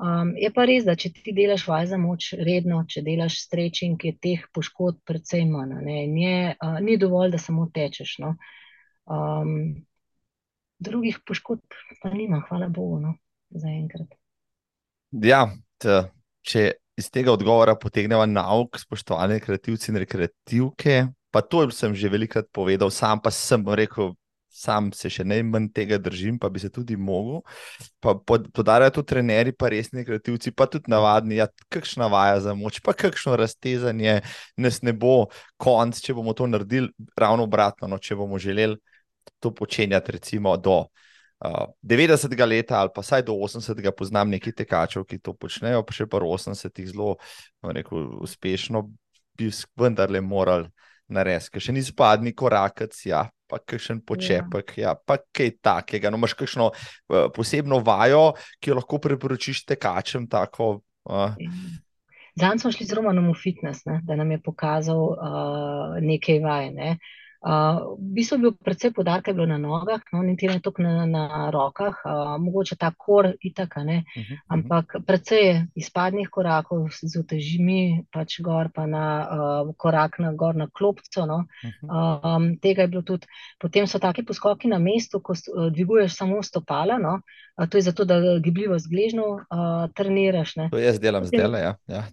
Um, 0.02 0.34
je 0.40 0.50
pa 0.54 0.66
res, 0.66 0.88
da 0.88 0.96
če 0.98 1.12
ti 1.14 1.34
delaš 1.36 1.68
vaj 1.70 1.92
za 1.92 2.00
moč 2.02 2.32
redno, 2.34 2.82
če 2.90 3.04
delaš 3.06 3.38
strečing, 3.46 4.02
je 4.02 4.16
teh 4.18 4.46
poškodb 4.54 5.04
precej 5.06 5.46
manj. 5.46 5.78
Uh, 5.86 6.80
ni 6.82 6.98
dovolj, 6.98 7.36
da 7.36 7.42
samo 7.42 7.70
tečeš. 7.74 8.18
No. 8.24 8.34
Um, 9.06 9.86
drugih 10.84 11.20
poškodb 11.28 11.78
pa 12.02 12.12
nima, 12.14 12.42
hvala 12.50 12.70
Bogu, 12.74 13.00
no, 13.00 13.16
za 13.54 13.70
enkrat. 13.70 14.18
Ja, 15.24 15.46
t, 15.78 16.02
če 16.42 16.72
iz 16.98 17.10
tega 17.14 17.34
odgovora 17.34 17.76
potegnemo 17.80 18.26
nauk, 18.30 18.80
spoštovane 18.82 19.40
kreativci 19.44 19.92
in 19.92 20.02
rekreativke, 20.02 20.98
pa 21.34 21.42
to 21.42 21.66
sem 21.72 21.96
že 21.96 22.12
velikrat 22.12 22.50
povedal, 22.54 22.92
sam 22.94 23.22
pa 23.22 23.32
sem 23.34 23.62
rekel, 23.62 24.14
sam 24.54 24.92
se 24.94 25.10
še 25.10 25.26
najmanj 25.26 25.68
tega 25.74 25.98
držim, 25.98 26.38
pa 26.40 26.50
bi 26.54 26.62
se 26.62 26.70
tudi 26.72 26.96
mogel. 26.96 27.42
Podarjajo 28.04 29.00
to 29.00 29.04
trenerji, 29.14 29.56
pa 29.58 29.72
resni 29.74 30.06
kreativci, 30.06 30.54
pa 30.54 30.68
tudi 30.70 30.92
navadni, 30.94 31.40
ja, 31.42 31.48
kakšna 31.74 32.08
vaja 32.14 32.40
za 32.46 32.54
moč, 32.58 32.80
pa 32.86 32.94
kakšno 32.98 33.36
raztezanje, 33.40 34.20
nas 34.62 34.82
ne 34.86 34.94
bo 34.94 35.32
konc, 35.58 36.00
če 36.06 36.14
bomo 36.14 36.36
to 36.38 36.48
naredili 36.48 36.94
ravno 37.18 37.48
obratno, 37.50 37.90
no, 37.90 37.98
če 37.98 38.20
bomo 38.20 38.40
želeli 38.42 38.78
to 39.42 39.54
počenjati 39.56 40.20
recimo 40.20 40.58
do. 40.58 40.84
Uh, 41.44 41.68
90. 41.84 42.32
leta 42.48 42.78
ali 42.80 42.90
pa 42.96 43.02
vsaj 43.04 43.26
do 43.28 43.34
80. 43.36 43.92
poznam 43.92 44.30
nekaj 44.32 44.54
tekačev, 44.62 45.04
ki 45.04 45.18
to 45.20 45.34
počnejo, 45.36 45.82
pa 45.84 45.92
še 45.92 46.08
pa 46.08 46.22
80. 46.24 46.86
zelo 46.88 47.18
rekel, 47.60 48.06
uspešno, 48.24 48.86
bi 49.36 49.50
vendarle 49.76 50.22
morali 50.24 50.70
narediti, 51.12 51.52
ker 51.52 51.66
še 51.68 51.76
ni 51.76 51.84
spadni 51.84 52.32
korak, 52.32 52.86
ja, 53.04 53.26
pa 53.54 53.62
kakšen 53.62 54.02
počepek, 54.02 54.78
ja. 54.82 54.90
Ja, 54.90 54.98
pa 54.98 55.20
kaj 55.22 55.54
takega. 55.62 56.10
No, 56.10 56.18
imaš 56.18 56.34
kakšno 56.40 56.72
uh, 56.74 57.30
posebno 57.36 57.78
vajo, 57.86 58.34
ki 58.58 58.74
jo 58.74 58.80
lahko 58.82 58.98
priporočiš 59.04 59.62
tekačem. 59.70 60.26
Tako, 60.26 60.80
uh. 61.06 61.38
Zdaj 62.34 62.64
smo 62.64 62.74
šli 62.74 62.90
z 62.90 62.98
Romanom 62.98 63.30
v 63.30 63.38
fitness, 63.38 63.86
ne, 63.86 64.00
da 64.08 64.18
nam 64.18 64.34
je 64.34 64.42
pokazal 64.42 65.04
uh, 65.14 66.00
nekaj 66.02 66.42
vaj. 66.42 66.72
Ne. 66.74 66.96
Uh, 66.98 67.23
Uh, 67.44 68.00
v 68.00 68.16
bistvu 68.16 68.38
je 68.38 68.42
bil 68.42 68.54
predvsej 68.56 68.94
podarka 68.96 69.34
na 69.34 69.58
nogah, 69.60 70.00
no, 70.14 70.22
niti 70.24 70.48
ne 70.48 70.62
toliko 70.64 70.80
na, 70.82 71.06
na 71.06 71.52
rokah, 71.52 72.00
uh, 72.06 72.38
mogoče 72.40 72.78
ta 72.80 72.94
kor 72.98 73.34
itaka, 73.42 73.84
ne, 73.84 74.06
uh 74.08 74.24
-huh, 74.24 74.38
ampak 74.48 74.96
predvsej 75.06 75.68
izpadnih 75.76 76.30
korakov 76.30 76.88
z 76.90 77.20
utežimi, 77.20 78.06
pač 78.12 78.40
gor 78.40 78.72
pa 78.72 78.86
na 78.86 79.28
uh, 79.28 79.76
korak 79.78 80.20
na 80.20 80.32
gor 80.32 80.56
na 80.56 80.68
klopco. 80.68 81.26
No. 81.26 81.44
Uh 81.64 81.72
-huh. 81.82 82.38
um, 82.38 82.58
tega 82.58 82.82
je 82.82 82.88
bilo 82.88 83.02
tudi. 83.02 83.28
Potem 83.60 83.88
so 83.88 84.00
taki 84.00 84.24
poskoki 84.24 84.68
na 84.68 84.80
mestu, 84.80 85.20
ko 85.20 85.34
dviguješ 85.72 86.16
samo 86.16 86.44
stopala, 86.44 86.98
no, 86.98 87.20
to 87.70 87.78
je 87.78 87.82
zato, 87.82 88.06
da 88.06 88.16
gibljivo 88.44 88.80
zgležno 88.80 89.24
uh, 89.24 89.94
treniraš. 89.96 90.56
Ne. 90.56 90.70
To 90.72 90.78
jaz 90.78 91.00
delam 91.00 91.26
zdaj, 91.26 91.62
ja. 91.62 91.76
ja 91.88 92.04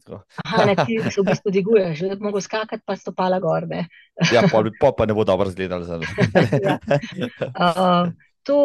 Aha, 0.45 0.65
ne, 0.67 0.75
ti 0.77 0.99
se 1.11 1.21
v 1.21 1.25
bistvu 1.31 1.51
dviguješ, 1.51 2.01
da 2.01 2.15
bi 2.15 2.25
mogel 2.25 2.41
skakati 2.41 2.83
pa 2.87 2.97
stopala 2.97 3.41
gor. 3.41 3.65
Ne. 3.69 3.87
ja, 4.35 4.43
pol, 4.53 4.69
pol 4.81 4.93
pa 4.97 5.07
ne 5.07 5.17
bo 5.17 5.25
dobro 5.25 5.49
izgledalo. 5.49 5.85
ja. 6.67 6.79
uh, 7.57 8.13
to 8.45 8.57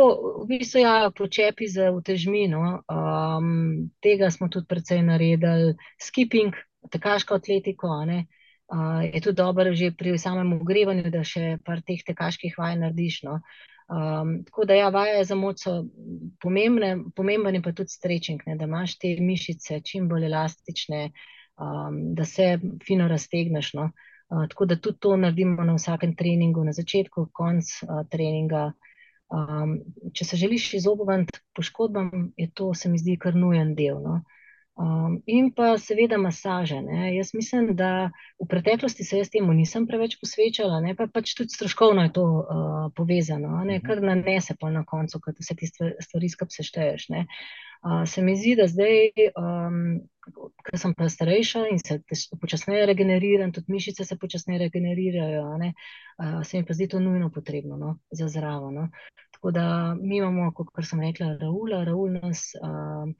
v 0.43 0.47
bistvu 0.51 0.83
ja, 0.83 1.11
počepi 1.15 1.67
za 1.71 1.91
utežmino. 1.95 2.81
Um, 2.91 3.91
tega 4.03 4.31
smo 4.31 4.51
tudi 4.51 4.67
precej 4.67 4.99
naredili. 5.03 5.77
Skipping, 6.01 6.55
tekaško 6.91 7.39
atletiko. 7.39 7.87
Uh, 7.87 8.99
je 9.13 9.21
tudi 9.21 9.37
dobro 9.37 9.71
že 9.73 9.93
pri 9.95 10.17
samem 10.19 10.57
ogrevanju, 10.59 11.07
da 11.07 11.23
še 11.23 11.55
par 11.63 11.79
teh 11.87 12.03
tekaških 12.03 12.59
vaj 12.59 12.75
narediš. 12.83 13.23
No. 13.23 13.39
Um, 13.87 14.43
tako 14.45 14.65
da, 14.65 14.73
ja, 14.73 14.89
vaje 14.89 15.23
za 15.23 15.35
moč 15.35 15.61
so 15.61 15.75
pomembne, 16.41 16.97
pomemben 17.15 17.55
je 17.55 17.61
pa 17.61 17.71
tudi 17.71 17.93
strečing, 17.93 18.41
ne, 18.47 18.55
da 18.57 18.65
imaš 18.65 18.97
te 18.97 19.11
mišice 19.21 19.79
čim 19.85 20.07
bolj 20.09 20.25
elastične, 20.25 21.11
um, 21.61 21.99
da 22.17 22.25
se 22.25 22.55
fino 22.87 23.07
raztegneš. 23.07 23.73
No. 23.77 23.91
Uh, 24.29 24.47
tako 24.49 24.65
da 24.65 24.79
tudi 24.81 24.97
to 24.99 25.13
naredimo 25.17 25.63
na 25.63 25.75
vsakem 25.77 26.15
treningu, 26.17 26.63
na 26.65 26.73
začetku, 26.73 27.27
konc 27.33 27.69
uh, 27.85 28.01
treninga. 28.09 28.71
Um, 29.29 29.79
če 30.13 30.25
se 30.25 30.37
želiš 30.37 30.73
izogniti 30.79 31.39
poškodbam, 31.53 32.31
je 32.37 32.49
to, 32.53 32.73
se 32.73 32.89
mi 32.89 32.97
zdi, 32.97 33.19
kar 33.21 33.37
nujen 33.37 33.75
del. 33.77 34.01
No? 34.01 34.21
Um, 34.75 35.21
in 35.25 35.53
pa 35.55 35.77
seveda 35.79 36.17
masaže. 36.19 36.81
Ne? 36.81 37.13
Jaz 37.15 37.29
mislim, 37.33 37.75
da 37.79 38.11
v 38.43 38.47
preteklosti 38.49 39.03
se 39.07 39.17
jaz 39.17 39.29
temu 39.31 39.53
nisem 39.55 39.85
preveč 39.87 40.17
posvečala, 40.19 40.81
ne? 40.83 40.95
pa 40.95 41.07
pač 41.07 41.31
tudi 41.37 41.55
stroškovno 41.55 42.03
je 42.03 42.11
to 42.17 42.25
uh, 42.25 42.73
povezano, 42.95 43.63
ne? 43.63 43.77
Mhm. 43.77 43.85
kar 43.87 44.01
nanese 44.03 44.57
pa 44.59 44.69
na 44.69 44.83
koncu, 44.83 45.21
kad 45.23 45.39
vse 45.39 45.55
te 45.55 45.69
stvari 46.03 46.29
skup 46.29 46.51
sešteješ. 46.51 47.07
Uh, 47.07 48.03
se 48.05 48.21
mi 48.21 48.35
zdi, 48.35 48.57
da 48.59 48.67
zdaj. 48.67 49.31
Um, 49.39 49.79
ker 50.65 50.79
sem 50.81 50.93
pa 50.97 51.05
starejša 51.09 51.67
in 51.69 51.79
se 51.79 51.99
počasneje 52.41 52.85
regeneriram, 52.89 53.51
tudi 53.53 53.71
mišice 53.71 54.05
se 54.05 54.17
počasneje 54.17 54.63
regenerirajo, 54.63 55.43
uh, 55.53 56.39
se 56.43 56.57
mi 56.57 56.65
pa 56.65 56.73
zdi 56.73 56.87
to 56.89 56.99
nujno 56.99 57.29
potrebno 57.29 57.77
no, 57.77 57.97
za 58.11 58.27
zraven. 58.27 58.73
No. 58.73 58.87
Tako 59.37 59.51
da 59.51 59.95
mi 60.01 60.17
imamo, 60.17 60.51
kot 60.53 60.85
sem 60.89 60.99
rekla, 60.99 61.37
Raula, 61.41 61.83
Raul 61.85 62.17
nas 62.17 62.49
to, 62.57 63.13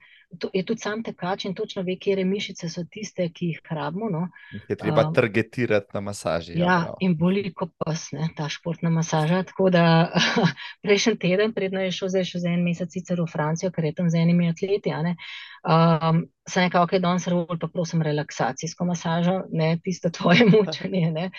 je 0.52 0.64
tudi 0.66 0.80
sam 0.80 1.02
tekač 1.02 1.44
in 1.44 1.54
točno 1.54 1.82
ve, 1.82 1.96
kje 2.00 2.24
mišice 2.24 2.68
so 2.68 2.84
tiste, 2.90 3.28
ki 3.32 3.52
jih 3.52 3.60
rabimo. 3.70 4.08
No. 4.10 4.28
Je 4.68 4.76
treba 4.76 5.06
um, 5.06 5.14
targetirati 5.14 5.94
na 5.94 6.00
masaži. 6.00 6.58
Ja, 6.58 6.66
ja 6.66 6.94
in 7.00 7.16
boli 7.16 7.52
kot 7.54 7.72
pas, 7.78 8.08
ne, 8.12 8.28
ta 8.36 8.48
športna 8.48 8.90
masaža. 8.90 9.42
Tako 9.46 9.70
da 9.70 9.84
prejšnji 10.84 11.16
teden, 11.22 11.54
predno 11.56 11.80
je 11.84 11.92
šel, 11.94 12.12
zdaj 12.14 12.26
še 12.30 12.42
za 12.44 12.52
en 12.52 12.64
mesec 12.66 12.92
sicer 12.92 13.20
v 13.22 13.28
Francijo, 13.30 13.70
ker 13.74 13.86
je 13.88 13.94
tam 14.00 14.10
z 14.10 14.22
enimi 14.22 14.50
atleti. 14.50 14.92
Um, 15.66 16.26
sem 16.48 16.66
rekel, 16.66 16.82
ok, 16.86 16.96
danes 17.02 17.26
rol, 17.30 17.46
pa 17.58 17.68
prosim 17.70 18.02
relaksacijsko 18.06 18.86
masažo, 18.86 19.40
ne 19.50 19.76
tisto 19.82 20.10
tvoje 20.14 20.46
mučenje. 20.52 21.30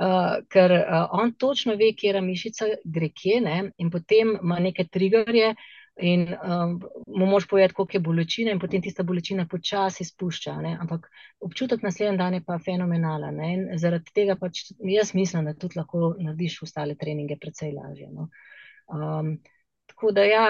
Uh, 0.00 0.40
ker 0.48 0.72
uh, 0.78 1.12
on 1.16 1.34
točno 1.36 1.76
ve, 1.76 1.92
kje 1.96 2.20
mišica 2.24 2.72
gre 2.84 3.10
kje 3.12 3.40
ne, 3.44 3.58
in 3.78 3.92
potem 3.92 4.36
ima 4.40 4.58
neke 4.60 4.88
triggerje. 4.88 5.54
In 6.00 6.22
um, 6.32 6.80
mu 7.06 7.26
moš 7.26 7.46
povedati, 7.48 7.74
koliko 7.74 7.96
je 7.96 8.00
bolečina, 8.00 8.52
in 8.52 8.60
potem 8.60 8.82
tista 8.82 9.02
bolečina 9.02 9.46
počasi 9.48 10.04
spušča. 10.04 10.54
Ne? 10.62 10.76
Ampak 10.80 11.10
občutek 11.40 11.82
naslednji 11.82 12.18
dan 12.18 12.34
je 12.34 12.44
pa 12.46 12.58
fenomenalen. 12.58 13.36
Ne? 13.36 13.78
Zaradi 13.78 14.12
tega 14.14 14.36
pač 14.40 14.70
jaz 14.78 15.14
mislim, 15.14 15.44
da 15.44 15.54
tudi 15.54 15.78
lahko 15.78 16.14
narediš 16.18 16.62
ostale 16.64 16.96
treninge 16.96 17.36
precej 17.40 17.74
lažje. 17.76 18.08
No? 18.12 18.28
Um, 18.88 19.36
tako 19.92 20.12
da, 20.16 20.24
ja, 20.24 20.46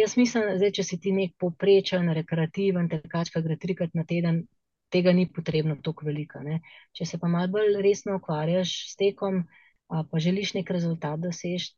jaz 0.00 0.16
mislim, 0.16 0.56
da 0.62 0.70
če 0.72 0.86
si 0.86 1.00
ti 1.00 1.12
nek 1.12 1.36
poprečen, 1.38 2.08
rekreativen, 2.16 2.88
tekač, 2.88 3.32
ki 3.34 3.44
gre 3.44 3.58
trikrat 3.60 3.92
na 3.94 4.06
teden, 4.08 4.44
tega 4.90 5.12
ni 5.12 5.28
potrebno 5.28 5.76
tako 5.84 6.08
veliko. 6.08 6.40
Ne? 6.46 6.62
Če 6.96 7.06
se 7.06 7.20
pa 7.20 7.28
malo 7.28 7.52
bolj 7.52 7.76
resno 7.84 8.16
ukvarjaš 8.16 8.72
s 8.94 8.96
tekom, 9.00 9.44
pa 9.90 10.22
želiš 10.22 10.54
nek 10.56 10.70
rezultat 10.70 11.20
doseči, 11.20 11.74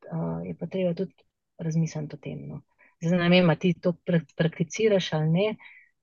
je 0.46 0.54
pa 0.58 0.68
treba 0.70 0.94
tudi 0.94 1.16
razmisliti 1.58 2.16
o 2.16 2.22
tem. 2.22 2.46
No? 2.48 2.60
Zdaj, 3.02 3.28
vem, 3.28 3.54
ti 3.58 3.74
to 3.74 3.94
prakticiraš 4.36 5.12
ali 5.18 5.30
ne. 5.30 5.46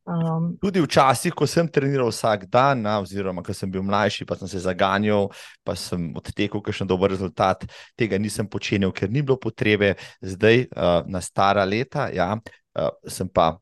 Um, 0.09 0.55
Tudi 0.57 0.81
včasih, 0.81 1.35
ko 1.37 1.45
sem 1.45 1.67
treniral 1.69 2.09
vsak 2.09 2.47
dan, 2.49 2.81
na, 2.81 2.95
oziroma 3.03 3.43
ko 3.45 3.53
sem 3.53 3.69
bil 3.69 3.83
mlajši, 3.85 4.25
pa 4.25 4.39
sem 4.39 4.49
se 4.49 4.63
zaganjal, 4.63 5.27
pa 5.63 5.75
sem 5.77 6.07
odtekel 6.17 6.63
še 6.65 6.81
en 6.83 6.89
dober 6.89 7.13
rezultat, 7.13 7.67
tega 7.99 8.17
nisem 8.17 8.49
počenjal, 8.49 8.89
ker 8.95 9.11
ni 9.11 9.21
bilo 9.21 9.37
potrebe. 9.37 9.93
Zdaj, 10.25 10.65
uh, 10.73 11.05
na 11.05 11.21
stara 11.21 11.65
leta, 11.67 12.07
ja, 12.15 12.33
uh, 12.33 12.89
sem 13.05 13.29
pa 13.29 13.53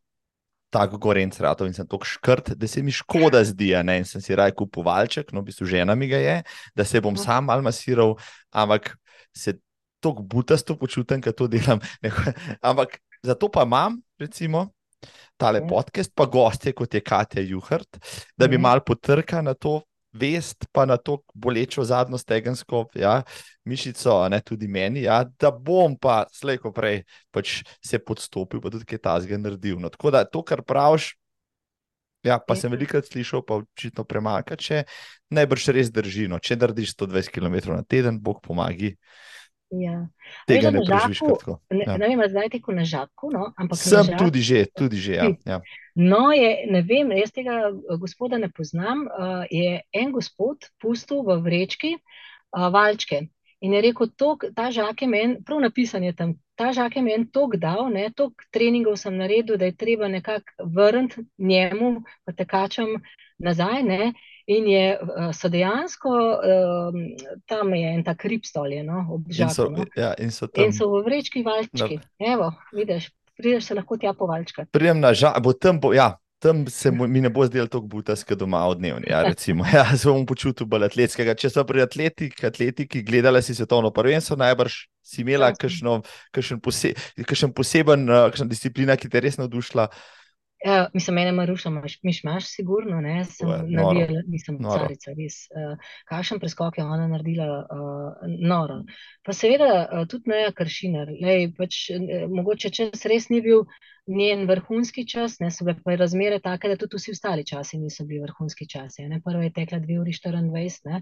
tako 0.72 1.00
gorenc 1.04 1.36
ratov 1.44 1.68
in 1.68 1.76
sem 1.76 1.88
tako 1.88 2.08
škrt, 2.08 2.54
da 2.56 2.68
se 2.68 2.84
mi 2.84 2.96
škoda 2.96 3.44
zdi. 3.48 3.74
Ne, 3.84 4.00
in 4.02 4.08
sem 4.08 4.24
si 4.24 4.36
raj 4.36 4.56
kupil 4.56 4.88
valček, 4.88 5.34
no, 5.36 5.44
v 5.44 5.52
bistvu 5.52 5.68
žena 5.68 5.96
mi 6.00 6.08
ga 6.08 6.22
je, 6.22 6.38
da 6.76 6.88
se 6.88 7.04
bom 7.04 7.18
uh. 7.18 7.20
sam 7.20 7.52
mal 7.52 7.64
masiral, 7.66 8.16
ampak 8.56 8.94
se 9.36 9.60
tako 10.00 10.24
butasto 10.24 10.78
počutim, 10.80 11.20
ker 11.20 11.36
to 11.36 11.50
delam. 11.52 11.84
Ampak 12.62 13.00
Zato 13.28 13.50
pa 13.52 13.66
imam, 13.68 14.00
recimo, 14.20 14.70
tale 15.38 15.60
ja. 15.60 15.68
podcast, 15.68 16.14
pa 16.16 16.26
goste, 16.26 16.72
kot 16.74 16.94
je 16.94 17.04
Katja 17.04 17.44
Juhrt, 17.44 18.00
da 18.38 18.48
bi 18.48 18.56
mhm. 18.56 18.64
mal 18.64 18.84
potrkal 18.86 19.44
na 19.44 19.54
to 19.54 19.82
vest, 20.18 20.66
pa 20.72 20.86
na 20.86 20.98
to 20.98 21.20
bolečo 21.34 21.84
zadnjo 21.84 22.18
stegensko 22.18 22.86
ja, 22.96 23.22
mišico, 23.66 24.16
ne 24.32 24.40
tudi 24.42 24.68
meni, 24.68 25.04
ja, 25.06 25.22
da 25.40 25.52
bom 25.52 25.98
pa 26.00 26.24
slejko 26.34 26.72
prej 26.74 27.04
pač 27.32 27.62
se 27.84 28.00
podstopil, 28.00 28.62
pa 28.64 28.72
tudi 28.74 28.88
kaj 28.88 29.04
tasga 29.04 29.38
naredil. 29.38 29.78
No, 29.84 29.92
tako 29.94 30.16
da 30.16 30.26
to, 30.26 30.44
kar 30.44 30.64
praviš. 30.66 31.14
Ja, 32.26 32.40
pa 32.42 32.58
sem 32.58 32.72
velikokrat 32.74 33.06
slišal, 33.08 33.44
pa 33.46 33.60
očitno 33.62 34.04
premaka, 34.04 34.58
če 34.60 34.82
najbrž 35.32 35.70
res 35.76 35.92
drži. 35.94 36.26
No, 36.28 36.42
če 36.44 36.58
narediš 36.58 36.96
120 36.98 37.32
km 37.32 37.60
na 37.76 37.84
teden, 37.88 38.18
bog 38.20 38.42
pomagi. 38.44 38.96
Ja. 39.70 40.08
Tega 40.48 40.72
ne 40.72 40.80
preživiš 40.86 41.20
kratko. 41.20 41.58
Ne, 41.70 41.84
ja. 41.84 41.98
ne 42.00 42.08
vem, 42.08 42.22
zdaj 42.32 42.50
teko 42.56 42.72
na 42.72 42.86
žabku, 42.88 43.32
no, 43.34 43.50
ampak 43.60 43.80
sem 43.82 44.00
žabku, 44.00 44.20
tudi 44.24 44.42
že, 44.42 44.62
tudi 44.72 45.00
že. 45.02 45.18
Ja. 45.20 45.28
Ja. 45.44 45.58
No, 45.96 46.32
je, 46.32 46.52
ne 46.72 46.82
vem, 46.88 47.12
jaz 47.20 47.34
tega 47.36 47.68
eh, 47.68 47.98
gospoda 48.00 48.40
ne 48.40 48.48
poznam. 48.48 49.08
Uh, 49.12 49.44
je 49.52 49.82
en 49.92 50.14
gospod 50.16 50.70
pustil 50.80 51.26
v 51.28 51.40
vrečki 51.44 51.98
uh, 51.98 52.70
valčke 52.72 53.28
in 53.60 53.74
je 53.74 53.82
rekel, 53.82 54.10
tok, 54.16 54.46
ta 54.56 54.70
žak 54.72 55.02
je 55.02 55.08
meni, 55.10 55.40
prav 55.44 55.62
napisan 55.66 56.04
je 56.06 56.14
tam, 56.16 56.36
ta 56.56 56.72
žak 56.78 56.96
je 56.96 57.02
meni 57.02 57.26
tok 57.34 57.58
dal, 57.58 57.90
ne, 57.90 58.06
tok 58.14 58.46
treningov 58.54 59.00
sem 59.02 59.18
naredil, 59.18 59.58
da 59.58 59.66
je 59.66 59.76
treba 59.76 60.08
nekako 60.08 60.68
vrniti 60.78 61.26
njemu, 61.38 62.04
pa 62.26 62.38
tekačem 62.38 63.02
nazaj. 63.42 63.84
Ne, 63.84 64.14
In 64.48 64.68
je, 64.68 64.96
eh, 64.96 65.34
so 65.36 65.50
dejansko 65.52 66.10
um, 66.10 67.02
tam 67.46 67.74
je 67.76 67.90
en 67.92 68.04
ta 68.04 68.14
kripstol, 68.16 68.72
no, 68.88 69.04
obžalovanje. 69.18 69.84
In, 69.84 69.92
so, 69.92 70.00
ja, 70.00 70.14
in, 70.16 70.32
in 70.70 70.76
so 70.76 70.88
v 70.94 71.02
vrečki 71.04 71.44
valčki. 71.44 71.98
No. 72.00 72.30
Evo, 72.32 72.54
vidiš, 72.72 73.10
prideš 73.36 73.68
se 73.68 73.76
lahko 73.76 73.98
tja 74.00 74.14
po 74.16 74.30
valčka. 74.30 74.64
Prijem 74.72 75.04
na 75.04 75.12
žal, 75.12 75.36
bo 75.44 75.52
tam, 75.54 75.82
bo, 75.84 75.92
ja. 75.94 76.16
Tam 76.40 76.68
se 76.70 76.92
mi 76.94 77.18
ne 77.18 77.32
bo 77.34 77.48
zdelo 77.50 77.66
tako 77.66 77.88
butaske 77.90 78.36
doma 78.38 78.60
od 78.70 78.78
dnevni. 78.78 79.10
Ja, 79.10 79.24
recimo, 79.26 79.66
ja, 79.74 79.98
se 79.98 80.06
bom 80.08 80.22
počutil 80.26 80.70
bolj 80.70 80.86
atletskega. 80.86 81.34
Če 81.36 81.50
so 81.50 81.64
pri 81.66 81.82
atletik, 81.82 82.38
atletiki 82.46 83.02
gledali 83.04 83.42
si 83.42 83.56
svetovno 83.58 83.90
prvenstvo, 83.92 84.38
najbrž 84.38 84.76
si 85.02 85.26
imela 85.26 85.50
kakšen 85.58 86.62
poseben, 87.58 88.06
kakšna 88.06 88.48
disciplina, 88.48 88.96
ki 88.96 89.10
te 89.10 89.24
res 89.26 89.42
navdušila. 89.42 89.90
Ja, 90.66 90.90
mislim, 90.94 91.16
mene 91.16 91.32
maruša, 91.32 91.70
miš 92.04 92.24
imaš, 92.24 92.46
sigurno, 92.46 93.02
ne, 93.02 93.26
sem 93.26 93.50
navijala, 93.50 94.24
nisem 94.28 94.58
carica, 94.64 95.12
res. 95.18 95.36
Uh, 95.54 95.76
kakšen 96.10 96.40
preskok 96.42 96.80
je 96.80 96.86
ona 96.86 97.06
naredila, 97.12 97.50
uh, 97.62 98.32
noro. 98.42 98.80
Pa 99.26 99.36
seveda 99.38 99.70
uh, 99.84 100.08
tudi 100.10 100.34
Neja 100.34 100.50
Kršiner, 100.58 101.14
lej, 101.22 101.52
pač, 101.58 101.84
uh, 101.94 102.26
mogoče 102.34 102.74
čas 102.74 103.06
res 103.06 103.30
ni 103.30 103.44
bil 103.46 103.68
njen 104.08 104.48
vrhunski 104.48 105.06
čas, 105.08 105.40
ne, 105.40 105.52
so 105.52 105.66
bile 105.68 105.78
pa 105.84 105.96
razmere 106.00 106.40
take, 106.40 106.70
da 106.72 106.78
tudi 106.80 106.98
vsi 106.98 107.12
ostali 107.12 107.46
časi 107.46 107.78
niso 107.78 108.06
bili 108.06 108.22
vrhunski 108.24 108.68
časi. 108.70 109.06
Ne. 109.12 109.20
Prva 109.24 109.44
je 109.44 109.54
tekla 109.54 109.80
2 109.80 110.00
uri 110.02 110.14
24, 110.16 110.92
ne, 110.92 111.02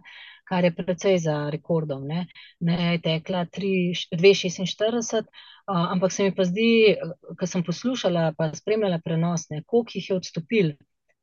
kar 0.50 0.64
je 0.66 0.74
precej 0.76 1.18
za 1.28 1.36
rekordom, 1.54 2.08
ne, 2.08 2.26
ne 2.60 2.92
je 2.92 3.02
tekla 3.02 3.46
2,46, 3.46 5.24
Uh, 5.66 5.92
ampak 5.92 6.12
se 6.12 6.24
mi 6.24 6.36
pa 6.36 6.46
zdi, 6.46 6.96
ko 7.40 7.48
sem 7.50 7.64
poslušala 7.66 8.34
in 8.38 8.52
spremljala 8.54 9.00
prenosne, 9.02 9.64
koliko 9.66 9.98
jih 9.98 10.10
je 10.10 10.16
odstopil 10.16 10.68
uh, 10.68 10.76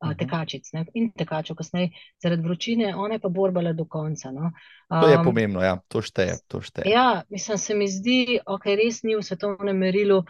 uh 0.03 0.09
-huh. 0.09 0.19
tekačic 0.19 0.73
ne? 0.73 0.85
in 0.95 1.13
tekačev, 1.13 1.57
kasneje 1.57 1.91
zaradi 2.23 2.43
vročine, 2.43 2.95
one 2.97 3.19
pa 3.19 3.29
borbale 3.29 3.73
do 3.73 3.85
konca. 3.85 4.31
No? 4.31 4.51
Um, 4.91 5.01
to 5.01 5.09
je 5.09 5.19
pomembno, 5.25 5.63
ja, 5.63 5.79
to 5.89 6.03
šteje. 6.03 6.39
To 6.49 6.61
šteje. 6.61 6.91
Ja, 6.91 7.23
mislim, 7.31 7.59
se 7.59 7.75
mi 7.75 7.89
zdi, 7.89 8.39
da 8.47 8.53
okay, 8.53 8.77
res 8.85 9.03
ni 9.03 9.17
v 9.17 9.23
svetovnem 9.23 9.77
merilu 9.77 10.19
uh, 10.19 10.25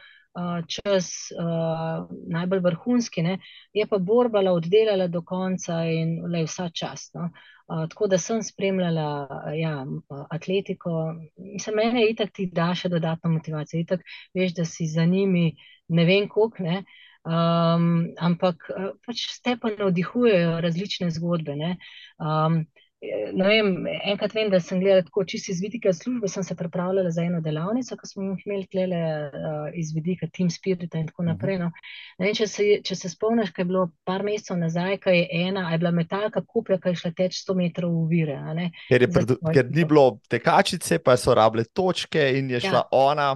čas 0.68 1.08
uh, 1.36 2.06
najbolj 2.28 2.60
vrhunski, 2.64 3.22
ne? 3.22 3.38
je 3.72 3.86
pa 3.86 3.98
borbala 3.98 4.52
oddelala 4.52 5.06
do 5.06 5.22
konca 5.22 5.82
in 5.84 6.22
le 6.32 6.44
vsa 6.46 6.70
čas. 6.72 7.10
No? 7.14 7.30
tako 7.88 8.06
da 8.06 8.18
sem 8.18 8.42
spremljala 8.42 9.28
ja, 9.56 9.86
atletiko. 10.30 11.14
Mislim, 11.36 11.76
mene 11.76 12.02
je 12.02 12.10
itak 12.10 12.32
ti 12.34 12.46
da 12.52 12.74
še 12.74 12.88
dodatno 12.88 13.30
motivacijo. 13.30 13.80
Itak 13.80 14.02
veš, 14.34 14.52
da 14.54 14.64
si 14.64 14.86
za 14.86 15.04
njimi 15.04 15.54
ne 15.88 16.04
vem 16.04 16.28
koliko. 16.28 16.82
Um, 17.22 18.10
ampak 18.18 18.66
pač 19.06 19.24
te 19.44 19.54
pa 19.56 19.70
navdihujejo 19.70 20.60
različne 20.60 21.10
zgodbe. 21.14 21.54
Um, 22.18 22.64
vem, 23.02 23.86
enkrat 24.04 24.34
vem, 24.34 24.50
da 24.50 24.60
sem 24.62 24.80
gledala 24.80 25.02
tako 25.02 25.24
čisto 25.24 25.52
iz 25.52 25.60
vidika 25.62 25.92
službe, 25.92 26.28
sem 26.28 26.44
se 26.46 26.54
pripravljala 26.56 27.10
za 27.10 27.22
eno 27.22 27.40
delavnico, 27.40 27.96
ko 27.96 28.06
smo 28.06 28.22
jih 28.22 28.46
imeli 28.46 28.66
tlele 28.70 29.00
uh, 29.26 29.68
iz 29.74 29.90
vidika 29.94 30.26
Team 30.30 30.50
Spirita 30.50 30.98
in 30.98 31.08
tako 31.10 31.22
mhm. 31.22 31.32
naprej. 31.32 31.58
No. 31.58 31.70
Vem, 32.18 32.34
če, 32.34 32.46
se, 32.46 32.68
če 32.84 32.96
se 32.96 33.10
spomniš, 33.10 33.50
kaj 33.50 33.64
je 33.64 33.70
bilo 33.72 33.86
par 34.06 34.22
mesecev 34.26 34.58
nazaj, 34.60 34.98
kaj 35.02 35.18
je 35.18 35.28
ena, 35.42 35.68
je 35.72 35.80
bila 35.82 35.94
metalka 35.96 36.44
kupja, 36.46 36.78
kaj 36.82 36.94
je 36.94 37.02
šla 37.02 37.12
teč 37.22 37.40
100 37.42 37.58
metrov 37.58 37.96
v 38.04 38.08
vire. 38.12 38.38
Ker, 38.88 39.06
pred, 39.14 39.36
ker 39.54 39.70
ni 39.70 39.86
bilo 39.88 40.06
tekačice, 40.30 41.00
pa 41.02 41.16
so 41.18 41.34
rabile 41.34 41.66
točke 41.74 42.28
in 42.38 42.50
je 42.54 42.62
šla 42.68 42.84
ja. 42.84 42.88
ona. 42.92 43.32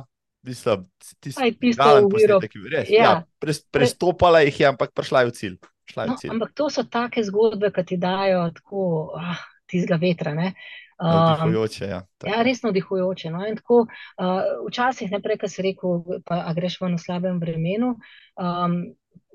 Mislim, 0.46 0.84
tisti, 1.18 1.56
ki 1.58 1.72
je 1.74 2.70
res. 2.70 2.90
Ja. 2.94 3.02
Ja, 3.02 3.56
prestopala 3.74 4.44
jih 4.46 4.60
je, 4.60 4.68
ampak 4.68 4.94
prišla 4.94 5.24
je 5.24 5.32
v 5.32 5.34
cilj. 5.40 5.56
No, 5.96 6.14
ampak 6.14 6.50
to 6.54 6.66
so 6.70 6.82
take 6.86 7.22
zgodbe, 7.26 7.72
ki 7.74 7.82
ti 7.86 7.98
dajo 7.98 8.46
tako. 8.54 8.86
Ah, 9.18 9.42
tistega 9.70 9.98
vetra. 10.00 10.34
Navdihujoče, 10.34 11.84
um, 11.84 11.90
ja. 11.90 12.00
Ja, 12.26 12.42
res 12.46 12.62
navdihujoče. 12.64 13.30
No? 13.30 13.44
Tako, 13.60 13.82
uh, 13.86 14.42
včasih, 14.68 15.10
ne 15.12 15.20
prej, 15.22 15.40
kar 15.42 15.52
si 15.52 15.64
rekel, 15.66 16.20
pa 16.24 16.42
greš 16.56 16.80
v 16.80 16.96
slabem 17.00 17.40
vremenu. 17.42 17.96
Um, 18.36 18.78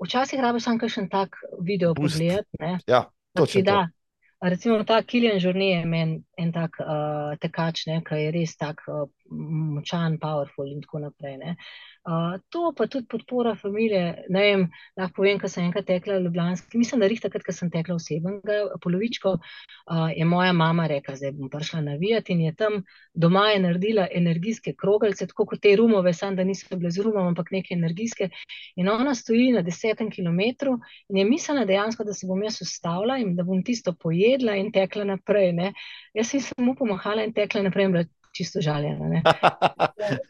včasih 0.02 0.40
rabiš 0.40 0.66
samo 0.66 0.88
še 0.88 1.04
en 1.04 1.10
tak 1.12 1.38
video 1.60 1.94
pogled. 1.94 2.46
Ja, 2.86 3.04
točno. 3.36 3.62
Da, 3.62 3.78
recimo 4.42 4.82
ta 4.84 5.02
Kilian 5.02 5.38
Žurnij 5.38 5.76
je 5.78 5.86
meni 5.86 6.22
en 6.36 6.52
tak 6.52 6.80
uh, 6.82 7.38
tekač, 7.38 7.86
ki 7.86 8.20
je 8.24 8.30
res 8.34 8.56
tak 8.58 8.82
uh, 8.88 9.06
močan, 9.32 10.18
powerful 10.22 10.68
in 10.70 10.82
tako 10.84 11.02
naprej. 11.06 11.36
Ne. 11.40 11.56
Uh, 12.02 12.38
to 12.50 12.72
pa 12.76 12.86
tudi 12.90 13.06
podpora 13.10 13.54
familije. 13.54 14.24
Ne 14.28 14.42
vem, 14.46 14.64
lahko 14.98 15.22
povem, 15.22 15.38
ko 15.40 15.48
sem 15.48 15.68
enkrat 15.68 15.86
tekla 15.86 16.18
Ljubljanski, 16.18 16.78
mislim, 16.78 17.00
da 17.00 17.10
rih 17.10 17.22
takrat, 17.22 17.44
ko 17.46 17.54
sem 17.54 17.70
tekla 17.70 17.96
osebnega 17.96 18.78
polovičko, 18.82 19.36
uh, 19.38 20.08
je 20.16 20.26
moja 20.26 20.52
mama 20.52 20.88
rekla, 20.90 21.16
zdaj 21.20 21.36
bom 21.38 21.50
prišla 21.50 21.80
navijati 21.92 22.34
in 22.34 22.46
je 22.48 22.54
tam 22.58 22.82
doma 23.14 23.48
je 23.48 23.60
naredila 23.60 24.06
energijske 24.14 24.74
krogalce, 24.80 25.26
tako 25.26 25.46
kot 25.46 25.60
te 25.60 25.76
rumove, 25.76 26.12
sam 26.14 26.36
da 26.36 26.44
niso 26.44 26.76
bile 26.76 26.90
z 26.90 27.02
rumom, 27.02 27.26
ampak 27.26 27.50
neke 27.50 27.74
energijske. 27.74 28.28
In 28.76 28.88
ona 28.88 29.14
stoji 29.14 29.52
na 29.52 29.62
desetem 29.62 30.10
kilometru 30.10 30.78
in 31.08 31.16
je 31.16 31.24
mislila 31.24 31.64
dejansko, 31.64 32.04
da 32.04 32.14
se 32.14 32.26
bom 32.26 32.42
jaz 32.42 32.62
ustavila 32.62 33.18
in 33.18 33.36
da 33.36 33.42
bom 33.42 33.64
tisto 33.64 33.92
pojedla 33.92 34.56
in 34.56 34.72
tekla 34.72 35.04
naprej. 35.04 35.52
Ne. 35.52 35.72
Jaz 36.14 36.30
sem 36.30 36.40
samo 36.40 36.74
pomahala 36.78 37.24
in 37.24 37.32
tekla 37.32 37.62
naprej 37.62 37.84
in 37.84 37.92
bila 37.92 38.04
čisto 38.32 38.60
žaljena. 38.60 39.22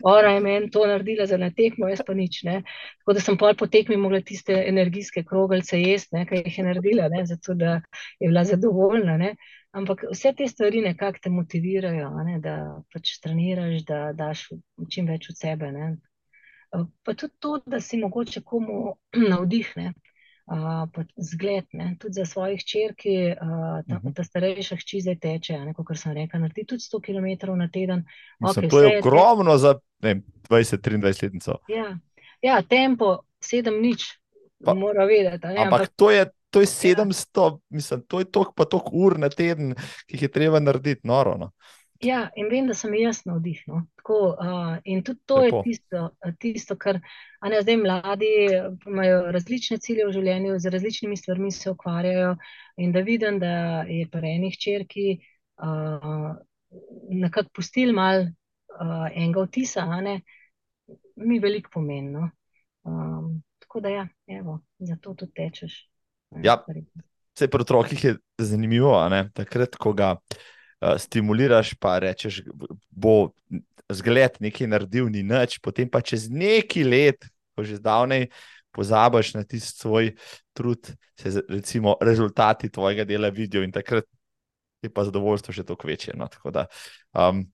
Ora 0.05 0.31
je 0.31 0.41
meni 0.41 0.71
to 0.71 0.87
naredila 0.87 1.27
za 1.27 1.37
natekmo, 1.37 1.89
jaz 1.89 2.03
pa 2.07 2.15
nič. 2.15 2.43
Ne. 2.43 2.63
Tako 2.99 3.17
da 3.17 3.21
sem 3.21 3.39
pol 3.39 3.55
po 3.59 3.67
tekmi 3.67 3.97
mogla 3.97 4.21
tiste 4.21 4.57
energijske 4.67 5.25
krogalce 5.25 5.81
jesti, 5.81 6.25
kaj 6.29 6.45
jih 6.45 6.59
je 6.59 6.65
naredila, 6.65 7.09
ne, 7.09 7.25
zato 7.27 7.55
da 7.55 7.81
je 8.21 8.29
bila 8.29 8.45
zadovoljna. 8.45 9.17
Ne. 9.17 9.35
Ampak 9.73 10.05
vse 10.13 10.35
te 10.37 10.49
stvari 10.49 10.83
nekako 10.85 11.19
te 11.23 11.31
motivirajo, 11.31 12.11
ne, 12.27 12.39
da 12.45 12.57
pač 12.93 13.17
treniraš, 13.25 13.85
da 13.89 14.13
daš 14.13 14.49
čim 14.91 15.09
več 15.09 15.31
od 15.31 15.39
sebe. 15.39 15.73
Ne. 15.73 15.95
Pa 17.05 17.15
tudi 17.15 17.35
to, 17.39 17.59
da 17.67 17.81
si 17.81 18.01
mogoče 18.01 18.43
komu 18.45 18.97
navdihne 19.33 19.93
zgled, 21.17 21.65
ne? 21.73 21.97
tudi 22.01 22.13
za 22.13 22.27
svoje 22.27 22.57
hčerke, 22.57 23.37
uh, 23.41 23.83
ta, 23.89 24.01
uh-huh. 24.03 24.15
ta 24.15 24.25
starejša 24.25 24.77
hči 24.77 25.01
zdaj 25.01 25.19
teče, 25.23 25.59
kot 25.77 25.99
sem 25.99 26.13
rekel, 26.17 26.43
naredi 26.43 26.65
tudi 26.67 26.83
100 26.83 27.01
km 27.01 27.57
na 27.57 27.69
teden. 27.69 28.05
Mislim, 28.41 28.67
okay, 28.67 28.71
to 28.71 28.83
je 28.83 28.99
ogromno 28.99 29.57
za 29.59 29.79
20-23 30.03 31.05
letnico. 31.05 31.59
Ja. 31.69 31.99
ja, 32.43 32.63
tempo 32.63 33.23
7 33.41 33.81
nič, 33.81 34.19
pa, 34.65 34.75
mora 34.75 35.05
vedeti. 35.05 35.47
Ampak, 35.47 35.67
ampak 35.67 35.89
to 35.97 36.11
je. 36.11 36.31
To 36.53 36.61
je 36.61 36.67
700, 36.69 37.09
ja. 37.41 37.59
mislim, 37.73 38.03
to 38.09 38.19
je 38.21 38.27
toliko, 38.29 38.53
pa 38.53 38.65
toliko 38.69 38.91
ur 38.93 39.15
na 39.19 39.31
teden, 39.33 39.71
ki 40.05 40.19
jih 40.19 40.23
je 40.23 40.29
treba 40.29 40.61
narediti, 40.61 41.01
noro. 41.09 41.39
No. 41.41 41.49
Ja, 42.03 42.31
in 42.35 42.49
vem, 42.51 42.67
da 42.67 42.75
sem 42.75 42.95
jaz 42.99 43.21
navdihnil. 43.29 43.85
Uh, 44.03 44.79
in 44.91 45.05
tudi 45.07 45.21
to 45.27 45.37
Lepo. 45.39 45.61
je 45.61 45.63
tisto, 45.69 46.01
tisto 46.43 46.75
kar 46.75 46.99
ne, 47.47 47.61
zdaj 47.63 47.77
mladi 47.79 48.31
imajo 48.91 49.21
različne 49.35 49.79
cilje 49.79 50.09
v 50.09 50.15
življenju, 50.17 50.57
z 50.59 50.73
različnimi 50.75 51.17
stvarmi 51.17 51.53
se 51.55 51.71
ukvarjajo. 51.71 52.33
In 52.83 52.95
da 52.95 53.05
vidim, 53.07 53.39
da 53.39 53.85
je 53.87 54.09
pri 54.11 54.33
enih 54.35 54.57
črki 54.59 55.07
uh, 55.63 56.33
nekako 57.23 57.55
pustil 57.61 57.93
mal 57.95 58.25
uh, 58.27 59.07
enega 59.13 59.45
vtisa, 59.47 59.85
ne, 60.03 60.17
mi 61.23 61.39
veliko 61.39 61.71
pomeni. 61.77 62.25
Um, 62.83 63.37
tako 63.63 63.85
da, 63.85 63.93
ja, 63.95 64.09
evo, 64.41 64.59
zato 64.83 65.15
tudi 65.15 65.37
tečeš. 65.39 65.77
Ja, 66.43 66.59
vse 67.37 67.47
pri 67.47 67.63
otrokih 67.63 68.05
je 68.05 68.17
zanimivo, 68.43 68.97
takrat, 69.39 69.79
ko 69.79 69.95
ga. 69.95 70.17
Eh, 70.83 70.99
stimuliraš, 70.99 71.75
pa 71.79 71.99
rečeš, 72.03 72.41
bo 72.91 73.31
zgled 73.87 74.41
nekaj 74.43 74.67
naredil, 74.67 75.07
ni 75.15 75.23
nič, 75.23 75.61
potem 75.63 75.87
pa 75.87 76.01
čez 76.03 76.27
neki 76.27 76.83
let, 76.83 77.23
ko 77.55 77.63
že 77.63 77.79
zdavnej 77.79 78.27
pozabiš 78.75 79.37
na 79.37 79.45
tisti 79.47 79.79
svoj 79.79 80.11
trud, 80.57 80.91
se 81.15 81.45
recimo 81.47 81.95
rezultati 82.01 82.73
tvojega 82.73 83.05
dela 83.05 83.31
vidijo 83.31 83.63
in 83.63 83.71
takrat 83.71 84.09
je 84.83 84.91
pa 84.91 85.05
zadovoljstvo 85.07 85.55
še 85.55 85.63
toliko 85.63 85.87
večje. 85.87 86.17
No? 86.19 86.27
Da, 86.51 86.67
um, 87.15 87.47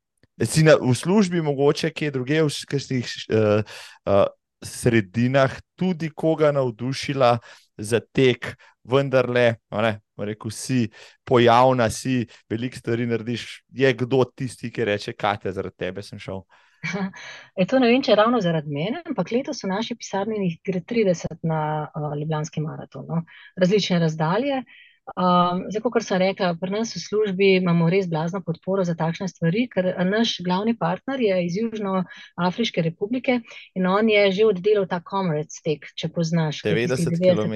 na, 0.64 0.78
v 0.80 0.94
službi, 0.96 1.44
mogoče 1.44 1.92
kje 1.92 2.14
druge, 2.16 2.40
v 2.48 2.68
kakšnih 2.70 3.04
uh, 3.28 3.60
uh, 4.08 4.24
sredinah, 4.64 5.52
tudi 5.76 6.08
koga 6.08 6.54
navdušila 6.56 7.36
za 7.76 8.00
tek, 8.00 8.54
vendarle, 8.88 9.58
ne, 9.68 9.98
rekel 10.24 10.50
si, 10.54 10.88
pojavna 11.24 11.90
si, 11.90 12.24
veliko 12.50 12.80
stvari 12.80 13.06
narediš. 13.06 13.46
Je 13.68 13.92
kdo 13.92 14.24
tisti, 14.24 14.72
ki 14.72 14.88
reče, 14.88 15.14
kaj 15.18 15.44
te 15.44 15.52
zaradi 15.52 15.76
tebe 15.86 16.02
sem 16.02 16.18
šel? 16.18 16.42
E, 17.58 17.64
to 17.66 17.80
ne 17.82 17.88
vem, 17.90 18.02
če 18.06 18.12
je 18.12 18.16
ravno 18.20 18.38
zaradi 18.38 18.70
mene, 18.70 19.00
ampak 19.06 19.32
letos 19.34 19.64
v 19.64 19.72
naši 19.72 19.96
pisarni 19.98 20.52
gre 20.62 20.78
30 20.78 21.40
na 21.42 21.62
uh, 21.90 22.12
Ljubljanski 22.14 22.62
maraton, 22.62 23.02
no? 23.08 23.24
različne 23.58 23.98
razdalje. 23.98 24.60
Uh, 24.62 24.87
Um, 25.16 25.62
zdaj, 25.72 25.82
kot 25.82 26.04
sem 26.04 26.18
rekla, 26.20 26.50
pri 26.60 26.72
nas 26.74 26.92
v 26.92 27.00
službi 27.00 27.46
imamo 27.56 27.88
res 27.88 28.08
blazno 28.10 28.42
podporo 28.44 28.84
za 28.84 28.92
takšne 28.98 29.28
stvari, 29.30 29.64
ker 29.72 29.88
naš 30.04 30.36
glavni 30.44 30.74
partner 30.76 31.20
je 31.20 31.38
iz 31.46 31.56
Južnoafriške 31.56 32.82
republike 32.84 33.38
in 33.74 33.86
on 33.88 34.10
je 34.10 34.26
že 34.36 34.46
oddelal 34.46 34.84
ta 34.90 35.00
Comrade 35.00 35.48
stek, 35.48 35.88
če 35.96 36.10
poznaš. 36.12 36.60
90 36.66 37.16
km, 37.16 37.54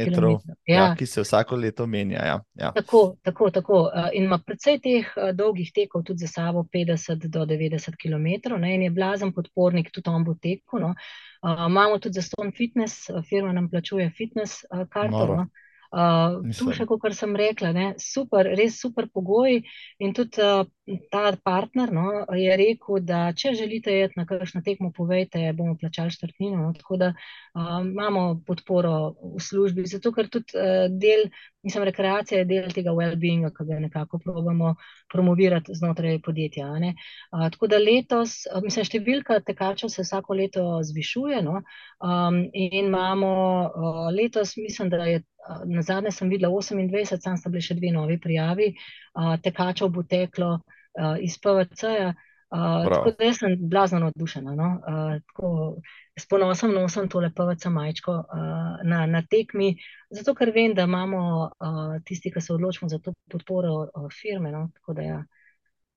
ja. 0.65 0.77
Ja, 0.77 0.87
ki 0.97 1.07
se 1.07 1.25
vsako 1.27 1.59
leto 1.61 1.87
menja. 1.87 2.25
Ja. 2.25 2.39
Ja. 2.57 2.73
Tako, 2.73 3.17
tako, 3.23 3.51
tako. 3.51 3.83
In 4.17 4.31
ima 4.31 4.39
predvsej 4.41 4.81
teh 4.81 5.13
dolgih 5.37 5.73
tekov, 5.75 6.07
tudi 6.09 6.25
za 6.25 6.33
sabo 6.33 6.65
50 6.65 7.29
do 7.29 7.45
90 7.45 8.01
km, 8.01 8.57
ne, 8.57 8.75
in 8.75 8.87
je 8.89 8.95
blazen 8.95 9.35
podpornik, 9.37 9.93
tudi 9.93 10.09
on 10.09 10.25
bo 10.25 10.35
tekel. 10.41 10.81
No. 10.81 10.95
Uh, 11.43 11.67
imamo 11.69 11.99
tudi 11.99 12.15
za 12.15 12.23
Stone 12.23 12.53
Fitness, 12.57 13.11
firma 13.29 13.53
nam 13.53 13.69
plačuje 13.71 14.11
fitness 14.17 14.65
uh, 14.71 14.87
karto. 14.89 15.47
Uh, 15.93 16.39
tu 16.57 16.73
še, 16.73 16.87
kot 16.89 17.13
sem 17.13 17.35
rekla, 17.37 17.69
ne, 17.77 17.87
super, 18.01 18.49
res 18.57 18.79
super 18.81 19.11
pogoji. 19.13 19.63
In 20.01 20.15
tudi 20.17 20.41
uh, 20.41 20.65
ta 21.13 21.35
partner 21.45 21.93
no, 21.93 22.07
je 22.37 22.57
rekel, 22.57 23.03
da 23.05 23.27
če 23.37 23.53
želite 23.59 23.93
iti 24.01 24.17
na 24.17 24.25
kakšno 24.29 24.63
tekmo, 24.65 24.89
povejte, 24.97 25.45
bomo 25.59 25.77
plačali 25.77 26.15
štartnino. 26.15 26.63
No, 26.63 26.73
tako 26.79 26.97
da 27.03 27.13
uh, 27.13 27.79
imamo 27.85 28.43
podporo 28.47 28.97
v 29.37 29.45
službi, 29.45 29.85
zato 29.93 30.15
ker 30.17 30.33
tudi 30.33 30.57
uh, 30.57 30.89
del 30.89 31.29
Mislim, 31.63 31.85
rekreacija 31.85 32.39
je 32.39 32.45
del 32.45 32.73
tega 32.75 32.91
well-beinga, 32.91 33.53
ki 33.55 33.65
ga 33.69 33.77
nekako 33.79 34.19
probujemo 34.19 34.75
promovirati 35.13 35.75
znotraj 35.79 36.19
podjetja. 36.27 36.67
Uh, 36.73 37.45
tako 37.55 37.69
da 37.71 37.79
letos, 37.79 38.35
mislim, 38.65 38.87
številka 38.89 39.39
tekačev 39.47 39.93
se 39.95 40.03
vsako 40.03 40.35
leto 40.41 40.65
zvišuje. 40.89 41.39
No? 41.47 41.61
Um, 42.03 42.41
in 42.53 42.89
imamo 42.89 43.31
uh, 43.69 44.09
letos, 44.17 44.57
mislim, 44.59 44.91
da 44.91 45.05
je 45.07 45.23
na 45.65 45.83
zadnje 45.83 46.11
sem 46.11 46.31
videla 46.31 46.53
28, 46.53 47.21
sam 47.21 47.37
sta 47.37 47.51
bili 47.51 47.63
še 47.63 47.75
dve 47.79 47.91
novi 47.95 48.19
prijavi, 48.21 48.73
uh, 48.73 49.35
tekačev 49.43 49.91
bo 49.95 50.05
teklo 50.07 50.53
uh, 50.59 51.17
iz 51.21 51.39
PVC-ja. 51.39 52.13
Uh, 52.53 52.85
tako 52.93 53.15
da 53.17 53.31
sem 53.33 53.57
blazno 53.69 53.99
navdušena. 53.99 54.55
No? 54.55 54.69
Uh, 54.85 55.79
s 56.21 56.29
ponosom 56.29 56.75
nosim 56.77 57.09
tole 57.09 57.31
PVC 57.33 57.71
majčko 57.73 58.13
uh, 58.13 58.83
na, 58.85 59.07
na 59.07 59.23
tekmi, 59.31 59.73
zato 60.11 60.35
ker 60.37 60.53
vem, 60.53 60.75
da 60.77 60.85
imamo 60.85 61.23
uh, 61.49 61.95
tisti, 62.05 62.31
ki 62.31 62.45
se 62.45 62.53
odločimo 62.53 62.91
za 62.93 62.99
to 63.01 63.15
podporo 63.33 63.73
uh, 63.87 64.09
firme. 64.13 64.53
No? 64.53 64.67
Tako 64.75 64.99
da 65.01 65.03
ja, 65.03 65.23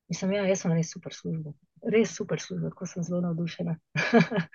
mislim, 0.07 0.37
ja, 0.39 0.47
jaz 0.47 0.63
sem 0.63 0.71
res 0.71 0.93
super 0.95 1.13
služba. 1.13 1.51
Res 1.91 2.15
super 2.15 2.39
služba, 2.39 2.71
tako 2.71 2.87
sem 2.87 3.03
zelo 3.03 3.21
navdušena. 3.27 3.75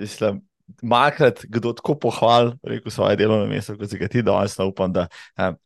Mislim, 0.00 0.40
Malkrat, 0.82 1.44
kdo 1.48 1.72
tako 1.76 1.96
pohvali, 1.98 2.54
rekel 2.62 2.92
svoje 2.92 3.16
delovno 3.20 3.46
mesto, 3.50 3.76
kot 3.78 3.90
si 3.90 3.98
ga 3.98 4.08
ti 4.08 4.22
danes, 4.22 4.58
upam, 4.62 4.92
da 4.92 5.08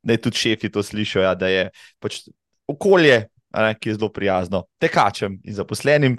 ne 0.03 0.17
tudi 0.17 0.41
šefi 0.41 0.71
to 0.73 0.83
slišijo, 0.83 1.23
ja, 1.23 1.35
da 1.39 1.49
je 1.53 1.69
pač 2.03 2.23
okolje 2.71 3.25
ne, 3.63 3.75
ki 3.79 3.89
je 3.89 3.95
zelo 3.99 4.09
prijazno 4.13 4.65
tekačem 4.83 5.39
in 5.45 5.55
zaposlenim. 5.55 6.19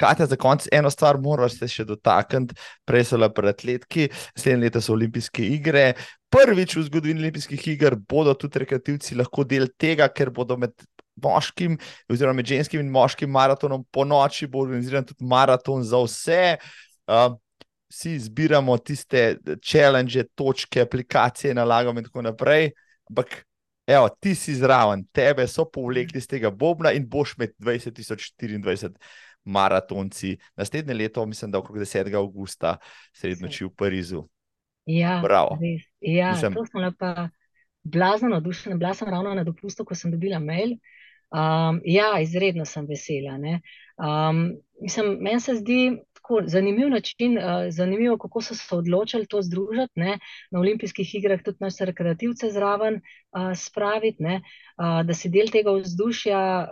Katja, 0.00 0.26
za 0.26 0.36
konec 0.36 0.66
eno 0.72 0.90
stvar, 0.90 1.20
moraš 1.22 1.58
se 1.60 1.68
še 1.70 1.84
dotakniti, 1.86 2.56
prej 2.88 3.04
so 3.12 3.18
le 3.20 3.28
pred 3.30 3.52
atletki, 3.52 4.08
naslednje 4.34 4.66
leto 4.66 4.82
so 4.82 4.94
olimpijske 4.96 5.44
igre. 5.54 5.92
Prvič 6.34 6.74
v 6.74 6.82
zgodovini 6.88 7.22
olimpijskih 7.22 7.68
iger 7.76 7.94
bodo 7.94 8.34
tudi 8.34 8.64
rekreativci 8.64 9.14
lahko 9.14 9.44
del 9.46 9.68
tega, 9.78 10.08
ker 10.10 10.32
bodo 10.34 10.58
med 10.58 10.74
moškim, 11.22 11.78
oziroma 12.10 12.40
med 12.40 12.50
ženskim 12.50 12.82
in 12.82 12.90
moškim 12.90 13.30
maratonom 13.30 13.84
po 13.94 14.02
noči 14.02 14.48
bo 14.50 14.64
organiziran 14.64 15.06
tudi 15.06 15.22
maraton 15.30 15.86
za 15.86 16.02
vse. 16.02 16.42
Uh, 17.06 17.36
vsi 17.92 18.18
zbiramo 18.18 18.76
tiste 18.78 19.38
challenge, 19.62 20.24
točke, 20.34 20.80
aplikacije, 20.80 21.54
nalagamo 21.54 21.98
in 21.98 22.04
tako 22.04 22.22
naprej. 22.22 22.70
Ampak 23.10 23.44
Evo, 23.86 24.08
ti 24.08 24.32
si 24.34 24.54
zraven, 24.56 25.02
tebe 25.12 25.44
so 25.48 25.66
povlekli 25.68 26.16
iz 26.18 26.26
tega 26.28 26.48
Bobna 26.50 26.94
in 26.96 27.04
boš 27.08 27.34
med 27.36 27.52
2024 27.60 28.94
maratonci. 29.44 30.38
Naslednje 30.56 30.94
leto, 30.94 31.26
mislim, 31.26 31.50
da 31.50 31.58
okrog 31.58 31.78
10. 31.78 32.14
augusta, 32.16 32.78
srednjo 33.12 33.46
noči 33.46 33.64
v 33.64 33.70
Parizu. 33.76 34.22
Ja, 34.86 35.20
res. 35.60 35.84
Ja, 36.00 36.32
mislim, 36.32 36.54
to 36.54 36.64
smo 36.66 36.92
pa 36.98 37.28
blazno 37.82 38.28
navdušeni. 38.28 38.78
Bila 38.80 38.94
sem 38.94 39.08
ravno 39.08 39.34
na 39.34 39.44
dopustu, 39.44 39.84
ko 39.84 39.94
sem 39.94 40.10
dobila 40.10 40.38
mail. 40.38 40.78
Um, 41.34 41.80
ja, 41.84 42.20
izredno 42.20 42.64
sem 42.64 42.86
vesela. 42.88 43.36
Um, 43.36 44.56
mislim, 44.80 45.16
meni 45.20 45.40
se 45.40 45.58
zdi, 45.60 45.98
tako 46.24 46.40
zanimiv 46.46 46.88
način, 46.88 47.38
uh, 47.38 47.44
zanimivo, 47.70 48.18
kako 48.18 48.40
so 48.40 48.54
se 48.54 48.74
odločili 48.74 49.26
to 49.26 49.42
združiti. 49.42 49.92
Ne? 49.96 50.18
Na 50.50 50.60
olimpijskih 50.60 51.14
igrah 51.14 51.42
tudi 51.42 51.58
naše 51.60 51.84
rekreativce 51.84 52.50
zraven 52.50 52.94
uh, 52.94 53.52
spraviti, 53.54 54.24
uh, 54.24 55.02
da 55.06 55.14
si 55.14 55.28
del 55.28 55.52
tega 55.52 55.72
vzdušja, 55.76 56.68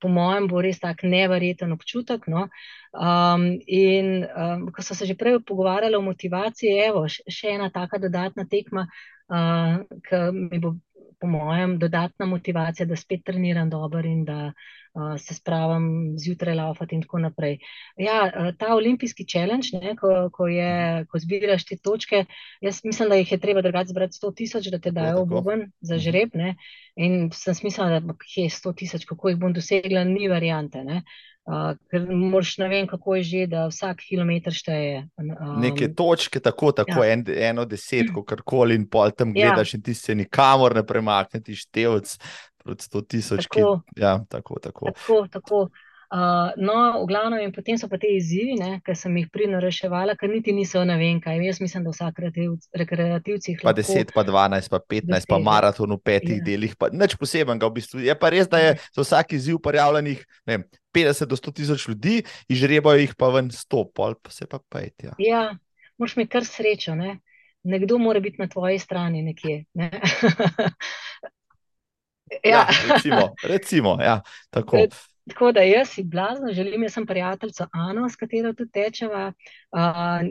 po 0.00 0.08
mojem, 0.08 0.48
bo 0.48 0.62
res 0.64 0.80
tak 0.80 1.02
neverjeten 1.02 1.72
občutek. 1.72 2.26
No? 2.26 2.48
Um, 2.96 3.60
in 3.66 4.24
um, 4.24 4.70
ko 4.72 4.82
so 4.82 4.94
se 4.94 5.06
že 5.06 5.14
prej 5.14 5.42
pogovarjali 5.44 5.96
o 5.96 6.00
motivaciji, 6.02 6.80
evo, 6.88 7.04
še 7.08 7.54
ena 7.58 7.68
taka 7.70 7.98
dodatna 7.98 8.48
tekma, 8.48 8.88
uh, 9.28 9.84
ki 10.08 10.24
mi 10.32 10.64
bo 10.64 10.78
po 11.20 11.26
mojem, 11.26 11.78
dodatna 11.78 12.26
motivacija, 12.26 12.86
da 12.86 12.96
spet 12.96 13.24
treniram 13.24 13.70
dobro 13.70 14.00
in 14.06 14.24
da 14.24 14.52
uh, 14.52 15.14
se 15.18 15.34
spravim 15.34 16.14
zjutraj 16.18 16.54
laufati 16.54 16.94
in 16.94 17.02
tako 17.02 17.18
naprej. 17.18 17.58
Ja, 17.96 18.18
uh, 18.28 18.50
ta 18.58 18.74
olimpijski 18.74 19.26
challenge, 19.26 19.68
ne, 19.82 19.96
ko, 19.96 20.30
ko, 20.32 20.48
je, 20.48 21.04
ko 21.10 21.18
zbiraš 21.18 21.64
te 21.64 21.76
točke, 21.76 22.24
jaz 22.60 22.80
mislim, 22.84 23.08
da 23.08 23.20
jih 23.20 23.32
je 23.32 23.38
treba 23.38 23.62
drugače 23.62 23.94
zbrati 23.94 24.18
100 24.22 24.34
tisoč, 24.34 24.70
da 24.72 24.78
te 24.78 24.90
dajo 24.90 25.24
v 25.24 25.30
Boben 25.34 25.70
za 25.80 25.94
mhm. 25.94 26.02
žreb. 26.02 26.34
Ne, 26.34 26.54
in 26.96 27.30
sem 27.32 27.54
smislila, 27.54 28.00
da 28.00 28.14
je 28.36 28.50
100 28.50 28.74
tisoč, 28.76 29.06
kako 29.08 29.28
jih 29.28 29.38
bom 29.38 29.52
dosegla, 29.52 30.04
ni 30.04 30.28
variante. 30.28 30.84
Ne. 30.84 31.02
Uh, 31.48 31.70
ker 31.88 32.02
moraš 32.12 32.58
ne 32.60 32.66
vem, 32.68 32.86
kako 32.86 33.14
je 33.16 33.22
že, 33.24 33.42
da 33.48 33.62
vsak 33.70 34.02
kilometr 34.04 34.52
šteje. 34.52 35.06
Um, 35.16 35.62
Neke 35.62 35.88
točke, 35.96 36.42
tako, 36.44 36.74
tako 36.76 37.00
ja. 37.00 37.14
en, 37.14 37.24
eno 37.24 37.64
desetko, 37.64 38.20
kar 38.28 38.42
koli, 38.44 38.76
in 38.76 38.84
pol 38.84 39.14
tam 39.16 39.32
ja. 39.32 39.48
gledaš, 39.48 39.72
in 39.78 39.82
ti 39.86 39.94
se 39.96 40.12
nikamor 40.18 40.76
ne 40.76 40.84
premakneš, 40.84 41.64
števc 41.64 42.18
proti 42.60 42.84
sto 42.84 43.00
tisoč. 43.00 43.48
Tako, 43.48 43.80
ja, 43.96 44.18
tako, 44.28 44.60
tako. 44.60 44.92
tako, 44.92 45.22
tako. 45.32 45.62
Uh, 46.08 46.56
no, 46.56 47.02
v 47.02 47.06
glavnem, 47.10 47.42
in 47.44 47.50
potem 47.52 47.76
so 47.76 47.84
pa 47.84 47.98
te 48.00 48.08
izzivi, 48.08 48.54
ki 48.56 48.94
sem 48.96 49.16
jih 49.20 49.26
pridno 49.28 49.58
reševala, 49.60 50.14
ker 50.16 50.30
niti 50.32 50.54
niso 50.56 50.80
ne 50.88 50.96
vem 50.96 51.20
kaj. 51.20 51.36
Jaz 51.44 51.60
mislim, 51.60 51.84
da 51.84 51.92
vsak 51.92 52.22
rekreativci. 52.80 53.58
Pa 53.60 53.74
10, 53.76 54.14
pa 54.16 54.24
12, 54.24 54.72
pa 54.72 54.80
15, 54.80 55.12
10, 55.12 55.28
pa 55.28 55.36
maraton 55.36 55.92
v 55.92 56.00
petih 56.00 56.38
ja. 56.40 56.46
delih, 56.46 56.72
pa 56.80 56.88
nič 56.88 57.18
posebenega 57.20 57.68
v 57.68 57.76
bistvu. 57.76 58.00
Je 58.06 58.16
pa 58.16 58.32
res, 58.32 58.48
da 58.48 58.62
je 58.62 58.72
za 58.88 59.04
vsak 59.04 59.36
izziv 59.36 59.60
prijavljenih 59.60 60.24
50 60.48 61.28
do 61.28 61.36
100 61.36 61.56
tisoč 61.60 61.84
ljudi, 61.92 62.22
izžrebajo 62.48 63.04
jih 63.04 63.12
pa 63.12 63.28
ven 63.36 63.52
100, 63.52 63.84
pol 63.92 64.16
pa 64.16 64.32
se 64.32 64.48
pa 64.48 64.64
pejti. 64.64 65.12
Ja. 65.12 65.14
ja, 65.20 65.42
moraš 66.00 66.16
mi 66.16 66.24
kar 66.24 66.48
srečo, 66.48 66.96
ne? 66.96 67.18
nekdo 67.68 67.98
mora 67.98 68.20
biti 68.20 68.40
na 68.40 68.48
tvoji 68.48 68.78
strani 68.78 69.22
nekje. 69.22 69.64
Ne? 69.74 69.90
ja. 72.44 72.50
ja, 72.50 72.66
recimo, 72.88 73.34
recimo 73.44 73.98
ja, 74.00 74.20
tako. 74.50 74.88
Tako 75.28 75.52
da 75.52 75.60
jaz 75.60 75.88
si 75.88 76.02
blazno 76.02 76.52
želim, 76.52 76.82
jaz 76.82 76.92
sem 76.92 77.06
prijateljica 77.06 77.66
Ana, 77.72 78.08
s 78.08 78.16
katero 78.16 78.52
tudi 78.52 78.70
tečeva. 78.70 79.32
Uh, 79.72 79.80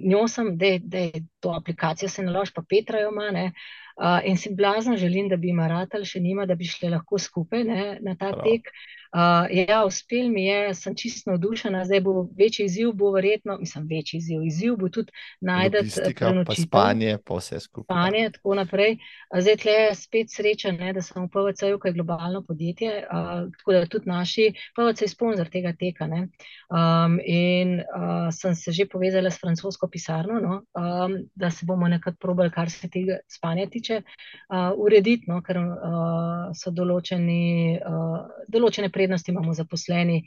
njo 0.03 0.27
sem, 0.27 0.57
da 0.57 0.97
je 0.97 1.25
to 1.39 1.53
aplikacijo 1.59 2.09
se 2.09 2.23
nalož, 2.23 2.51
pa 2.55 2.63
Petra 2.69 2.99
jo 2.99 3.11
ima. 3.11 3.51
Uh, 3.97 4.19
in 4.25 4.37
si 4.37 4.53
blazno 4.55 4.97
želim, 4.97 5.29
da 5.29 5.37
bi 5.37 5.49
ima 5.49 5.67
ratelj 5.67 6.05
še 6.05 6.19
nima, 6.19 6.45
da 6.45 6.55
bi 6.55 6.65
šli 6.65 6.89
lahko 6.89 7.17
skupaj 7.17 7.63
ne, 7.63 7.97
na 8.01 8.15
ta 8.15 8.31
Prav. 8.31 8.43
tek. 8.45 8.71
Uh, 9.13 9.47
ja, 9.51 9.83
uspel 9.85 10.29
mi 10.29 10.45
je, 10.45 10.73
sem 10.75 10.95
čisto 10.95 11.31
navdušena, 11.31 11.85
zdaj 11.85 12.01
bo 12.01 12.27
večji 12.37 12.65
izziv, 12.65 12.91
bo 12.93 13.11
verjetno, 13.11 13.57
mislim, 13.59 13.87
večji 13.89 14.17
izziv. 14.17 14.43
Izziv 14.43 14.75
bo 14.75 14.89
tudi 14.89 15.11
najdete 15.41 16.13
prenočitev. 16.15 16.65
Spanje, 16.65 17.17
pa 17.25 17.37
vse 17.39 17.59
skupaj. 17.59 17.85
Spanje, 17.85 18.29
tako 18.35 18.55
naprej. 18.55 18.97
Zdaj 19.39 19.57
tle 19.63 19.71
je 19.71 19.95
spet 19.95 20.31
sreča, 20.31 20.71
ne, 20.71 20.93
da 20.93 21.01
sem 21.01 21.23
v 21.23 21.29
PVC-ju, 21.31 21.79
ki 21.79 21.89
je 21.89 21.93
globalno 21.93 22.43
podjetje, 22.47 22.91
uh, 23.05 23.47
tako 23.57 23.77
da 23.77 23.85
tudi 23.85 24.09
naši 24.09 24.51
PVC 24.75 25.01
je 25.01 25.07
sponzor 25.07 25.49
tega 25.49 25.73
teka. 25.79 26.07
Um, 26.07 27.19
in 27.25 27.79
uh, 27.79 28.27
sem 28.31 28.55
se 28.55 28.71
že 28.71 28.85
povezala 28.85 29.31
s 29.31 29.39
francosko 29.39 29.87
pisarno, 29.87 30.39
no, 30.39 30.61
um, 30.75 31.17
da 31.35 31.49
se 31.51 31.65
bomo 31.65 31.87
nekako 31.87 32.17
probali, 32.19 32.51
kar 32.51 32.69
se 32.69 32.89
tega 32.89 33.17
spanja 33.27 33.67
tiče, 33.69 34.01
uh, 34.49 34.71
urediti, 34.77 35.25
no, 35.27 35.41
ker 35.41 35.57
uh, 35.57 36.51
so 36.55 36.71
določeni, 36.71 37.79
uh, 37.79 38.43
določene 38.47 38.89
prednosti 38.97 39.31
imamo 39.31 39.53
zaposleni, 39.53 40.23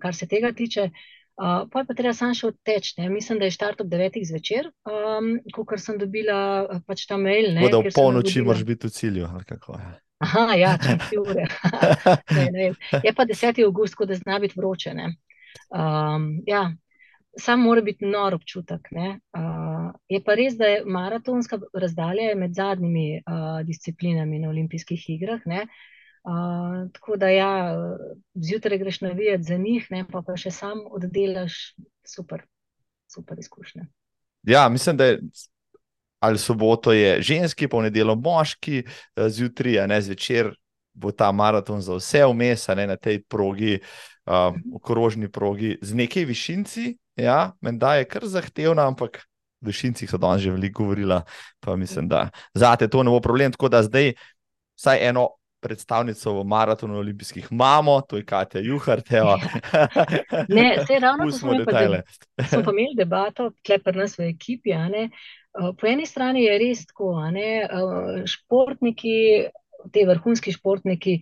kar 0.00 0.14
se 0.14 0.30
tega 0.30 0.54
tiče. 0.54 0.88
Uh, 1.34 1.66
pa 1.70 1.80
je 1.82 1.86
pa 1.88 1.94
treba 1.98 2.12
samo 2.14 2.34
še 2.38 2.46
odteči. 2.52 3.08
Mislim, 3.10 3.40
da 3.42 3.48
je 3.48 3.56
štart 3.56 3.80
ob 3.82 3.90
9. 3.90 4.20
zvečer, 4.22 4.68
um, 4.86 5.32
ko 5.50 5.78
sem 5.82 5.98
dobila 5.98 6.78
pač 6.86 7.08
ta 7.10 7.18
mail. 7.18 7.50
Ne, 7.56 7.66
da 7.72 7.80
v 7.82 7.90
polnoči 7.94 8.44
moraš 8.46 8.62
biti 8.68 8.86
v 8.86 8.94
cilju. 8.94 9.30
Aha, 10.22 10.44
ja, 10.54 10.76
tri 10.78 11.18
ure. 11.18 11.48
ne, 12.36 12.44
ne 12.54 12.68
je 13.02 13.12
pa 13.16 13.26
10. 13.26 13.58
august, 13.66 13.98
ko 13.98 14.06
da 14.06 14.14
zna 14.14 14.38
biti 14.38 14.54
vroče. 14.60 14.94
Um, 15.74 16.28
ja, 16.46 16.68
sam 17.34 17.66
mora 17.66 17.82
biti 17.82 18.06
nor 18.06 18.38
občutek. 18.38 18.92
Uh, 18.94 19.90
je 20.08 20.22
pa 20.22 20.38
res, 20.38 20.54
da 20.54 20.70
je 20.70 20.84
maratonska 20.86 21.58
razdalja 21.74 22.30
med 22.38 22.54
zadnjimi 22.54 23.08
uh, 23.18 23.58
disciplinami 23.66 24.38
na 24.38 24.54
olimpijskih 24.54 25.10
igrah. 25.18 25.42
Ne? 25.50 25.66
Tako 26.92 27.16
da, 27.16 27.28
ja, 27.28 27.76
zjutraj 28.34 28.78
greš 28.78 29.00
navijati 29.00 29.42
za 29.42 29.56
njih, 29.56 29.86
ne, 29.90 30.04
pa, 30.12 30.22
pa 30.26 30.36
še 30.40 30.50
sam 30.50 30.80
oddelaš, 30.90 31.74
super, 32.06 32.46
super 33.12 33.38
izkušnja. 33.38 33.84
Ja, 34.48 34.68
mislim, 34.68 34.96
da 34.96 35.04
je 35.04 35.20
ali 36.24 36.38
soboto 36.38 36.92
je 36.92 37.22
ženski, 37.22 37.68
pa 37.68 37.76
v 37.78 37.90
nedeljo 37.90 38.14
moški, 38.16 38.84
eh, 38.84 39.28
zjutraj, 39.28 39.78
a 39.82 39.86
ne 39.86 40.00
zvečer, 40.00 40.54
bo 40.94 41.12
ta 41.12 41.32
maraton 41.32 41.82
za 41.84 41.98
vse 41.98 42.24
vmes, 42.24 42.68
ne 42.68 42.86
na 42.86 42.96
tej 42.96 43.20
progi, 43.28 43.80
um, 44.26 44.56
okrožni 44.78 45.28
progi, 45.28 45.74
z 45.82 45.94
nekaj 45.94 46.24
višinci. 46.24 46.96
Ja, 47.16 47.52
menda 47.60 47.96
je 47.98 48.08
kar 48.08 48.24
zahtevna, 48.26 48.88
ampak. 48.88 49.24
V 49.64 49.72
višincih 49.72 50.10
so 50.10 50.18
danes 50.20 50.42
že 50.44 50.50
veliko 50.52 50.82
govorila, 50.82 51.22
pa 51.60 51.76
mislim, 51.76 52.08
da 52.08 52.28
za 52.54 52.76
te 52.76 52.88
to 52.88 53.02
ne 53.02 53.10
bo 53.10 53.20
problem. 53.20 53.52
Tako 53.52 53.68
da 53.68 53.82
zdaj, 53.82 54.12
vsaj 54.76 55.08
eno 55.08 55.28
predstavnico 55.64 56.32
v 56.36 56.44
maratonu 56.44 56.98
olimpijskih 57.00 57.48
imamo, 57.50 58.00
to 58.08 58.20
je 58.20 58.24
Katja 58.24 58.60
Juhar. 58.60 59.00
Ja. 59.10 59.36
ne, 60.48 60.68
se 60.86 60.98
ravno 61.00 61.30
smo 61.32 61.54
imeli, 61.54 62.02
smo 62.48 62.62
pa 62.62 62.72
imeli 62.72 62.94
debato, 62.98 63.50
klepr 63.66 63.96
nas 63.96 64.18
v 64.18 64.28
ekipi. 64.34 64.76
Uh, 64.76 65.72
po 65.80 65.86
eni 65.86 66.06
strani 66.06 66.44
je 66.44 66.58
res 66.58 66.84
tako, 66.90 67.14
uh, 67.16 68.20
športniki, 68.28 69.16
te 69.92 70.04
vrhunski 70.08 70.52
športniki. 70.52 71.18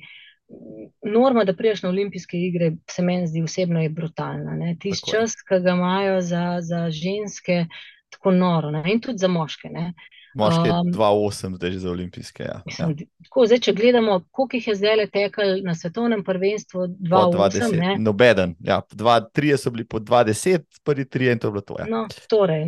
Norma, 1.08 1.46
da 1.48 1.54
priješ 1.56 1.82
na 1.82 1.88
olimpijske 1.88 2.36
igre, 2.36 2.72
se 2.90 3.02
meni 3.02 3.26
zdi 3.26 3.42
osebno 3.42 3.80
brutalna. 3.88 4.74
Tisti 4.80 5.14
čas, 5.14 5.38
ki 5.48 5.62
ga 5.64 5.76
imajo 5.78 6.20
za, 6.20 6.58
za 6.60 6.90
ženske, 6.90 7.66
tako 8.12 8.34
noro 8.36 8.70
ne? 8.70 8.82
in 8.92 9.00
tudi 9.00 9.22
za 9.22 9.30
moške. 9.32 9.70
Ne? 9.72 9.92
Moški 10.34 10.68
je 10.68 10.72
um, 10.72 10.92
2-8, 10.92 11.56
zdaj 11.56 11.70
že 11.70 11.78
za 11.78 11.90
olimpijske. 11.90 12.42
Ja. 12.42 12.60
Ja. 12.78 12.88
tako, 13.24 13.46
zdaj, 13.46 13.58
če 13.58 13.72
gledamo, 13.72 14.20
koliko 14.30 14.56
jih 14.56 14.68
je 14.68 14.74
zdaj 14.74 14.96
le 14.96 15.06
tekel 15.06 15.60
na 15.64 15.74
svetovnem 15.74 16.24
prvenstvu, 16.24 16.86
2-8. 17.10 17.98
Nobeden. 17.98 18.56
Ja, 18.60 18.80
2-3 18.92 19.56
so 19.56 19.70
bili 19.70 19.84
po 19.84 20.00
2-10, 20.00 20.64
prvi 20.84 21.04
3 21.04 21.32
in 21.32 21.38
to 21.38 21.48
je 21.48 21.52
bilo 21.52 21.66
to. 21.66 21.76
Ja. 21.78 21.86
No, 21.90 22.06
torej, 22.28 22.64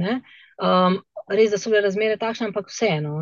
um, 0.61 1.01
res, 1.29 1.51
da 1.51 1.59
so 1.59 1.73
bile 1.73 1.85
razmere 1.87 2.19
takšne, 2.21 2.51
ampak 2.53 2.69
vseeno. 2.69 3.17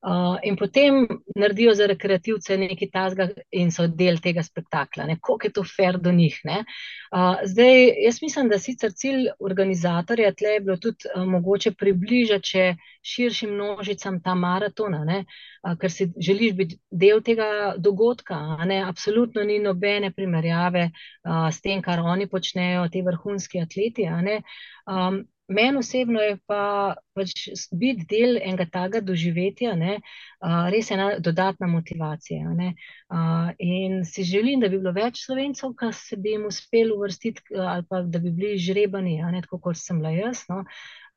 Uh, 0.00 0.38
in 0.42 0.56
potem 0.56 1.02
naredijo 1.36 1.74
za 1.76 1.84
rekreativce 1.86 2.56
nekaj 2.56 2.88
tasga 2.88 3.26
in 3.52 3.68
so 3.68 3.84
del 3.86 4.16
tega 4.24 4.40
spektakla, 4.42 5.04
kako 5.20 5.38
je 5.44 5.50
to 5.52 5.64
fair 5.76 5.98
do 6.00 6.12
njih. 6.12 6.38
Uh, 6.46 7.42
zdaj, 7.44 7.84
jaz 8.04 8.22
mislim, 8.22 8.48
da 8.48 8.58
sicer 8.58 8.94
cilj 8.96 9.26
organizatorja 9.38 10.32
tle 10.32 10.54
je 10.54 10.60
bilo 10.60 10.76
tudi 10.76 11.04
uh, 11.04 11.26
mogoče 11.28 11.74
približati 11.76 12.76
širšim 13.02 13.52
množicam 13.52 14.22
ta 14.22 14.34
maratona, 14.34 15.04
uh, 15.04 15.76
ker 15.76 15.92
si 15.92 16.08
želiš 16.16 16.54
biti 16.56 16.78
del 16.90 17.20
tega 17.20 17.74
dogodka. 17.76 18.38
Absolutno 18.86 19.44
ni 19.44 19.58
nobene 19.58 20.12
primerjave 20.16 20.86
uh, 20.88 21.52
s 21.52 21.60
tem, 21.60 21.82
kar 21.82 22.00
oni 22.00 22.26
počnejo, 22.26 22.88
ti 22.88 23.02
vrhunski 23.02 23.60
atleti. 23.60 24.08
Um, 24.08 25.26
Meni 25.50 25.78
osebno 25.78 26.20
je 26.22 26.36
pa 26.46 26.94
pač 27.18 27.48
biti 27.74 28.04
del 28.10 28.36
enega 28.38 28.68
takega 28.70 29.00
doživetja, 29.02 29.72
ne, 29.74 29.96
uh, 29.98 30.68
res 30.70 30.92
ena 30.94 31.08
dodatna 31.18 31.66
motivacija. 31.66 32.52
Uh, 32.54 33.50
in 33.58 34.04
si 34.06 34.22
želim, 34.22 34.62
da 34.62 34.68
bi 34.70 34.78
bilo 34.78 34.92
več 34.94 35.24
slovencev, 35.24 35.72
ki 35.80 35.90
se 35.96 36.18
bi 36.22 36.36
jim 36.36 36.46
uspelo 36.46 37.00
uvrstiti, 37.00 37.42
ali 37.58 37.86
pa 37.90 38.04
da 38.06 38.22
bi 38.22 38.30
bili 38.30 38.60
žrebani, 38.62 39.16
ne, 39.34 39.42
tako 39.42 39.58
kot 39.64 39.80
sem 39.80 39.98
bila 39.98 40.12
jaz. 40.14 40.44
No. 40.52 40.62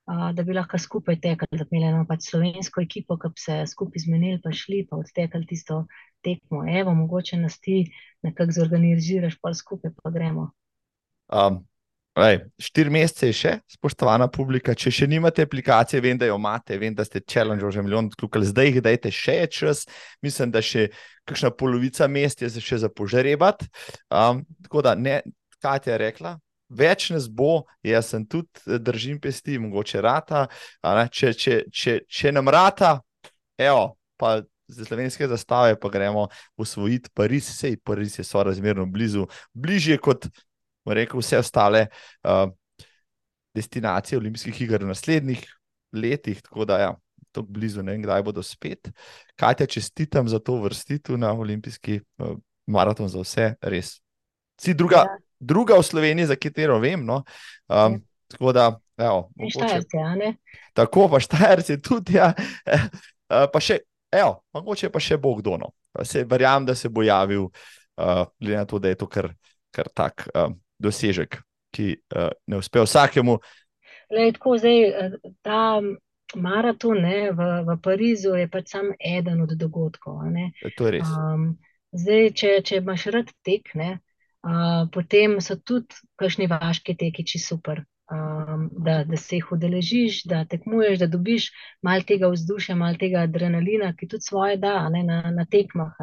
Uh, 0.09 0.31
da 0.35 0.43
bi 0.43 0.55
lahko 0.57 0.79
skupaj 0.81 1.19
tekli, 1.23 1.47
da 1.59 1.67
bi 1.69 1.77
imeli 1.77 1.91
eno 1.91 2.07
pač 2.09 2.25
slovensko 2.31 2.81
ekipo, 2.83 3.19
ki 3.21 3.29
bi 3.35 3.43
se 3.43 3.59
skupaj 3.71 4.03
zmenili, 4.07 4.41
pa 4.43 4.51
šli 4.51 4.81
pa 4.89 4.97
odtekali 4.97 5.45
tisto 5.47 5.83
tekmo. 6.25 6.63
Evo, 6.67 6.95
mogoče 6.97 7.37
nas 7.37 7.59
ti 7.61 7.83
nekako 8.25 8.57
zorganiziraš, 8.57 9.37
pa 9.39 9.53
skupaj 9.53 9.93
pa 10.01 10.11
gremo. 10.11 10.49
Um, 11.29 11.61
Ej, 12.13 12.43
štiri 12.61 12.91
mesece 12.93 13.31
je 13.31 13.33
še, 13.33 13.51
spoštovana 13.73 14.27
publika. 14.29 14.75
Če 14.77 14.91
še 14.93 15.07
nimate 15.09 15.47
aplikacije, 15.47 16.01
vem, 16.03 16.17
da 16.21 16.27
jo 16.29 16.35
imate, 16.37 16.77
vem, 16.77 16.93
da 16.93 17.01
ste 17.07 17.23
challenge 17.25 17.65
že 17.73 17.81
milijon 17.81 18.11
klikali, 18.13 18.45
zdaj 18.45 18.69
jih 18.69 18.77
dajte 18.85 19.09
še 19.09 19.37
čas. 19.49 19.81
Mislim, 20.21 20.51
da 20.53 20.61
še 20.61 20.91
kakšna 21.25 21.49
polovica 21.57 22.05
mest 22.05 22.45
je 22.45 22.51
še 22.53 22.83
za 22.85 22.91
požrebati. 22.93 23.65
Um, 24.13 24.45
tako 24.67 24.85
da, 24.85 24.93
ne, 24.93 25.23
Katja 25.63 25.95
je 25.95 26.03
rekla, 26.03 26.35
več 26.69 27.09
nas 27.09 27.25
bo, 27.25 27.63
jaz 27.81 28.13
sem 28.13 28.27
tudi 28.29 28.77
držim 28.77 29.17
pesti, 29.23 29.57
mogoče 29.57 30.05
rata. 30.05 30.45
Če, 31.09 31.33
če, 31.33 31.59
če, 31.73 31.99
če 32.05 32.33
nam 32.35 32.51
rata, 32.53 32.99
evo, 33.57 33.95
pa 34.21 34.43
za 34.69 34.85
slovenske 34.85 35.25
zastave, 35.31 35.79
pa 35.81 35.89
gremo 35.89 36.27
usvojiti 36.61 37.09
Pariz, 37.15 37.49
sej 37.57 37.79
Pariz 37.81 38.19
je 38.19 38.27
sorazmerno 38.27 38.85
blizu, 38.85 39.25
bližje 39.57 39.97
kot 39.97 40.29
rekel, 40.85 41.19
vse 41.19 41.39
ostale 41.39 41.87
uh, 42.23 42.49
destinacije 43.55 44.17
olimpijskih 44.17 44.61
iger 44.61 44.83
v 44.83 44.91
naslednjih 44.91 45.45
letih. 45.93 46.41
Tako 46.41 46.65
da, 46.65 46.79
ja, 46.79 46.95
tako 47.31 47.47
blizu, 47.47 47.83
ne 47.83 47.91
vem, 47.91 48.01
kdaj 48.03 48.23
bodo 48.23 48.43
spet. 48.43 48.91
Kaj 49.35 49.55
te 49.61 49.67
čestitam 49.67 50.27
za 50.27 50.39
to 50.39 50.59
vrstitev 50.61 51.17
na 51.17 51.33
olimpijski 51.33 51.99
uh, 52.17 52.37
maraton 52.67 53.09
za 53.09 53.21
vse, 53.21 53.53
res. 53.61 53.99
Si 54.61 54.73
druga, 54.73 55.05
ja. 55.05 55.17
druga 55.39 55.77
v 55.79 55.83
Sloveniji, 55.83 56.31
za 56.31 56.35
katero 56.35 56.79
vem. 56.79 57.05
No? 57.05 57.23
Um, 57.67 57.97
ja. 57.97 57.99
Tako 58.33 58.51
da, 58.53 58.79
evo, 58.97 59.29
mogoče, 59.35 59.59
štajerci, 59.59 59.97
ja, 59.97 60.33
tako 60.73 61.07
pa 61.09 61.19
štajerci 61.19 61.81
tudi. 61.81 62.17
Ja. 62.17 62.33
Uh, 63.33 63.47
pa 63.49 63.57
še, 63.63 63.79
evo, 64.13 64.43
mogoče 64.53 64.91
pa 64.93 64.99
še 65.01 65.15
bo 65.17 65.31
kdo. 65.39 65.55
No. 65.57 65.71
Verjamem, 66.29 66.67
da 66.67 66.75
se 66.77 66.89
bo 66.91 67.01
javil, 67.01 67.47
uh, 67.47 68.25
glede 68.37 68.59
na 68.59 68.65
to, 68.69 68.77
da 68.83 68.91
je 68.91 68.97
to 68.99 69.07
kar, 69.09 69.31
kar 69.73 69.89
tak 69.95 70.27
uh, 70.35 70.51
dosežek, 70.79 71.41
ki 71.73 71.95
uh, 72.15 72.31
ne 72.47 72.61
uspe 72.61 72.83
vsakemu. 72.83 73.37
Lej, 74.13 74.33
tako, 74.37 74.57
zdaj, 74.61 75.17
ta 75.41 75.81
maraton 76.35 77.01
ne, 77.01 77.31
v, 77.33 77.49
v 77.67 77.77
Parizu 77.81 78.35
je 78.37 78.49
pač 78.51 78.73
samo 78.75 78.97
eden 78.99 79.41
od 79.45 79.53
dogodkov. 79.57 80.21
To 80.77 80.89
je 80.89 80.91
res. 80.99 81.09
Um, 81.09 81.55
zdaj, 81.93 82.29
če, 82.37 82.51
če 82.65 82.81
imaš 82.81 83.07
rad 83.13 83.31
tek, 83.45 83.73
ne, 83.79 83.95
uh, 84.45 84.85
potem 84.93 85.39
so 85.41 85.57
tudi 85.57 85.97
kakšni 86.19 86.49
vaški 86.51 86.97
tekiči 86.99 87.41
super 87.41 87.83
um, 88.11 88.69
da, 88.71 89.03
da 89.03 89.17
se 89.17 89.35
jih 89.35 89.51
udeležiš, 89.51 90.23
da 90.23 90.45
tekmuješ, 90.45 90.99
da 90.99 91.07
dobiš 91.07 91.51
malo 91.81 92.01
tega 92.07 92.27
vzdušja, 92.27 92.75
malo 92.75 92.97
tega 92.99 93.23
adrenalina, 93.27 93.93
ki 93.99 94.07
tudi 94.07 94.21
svoje 94.21 94.57
da 94.57 94.89
ne, 94.89 95.03
na, 95.03 95.21
na 95.31 95.45
tekmah. 95.45 95.93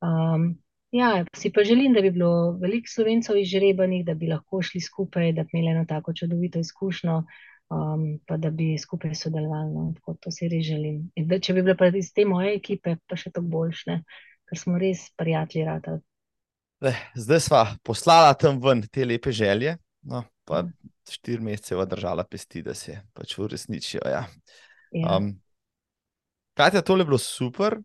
Um, 0.00 0.54
ja, 0.96 1.24
si 1.36 1.52
pa 1.52 1.64
želim, 1.64 1.94
da 1.94 2.02
bi 2.04 2.10
bilo 2.10 2.56
veliko 2.60 2.90
slovencev 2.90 3.38
izžrebanih, 3.40 4.04
da 4.06 4.14
bi 4.14 4.30
lahko 4.30 4.62
šli 4.62 4.80
skupaj, 4.80 5.32
da 5.36 5.44
bi 5.44 5.58
imeli 5.58 5.74
eno 5.74 5.84
tako 5.88 6.14
čudovito 6.14 6.62
izkušnjo. 6.62 7.22
Um, 7.66 8.20
pa 8.26 8.36
da 8.38 8.52
bi 8.54 8.76
skupaj 8.78 9.14
sodelovali, 9.18 9.72
no, 9.74 9.88
tako 9.96 10.14
to 10.22 10.30
si 10.30 10.46
res 10.48 10.62
želim. 10.68 11.00
Da, 11.16 11.40
če 11.42 11.56
bi 11.56 11.64
bile 11.66 11.74
pa 11.76 11.88
iz 11.90 12.12
te 12.14 12.22
moje 12.24 12.52
ekipe, 12.54 12.94
pa 13.10 13.18
še 13.18 13.32
to 13.34 13.42
boljše, 13.42 13.96
ker 14.46 14.60
smo 14.60 14.78
res 14.78 15.08
prijatelji. 15.18 15.64
Rata. 15.66 15.96
Zdaj 17.18 17.40
smo 17.42 17.64
poslali 17.82 18.36
tam 18.38 18.60
ven 18.62 18.84
te 18.86 19.04
lepe 19.04 19.34
želje, 19.34 19.74
no, 20.06 20.22
pa 20.46 20.62
ja 20.62 20.70
štiri 21.10 21.42
mesece 21.42 21.86
držala 21.86 22.24
pesti, 22.24 22.62
da 22.62 22.74
se 22.74 23.00
pač 23.14 23.38
uresničijo. 23.38 24.02
Ja. 24.04 24.24
Ja. 24.92 25.16
Um, 25.16 25.32
kaj 26.54 26.76
je 26.78 26.82
tole 26.84 27.04
bilo 27.04 27.18
super? 27.18 27.78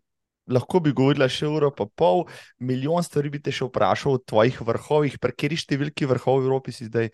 Lahko 0.52 0.82
bi 0.84 0.94
govorila 0.96 1.30
še 1.32 1.50
uro, 1.50 1.72
pa 1.76 1.88
pol, 1.88 2.26
milijon 2.60 3.04
stvari 3.06 3.32
bi 3.34 3.42
te 3.44 3.54
še 3.56 3.68
vprašal 3.70 4.18
o 4.18 4.22
tvojih 4.22 4.62
vrhovih, 4.68 5.18
prekeri 5.22 5.60
številki 5.60 6.10
vrhov 6.10 6.42
v 6.42 6.50
Evropi 6.50 6.76
si 6.76 6.90
zdaj. 6.90 7.12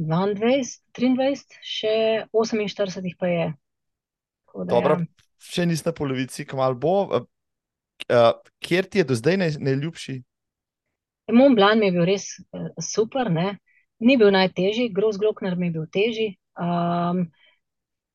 22, 0.00 0.78
23, 0.96 1.60
še 1.60 1.94
48 2.32 3.18
pa 3.20 3.28
je. 3.28 3.48
Da, 4.52 4.68
Dobro, 4.68 4.98
ja. 5.00 5.28
še 5.52 5.66
nisi 5.68 5.84
na 5.86 5.94
polovici, 5.96 6.48
kamal 6.48 6.74
bo. 6.80 6.96
Uh, 7.12 8.32
kjer 8.64 8.88
ti 8.90 9.02
je 9.02 9.08
do 9.12 9.14
zdaj 9.14 9.38
najljubši? 9.62 10.16
Moj 11.32 11.52
plan 11.54 11.78
mi 11.78 11.86
je 11.88 11.94
bil 11.94 12.08
res 12.08 12.32
uh, 12.50 12.72
super. 12.82 13.30
Ne? 13.30 13.60
ni 14.02 14.18
bil 14.18 14.32
najtežji, 14.34 14.90
groz 14.94 15.18
gloknar 15.18 15.56
mi 15.56 15.70
je 15.70 15.76
bil 15.78 15.86
težji. 15.92 16.28
Um, 16.58 17.28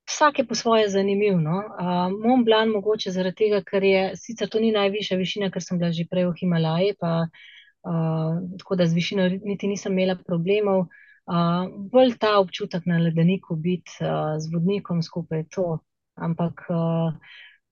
vsak 0.07 0.39
je 0.39 0.47
po 0.47 0.55
svoje 0.55 0.89
zanimiv. 0.89 1.39
No? 1.39 1.63
Um, 1.79 2.21
Mom 2.23 2.43
Blan 2.45 2.69
mogoče 2.69 3.11
zaradi 3.11 3.35
tega, 3.35 3.61
ker 3.63 3.83
je 3.83 4.03
sicer 4.15 4.49
to 4.49 4.59
ni 4.59 4.71
najvišja 4.71 5.17
višina, 5.17 5.51
ker 5.51 5.63
sem 5.63 5.79
bila 5.79 5.91
že 5.91 6.07
prej 6.09 6.29
v 6.31 6.37
Himalaji, 6.39 6.95
pa 6.99 7.27
uh, 7.27 8.39
tako 8.59 8.75
da 8.75 8.87
z 8.87 8.95
višino 8.95 9.27
niti 9.43 9.67
nisem 9.67 9.91
imela 9.91 10.15
problemov. 10.15 10.87
Uh, 11.27 11.67
bolj 11.91 12.15
ta 12.19 12.39
občutek 12.39 12.85
na 12.87 13.01
ledeniku 13.03 13.55
biti 13.55 13.99
uh, 13.99 14.39
z 14.39 14.47
vodnikom 14.53 15.03
skupaj 15.03 15.43
to. 15.51 15.79
Ampak 16.15 16.63
uh, 16.71 17.11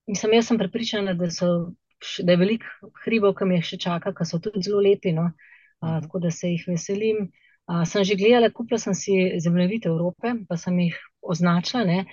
mislim, 0.06 0.36
jaz 0.36 0.52
sem 0.52 0.58
prepričana, 0.58 1.14
da, 1.16 1.30
so, 1.32 1.72
da 2.22 2.36
je 2.36 2.38
veliko 2.38 2.92
hribov, 3.04 3.34
ki 3.40 3.48
me 3.48 3.62
še 3.64 3.80
čaka, 3.80 4.12
ki 4.12 4.28
so 4.28 4.38
tudi 4.44 4.60
zelo 4.60 4.84
lepi. 4.84 5.16
No? 5.16 5.32
Uh, 5.80 5.98
tako 6.04 6.20
da 6.20 6.30
se 6.30 6.52
jih 6.52 6.68
veselim. 6.68 7.24
Uh, 7.24 7.45
sem 7.84 8.04
že 8.04 8.14
gledala, 8.14 8.50
kupila 8.50 8.78
sem 8.78 8.94
si 8.94 9.12
zemljevide 9.42 9.88
Evrope, 9.90 10.34
pa 10.48 10.56
sem 10.56 10.78
jih 10.78 10.98
označila. 11.22 12.04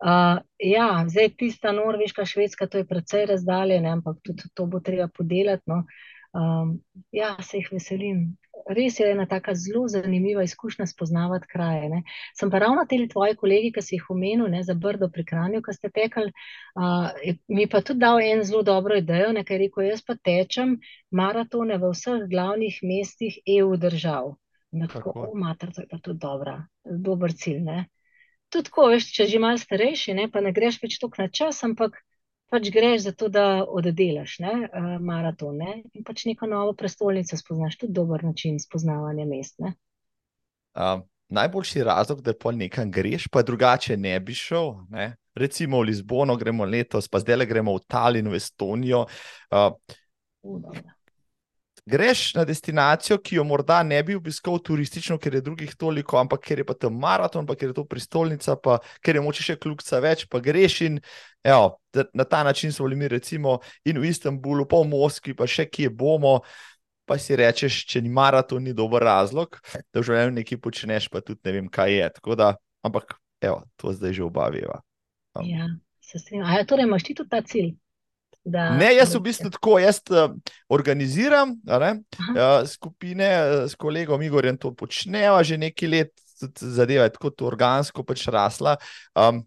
Uh, 0.00 0.40
ja, 0.56 1.04
zdaj 1.08 1.34
tista 1.36 1.72
Norveška, 1.72 2.24
Švedska, 2.24 2.66
to 2.66 2.78
je 2.78 2.86
precej 2.88 3.26
razdaljena, 3.26 3.92
ampak 3.92 4.16
tudi 4.24 4.48
to 4.54 4.64
bo 4.66 4.80
treba 4.80 5.08
podelati. 5.08 5.62
No. 5.66 5.84
Um, 6.32 6.78
ja, 7.12 7.34
se 7.42 7.58
jih 7.58 7.68
veselim. 7.72 8.22
Res 8.70 9.00
je 9.00 9.08
ena 9.10 9.26
tako 9.26 9.52
zelo 9.58 9.88
zanimiva 9.88 10.44
izkušnja 10.46 10.86
spoznavati 10.86 11.48
kraje. 11.50 11.88
Ne. 11.88 12.02
Sem 12.38 12.50
pa 12.50 12.60
ravno 12.62 12.84
te 12.88 12.96
tvoje 13.12 13.34
kolegi, 13.36 13.72
ki 13.74 13.82
si 13.82 13.96
jih 13.96 14.10
omenil, 14.14 14.46
ne, 14.52 14.62
za 14.62 14.74
Brdo 14.74 15.08
pri 15.10 15.24
Kranju, 15.26 15.62
ki 15.66 15.74
ste 15.74 15.90
tekali, 15.90 16.32
uh, 16.78 17.10
mi 17.48 17.66
pa 17.66 17.80
tudi 17.80 18.00
dal 18.00 18.20
en 18.22 18.44
zelo 18.44 18.62
dobro 18.62 18.96
idejo, 18.96 19.32
nekaj 19.36 19.58
rekel, 19.64 19.88
jaz 19.90 20.04
pa 20.06 20.14
tečem 20.14 20.78
maratone 21.10 21.80
v 21.82 21.90
vseh 21.92 22.28
glavnih 22.30 22.78
mestih 22.86 23.40
EU 23.58 23.74
držav. 23.76 24.36
In 24.72 24.86
tako, 24.86 25.10
o, 25.14 25.30
mater, 25.34 25.72
to 25.74 25.82
je 25.82 25.88
pa 25.90 25.98
tudi 25.98 26.22
dobra, 26.22 26.54
dober 26.84 27.34
cilj. 27.34 27.62
Ne? 27.66 27.80
Tudi 28.50 28.68
tako, 28.70 28.86
veš, 28.92 29.08
če 29.16 29.26
že 29.30 29.42
malo 29.42 29.58
starejši, 29.58 30.14
ne, 30.18 30.28
pa 30.30 30.42
ne 30.44 30.52
greš 30.54 30.80
več 30.82 30.98
toliko 31.02 31.22
na 31.22 31.28
čas, 31.28 31.58
ampak 31.66 31.98
pač 32.50 32.70
greš 32.74 33.06
za 33.06 33.12
to, 33.14 33.28
da 33.30 33.62
oddelaš 33.62 34.38
ne, 34.42 34.54
uh, 34.66 34.90
maraton 35.02 35.58
ne, 35.58 35.76
in 35.94 36.06
pač 36.06 36.24
neko 36.26 36.48
novo 36.50 36.74
prestolnico 36.78 37.38
spoznaš, 37.38 37.78
tudi 37.82 37.94
dober 37.98 38.24
način 38.26 38.58
spoznavanja 38.62 39.26
mest. 39.30 39.58
Um, 39.62 41.04
najboljši 41.30 41.84
razlog, 41.86 42.22
da 42.26 42.34
pa 42.34 42.52
nekam 42.52 42.90
greš, 42.90 43.28
pa 43.30 43.42
drugače 43.46 43.96
ne 43.96 44.18
bi 44.20 44.34
šel. 44.34 44.74
Ne? 44.90 45.12
Recimo 45.34 45.78
v 45.78 45.90
Lizbono 45.90 46.36
gremo 46.36 46.66
letos, 46.66 47.08
pa 47.08 47.22
zdaj 47.22 47.42
le 47.42 47.46
gremo 47.46 47.76
v 47.78 47.84
Tallinn, 47.86 48.30
v 48.30 48.38
Estonijo. 48.38 49.04
Uh, 49.50 49.70
greš 51.86 52.34
na 52.34 52.44
destinacijo, 52.44 53.18
ki 53.18 53.36
jo 53.36 53.44
morda 53.44 53.82
ne 53.82 54.00
bi 54.02 54.16
obiskal 54.16 54.58
turistično, 54.62 55.18
ker 55.18 55.34
je 55.34 55.42
drugih 55.44 55.74
toliko, 55.78 56.18
ampak 56.20 56.42
ker 56.44 56.62
je 56.62 56.66
pa 56.66 56.74
tam 56.74 56.98
maraton, 57.00 57.46
pa 57.46 57.56
ker 57.58 57.70
je 57.70 57.78
to 57.80 57.84
prestolnica, 57.88 58.56
pa 58.56 58.78
ker 59.04 59.18
je 59.18 59.24
moče 59.24 59.46
še 59.46 59.56
kljubca 59.60 60.00
več, 60.02 60.26
pa 60.30 60.40
greš 60.44 60.80
in 60.88 60.98
evo, 61.44 61.78
na 62.14 62.24
ta 62.24 62.42
način 62.44 62.72
smo 62.72 62.88
bili 62.88 63.00
mi 63.00 63.08
recimo 63.08 63.58
in 63.84 63.98
v 63.98 64.10
Istanbulu, 64.10 64.66
pa 64.68 64.82
v 64.82 64.90
Moskvi, 64.92 65.34
pa 65.34 65.48
še 65.48 65.68
kje 65.70 65.90
bomo. 65.90 66.40
Pa 67.10 67.16
si 67.18 67.34
rečeš, 67.34 67.80
če 67.90 68.04
ni 68.04 68.10
maraton, 68.14 68.62
ni 68.62 68.70
dober 68.76 69.02
razlog, 69.02 69.56
da 69.90 69.98
v 69.98 70.04
življenju 70.06 70.34
nekaj 70.36 70.58
počneš, 70.62 71.08
pa 71.10 71.18
tudi 71.18 71.40
ne 71.42 71.54
vem, 71.56 71.66
kaj 71.66 71.90
je. 71.90 72.10
Da, 72.38 72.52
ampak, 72.86 73.16
evo, 73.42 73.64
to 73.74 73.90
zdaj 73.96 74.14
že 74.14 74.22
obaviva. 74.22 74.76
Um. 75.34 75.48
Ja, 75.48 75.66
se 75.98 76.22
strinjam. 76.22 76.46
Ja, 76.54 76.62
torej 76.62 76.86
imaš 76.86 77.08
ti 77.08 77.16
tudi 77.18 77.32
ta 77.32 77.42
cilj? 77.42 77.72
Da, 78.44 78.70
ne, 78.72 78.88
jaz 78.96 79.12
v 79.14 79.20
bistvu 79.20 79.50
tako, 79.52 79.76
jaz 79.82 80.00
uh, 80.08 80.32
organiziram 80.72 81.52
ne, 81.68 81.90
uh, 82.32 82.62
skupine 82.68 83.28
uh, 83.36 83.64
s 83.68 83.76
kolegom 83.76 84.22
Igorjem, 84.24 84.56
to 84.56 84.72
počneva 84.72 85.42
že 85.44 85.58
nekaj 85.60 85.88
let, 85.92 86.12
zadeva 86.56 87.04
je 87.04 87.14
tako 87.18 87.34
organsko 87.50 88.04
pač 88.06 88.24
rasla. 88.32 88.78
Um, 89.12 89.44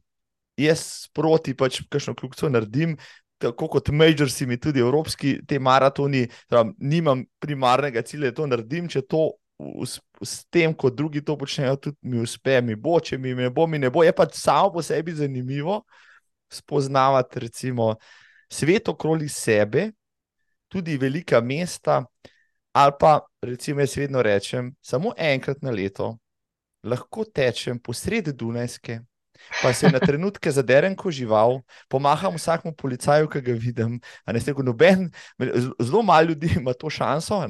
jaz 0.60 1.10
proti 1.14 1.56
pač 1.58 1.82
kakšno 1.90 2.14
kljubico 2.14 2.50
naredim. 2.54 2.98
Tako 3.42 3.68
kot 3.68 3.90
majorsi, 3.92 4.46
mi 4.48 4.56
tudi 4.62 4.80
evropski, 4.80 5.40
te 5.50 5.58
maratoni, 5.60 6.28
tam, 6.48 6.72
nimam 6.80 7.26
primarnega 7.44 8.06
cilja, 8.06 8.30
da 8.32 8.38
to 8.38 8.46
naredim. 8.48 8.86
Če 8.88 9.02
to 9.10 9.34
s 10.24 10.46
tem, 10.54 10.72
kot 10.72 10.96
drugi 10.96 11.24
to 11.26 11.36
počnejo, 11.40 11.76
tudi 11.82 11.98
mi 12.14 12.22
uspe, 12.24 12.62
mi 12.62 12.78
bo, 12.80 13.00
če 13.04 13.18
mi 13.20 13.34
ne 13.36 13.50
bo, 13.52 13.66
mi 13.68 13.82
ne 13.82 13.90
bo. 13.92 14.06
Je 14.06 14.14
pa 14.16 14.30
samo 14.32 14.78
po 14.78 14.86
sebi 14.86 15.18
zanimivo 15.18 15.82
spoznavati, 16.54 17.42
recimo, 17.42 17.90
uh, 17.98 18.23
svet 18.54 18.90
okrog 18.90 19.26
sebe, 19.30 19.92
tudi 20.70 20.98
velika 20.98 21.42
mesta, 21.42 22.04
ali 22.74 22.94
pa, 23.00 23.20
recimo, 23.42 23.82
jaz 23.82 23.98
vedno 23.98 24.22
rečem, 24.22 24.76
samo 24.82 25.14
enkrat 25.18 25.62
na 25.62 25.72
leto 25.72 26.18
lahko 26.84 27.24
tečem 27.26 27.80
posred 27.80 28.28
Dunajske, 28.36 29.00
pa 29.62 29.74
se 29.74 29.90
na 29.92 30.00
trenutke 30.00 30.52
zaderem 30.52 30.96
kot 30.96 31.14
žival, 31.14 31.60
pomaham 31.90 32.36
vsakmu 32.38 32.74
policaju, 32.78 33.30
ki 33.30 33.42
ga 33.42 33.54
vidim. 33.54 34.00
Noben, 34.64 35.10
zelo 35.80 36.02
malo 36.04 36.30
ljudi 36.30 36.54
ima 36.58 36.74
to 36.74 36.90
šanso. 36.90 37.44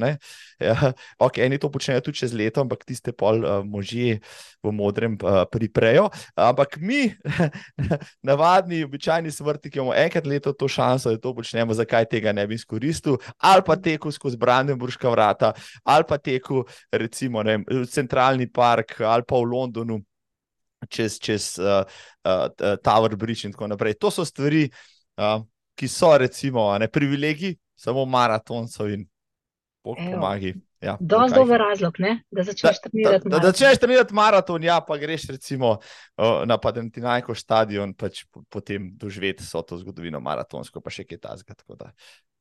Ja, 0.59 0.93
okay, 1.19 1.45
eni 1.45 1.57
to 1.57 1.69
počnejo 1.71 2.01
tudi 2.01 2.23
čez 2.23 2.33
leto, 2.33 2.61
ampak 2.61 2.85
tiste 2.85 3.11
pol 3.11 3.43
uh, 3.43 3.65
možje 3.65 4.19
v 4.63 4.71
modrem 4.71 5.17
uh, 5.19 5.43
priprejo. 5.51 6.09
Ampak 6.35 6.77
mi, 6.79 7.11
navadni, 8.27 8.83
običajni 8.83 9.31
smrti, 9.31 9.71
ki 9.71 9.81
imamo 9.81 9.95
enkrat 9.97 10.27
leto 10.29 10.53
to 10.53 10.67
šanso, 10.67 11.11
da 11.11 11.21
to 11.21 11.33
počnemo, 11.35 11.73
zakaj 11.73 12.07
tega 12.11 12.31
ne 12.31 12.47
bi 12.47 12.55
izkoristil, 12.55 13.17
ali 13.37 13.65
pa 13.65 13.75
teku 13.75 14.11
skozi 14.11 14.37
Brandenburška 14.37 15.09
vrata, 15.09 15.53
ali 15.83 16.07
pa 16.07 16.17
teku 16.17 16.63
recimo 16.91 17.43
vem, 17.43 17.65
v 17.67 17.85
centralni 17.89 18.47
park, 18.47 19.01
ali 19.01 19.23
pa 19.27 19.35
v 19.35 19.49
Londonu 19.51 19.99
čez, 20.89 21.19
čez 21.23 21.47
uh, 21.61 21.83
uh, 22.27 22.75
Tower 22.83 23.15
Bridge 23.15 23.47
in 23.47 23.55
tako 23.55 23.67
naprej. 23.71 23.97
To 24.01 24.11
so 24.11 24.25
stvari, 24.25 24.65
uh, 25.17 25.39
ki 25.75 25.87
so, 25.87 26.13
recimo, 26.17 26.69
ne 26.79 26.87
privilegiji, 26.87 27.57
samo 27.75 28.05
maratoncev 28.05 28.93
in 28.93 29.07
pomagi. 29.83 30.53
Ja, 30.83 30.97
Dosti 30.99 31.39
dober 31.39 31.59
razlog, 31.59 31.95
ne? 32.03 32.17
da 32.31 32.43
začneš 32.43 32.81
trenirati. 32.83 33.29
Da, 33.29 33.37
da, 33.37 33.39
da 33.39 33.51
začneš 33.51 33.79
trenirati 33.79 34.13
maraton, 34.13 34.63
ja, 34.63 34.81
pa 34.87 34.97
greš 34.99 35.29
recimo 35.31 35.77
uh, 35.77 36.43
na 36.45 36.57
Padentinajko 36.59 37.35
stadion, 37.35 37.93
pač 37.95 38.25
potem 38.51 38.89
doživeti 38.99 39.45
vso 39.45 39.61
to 39.63 39.79
zgodovino 39.79 40.19
maratonsko, 40.19 40.83
pa 40.83 40.91
še 40.91 41.07
kaj 41.07 41.21
tasga. 41.23 41.55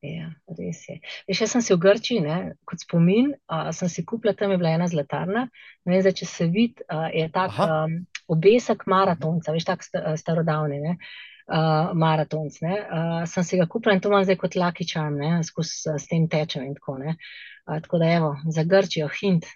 Ja, 0.03 0.27
res 0.51 0.81
je. 0.89 0.97
Veš, 1.29 1.45
jaz 1.45 1.53
sem 1.55 1.61
si 1.63 1.71
v 1.71 1.79
Grčiji, 1.79 2.23
ne, 2.25 2.37
kot 2.67 2.81
spomin, 2.83 3.29
uh, 3.47 3.69
sem 3.71 3.87
si 3.87 4.03
kupila 4.03 4.33
tam 4.35 4.51
je 4.51 4.59
bila 4.59 4.73
ena 4.75 4.87
zlatarna. 4.91 5.45
Ne 5.87 5.93
vem, 5.93 6.01
zdaj, 6.03 6.17
če 6.19 6.27
se 6.27 6.47
vidi, 6.51 6.83
uh, 6.91 7.07
je 7.07 7.29
tak 7.31 7.55
um, 7.63 8.01
obesek 8.35 8.83
maratonca, 8.91 9.55
veš, 9.55 9.69
tak 9.69 9.87
starodavni. 10.19 10.81
Ne. 10.83 10.97
Uh, 11.43 11.91
maratonc. 11.99 12.59
Uh, 12.63 13.23
sem 13.27 13.47
si 13.47 13.59
ga 13.59 13.67
kupila 13.67 13.95
in 13.95 14.03
to 14.03 14.11
imam 14.11 14.23
zdaj 14.27 14.37
kot 14.39 14.59
lakičan, 14.59 15.17
skozi 15.43 15.95
s 15.99 16.07
tem 16.11 16.27
tečem 16.31 16.67
in 16.67 16.75
tako 16.75 16.99
naprej. 16.99 17.17
Uh, 17.63 17.79
tako 17.83 18.03
da, 18.03 18.11
evo, 18.11 18.35
za 18.51 18.67
Grčijo, 18.67 19.07
hint. 19.11 19.47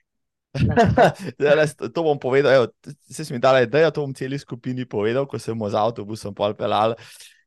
to 1.94 2.04
bom 2.04 2.20
povedal, 2.20 2.56
evo, 2.56 2.68
se 3.12 3.28
mi 3.34 3.40
dala 3.40 3.68
ideja, 3.68 3.92
to 3.92 4.04
bom 4.04 4.16
celi 4.16 4.40
skupini 4.40 4.88
povedal, 4.88 5.28
ko 5.28 5.40
sem 5.40 5.56
z 5.56 5.76
avtobusom 5.76 6.36
pelal 6.36 6.96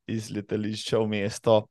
iz 0.04 0.28
letališča 0.28 1.00
v 1.00 1.08
mesto. 1.16 1.62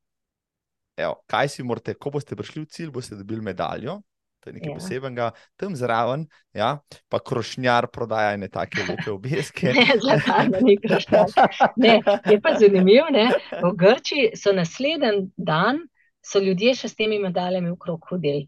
Evo, 0.99 1.15
kaj 1.31 1.47
si 1.55 1.63
morate, 1.63 1.95
ko 1.95 2.11
boste 2.11 2.35
prišli 2.35 2.63
v 2.65 2.69
cilj, 2.75 2.91
boste 2.91 3.15
dobili 3.15 3.41
medaljo. 3.41 4.01
To 4.39 4.49
je 4.49 4.53
nekaj 4.55 4.71
ja. 4.71 4.75
posebnega, 4.75 5.25
tam 5.59 5.73
zraven, 5.75 6.21
ja, 6.55 6.69
pa 7.11 7.19
krošnjar 7.19 7.89
prodaja 7.91 8.37
ne 8.39 8.47
take 8.47 8.85
lepe 8.87 9.11
obeske. 9.11 9.73
ne, 9.75 9.97
zlata, 9.99 10.45
ni 10.63 10.77
krošnjar. 10.79 11.33
Ne, 11.75 11.97
je 12.29 12.37
pa 12.41 12.53
zanimivo, 12.59 13.09
ne? 13.11 13.25
v 13.59 13.73
Grči 13.75 14.29
so 14.39 14.55
naslednji 14.55 15.27
dan, 15.35 15.83
so 16.23 16.39
ljudje 16.39 16.77
še 16.83 16.91
s 16.91 16.95
temi 16.95 17.19
medaljami 17.19 17.71
v 17.71 17.77
krog 17.79 18.07
hodili. 18.11 18.47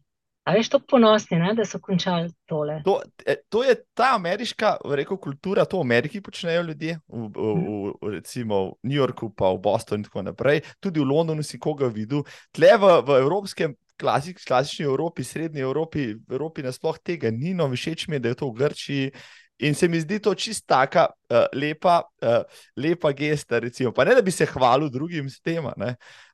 A 0.51 0.55
veš, 0.57 0.67
tako 0.69 0.97
ponosni, 0.97 1.37
ne, 1.39 1.53
da 1.55 1.63
so 1.65 1.79
končali 1.79 2.27
tole. 2.49 2.81
To, 2.83 2.97
e, 3.25 3.37
to 3.49 3.63
je 3.63 3.75
ta 3.95 4.09
ameriška 4.17 4.73
rekel, 4.91 5.17
kultura, 5.17 5.63
to 5.65 5.79
v 5.79 5.85
Ameriki 5.87 6.19
počnejo 6.21 6.65
ljudje, 6.67 6.97
v, 7.07 7.29
v, 7.35 7.53
v, 7.55 7.93
v, 8.01 8.11
recimo 8.17 8.59
v 8.65 8.89
New 8.89 8.99
Yorku, 8.99 9.29
pa 9.31 9.53
v 9.55 9.61
Bostonu 9.63 10.01
in 10.01 10.09
tako 10.09 10.25
naprej. 10.27 10.59
Tudi 10.83 10.99
v 10.99 11.07
Londonu 11.07 11.43
si 11.43 11.59
koga 11.59 11.87
videl. 11.87 12.25
Tle 12.51 12.75
v, 12.75 12.97
v 13.07 13.21
evropskem, 13.23 13.77
klasik, 13.95 14.43
klasični 14.43 14.85
Evropi, 14.85 15.23
srednji 15.23 15.63
Evropi, 15.63 16.09
Evropi 16.27 16.67
nasploh 16.67 16.99
tega 16.99 17.31
ni, 17.31 17.53
no, 17.55 17.69
všeč 17.71 18.09
mi 18.11 18.19
je, 18.19 18.25
da 18.25 18.35
je 18.35 18.41
to 18.43 18.51
v 18.51 18.57
Grčiji. 18.59 19.07
In 19.61 19.75
se 19.77 19.87
mi 19.87 19.99
zdi 20.01 20.17
to 20.19 20.33
čist 20.35 20.65
taka 20.67 21.05
uh, 21.07 21.45
lepa, 21.53 22.01
uh, 22.25 22.43
lepa 22.75 23.11
gesta. 23.13 23.59
Recimo. 23.61 23.91
Pa 23.93 24.05
ne, 24.07 24.15
da 24.17 24.21
bi 24.25 24.33
se 24.33 24.45
hvalil 24.49 24.89
drugim 24.89 25.29
s 25.29 25.41
tem, 25.41 25.65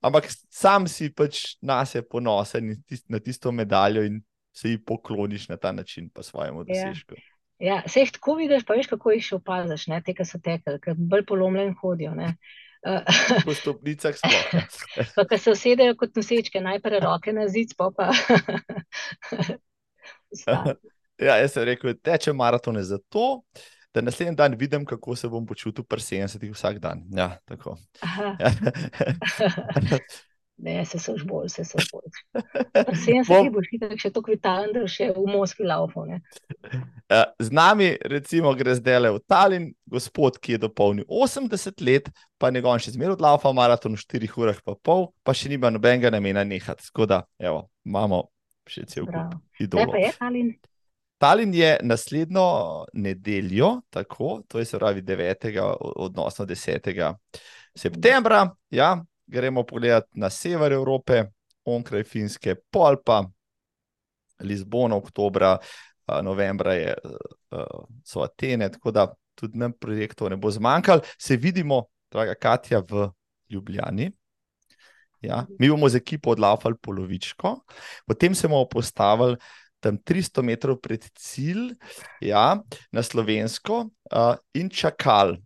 ampak 0.02 0.30
sam 0.50 0.88
si 0.88 1.10
pač 1.12 1.58
na 1.62 1.82
sebe 1.86 2.08
ponosen 2.08 2.76
tist, 2.88 3.06
na 3.12 3.20
tisto 3.20 3.52
medaljo 3.52 4.06
in 4.08 4.22
se 4.56 4.70
ji 4.70 4.78
pokloniš 4.86 5.50
na 5.50 5.58
ta 5.58 5.72
način, 5.72 6.10
pa 6.10 6.24
svojemu 6.24 6.64
ja. 6.68 6.70
dosežku. 6.70 7.16
Ja, 7.60 7.76
ja 7.76 7.82
se 7.88 8.00
jih 8.00 8.12
tako 8.12 8.38
vidiš, 8.40 8.64
pa 8.66 8.74
veš, 8.74 8.88
kako 8.88 9.12
jih 9.12 9.26
še 9.26 9.36
opaziš, 9.42 9.86
te, 10.06 10.16
ki 10.16 10.26
so 10.26 10.40
tekli, 10.44 10.80
ki 10.82 10.96
bolj 10.98 11.26
polomljen 11.28 11.76
hodijo. 11.82 12.16
Ne? 12.18 12.38
Po 13.46 13.54
stopnicah 13.54 14.16
smo. 14.16 14.62
pa, 15.16 15.26
ki 15.28 15.38
se 15.38 15.52
usedejo 15.52 15.96
kot 16.00 16.16
nosečke, 16.16 16.62
najprej 16.64 17.04
roke 17.04 17.34
na 17.34 17.48
zid, 17.52 17.76
pa 17.78 17.92
pa. 17.98 18.12
Ja, 21.18 21.40
jaz 21.42 21.56
sem 21.56 21.66
rekel, 21.66 21.96
teče 22.04 22.34
maratone 22.34 22.84
zato, 22.86 23.42
da 23.94 24.02
naslednji 24.02 24.36
dan 24.38 24.56
vidim, 24.60 24.86
kako 24.86 25.16
se 25.16 25.30
bom 25.30 25.46
počutil 25.46 25.84
pri 25.84 26.02
70 26.02 26.54
vsak 26.54 26.80
dan. 26.80 27.06
Ja, 27.14 27.38
tako. 27.46 27.78
Ja. 28.40 28.52
Ne, 30.58 30.86
se 30.86 30.98
so 31.00 31.14
bolj, 31.26 31.50
se 31.54 31.62
so 31.66 31.78
bolj. 31.92 32.10
Sem 33.06 33.22
se 33.26 33.42
ti 33.44 33.50
boš 33.54 33.68
hitel, 33.70 33.92
še 34.02 34.10
tako 34.10 34.34
vitalen, 34.34 34.72
da 34.74 34.88
še 34.90 35.12
v 35.14 35.26
Moskvi 35.30 35.68
laupo. 35.70 36.02
Ja, 36.10 37.20
z 37.38 37.54
nami, 37.54 37.92
recimo, 38.10 38.50
gre 38.58 38.74
zdaj 38.80 38.98
le 39.04 39.12
v 39.14 39.22
Talin, 39.30 39.68
gospod, 39.86 40.40
ki 40.42 40.56
je 40.56 40.64
dopolnil 40.66 41.06
80 41.06 41.84
let, 41.86 42.10
pa 42.42 42.50
njegov 42.50 42.80
še 42.82 42.96
zmeraj 42.96 43.20
odlaupa 43.20 43.52
maraton 43.54 43.94
v 43.94 44.02
4 44.02 44.34
urah 44.42 44.58
pa 44.66 44.74
pol, 44.74 45.12
pa 45.22 45.38
še 45.38 45.54
nima 45.54 45.70
nobenega 45.70 46.10
namena 46.10 46.42
nehati. 46.42 46.90
Skoda, 46.90 47.22
evo, 47.38 47.68
imamo 47.86 48.24
še 48.66 48.88
cel 48.90 49.06
kup 49.06 49.38
idolov. 49.62 49.94
Kaj 49.94 49.94
pa 49.94 50.06
je 50.08 50.12
Talin? 50.18 50.52
Talin 51.18 51.54
je 51.54 51.78
naslednjo 51.84 52.86
nedeljo, 52.94 53.82
tako, 53.90 54.42
to 54.48 54.60
je 54.60 54.66
se 54.66 54.78
pravi 54.78 55.02
9. 55.02 55.76
odnosno 55.80 56.46
10. 56.46 57.14
septembra. 57.76 58.56
Ja, 58.70 59.04
gremo 59.26 59.64
pogledati 59.64 60.08
na 60.14 60.30
sever 60.30 60.72
Evrope, 60.72 61.24
onkraj 61.66 62.04
Finske, 62.04 62.56
pol 62.70 63.02
pa 63.06 63.24
Lizbona, 64.40 64.96
oktobra, 64.96 65.58
novembra 66.24 66.74
je, 66.74 66.94
so 68.06 68.22
Atene, 68.22 68.70
tako 68.72 68.92
da 68.92 69.08
tudi 69.36 69.58
nam 69.58 69.74
projektov 69.74 70.30
ne 70.30 70.38
bo 70.38 70.52
zmanjkalo. 70.52 71.02
Se 71.18 71.38
vidimo, 71.38 71.84
draga 72.12 72.36
Katja, 72.36 72.84
v 72.90 73.10
Ljubljani. 73.50 74.12
Ja, 75.22 75.46
mi 75.60 75.70
bomo 75.70 75.90
z 75.90 75.98
ekipo 75.98 76.30
odlaufali 76.32 76.78
polovičko, 76.82 77.56
potem 78.06 78.36
se 78.36 78.48
bomo 78.48 78.68
postavili 78.70 79.38
tam 79.80 79.98
300 79.98 80.44
metrov 80.44 80.80
pred 80.82 81.04
cilj, 81.18 81.74
ja, 82.22 82.58
na 82.92 83.04
slovensko, 83.04 83.88
uh, 84.12 84.36
in 84.54 84.70
čakal. 84.70 85.38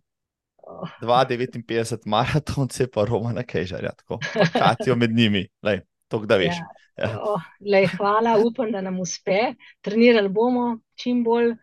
2,59 1.02 2.06
maratonce, 2.06 2.86
pa 2.88 3.04
Romana 3.04 3.42
Kejžarja, 3.44 3.90
tako 3.98 4.20
katijo 4.54 4.96
med 4.96 5.12
njimi, 5.12 5.42
lej, 5.62 5.82
to 6.08 6.22
da 6.24 6.38
veš. 6.40 6.56
Ja. 6.56 6.68
Ja. 7.00 7.08
Oh, 7.24 7.40
lej, 7.60 7.86
hvala, 7.96 8.36
upam, 8.44 8.68
da 8.72 8.80
nam 8.84 9.00
uspe. 9.00 9.54
Trenirali 9.80 10.28
bomo 10.28 10.78
čim 11.00 11.22
bolj, 11.24 11.54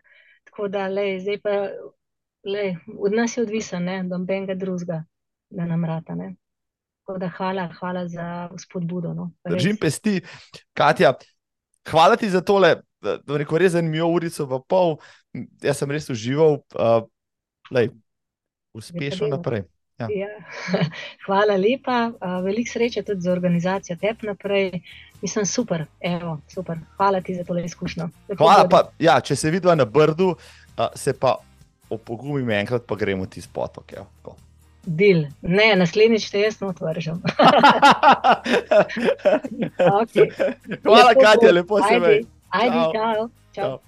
tako 0.50 0.68
da 0.68 0.88
lej, 0.90 1.20
zdaj 1.22 1.38
pa 1.42 1.54
lej, 2.50 2.74
od 2.98 3.14
nas 3.14 3.36
je 3.36 3.44
odvisen, 3.46 3.86
da 3.86 4.18
nobenega 4.18 4.54
drugega 4.58 5.04
da 5.50 5.66
nam 5.66 5.84
rata. 5.84 6.14
Ne. 6.14 6.34
Tako 7.00 7.18
da 7.18 7.28
hvala, 7.36 7.68
hvala 7.78 8.08
za 8.08 8.50
spodbudo. 8.58 9.14
No. 9.14 9.30
Držim 9.48 9.76
pesti, 9.80 10.20
Katja 10.72 11.14
hvala 11.88 12.16
ti 12.16 12.30
za 12.30 12.40
tole, 12.40 12.76
da 13.00 13.36
reko 13.36 13.58
res 13.58 13.72
zanimivo 13.72 14.08
urico 14.12 14.46
v 14.46 14.60
pol. 14.68 14.96
Jaz 15.62 15.80
sem 15.80 15.90
res 15.90 16.10
užival, 16.10 16.60
uh, 16.76 17.04
lej, 17.70 17.90
uspešno 18.76 19.30
naprej. 19.30 19.64
Ja. 20.00 20.08
Ja. 20.08 20.28
Hvala 21.26 21.56
lepa, 21.60 22.10
uh, 22.16 22.40
veliko 22.44 22.72
sreče 22.72 23.02
tudi 23.02 23.20
za 23.20 23.32
organizacijo 23.32 23.96
TEP 24.00 24.22
naprej. 24.22 24.80
Mislim, 25.22 25.46
super, 25.46 25.84
Evo, 26.00 26.38
super. 26.48 26.78
Hvala 26.96 27.20
ti 27.20 27.34
za 27.34 27.44
tole 27.44 27.64
izkušnjo. 27.64 28.08
Hvala 28.38 28.68
pa, 28.68 28.88
ja, 28.98 29.20
če 29.20 29.36
se 29.36 29.50
vidiva 29.50 29.74
na 29.74 29.84
brdu, 29.84 30.32
uh, 30.32 30.86
se 30.96 31.12
pa 31.12 31.36
opogumim 31.90 32.50
enkrat, 32.50 32.86
pa 32.86 32.96
gremo 32.96 33.26
ti 33.26 33.40
s 33.40 33.46
potok. 33.46 33.92
Dil. 34.86 35.26
Ne, 35.42 35.76
naslednjič 35.76 36.30
te 36.30 36.40
jaz 36.40 36.62
otvržem. 36.62 37.22
okay. 40.00 40.30
Hvala, 40.82 41.08
lepo 41.08 41.20
Katja, 41.20 41.52
lepo 41.52 41.82
se 41.82 41.98
vidi. 41.98 42.26
Ajdi, 42.50 42.78
čau. 42.92 42.94
čau. 42.94 43.28
čau. 43.54 43.78